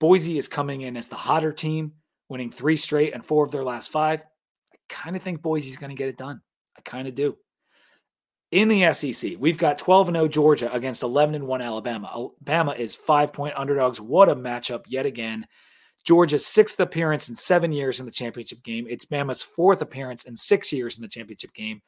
Boise 0.00 0.38
is 0.38 0.48
coming 0.48 0.80
in 0.80 0.96
as 0.96 1.06
the 1.08 1.16
hotter 1.16 1.52
team, 1.52 1.92
winning 2.30 2.50
three 2.50 2.76
straight 2.76 3.12
and 3.12 3.24
four 3.24 3.44
of 3.44 3.50
their 3.50 3.62
last 3.62 3.90
five. 3.90 4.22
I 4.72 4.76
kind 4.88 5.16
of 5.16 5.22
think 5.22 5.42
Boise's 5.42 5.76
going 5.76 5.90
to 5.90 5.96
get 5.96 6.08
it 6.08 6.16
done. 6.16 6.40
I 6.78 6.80
kind 6.80 7.06
of 7.06 7.14
do. 7.14 7.36
In 8.50 8.68
the 8.68 8.90
SEC, 8.92 9.32
we've 9.38 9.58
got 9.58 9.78
12 9.78 10.06
0 10.06 10.28
Georgia 10.28 10.72
against 10.72 11.02
11 11.02 11.46
1 11.46 11.60
Alabama. 11.60 12.08
Alabama 12.10 12.72
is 12.72 12.94
five 12.94 13.32
point 13.34 13.54
underdogs. 13.56 14.00
What 14.00 14.30
a 14.30 14.36
matchup 14.36 14.84
yet 14.86 15.04
again. 15.04 15.46
Georgia's 16.04 16.46
sixth 16.46 16.80
appearance 16.80 17.28
in 17.28 17.36
seven 17.36 17.72
years 17.72 17.98
in 17.98 18.06
the 18.06 18.12
championship 18.12 18.62
game. 18.62 18.86
It's 18.88 19.06
Bama's 19.06 19.42
fourth 19.42 19.82
appearance 19.82 20.24
in 20.24 20.36
six 20.36 20.72
years 20.72 20.96
in 20.96 21.02
the 21.02 21.08
championship 21.08 21.52
game. 21.52 21.82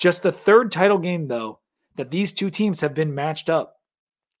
Just 0.00 0.22
the 0.22 0.32
third 0.32 0.72
title 0.72 0.98
game, 0.98 1.28
though, 1.28 1.60
that 1.96 2.10
these 2.10 2.32
two 2.32 2.48
teams 2.48 2.80
have 2.80 2.94
been 2.94 3.14
matched 3.14 3.50
up 3.50 3.76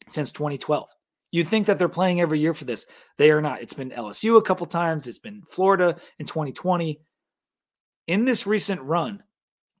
since 0.08 0.32
2012. 0.32 0.88
You'd 1.30 1.48
think 1.48 1.66
that 1.66 1.78
they're 1.78 1.88
playing 1.88 2.20
every 2.20 2.40
year 2.40 2.54
for 2.54 2.64
this. 2.64 2.86
They 3.18 3.30
are 3.30 3.42
not. 3.42 3.60
It's 3.60 3.74
been 3.74 3.90
LSU 3.90 4.38
a 4.38 4.42
couple 4.42 4.66
times, 4.66 5.06
it's 5.06 5.18
been 5.18 5.42
Florida 5.48 5.96
in 6.18 6.26
2020. 6.26 6.98
In 8.06 8.24
this 8.24 8.46
recent 8.46 8.80
run, 8.80 9.22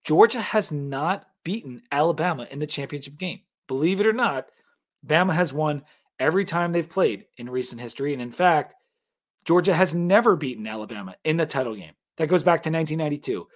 Georgia 0.04 0.40
has 0.40 0.70
not 0.70 1.24
beaten 1.44 1.82
Alabama 1.90 2.46
in 2.50 2.58
the 2.58 2.66
championship 2.66 3.16
game. 3.16 3.40
Believe 3.66 4.00
it 4.00 4.06
or 4.06 4.12
not, 4.12 4.46
Bama 5.04 5.32
has 5.32 5.52
won 5.52 5.82
every 6.18 6.44
time 6.44 6.72
they've 6.72 6.88
played 6.88 7.24
in 7.38 7.48
recent 7.48 7.80
history. 7.80 8.12
And 8.12 8.20
in 8.20 8.30
fact, 8.30 8.74
Georgia 9.46 9.74
has 9.74 9.94
never 9.94 10.36
beaten 10.36 10.66
Alabama 10.66 11.16
in 11.24 11.38
the 11.38 11.46
title 11.46 11.74
game. 11.74 11.94
That 12.18 12.28
goes 12.28 12.42
back 12.42 12.62
to 12.62 12.70
1992. 12.70 13.46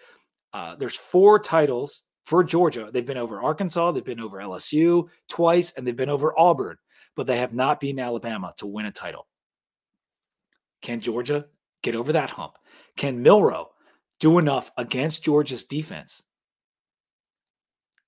Uh, 0.55 0.77
there's 0.77 0.97
four 0.97 1.39
titles 1.39 2.03
for 2.25 2.43
Georgia. 2.45 2.91
They've 2.93 3.07
been 3.07 3.17
over 3.17 3.41
Arkansas, 3.41 3.93
they've 3.93 4.05
been 4.05 4.21
over 4.21 4.39
LSU 4.39 5.09
twice, 5.29 5.73
and 5.73 5.87
they've 5.87 5.97
been 5.97 6.09
over 6.09 6.39
Auburn, 6.39 6.77
but 7.15 7.27
they 7.27 7.39
have 7.39 7.55
not 7.55 7.81
beaten 7.81 8.01
Alabama 8.01 8.55
to 8.59 8.67
win 8.67 8.87
a 8.87 8.93
title. 8.93 9.27
Can 10.83 11.01
Georgia 11.01 11.47
get 11.83 11.95
over 11.95 12.13
that 12.13 12.31
hump? 12.31 12.55
Can 12.97 13.23
Milroe 13.23 13.71
do 14.21 14.39
enough 14.39 14.71
against 14.77 15.25
Georgia's 15.25 15.65
defense 15.65 16.23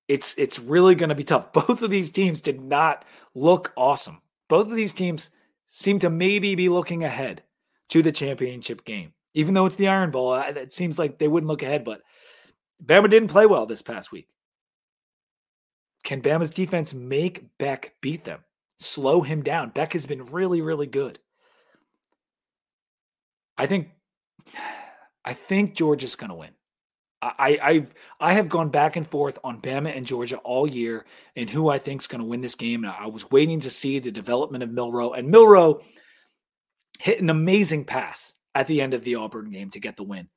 it's 0.07 0.37
it's 0.37 0.59
really 0.59 0.95
going 0.95 1.09
to 1.09 1.15
be 1.15 1.23
tough. 1.23 1.53
Both 1.53 1.81
of 1.81 1.89
these 1.89 2.09
teams 2.09 2.41
did 2.41 2.61
not 2.61 3.05
look 3.35 3.73
awesome. 3.75 4.21
Both 4.47 4.67
of 4.67 4.75
these 4.75 4.93
teams 4.93 5.31
seem 5.67 5.99
to 5.99 6.09
maybe 6.09 6.55
be 6.55 6.69
looking 6.69 7.03
ahead 7.03 7.43
to 7.89 8.01
the 8.01 8.11
championship 8.11 8.85
game. 8.85 9.13
Even 9.33 9.53
though 9.53 9.65
it's 9.65 9.75
the 9.75 9.89
Iron 9.89 10.11
Bowl, 10.11 10.33
it 10.33 10.73
seems 10.73 10.97
like 10.97 11.17
they 11.17 11.27
wouldn't 11.27 11.49
look 11.49 11.61
ahead, 11.61 11.83
but 11.83 12.01
Bama 12.83 13.09
didn't 13.09 13.29
play 13.29 13.45
well 13.45 13.65
this 13.65 13.81
past 13.81 14.11
week. 14.11 14.27
Can 16.03 16.21
Bama's 16.21 16.51
defense 16.51 16.93
make 16.93 17.57
Beck 17.57 17.95
beat 18.01 18.23
them? 18.23 18.43
Slow 18.79 19.21
him 19.21 19.41
down. 19.41 19.71
Beck 19.71 19.93
has 19.93 20.05
been 20.05 20.23
really, 20.25 20.61
really 20.61 20.87
good. 20.87 21.19
I 23.57 23.65
think 23.65 23.89
I 25.25 25.33
think 25.33 25.75
Georgia's 25.75 26.15
going 26.15 26.29
to 26.29 26.35
win. 26.35 26.51
I, 27.21 27.59
I've 27.61 27.93
I 28.19 28.33
have 28.33 28.47
gone 28.47 28.69
back 28.69 28.95
and 28.95 29.07
forth 29.07 29.39
on 29.43 29.59
Bama 29.59 29.95
and 29.95 30.05
Georgia 30.05 30.37
all 30.37 30.67
year 30.67 31.05
and 31.35 31.49
who 31.49 31.67
I 31.67 31.79
think 31.79 32.01
is 32.01 32.07
going 32.07 32.21
to 32.21 32.27
win 32.27 32.41
this 32.41 32.55
game. 32.55 32.83
And 32.83 32.93
I 32.93 33.07
was 33.07 33.31
waiting 33.31 33.59
to 33.61 33.71
see 33.71 33.97
the 33.97 34.11
development 34.11 34.63
of 34.63 34.69
Milroe, 34.69 35.13
and 35.13 35.27
Milroe 35.27 35.81
hit 36.99 37.19
an 37.19 37.31
amazing 37.31 37.85
pass 37.85 38.35
at 38.53 38.67
the 38.67 38.81
end 38.81 38.93
of 38.93 39.03
the 39.03 39.15
Auburn 39.15 39.49
game 39.49 39.71
to 39.71 39.79
get 39.79 39.97
the 39.97 40.03
win. 40.03 40.29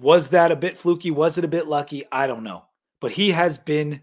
Was 0.00 0.28
that 0.30 0.52
a 0.52 0.56
bit 0.56 0.76
fluky? 0.76 1.10
Was 1.10 1.38
it 1.38 1.44
a 1.44 1.48
bit 1.48 1.66
lucky? 1.66 2.04
I 2.12 2.26
don't 2.26 2.44
know, 2.44 2.64
but 3.00 3.12
he 3.12 3.30
has 3.30 3.58
been 3.58 4.02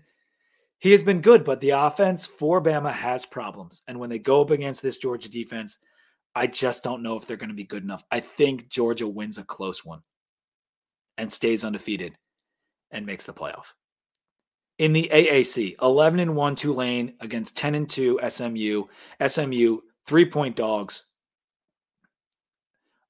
he 0.79 0.91
has 0.91 1.03
been 1.03 1.21
good. 1.21 1.43
But 1.43 1.61
the 1.61 1.71
offense 1.71 2.25
for 2.25 2.61
Bama 2.61 2.91
has 2.91 3.25
problems, 3.25 3.83
and 3.87 3.99
when 3.99 4.09
they 4.09 4.19
go 4.19 4.41
up 4.41 4.49
against 4.49 4.81
this 4.81 4.97
Georgia 4.97 5.29
defense, 5.29 5.77
I 6.35 6.47
just 6.47 6.83
don't 6.83 7.03
know 7.03 7.15
if 7.15 7.27
they're 7.27 7.37
going 7.37 7.49
to 7.49 7.55
be 7.55 7.63
good 7.63 7.83
enough. 7.83 8.03
I 8.11 8.19
think 8.19 8.69
Georgia 8.69 9.07
wins 9.07 9.37
a 9.37 9.43
close 9.43 9.85
one 9.85 10.01
and 11.17 11.31
stays 11.31 11.63
undefeated 11.63 12.17
and 12.91 13.05
makes 13.05 13.25
the 13.25 13.33
playoff. 13.33 13.73
In 14.79 14.93
the 14.93 15.09
AAC, 15.13 15.75
11 15.81 16.19
and 16.19 16.35
1 16.35 16.55
Tulane 16.55 17.13
against 17.19 17.55
10 17.57 17.75
and 17.75 17.89
2 17.89 18.19
SMU. 18.27 18.85
SMU, 19.25 19.77
three 20.07 20.25
point 20.25 20.55
dogs. 20.55 21.05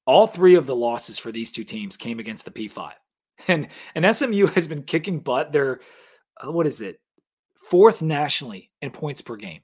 All 0.06 0.26
three 0.26 0.54
of 0.54 0.66
the 0.66 0.76
losses 0.76 1.18
for 1.18 1.32
these 1.32 1.52
two 1.52 1.64
teams 1.64 1.96
came 1.96 2.18
against 2.18 2.44
the 2.44 2.50
P5. 2.50 2.92
And, 3.48 3.66
and 3.96 4.14
SMU 4.14 4.46
has 4.46 4.68
been 4.68 4.84
kicking 4.84 5.18
butt. 5.18 5.50
They're, 5.50 5.80
uh, 6.40 6.52
what 6.52 6.68
is 6.68 6.80
it, 6.80 7.00
fourth 7.68 8.00
nationally 8.00 8.70
in 8.80 8.92
points 8.92 9.22
per 9.22 9.34
game. 9.34 9.62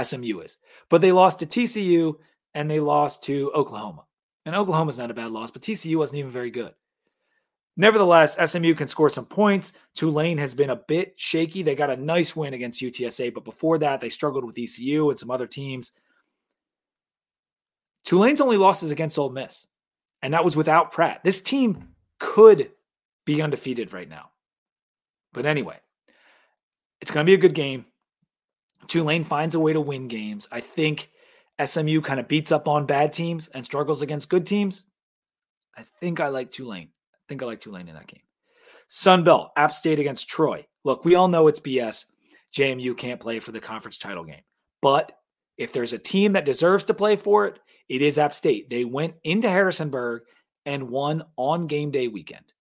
SMU 0.00 0.40
is. 0.40 0.56
But 0.88 1.02
they 1.02 1.12
lost 1.12 1.40
to 1.40 1.46
TCU 1.46 2.14
and 2.54 2.70
they 2.70 2.80
lost 2.80 3.24
to 3.24 3.52
Oklahoma. 3.54 4.04
And 4.46 4.56
Oklahoma's 4.56 4.98
not 4.98 5.10
a 5.10 5.14
bad 5.14 5.30
loss, 5.30 5.50
but 5.50 5.62
TCU 5.62 5.96
wasn't 5.96 6.20
even 6.20 6.30
very 6.30 6.50
good. 6.50 6.72
Nevertheless, 7.76 8.36
SMU 8.50 8.74
can 8.74 8.88
score 8.88 9.08
some 9.08 9.24
points. 9.24 9.72
Tulane 9.94 10.38
has 10.38 10.54
been 10.54 10.70
a 10.70 10.76
bit 10.76 11.14
shaky. 11.16 11.62
They 11.62 11.74
got 11.74 11.90
a 11.90 11.96
nice 11.96 12.36
win 12.36 12.54
against 12.54 12.82
UTSA, 12.82 13.32
but 13.32 13.44
before 13.44 13.78
that, 13.78 14.00
they 14.00 14.10
struggled 14.10 14.44
with 14.44 14.58
ECU 14.58 15.08
and 15.08 15.18
some 15.18 15.30
other 15.30 15.46
teams. 15.46 15.92
Tulane's 18.04 18.40
only 18.40 18.58
losses 18.58 18.90
against 18.90 19.18
Ole 19.18 19.30
Miss, 19.30 19.66
and 20.22 20.34
that 20.34 20.44
was 20.44 20.56
without 20.56 20.92
Pratt. 20.92 21.22
This 21.24 21.40
team 21.40 21.88
could 22.18 22.70
be 23.24 23.42
undefeated 23.42 23.92
right 23.92 24.08
now. 24.08 24.30
But 25.32 25.46
anyway, 25.46 25.78
it's 27.00 27.10
going 27.10 27.24
to 27.24 27.30
be 27.30 27.34
a 27.34 27.38
good 27.38 27.54
game. 27.54 27.86
Tulane 28.88 29.24
finds 29.24 29.54
a 29.54 29.60
way 29.60 29.72
to 29.72 29.80
win 29.80 30.08
games. 30.08 30.48
I 30.50 30.60
think 30.60 31.10
SMU 31.62 32.00
kind 32.00 32.20
of 32.20 32.28
beats 32.28 32.52
up 32.52 32.68
on 32.68 32.86
bad 32.86 33.12
teams 33.12 33.48
and 33.48 33.64
struggles 33.64 34.02
against 34.02 34.28
good 34.28 34.46
teams. 34.46 34.84
I 35.76 35.82
think 35.82 36.20
I 36.20 36.28
like 36.28 36.50
Tulane 36.50 36.88
I 37.14 37.24
think 37.28 37.42
I 37.42 37.46
like 37.46 37.60
Tulane 37.60 37.88
in 37.88 37.94
that 37.94 38.06
game. 38.06 38.22
Sun 38.88 39.24
Belt, 39.24 39.52
App 39.56 39.72
State 39.72 39.98
against 39.98 40.28
Troy. 40.28 40.66
Look, 40.84 41.04
we 41.04 41.14
all 41.14 41.28
know 41.28 41.48
it's 41.48 41.60
BS. 41.60 42.06
JMU 42.54 42.96
can't 42.96 43.20
play 43.20 43.40
for 43.40 43.52
the 43.52 43.60
conference 43.60 43.96
title 43.96 44.24
game. 44.24 44.42
But 44.82 45.12
if 45.56 45.72
there's 45.72 45.92
a 45.92 45.98
team 45.98 46.32
that 46.32 46.44
deserves 46.44 46.84
to 46.84 46.94
play 46.94 47.16
for 47.16 47.46
it, 47.46 47.58
it 47.92 48.00
is 48.00 48.16
App 48.16 48.32
State. 48.32 48.70
They 48.70 48.86
went 48.86 49.16
into 49.22 49.50
Harrisonburg 49.50 50.22
and 50.64 50.88
won 50.88 51.24
on 51.36 51.66
game 51.66 51.90
day 51.90 52.08
weekend. 52.08 52.54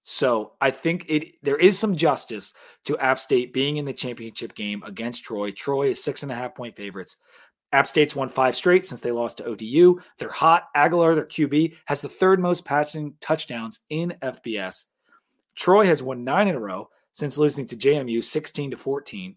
So 0.00 0.52
I 0.62 0.70
think 0.70 1.04
it 1.08 1.34
there 1.42 1.58
is 1.58 1.78
some 1.78 1.94
justice 1.94 2.54
to 2.86 2.96
App 2.96 3.18
State 3.18 3.52
being 3.52 3.76
in 3.76 3.84
the 3.84 3.92
championship 3.92 4.54
game 4.54 4.82
against 4.86 5.24
Troy. 5.24 5.50
Troy 5.50 5.88
is 5.88 6.02
six 6.02 6.22
and 6.22 6.32
a 6.32 6.34
half 6.34 6.54
point 6.54 6.74
favorites. 6.74 7.18
App 7.70 7.86
State's 7.86 8.16
won 8.16 8.30
five 8.30 8.56
straight 8.56 8.82
since 8.82 9.02
they 9.02 9.12
lost 9.12 9.36
to 9.36 9.44
ODU. 9.44 10.00
They're 10.16 10.30
hot. 10.30 10.68
Aguilar, 10.74 11.14
their 11.14 11.26
QB, 11.26 11.74
has 11.84 12.00
the 12.00 12.08
third 12.08 12.40
most 12.40 12.64
passing 12.64 13.12
touchdowns 13.20 13.80
in 13.90 14.14
FBS. 14.22 14.84
Troy 15.54 15.84
has 15.84 16.02
won 16.02 16.24
nine 16.24 16.48
in 16.48 16.54
a 16.54 16.60
row 16.60 16.88
since 17.12 17.36
losing 17.36 17.66
to 17.66 17.76
JMU 17.76 18.24
16 18.24 18.70
to 18.70 18.78
14. 18.78 19.36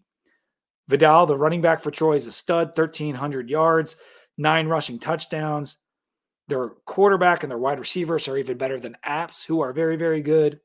Vidal, 0.88 1.26
the 1.26 1.36
running 1.36 1.60
back 1.60 1.82
for 1.82 1.90
Troy, 1.90 2.14
is 2.14 2.26
a 2.26 2.32
stud, 2.32 2.68
1,300 2.68 3.50
yards, 3.50 3.96
nine 4.38 4.66
rushing 4.68 4.98
touchdowns. 4.98 5.78
Their 6.48 6.70
quarterback 6.84 7.42
and 7.42 7.50
their 7.50 7.58
wide 7.58 7.78
receivers 7.78 8.28
are 8.28 8.36
even 8.36 8.58
better 8.58 8.78
than 8.78 8.96
Apps, 9.06 9.44
who 9.46 9.60
are 9.60 9.72
very, 9.72 9.96
very 9.96 10.22
good. 10.22 10.60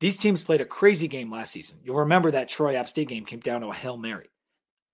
These 0.00 0.16
teams 0.16 0.42
played 0.42 0.62
a 0.62 0.66
crazy 0.66 1.08
game 1.08 1.30
last 1.30 1.52
season. 1.52 1.78
You'll 1.84 1.96
remember 1.96 2.30
that 2.30 2.48
Troy 2.48 2.74
App 2.74 2.88
State 2.88 3.08
game 3.08 3.26
came 3.26 3.40
down 3.40 3.60
to 3.60 3.68
a 3.68 3.74
Hail 3.74 3.98
Mary. 3.98 4.28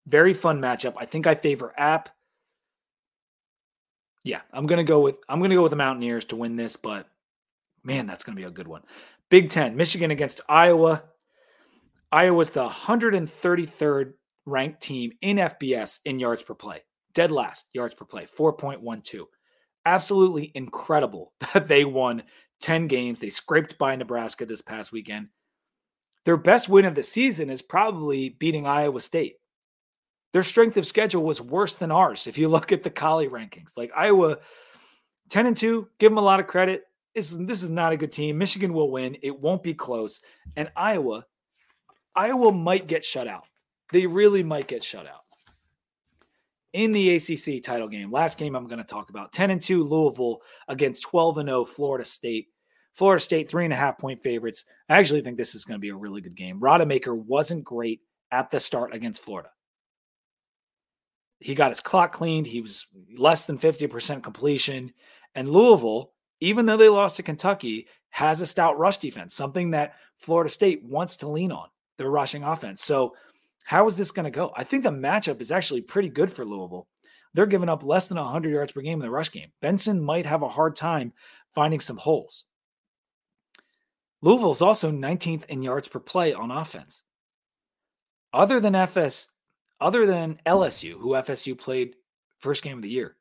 Very 0.06 0.34
fun 0.34 0.60
matchup. 0.60 0.94
I 0.96 1.06
think 1.06 1.26
I 1.26 1.34
favor 1.34 1.72
App. 1.76 2.08
Yeah, 4.24 4.40
I'm 4.52 4.66
gonna 4.66 4.84
go 4.84 5.00
with 5.00 5.18
I'm 5.28 5.38
gonna 5.38 5.54
go 5.54 5.62
with 5.62 5.70
the 5.70 5.76
Mountaineers 5.76 6.24
to 6.26 6.36
win 6.36 6.56
this, 6.56 6.76
but 6.76 7.06
man, 7.84 8.08
that's 8.08 8.24
gonna 8.24 8.36
be 8.36 8.42
a 8.42 8.50
good 8.50 8.66
one. 8.66 8.82
Big 9.30 9.50
Ten, 9.50 9.76
Michigan 9.76 10.10
against 10.10 10.40
Iowa. 10.48 11.04
Iowa's 12.10 12.50
the 12.50 12.68
133rd 12.68 14.14
ranked 14.46 14.80
team 14.80 15.12
in 15.20 15.36
FBS 15.36 15.98
in 16.04 16.18
yards 16.18 16.42
per 16.42 16.54
play. 16.54 16.82
Dead 17.14 17.30
last 17.30 17.66
yards 17.72 17.94
per 17.94 18.04
play, 18.04 18.26
4.12. 18.26 19.26
Absolutely 19.84 20.52
incredible 20.54 21.32
that 21.52 21.68
they 21.68 21.84
won 21.84 22.22
10 22.60 22.86
games. 22.86 23.20
They 23.20 23.30
scraped 23.30 23.76
by 23.78 23.96
Nebraska 23.96 24.46
this 24.46 24.62
past 24.62 24.92
weekend. 24.92 25.28
Their 26.24 26.36
best 26.36 26.68
win 26.68 26.84
of 26.84 26.94
the 26.94 27.02
season 27.02 27.50
is 27.50 27.62
probably 27.62 28.30
beating 28.30 28.66
Iowa 28.66 29.00
State. 29.00 29.36
Their 30.32 30.42
strength 30.42 30.76
of 30.76 30.86
schedule 30.86 31.22
was 31.22 31.40
worse 31.40 31.76
than 31.76 31.92
ours 31.92 32.26
if 32.26 32.36
you 32.36 32.48
look 32.50 32.72
at 32.72 32.82
the 32.82 32.90
Colley 32.90 33.28
rankings. 33.28 33.76
Like 33.76 33.92
Iowa, 33.96 34.38
10 35.30 35.46
and 35.46 35.56
2, 35.56 35.88
give 35.98 36.10
them 36.10 36.18
a 36.18 36.22
lot 36.22 36.40
of 36.40 36.46
credit. 36.46 36.82
This 37.14 37.32
is, 37.32 37.38
this 37.46 37.62
is 37.62 37.70
not 37.70 37.92
a 37.92 37.96
good 37.96 38.12
team. 38.12 38.36
Michigan 38.36 38.74
will 38.74 38.90
win. 38.90 39.16
It 39.22 39.40
won't 39.40 39.62
be 39.62 39.72
close. 39.72 40.20
And 40.54 40.70
Iowa, 40.76 41.24
Iowa 42.14 42.52
might 42.52 42.88
get 42.88 43.04
shut 43.04 43.26
out. 43.26 43.44
They 43.92 44.06
really 44.06 44.42
might 44.42 44.68
get 44.68 44.82
shut 44.82 45.06
out. 45.06 45.22
In 46.72 46.92
the 46.92 47.16
ACC 47.16 47.62
title 47.62 47.88
game, 47.88 48.12
last 48.12 48.38
game 48.38 48.54
I'm 48.54 48.66
going 48.66 48.78
to 48.78 48.84
talk 48.84 49.08
about 49.10 49.32
10 49.32 49.50
and 49.50 49.62
2 49.62 49.84
Louisville 49.84 50.42
against 50.68 51.04
12 51.04 51.38
and 51.38 51.48
0 51.48 51.64
Florida 51.64 52.04
State. 52.04 52.48
Florida 52.94 53.20
State, 53.20 53.48
three 53.48 53.64
and 53.64 53.74
a 53.74 53.76
half 53.76 53.98
point 53.98 54.22
favorites. 54.22 54.64
I 54.88 54.98
actually 54.98 55.20
think 55.20 55.36
this 55.36 55.54
is 55.54 55.64
going 55.64 55.78
to 55.78 55.82
be 55.82 55.90
a 55.90 55.96
really 55.96 56.22
good 56.22 56.36
game. 56.36 56.60
Rodemaker 56.60 57.14
wasn't 57.14 57.64
great 57.64 58.00
at 58.30 58.50
the 58.50 58.58
start 58.58 58.94
against 58.94 59.20
Florida. 59.20 59.50
He 61.38 61.54
got 61.54 61.70
his 61.70 61.80
clock 61.80 62.12
cleaned. 62.12 62.46
He 62.46 62.62
was 62.62 62.86
less 63.16 63.46
than 63.46 63.58
50% 63.58 64.22
completion. 64.22 64.92
And 65.34 65.48
Louisville, 65.48 66.12
even 66.40 66.64
though 66.64 66.78
they 66.78 66.88
lost 66.88 67.16
to 67.16 67.22
Kentucky, 67.22 67.86
has 68.10 68.40
a 68.40 68.46
stout 68.46 68.78
rush 68.78 68.96
defense, 68.96 69.34
something 69.34 69.70
that 69.72 69.94
Florida 70.16 70.48
State 70.48 70.82
wants 70.82 71.16
to 71.18 71.30
lean 71.30 71.52
on, 71.52 71.68
their 71.98 72.10
rushing 72.10 72.42
offense. 72.42 72.82
So, 72.82 73.14
how 73.66 73.88
is 73.88 73.96
this 73.96 74.12
going 74.12 74.24
to 74.24 74.30
go? 74.30 74.52
I 74.56 74.62
think 74.62 74.84
the 74.84 74.90
matchup 74.90 75.40
is 75.40 75.50
actually 75.50 75.80
pretty 75.80 76.08
good 76.08 76.32
for 76.32 76.44
Louisville. 76.44 76.86
They're 77.34 77.46
giving 77.46 77.68
up 77.68 77.82
less 77.82 78.06
than 78.06 78.16
100 78.16 78.52
yards 78.52 78.70
per 78.70 78.80
game 78.80 79.00
in 79.00 79.04
the 79.04 79.10
rush 79.10 79.32
game. 79.32 79.50
Benson 79.60 80.00
might 80.00 80.24
have 80.24 80.42
a 80.42 80.48
hard 80.48 80.76
time 80.76 81.12
finding 81.52 81.80
some 81.80 81.96
holes. 81.96 82.44
Louisville's 84.22 84.62
also 84.62 84.92
19th 84.92 85.46
in 85.46 85.64
yards 85.64 85.88
per 85.88 85.98
play 85.98 86.32
on 86.32 86.52
offense. 86.52 87.02
Other 88.32 88.60
than 88.60 88.76
FS, 88.76 89.32
other 89.80 90.06
than 90.06 90.38
LSU, 90.46 90.92
who 90.92 91.14
FSU 91.14 91.58
played 91.58 91.96
first 92.38 92.62
game 92.62 92.76
of 92.76 92.82
the 92.84 92.88
year, 92.88 93.16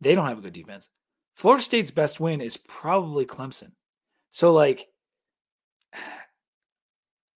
they 0.00 0.14
don't 0.14 0.26
have 0.26 0.38
a 0.38 0.42
good 0.42 0.54
defense. 0.54 0.88
Florida 1.36 1.62
State's 1.62 1.90
best 1.90 2.18
win 2.18 2.40
is 2.40 2.56
probably 2.56 3.26
Clemson. 3.26 3.72
So, 4.30 4.54
like, 4.54 4.86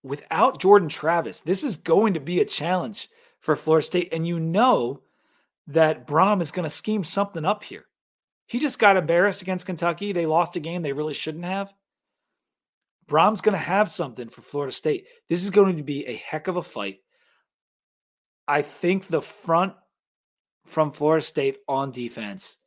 without 0.02 0.60
Jordan 0.60 0.88
Travis, 0.88 1.40
this 1.40 1.64
is 1.64 1.76
going 1.76 2.14
to 2.14 2.20
be 2.20 2.40
a 2.40 2.44
challenge 2.44 3.08
for 3.40 3.56
Florida 3.56 3.86
State. 3.86 4.08
And 4.12 4.26
you 4.26 4.40
know 4.40 5.02
that 5.68 6.06
Brohm 6.06 6.40
is 6.42 6.50
going 6.50 6.64
to 6.64 6.70
scheme 6.70 7.04
something 7.04 7.44
up 7.44 7.62
here. 7.62 7.84
He 8.46 8.58
just 8.58 8.78
got 8.78 8.96
embarrassed 8.96 9.42
against 9.42 9.66
Kentucky. 9.66 10.12
They 10.12 10.26
lost 10.26 10.56
a 10.56 10.60
game 10.60 10.82
they 10.82 10.92
really 10.92 11.14
shouldn't 11.14 11.44
have. 11.44 11.72
Brohm's 13.06 13.40
going 13.40 13.54
to 13.54 13.58
have 13.58 13.90
something 13.90 14.28
for 14.28 14.42
Florida 14.42 14.72
State. 14.72 15.06
This 15.28 15.42
is 15.42 15.50
going 15.50 15.76
to 15.76 15.82
be 15.82 16.06
a 16.06 16.14
heck 16.14 16.48
of 16.48 16.56
a 16.56 16.62
fight. 16.62 17.00
I 18.46 18.62
think 18.62 19.06
the 19.06 19.22
front 19.22 19.74
from 20.66 20.92
Florida 20.92 21.24
State 21.24 21.58
on 21.68 21.90
defense 21.90 22.58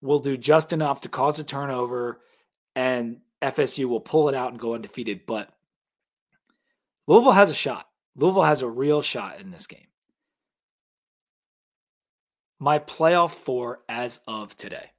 will 0.00 0.18
do 0.18 0.36
just 0.36 0.72
enough 0.72 1.02
to 1.02 1.08
cause 1.08 1.38
a 1.38 1.44
turnover, 1.44 2.20
and 2.74 3.18
FSU 3.42 3.86
will 3.86 4.00
pull 4.00 4.28
it 4.28 4.34
out 4.34 4.50
and 4.50 4.60
go 4.60 4.74
undefeated. 4.74 5.26
But 5.26 5.50
Louisville 7.06 7.32
has 7.32 7.50
a 7.50 7.54
shot. 7.54 7.88
Louisville 8.16 8.42
has 8.42 8.62
a 8.62 8.68
real 8.68 9.02
shot 9.02 9.40
in 9.40 9.50
this 9.50 9.66
game. 9.66 9.86
My 12.58 12.78
playoff 12.78 13.32
four 13.32 13.80
as 13.88 14.20
of 14.28 14.56
today. 14.56 14.90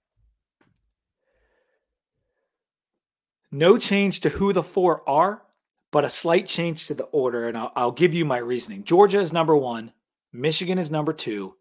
No 3.52 3.78
change 3.78 4.22
to 4.22 4.30
who 4.30 4.52
the 4.52 4.64
four 4.64 5.08
are, 5.08 5.44
but 5.92 6.04
a 6.04 6.10
slight 6.10 6.48
change 6.48 6.88
to 6.88 6.96
the 6.96 7.04
order. 7.06 7.48
And 7.48 7.58
I'll, 7.58 7.72
I'll 7.76 7.92
give 7.92 8.14
you 8.14 8.26
my 8.26 8.38
reasoning. 8.38 8.84
Georgia 8.84 9.20
is 9.20 9.32
number 9.32 9.56
one, 9.56 9.94
Michigan 10.34 10.80
is 10.80 10.92
number 10.92 11.14
two, 11.14 11.56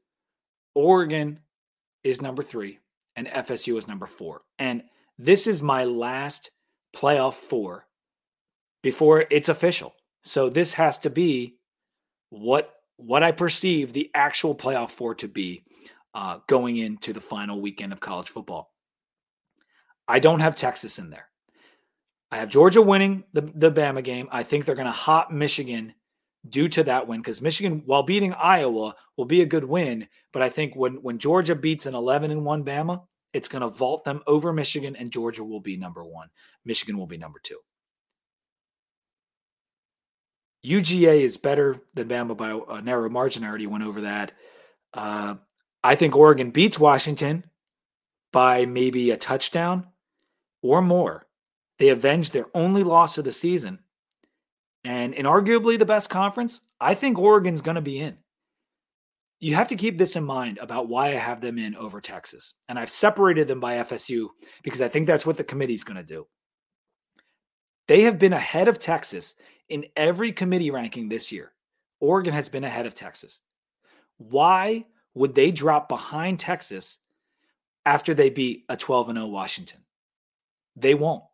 Oregon 0.74 1.40
is 2.02 2.22
number 2.22 2.42
three, 2.42 2.78
and 3.14 3.26
FSU 3.26 3.76
is 3.76 3.86
number 3.86 4.06
four. 4.06 4.42
And 4.58 4.84
this 5.18 5.46
is 5.46 5.62
my 5.62 5.84
last 5.84 6.50
playoff 6.96 7.34
four 7.34 7.86
before 8.82 9.24
it's 9.30 9.50
official. 9.50 9.94
So 10.24 10.48
this 10.48 10.74
has 10.74 10.98
to 10.98 11.10
be 11.10 11.56
what 12.30 12.72
what 12.96 13.22
I 13.22 13.32
perceive 13.32 13.92
the 13.92 14.10
actual 14.14 14.54
playoff 14.54 14.90
four 14.90 15.14
to 15.16 15.28
be 15.28 15.64
uh, 16.14 16.38
going 16.46 16.76
into 16.76 17.12
the 17.12 17.20
final 17.20 17.60
weekend 17.60 17.92
of 17.92 18.00
college 18.00 18.28
football. 18.28 18.72
I 20.06 20.18
don't 20.18 20.40
have 20.40 20.54
Texas 20.54 20.98
in 20.98 21.10
there. 21.10 21.28
I 22.30 22.38
have 22.38 22.48
Georgia 22.48 22.80
winning 22.80 23.24
the, 23.32 23.42
the 23.42 23.70
Bama 23.70 24.02
game. 24.02 24.28
I 24.30 24.42
think 24.42 24.64
they're 24.64 24.74
going 24.74 24.86
to 24.86 24.92
hop 24.92 25.30
Michigan 25.30 25.94
due 26.48 26.68
to 26.68 26.84
that 26.84 27.06
win 27.06 27.20
because 27.20 27.42
Michigan, 27.42 27.82
while 27.86 28.02
beating 28.02 28.32
Iowa, 28.32 28.94
will 29.16 29.24
be 29.24 29.42
a 29.42 29.46
good 29.46 29.64
win. 29.64 30.08
But 30.32 30.42
I 30.42 30.48
think 30.48 30.74
when 30.74 30.94
when 31.02 31.18
Georgia 31.18 31.54
beats 31.54 31.86
an 31.86 31.94
11 31.94 32.30
and 32.30 32.44
1 32.44 32.64
Bama, 32.64 33.02
it's 33.32 33.48
going 33.48 33.62
to 33.62 33.68
vault 33.68 34.04
them 34.04 34.22
over 34.26 34.52
Michigan, 34.52 34.96
and 34.96 35.10
Georgia 35.10 35.44
will 35.44 35.60
be 35.60 35.76
number 35.76 36.04
one. 36.04 36.28
Michigan 36.64 36.98
will 36.98 37.06
be 37.06 37.16
number 37.16 37.40
two. 37.42 37.58
UGA 40.64 41.20
is 41.20 41.36
better 41.36 41.80
than 41.94 42.08
Bama 42.08 42.36
by 42.36 42.58
a 42.76 42.82
narrow 42.82 43.08
margin. 43.08 43.44
I 43.44 43.48
already 43.48 43.66
went 43.66 43.84
over 43.84 44.02
that. 44.02 44.32
Uh, 44.94 45.34
I 45.82 45.96
think 45.96 46.14
Oregon 46.14 46.50
beats 46.50 46.78
Washington 46.78 47.44
by 48.32 48.66
maybe 48.66 49.10
a 49.10 49.16
touchdown 49.16 49.88
or 50.62 50.80
more. 50.80 51.26
They 51.78 51.88
avenge 51.88 52.30
their 52.30 52.46
only 52.54 52.84
loss 52.84 53.18
of 53.18 53.24
the 53.24 53.32
season. 53.32 53.80
And 54.84 55.14
in 55.14 55.26
arguably 55.26 55.78
the 55.78 55.84
best 55.84 56.10
conference, 56.10 56.60
I 56.80 56.94
think 56.94 57.18
Oregon's 57.18 57.62
going 57.62 57.74
to 57.76 57.80
be 57.80 57.98
in. 57.98 58.18
You 59.40 59.56
have 59.56 59.68
to 59.68 59.76
keep 59.76 59.98
this 59.98 60.14
in 60.14 60.24
mind 60.24 60.58
about 60.58 60.88
why 60.88 61.08
I 61.08 61.16
have 61.16 61.40
them 61.40 61.58
in 61.58 61.74
over 61.74 62.00
Texas. 62.00 62.54
And 62.68 62.78
I've 62.78 62.90
separated 62.90 63.48
them 63.48 63.58
by 63.58 63.78
FSU 63.78 64.28
because 64.62 64.80
I 64.80 64.88
think 64.88 65.08
that's 65.08 65.26
what 65.26 65.36
the 65.36 65.44
committee's 65.44 65.82
going 65.82 65.96
to 65.96 66.04
do. 66.04 66.26
They 67.88 68.02
have 68.02 68.20
been 68.20 68.32
ahead 68.32 68.68
of 68.68 68.78
Texas 68.78 69.34
in 69.72 69.86
every 69.96 70.32
committee 70.32 70.70
ranking 70.70 71.08
this 71.08 71.32
year. 71.32 71.50
Oregon 71.98 72.34
has 72.34 72.50
been 72.50 72.62
ahead 72.62 72.84
of 72.84 72.94
Texas. 72.94 73.40
Why 74.18 74.84
would 75.14 75.34
they 75.34 75.50
drop 75.50 75.88
behind 75.88 76.38
Texas 76.38 76.98
after 77.86 78.12
they 78.12 78.28
beat 78.28 78.64
a 78.68 78.76
12 78.76 79.14
0 79.14 79.26
Washington? 79.26 79.80
They 80.76 80.92
won't. 80.94 81.24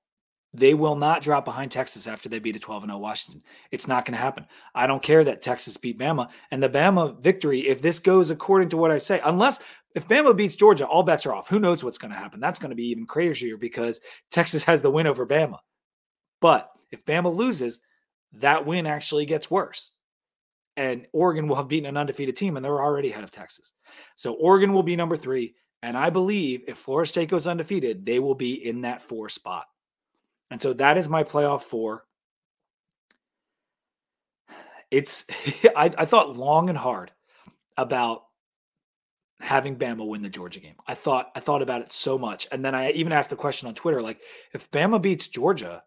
They 0.55 0.73
will 0.73 0.95
not 0.95 1.21
drop 1.21 1.45
behind 1.45 1.73
Texas 1.73 2.07
after 2.07 2.29
they 2.29 2.39
beat 2.39 2.55
a 2.55 2.61
12 2.61 2.85
0 2.85 2.99
Washington. 2.99 3.43
It's 3.73 3.89
not 3.89 4.05
going 4.05 4.17
to 4.17 4.23
happen. 4.23 4.47
I 4.73 4.87
don't 4.87 5.03
care 5.03 5.25
that 5.25 5.43
Texas 5.43 5.77
beat 5.77 5.99
Bama. 5.99 6.29
And 6.53 6.63
the 6.63 6.71
Bama 6.71 7.21
victory, 7.21 7.67
if 7.67 7.83
this 7.83 7.99
goes 7.99 8.31
according 8.31 8.69
to 8.69 8.77
what 8.77 8.93
I 8.93 8.99
say, 8.99 9.21
unless 9.25 9.61
if 9.97 10.07
Bama 10.07 10.37
beats 10.37 10.55
Georgia, 10.55 10.87
all 10.87 11.03
bets 11.03 11.27
are 11.27 11.35
off. 11.35 11.49
Who 11.49 11.59
knows 11.59 11.83
what's 11.83 11.99
going 11.99 12.13
to 12.13 12.19
happen? 12.19 12.39
That's 12.39 12.61
going 12.61 12.71
to 12.71 12.77
be 12.77 12.89
even 12.91 13.05
crazier 13.05 13.57
because 13.57 14.01
Texas 14.31 14.63
has 14.63 14.81
the 14.81 14.93
win 14.93 15.09
over 15.09 15.27
Bama. 15.27 15.59
But 16.41 16.71
if 16.93 17.05
Bama 17.05 17.35
loses, 17.35 17.81
that 18.35 18.67
win 18.67 18.87
actually 18.87 19.27
gets 19.27 19.51
worse. 19.51 19.91
And 20.77 21.07
Oregon 21.13 21.49
will 21.49 21.57
have 21.57 21.69
beaten 21.69 21.89
an 21.89 21.97
undefeated 21.97 22.37
team, 22.37 22.57
and 22.57 22.65
they're 22.65 22.81
already 22.81 23.11
ahead 23.11 23.25
of 23.25 23.33
Texas. 23.33 23.73
So 24.17 24.35
Oregon 24.35 24.73
will 24.73 24.85
be 24.85 24.97
number 24.97 25.17
three. 25.17 25.55
And 25.83 25.97
I 25.97 26.11
believe 26.11 26.63
if 26.67 26.79
Florida 26.79 27.09
State 27.09 27.31
goes 27.31 27.47
undefeated, 27.47 28.05
they 28.05 28.19
will 28.19 28.35
be 28.35 28.67
in 28.67 28.83
that 28.83 29.03
four 29.03 29.29
spot. 29.29 29.67
And 30.51 30.61
so 30.61 30.73
that 30.75 30.97
is 30.97 31.09
my 31.09 31.25
playoff 31.25 31.63
four. 31.63 32.05
It's 34.91 35.25
I, 35.77 35.93
I 35.97 36.05
thought 36.05 36.37
long 36.37 36.69
and 36.69 36.79
hard 36.79 37.13
about 37.77 38.23
having 39.41 39.77
Bama 39.77 40.07
win 40.07 40.23
the 40.23 40.29
Georgia 40.29 40.61
game. 40.61 40.75
I 40.87 40.95
thought 40.95 41.31
I 41.37 41.41
thought 41.41 41.63
about 41.63 41.83
it 41.83 41.93
so 41.93 42.19
much. 42.19 42.49
And 42.51 42.65
then 42.65 42.75
I 42.75 42.91
even 42.93 43.13
asked 43.13 43.31
the 43.31 43.37
question 43.37 43.69
on 43.69 43.75
Twitter 43.75 44.03
like 44.03 44.21
if 44.53 44.71
Bama 44.71 45.01
beats 45.01 45.29
Georgia, 45.29 45.83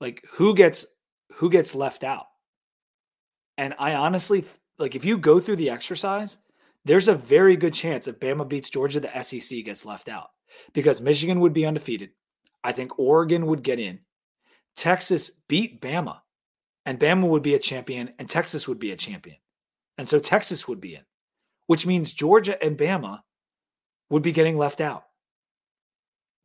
like 0.00 0.22
who 0.32 0.54
gets 0.54 0.86
who 1.34 1.50
gets 1.50 1.74
left 1.74 2.04
out? 2.04 2.26
And 3.58 3.74
I 3.78 3.94
honestly 3.94 4.44
like 4.80 4.94
if 4.94 5.04
you 5.04 5.18
go 5.18 5.38
through 5.38 5.56
the 5.56 5.70
exercise, 5.70 6.38
there's 6.84 7.08
a 7.08 7.14
very 7.14 7.56
good 7.56 7.74
chance 7.74 8.08
if 8.08 8.18
Bama 8.18 8.48
beats 8.48 8.70
Georgia 8.70 9.00
the 9.00 9.22
SEC 9.22 9.64
gets 9.64 9.84
left 9.84 10.08
out 10.08 10.30
because 10.72 11.00
Michigan 11.00 11.40
would 11.40 11.52
be 11.52 11.66
undefeated. 11.66 12.10
I 12.64 12.72
think 12.72 12.98
Oregon 12.98 13.46
would 13.46 13.62
get 13.62 13.78
in. 13.78 14.00
Texas 14.76 15.30
beat 15.48 15.82
Bama, 15.82 16.20
and 16.86 16.98
Bama 16.98 17.28
would 17.28 17.42
be 17.42 17.54
a 17.54 17.58
champion, 17.58 18.14
and 18.18 18.28
Texas 18.28 18.66
would 18.66 18.78
be 18.78 18.92
a 18.92 18.96
champion. 18.96 19.36
And 19.98 20.08
so 20.08 20.18
Texas 20.18 20.66
would 20.66 20.80
be 20.80 20.94
in, 20.94 21.02
which 21.66 21.86
means 21.86 22.12
Georgia 22.12 22.62
and 22.62 22.78
Bama 22.78 23.20
would 24.08 24.22
be 24.22 24.32
getting 24.32 24.56
left 24.56 24.80
out. 24.80 25.04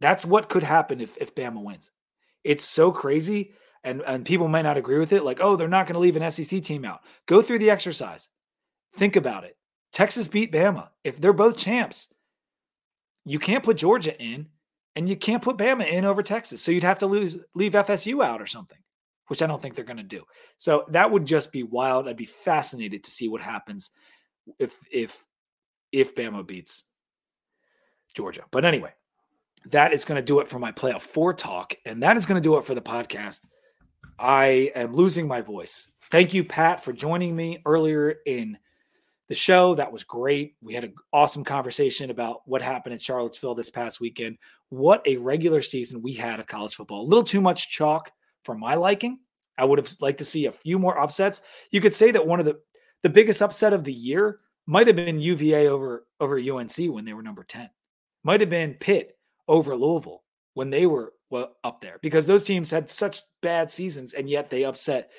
That's 0.02 0.26
what 0.26 0.50
could 0.50 0.64
happen 0.64 1.00
if, 1.00 1.18
if 1.18 1.34
Bama 1.34 1.64
wins. 1.64 1.90
It's 2.44 2.66
so 2.66 2.92
crazy. 2.92 3.54
And, 3.86 4.02
and 4.06 4.26
people 4.26 4.48
might 4.48 4.64
not 4.64 4.78
agree 4.78 5.00
with 5.00 5.14
it, 5.14 5.24
like, 5.24 5.40
oh, 5.40 5.56
they're 5.56 5.68
not 5.68 5.88
going 5.88 5.94
to 5.94 6.00
leave 6.00 6.16
an 6.18 6.30
SEC 6.30 6.62
team 6.64 6.84
out. 6.84 7.02
Go 7.28 7.42
through 7.42 7.60
the 7.60 7.70
exercise. 7.70 8.30
Think 8.96 9.16
about 9.16 9.44
it. 9.44 9.56
Texas 9.94 10.28
beat 10.28 10.52
Bama. 10.52 10.90
If 11.04 11.22
they're 11.22 11.32
both 11.32 11.58
champs, 11.58 12.10
you 13.24 13.40
can't 13.40 13.64
put 13.64 13.78
Georgia 13.78 14.20
in 14.22 14.48
and 14.96 15.08
you 15.08 15.16
can't 15.16 15.42
put 15.42 15.58
Bama 15.58 15.88
in 15.88 16.06
over 16.06 16.24
Texas. 16.24 16.62
So 16.62 16.72
you'd 16.72 16.84
have 16.84 17.00
to 17.00 17.08
lose 17.08 17.38
leave 17.54 17.74
FSU 17.74 18.24
out 18.24 18.42
or 18.42 18.46
something, 18.46 18.78
which 19.28 19.42
I 19.42 19.48
don't 19.48 19.62
think 19.62 19.76
they're 19.76 19.86
going 19.86 19.98
to 19.98 20.04
do. 20.04 20.24
So 20.58 20.86
that 20.90 21.12
would 21.12 21.26
just 21.26 21.52
be 21.52 21.64
wild. 21.64 22.08
I'd 22.08 22.18
be 22.18 22.26
fascinated 22.26 23.04
to 23.04 23.12
see 23.12 23.28
what 23.28 23.42
happens 23.42 23.92
if 24.60 24.78
if 24.92 25.26
if 25.92 26.16
Bama 26.16 26.46
beats 26.46 26.84
Georgia. 28.16 28.44
But 28.52 28.66
anyway, 28.66 28.94
that 29.68 29.94
is 29.94 30.06
going 30.06 30.18
to 30.18 30.26
do 30.26 30.40
it 30.40 30.48
for 30.48 30.60
my 30.60 30.72
playoff 30.72 31.02
four 31.02 31.34
talk, 31.34 31.76
and 31.86 32.04
that 32.04 32.18
is 32.18 32.26
going 32.26 32.42
to 32.42 32.48
do 32.48 32.58
it 32.58 32.66
for 32.66 32.76
the 32.76 32.82
podcast. 32.82 33.46
I 34.20 34.72
am 34.76 34.96
losing 34.96 35.28
my 35.28 35.42
voice. 35.42 35.88
Thank 36.12 36.34
you, 36.34 36.44
Pat, 36.44 36.84
for 36.84 36.94
joining 36.94 37.36
me 37.36 37.62
earlier 37.66 38.16
in 38.26 38.58
the 39.28 39.36
show. 39.36 39.76
That 39.76 39.92
was 39.92 40.04
great. 40.04 40.56
We 40.62 40.74
had 40.74 40.84
an 40.84 40.94
awesome 41.12 41.44
conversation 41.44 42.12
about 42.12 42.42
what 42.46 42.62
happened 42.62 42.94
in 42.94 43.00
Charlottesville 43.00 43.56
this 43.56 43.70
past 43.70 44.00
weekend. 44.00 44.38
What 44.70 45.06
a 45.06 45.18
regular 45.18 45.62
season 45.62 46.02
we 46.02 46.14
had 46.14 46.40
of 46.40 46.48
college 46.48 46.76
football. 46.76 47.02
A 47.02 47.08
little 47.08 47.24
too 47.24 47.42
much 47.42 47.70
chalk 47.70 48.12
for 48.44 48.56
my 48.56 48.76
liking. 48.76 49.20
I 49.58 49.66
would 49.66 49.80
have 49.80 49.92
liked 50.02 50.20
to 50.20 50.26
see 50.26 50.46
a 50.46 50.52
few 50.52 50.78
more 50.78 51.00
upsets. 51.00 51.42
You 51.72 51.82
could 51.82 51.96
say 51.96 52.12
that 52.12 52.28
one 52.28 52.40
of 52.40 52.46
the 52.46 52.60
the 53.04 53.10
biggest 53.10 53.42
upset 53.42 53.74
of 53.74 53.84
the 53.84 53.94
year 53.94 54.40
might 54.66 54.88
have 54.88 54.96
been 54.96 55.20
UVA 55.20 55.68
over 55.68 56.08
over 56.20 56.40
UNC 56.40 56.76
when 56.90 57.06
they 57.06 57.14
were 57.14 57.22
number 57.22 57.44
10. 57.44 57.70
Might 58.24 58.42
have 58.42 58.50
been 58.50 58.74
Pitt 58.74 59.18
over 59.48 59.76
Louisville 59.76 60.24
when 60.56 60.70
they 60.70 60.86
were 60.86 61.14
well, 61.30 61.56
up 61.64 61.82
there 61.82 62.00
because 62.02 62.28
those 62.28 62.44
teams 62.44 62.72
had 62.72 62.90
such 62.90 63.22
bad 63.42 63.72
seasons 63.72 64.14
and 64.14 64.30
yet 64.30 64.50
they 64.50 64.64
upset 64.64 65.12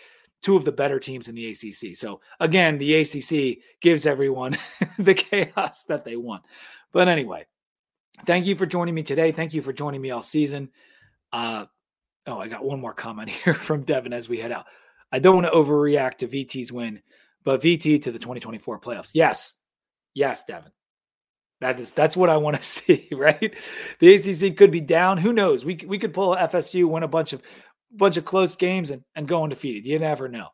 two 0.43 0.57
of 0.57 0.65
the 0.65 0.73
better 0.73 1.01
teams 1.01 1.29
in 1.29 1.35
the 1.35 1.51
ACC. 1.51 1.97
So 1.97 2.21
again, 2.41 2.79
the 2.79 2.95
ACC 2.95 3.59
gives 3.81 4.07
everyone 4.07 4.57
the 4.99 5.15
chaos 5.15 5.83
that 5.85 6.05
they 6.05 6.17
want. 6.17 6.45
But 6.93 7.09
anyway, 7.09 7.47
thank 8.25 8.47
you 8.47 8.57
for 8.57 8.67
joining 8.67 8.95
me 8.95 9.03
today. 9.03 9.33
Thank 9.33 9.55
you 9.55 9.63
for 9.63 9.73
joining 9.73 10.01
me 10.01 10.11
all 10.11 10.23
season. 10.23 10.71
Uh, 11.33 11.67
oh, 12.27 12.39
I 12.39 12.49
got 12.49 12.65
one 12.65 12.81
more 12.81 12.95
comment 12.95 13.29
here 13.45 13.55
from 13.55 13.83
Devin 13.83 14.13
as 14.13 14.29
we 14.29 14.39
head 14.39 14.53
out. 14.53 14.67
I 15.13 15.19
don't 15.19 15.37
want 15.37 15.47
to 15.47 15.53
overreact 15.53 16.17
to 16.19 16.29
VT's 16.29 16.73
win, 16.73 17.01
but 17.45 17.63
VT 17.63 18.03
to 18.03 18.13
the 18.13 18.19
2024 18.19 18.81
playoffs. 18.81 19.13
Yes, 19.15 19.55
yes, 20.15 20.45
Devin. 20.45 20.73
That 21.61 21.81
is 21.81 21.93
that's 21.93 22.17
what 22.17 22.31
I 22.31 22.37
want 22.37 22.57
to 22.57 22.63
see, 22.65 23.09
right? 23.13 23.55
The 23.99 24.15
ACC 24.15 24.57
could 24.57 24.71
be 24.71 24.81
down. 24.81 25.19
Who 25.19 25.33
knows? 25.33 25.65
We 25.65 25.77
we 25.87 25.99
could 25.99 26.15
pull 26.15 26.37
FSU, 26.37 26.89
win 26.89 27.03
a 27.03 27.09
bunch 27.09 27.33
of 27.33 27.43
bunch 27.93 28.17
of 28.17 28.25
close 28.25 28.57
games, 28.57 28.91
and 28.91 29.03
and 29.15 29.29
go 29.29 29.43
undefeated. 29.43 29.87
You 29.87 29.99
never 29.99 30.29
know. 30.29 30.49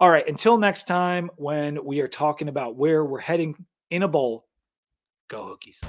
All 0.00 0.10
right. 0.10 0.26
Until 0.28 0.58
next 0.58 0.86
time, 0.86 1.30
when 1.36 1.84
we 1.84 2.00
are 2.00 2.08
talking 2.08 2.48
about 2.48 2.76
where 2.76 3.04
we're 3.04 3.18
heading 3.18 3.56
in 3.90 4.04
a 4.04 4.08
bowl, 4.08 4.46
go 5.28 5.56
Hokies. 5.56 5.82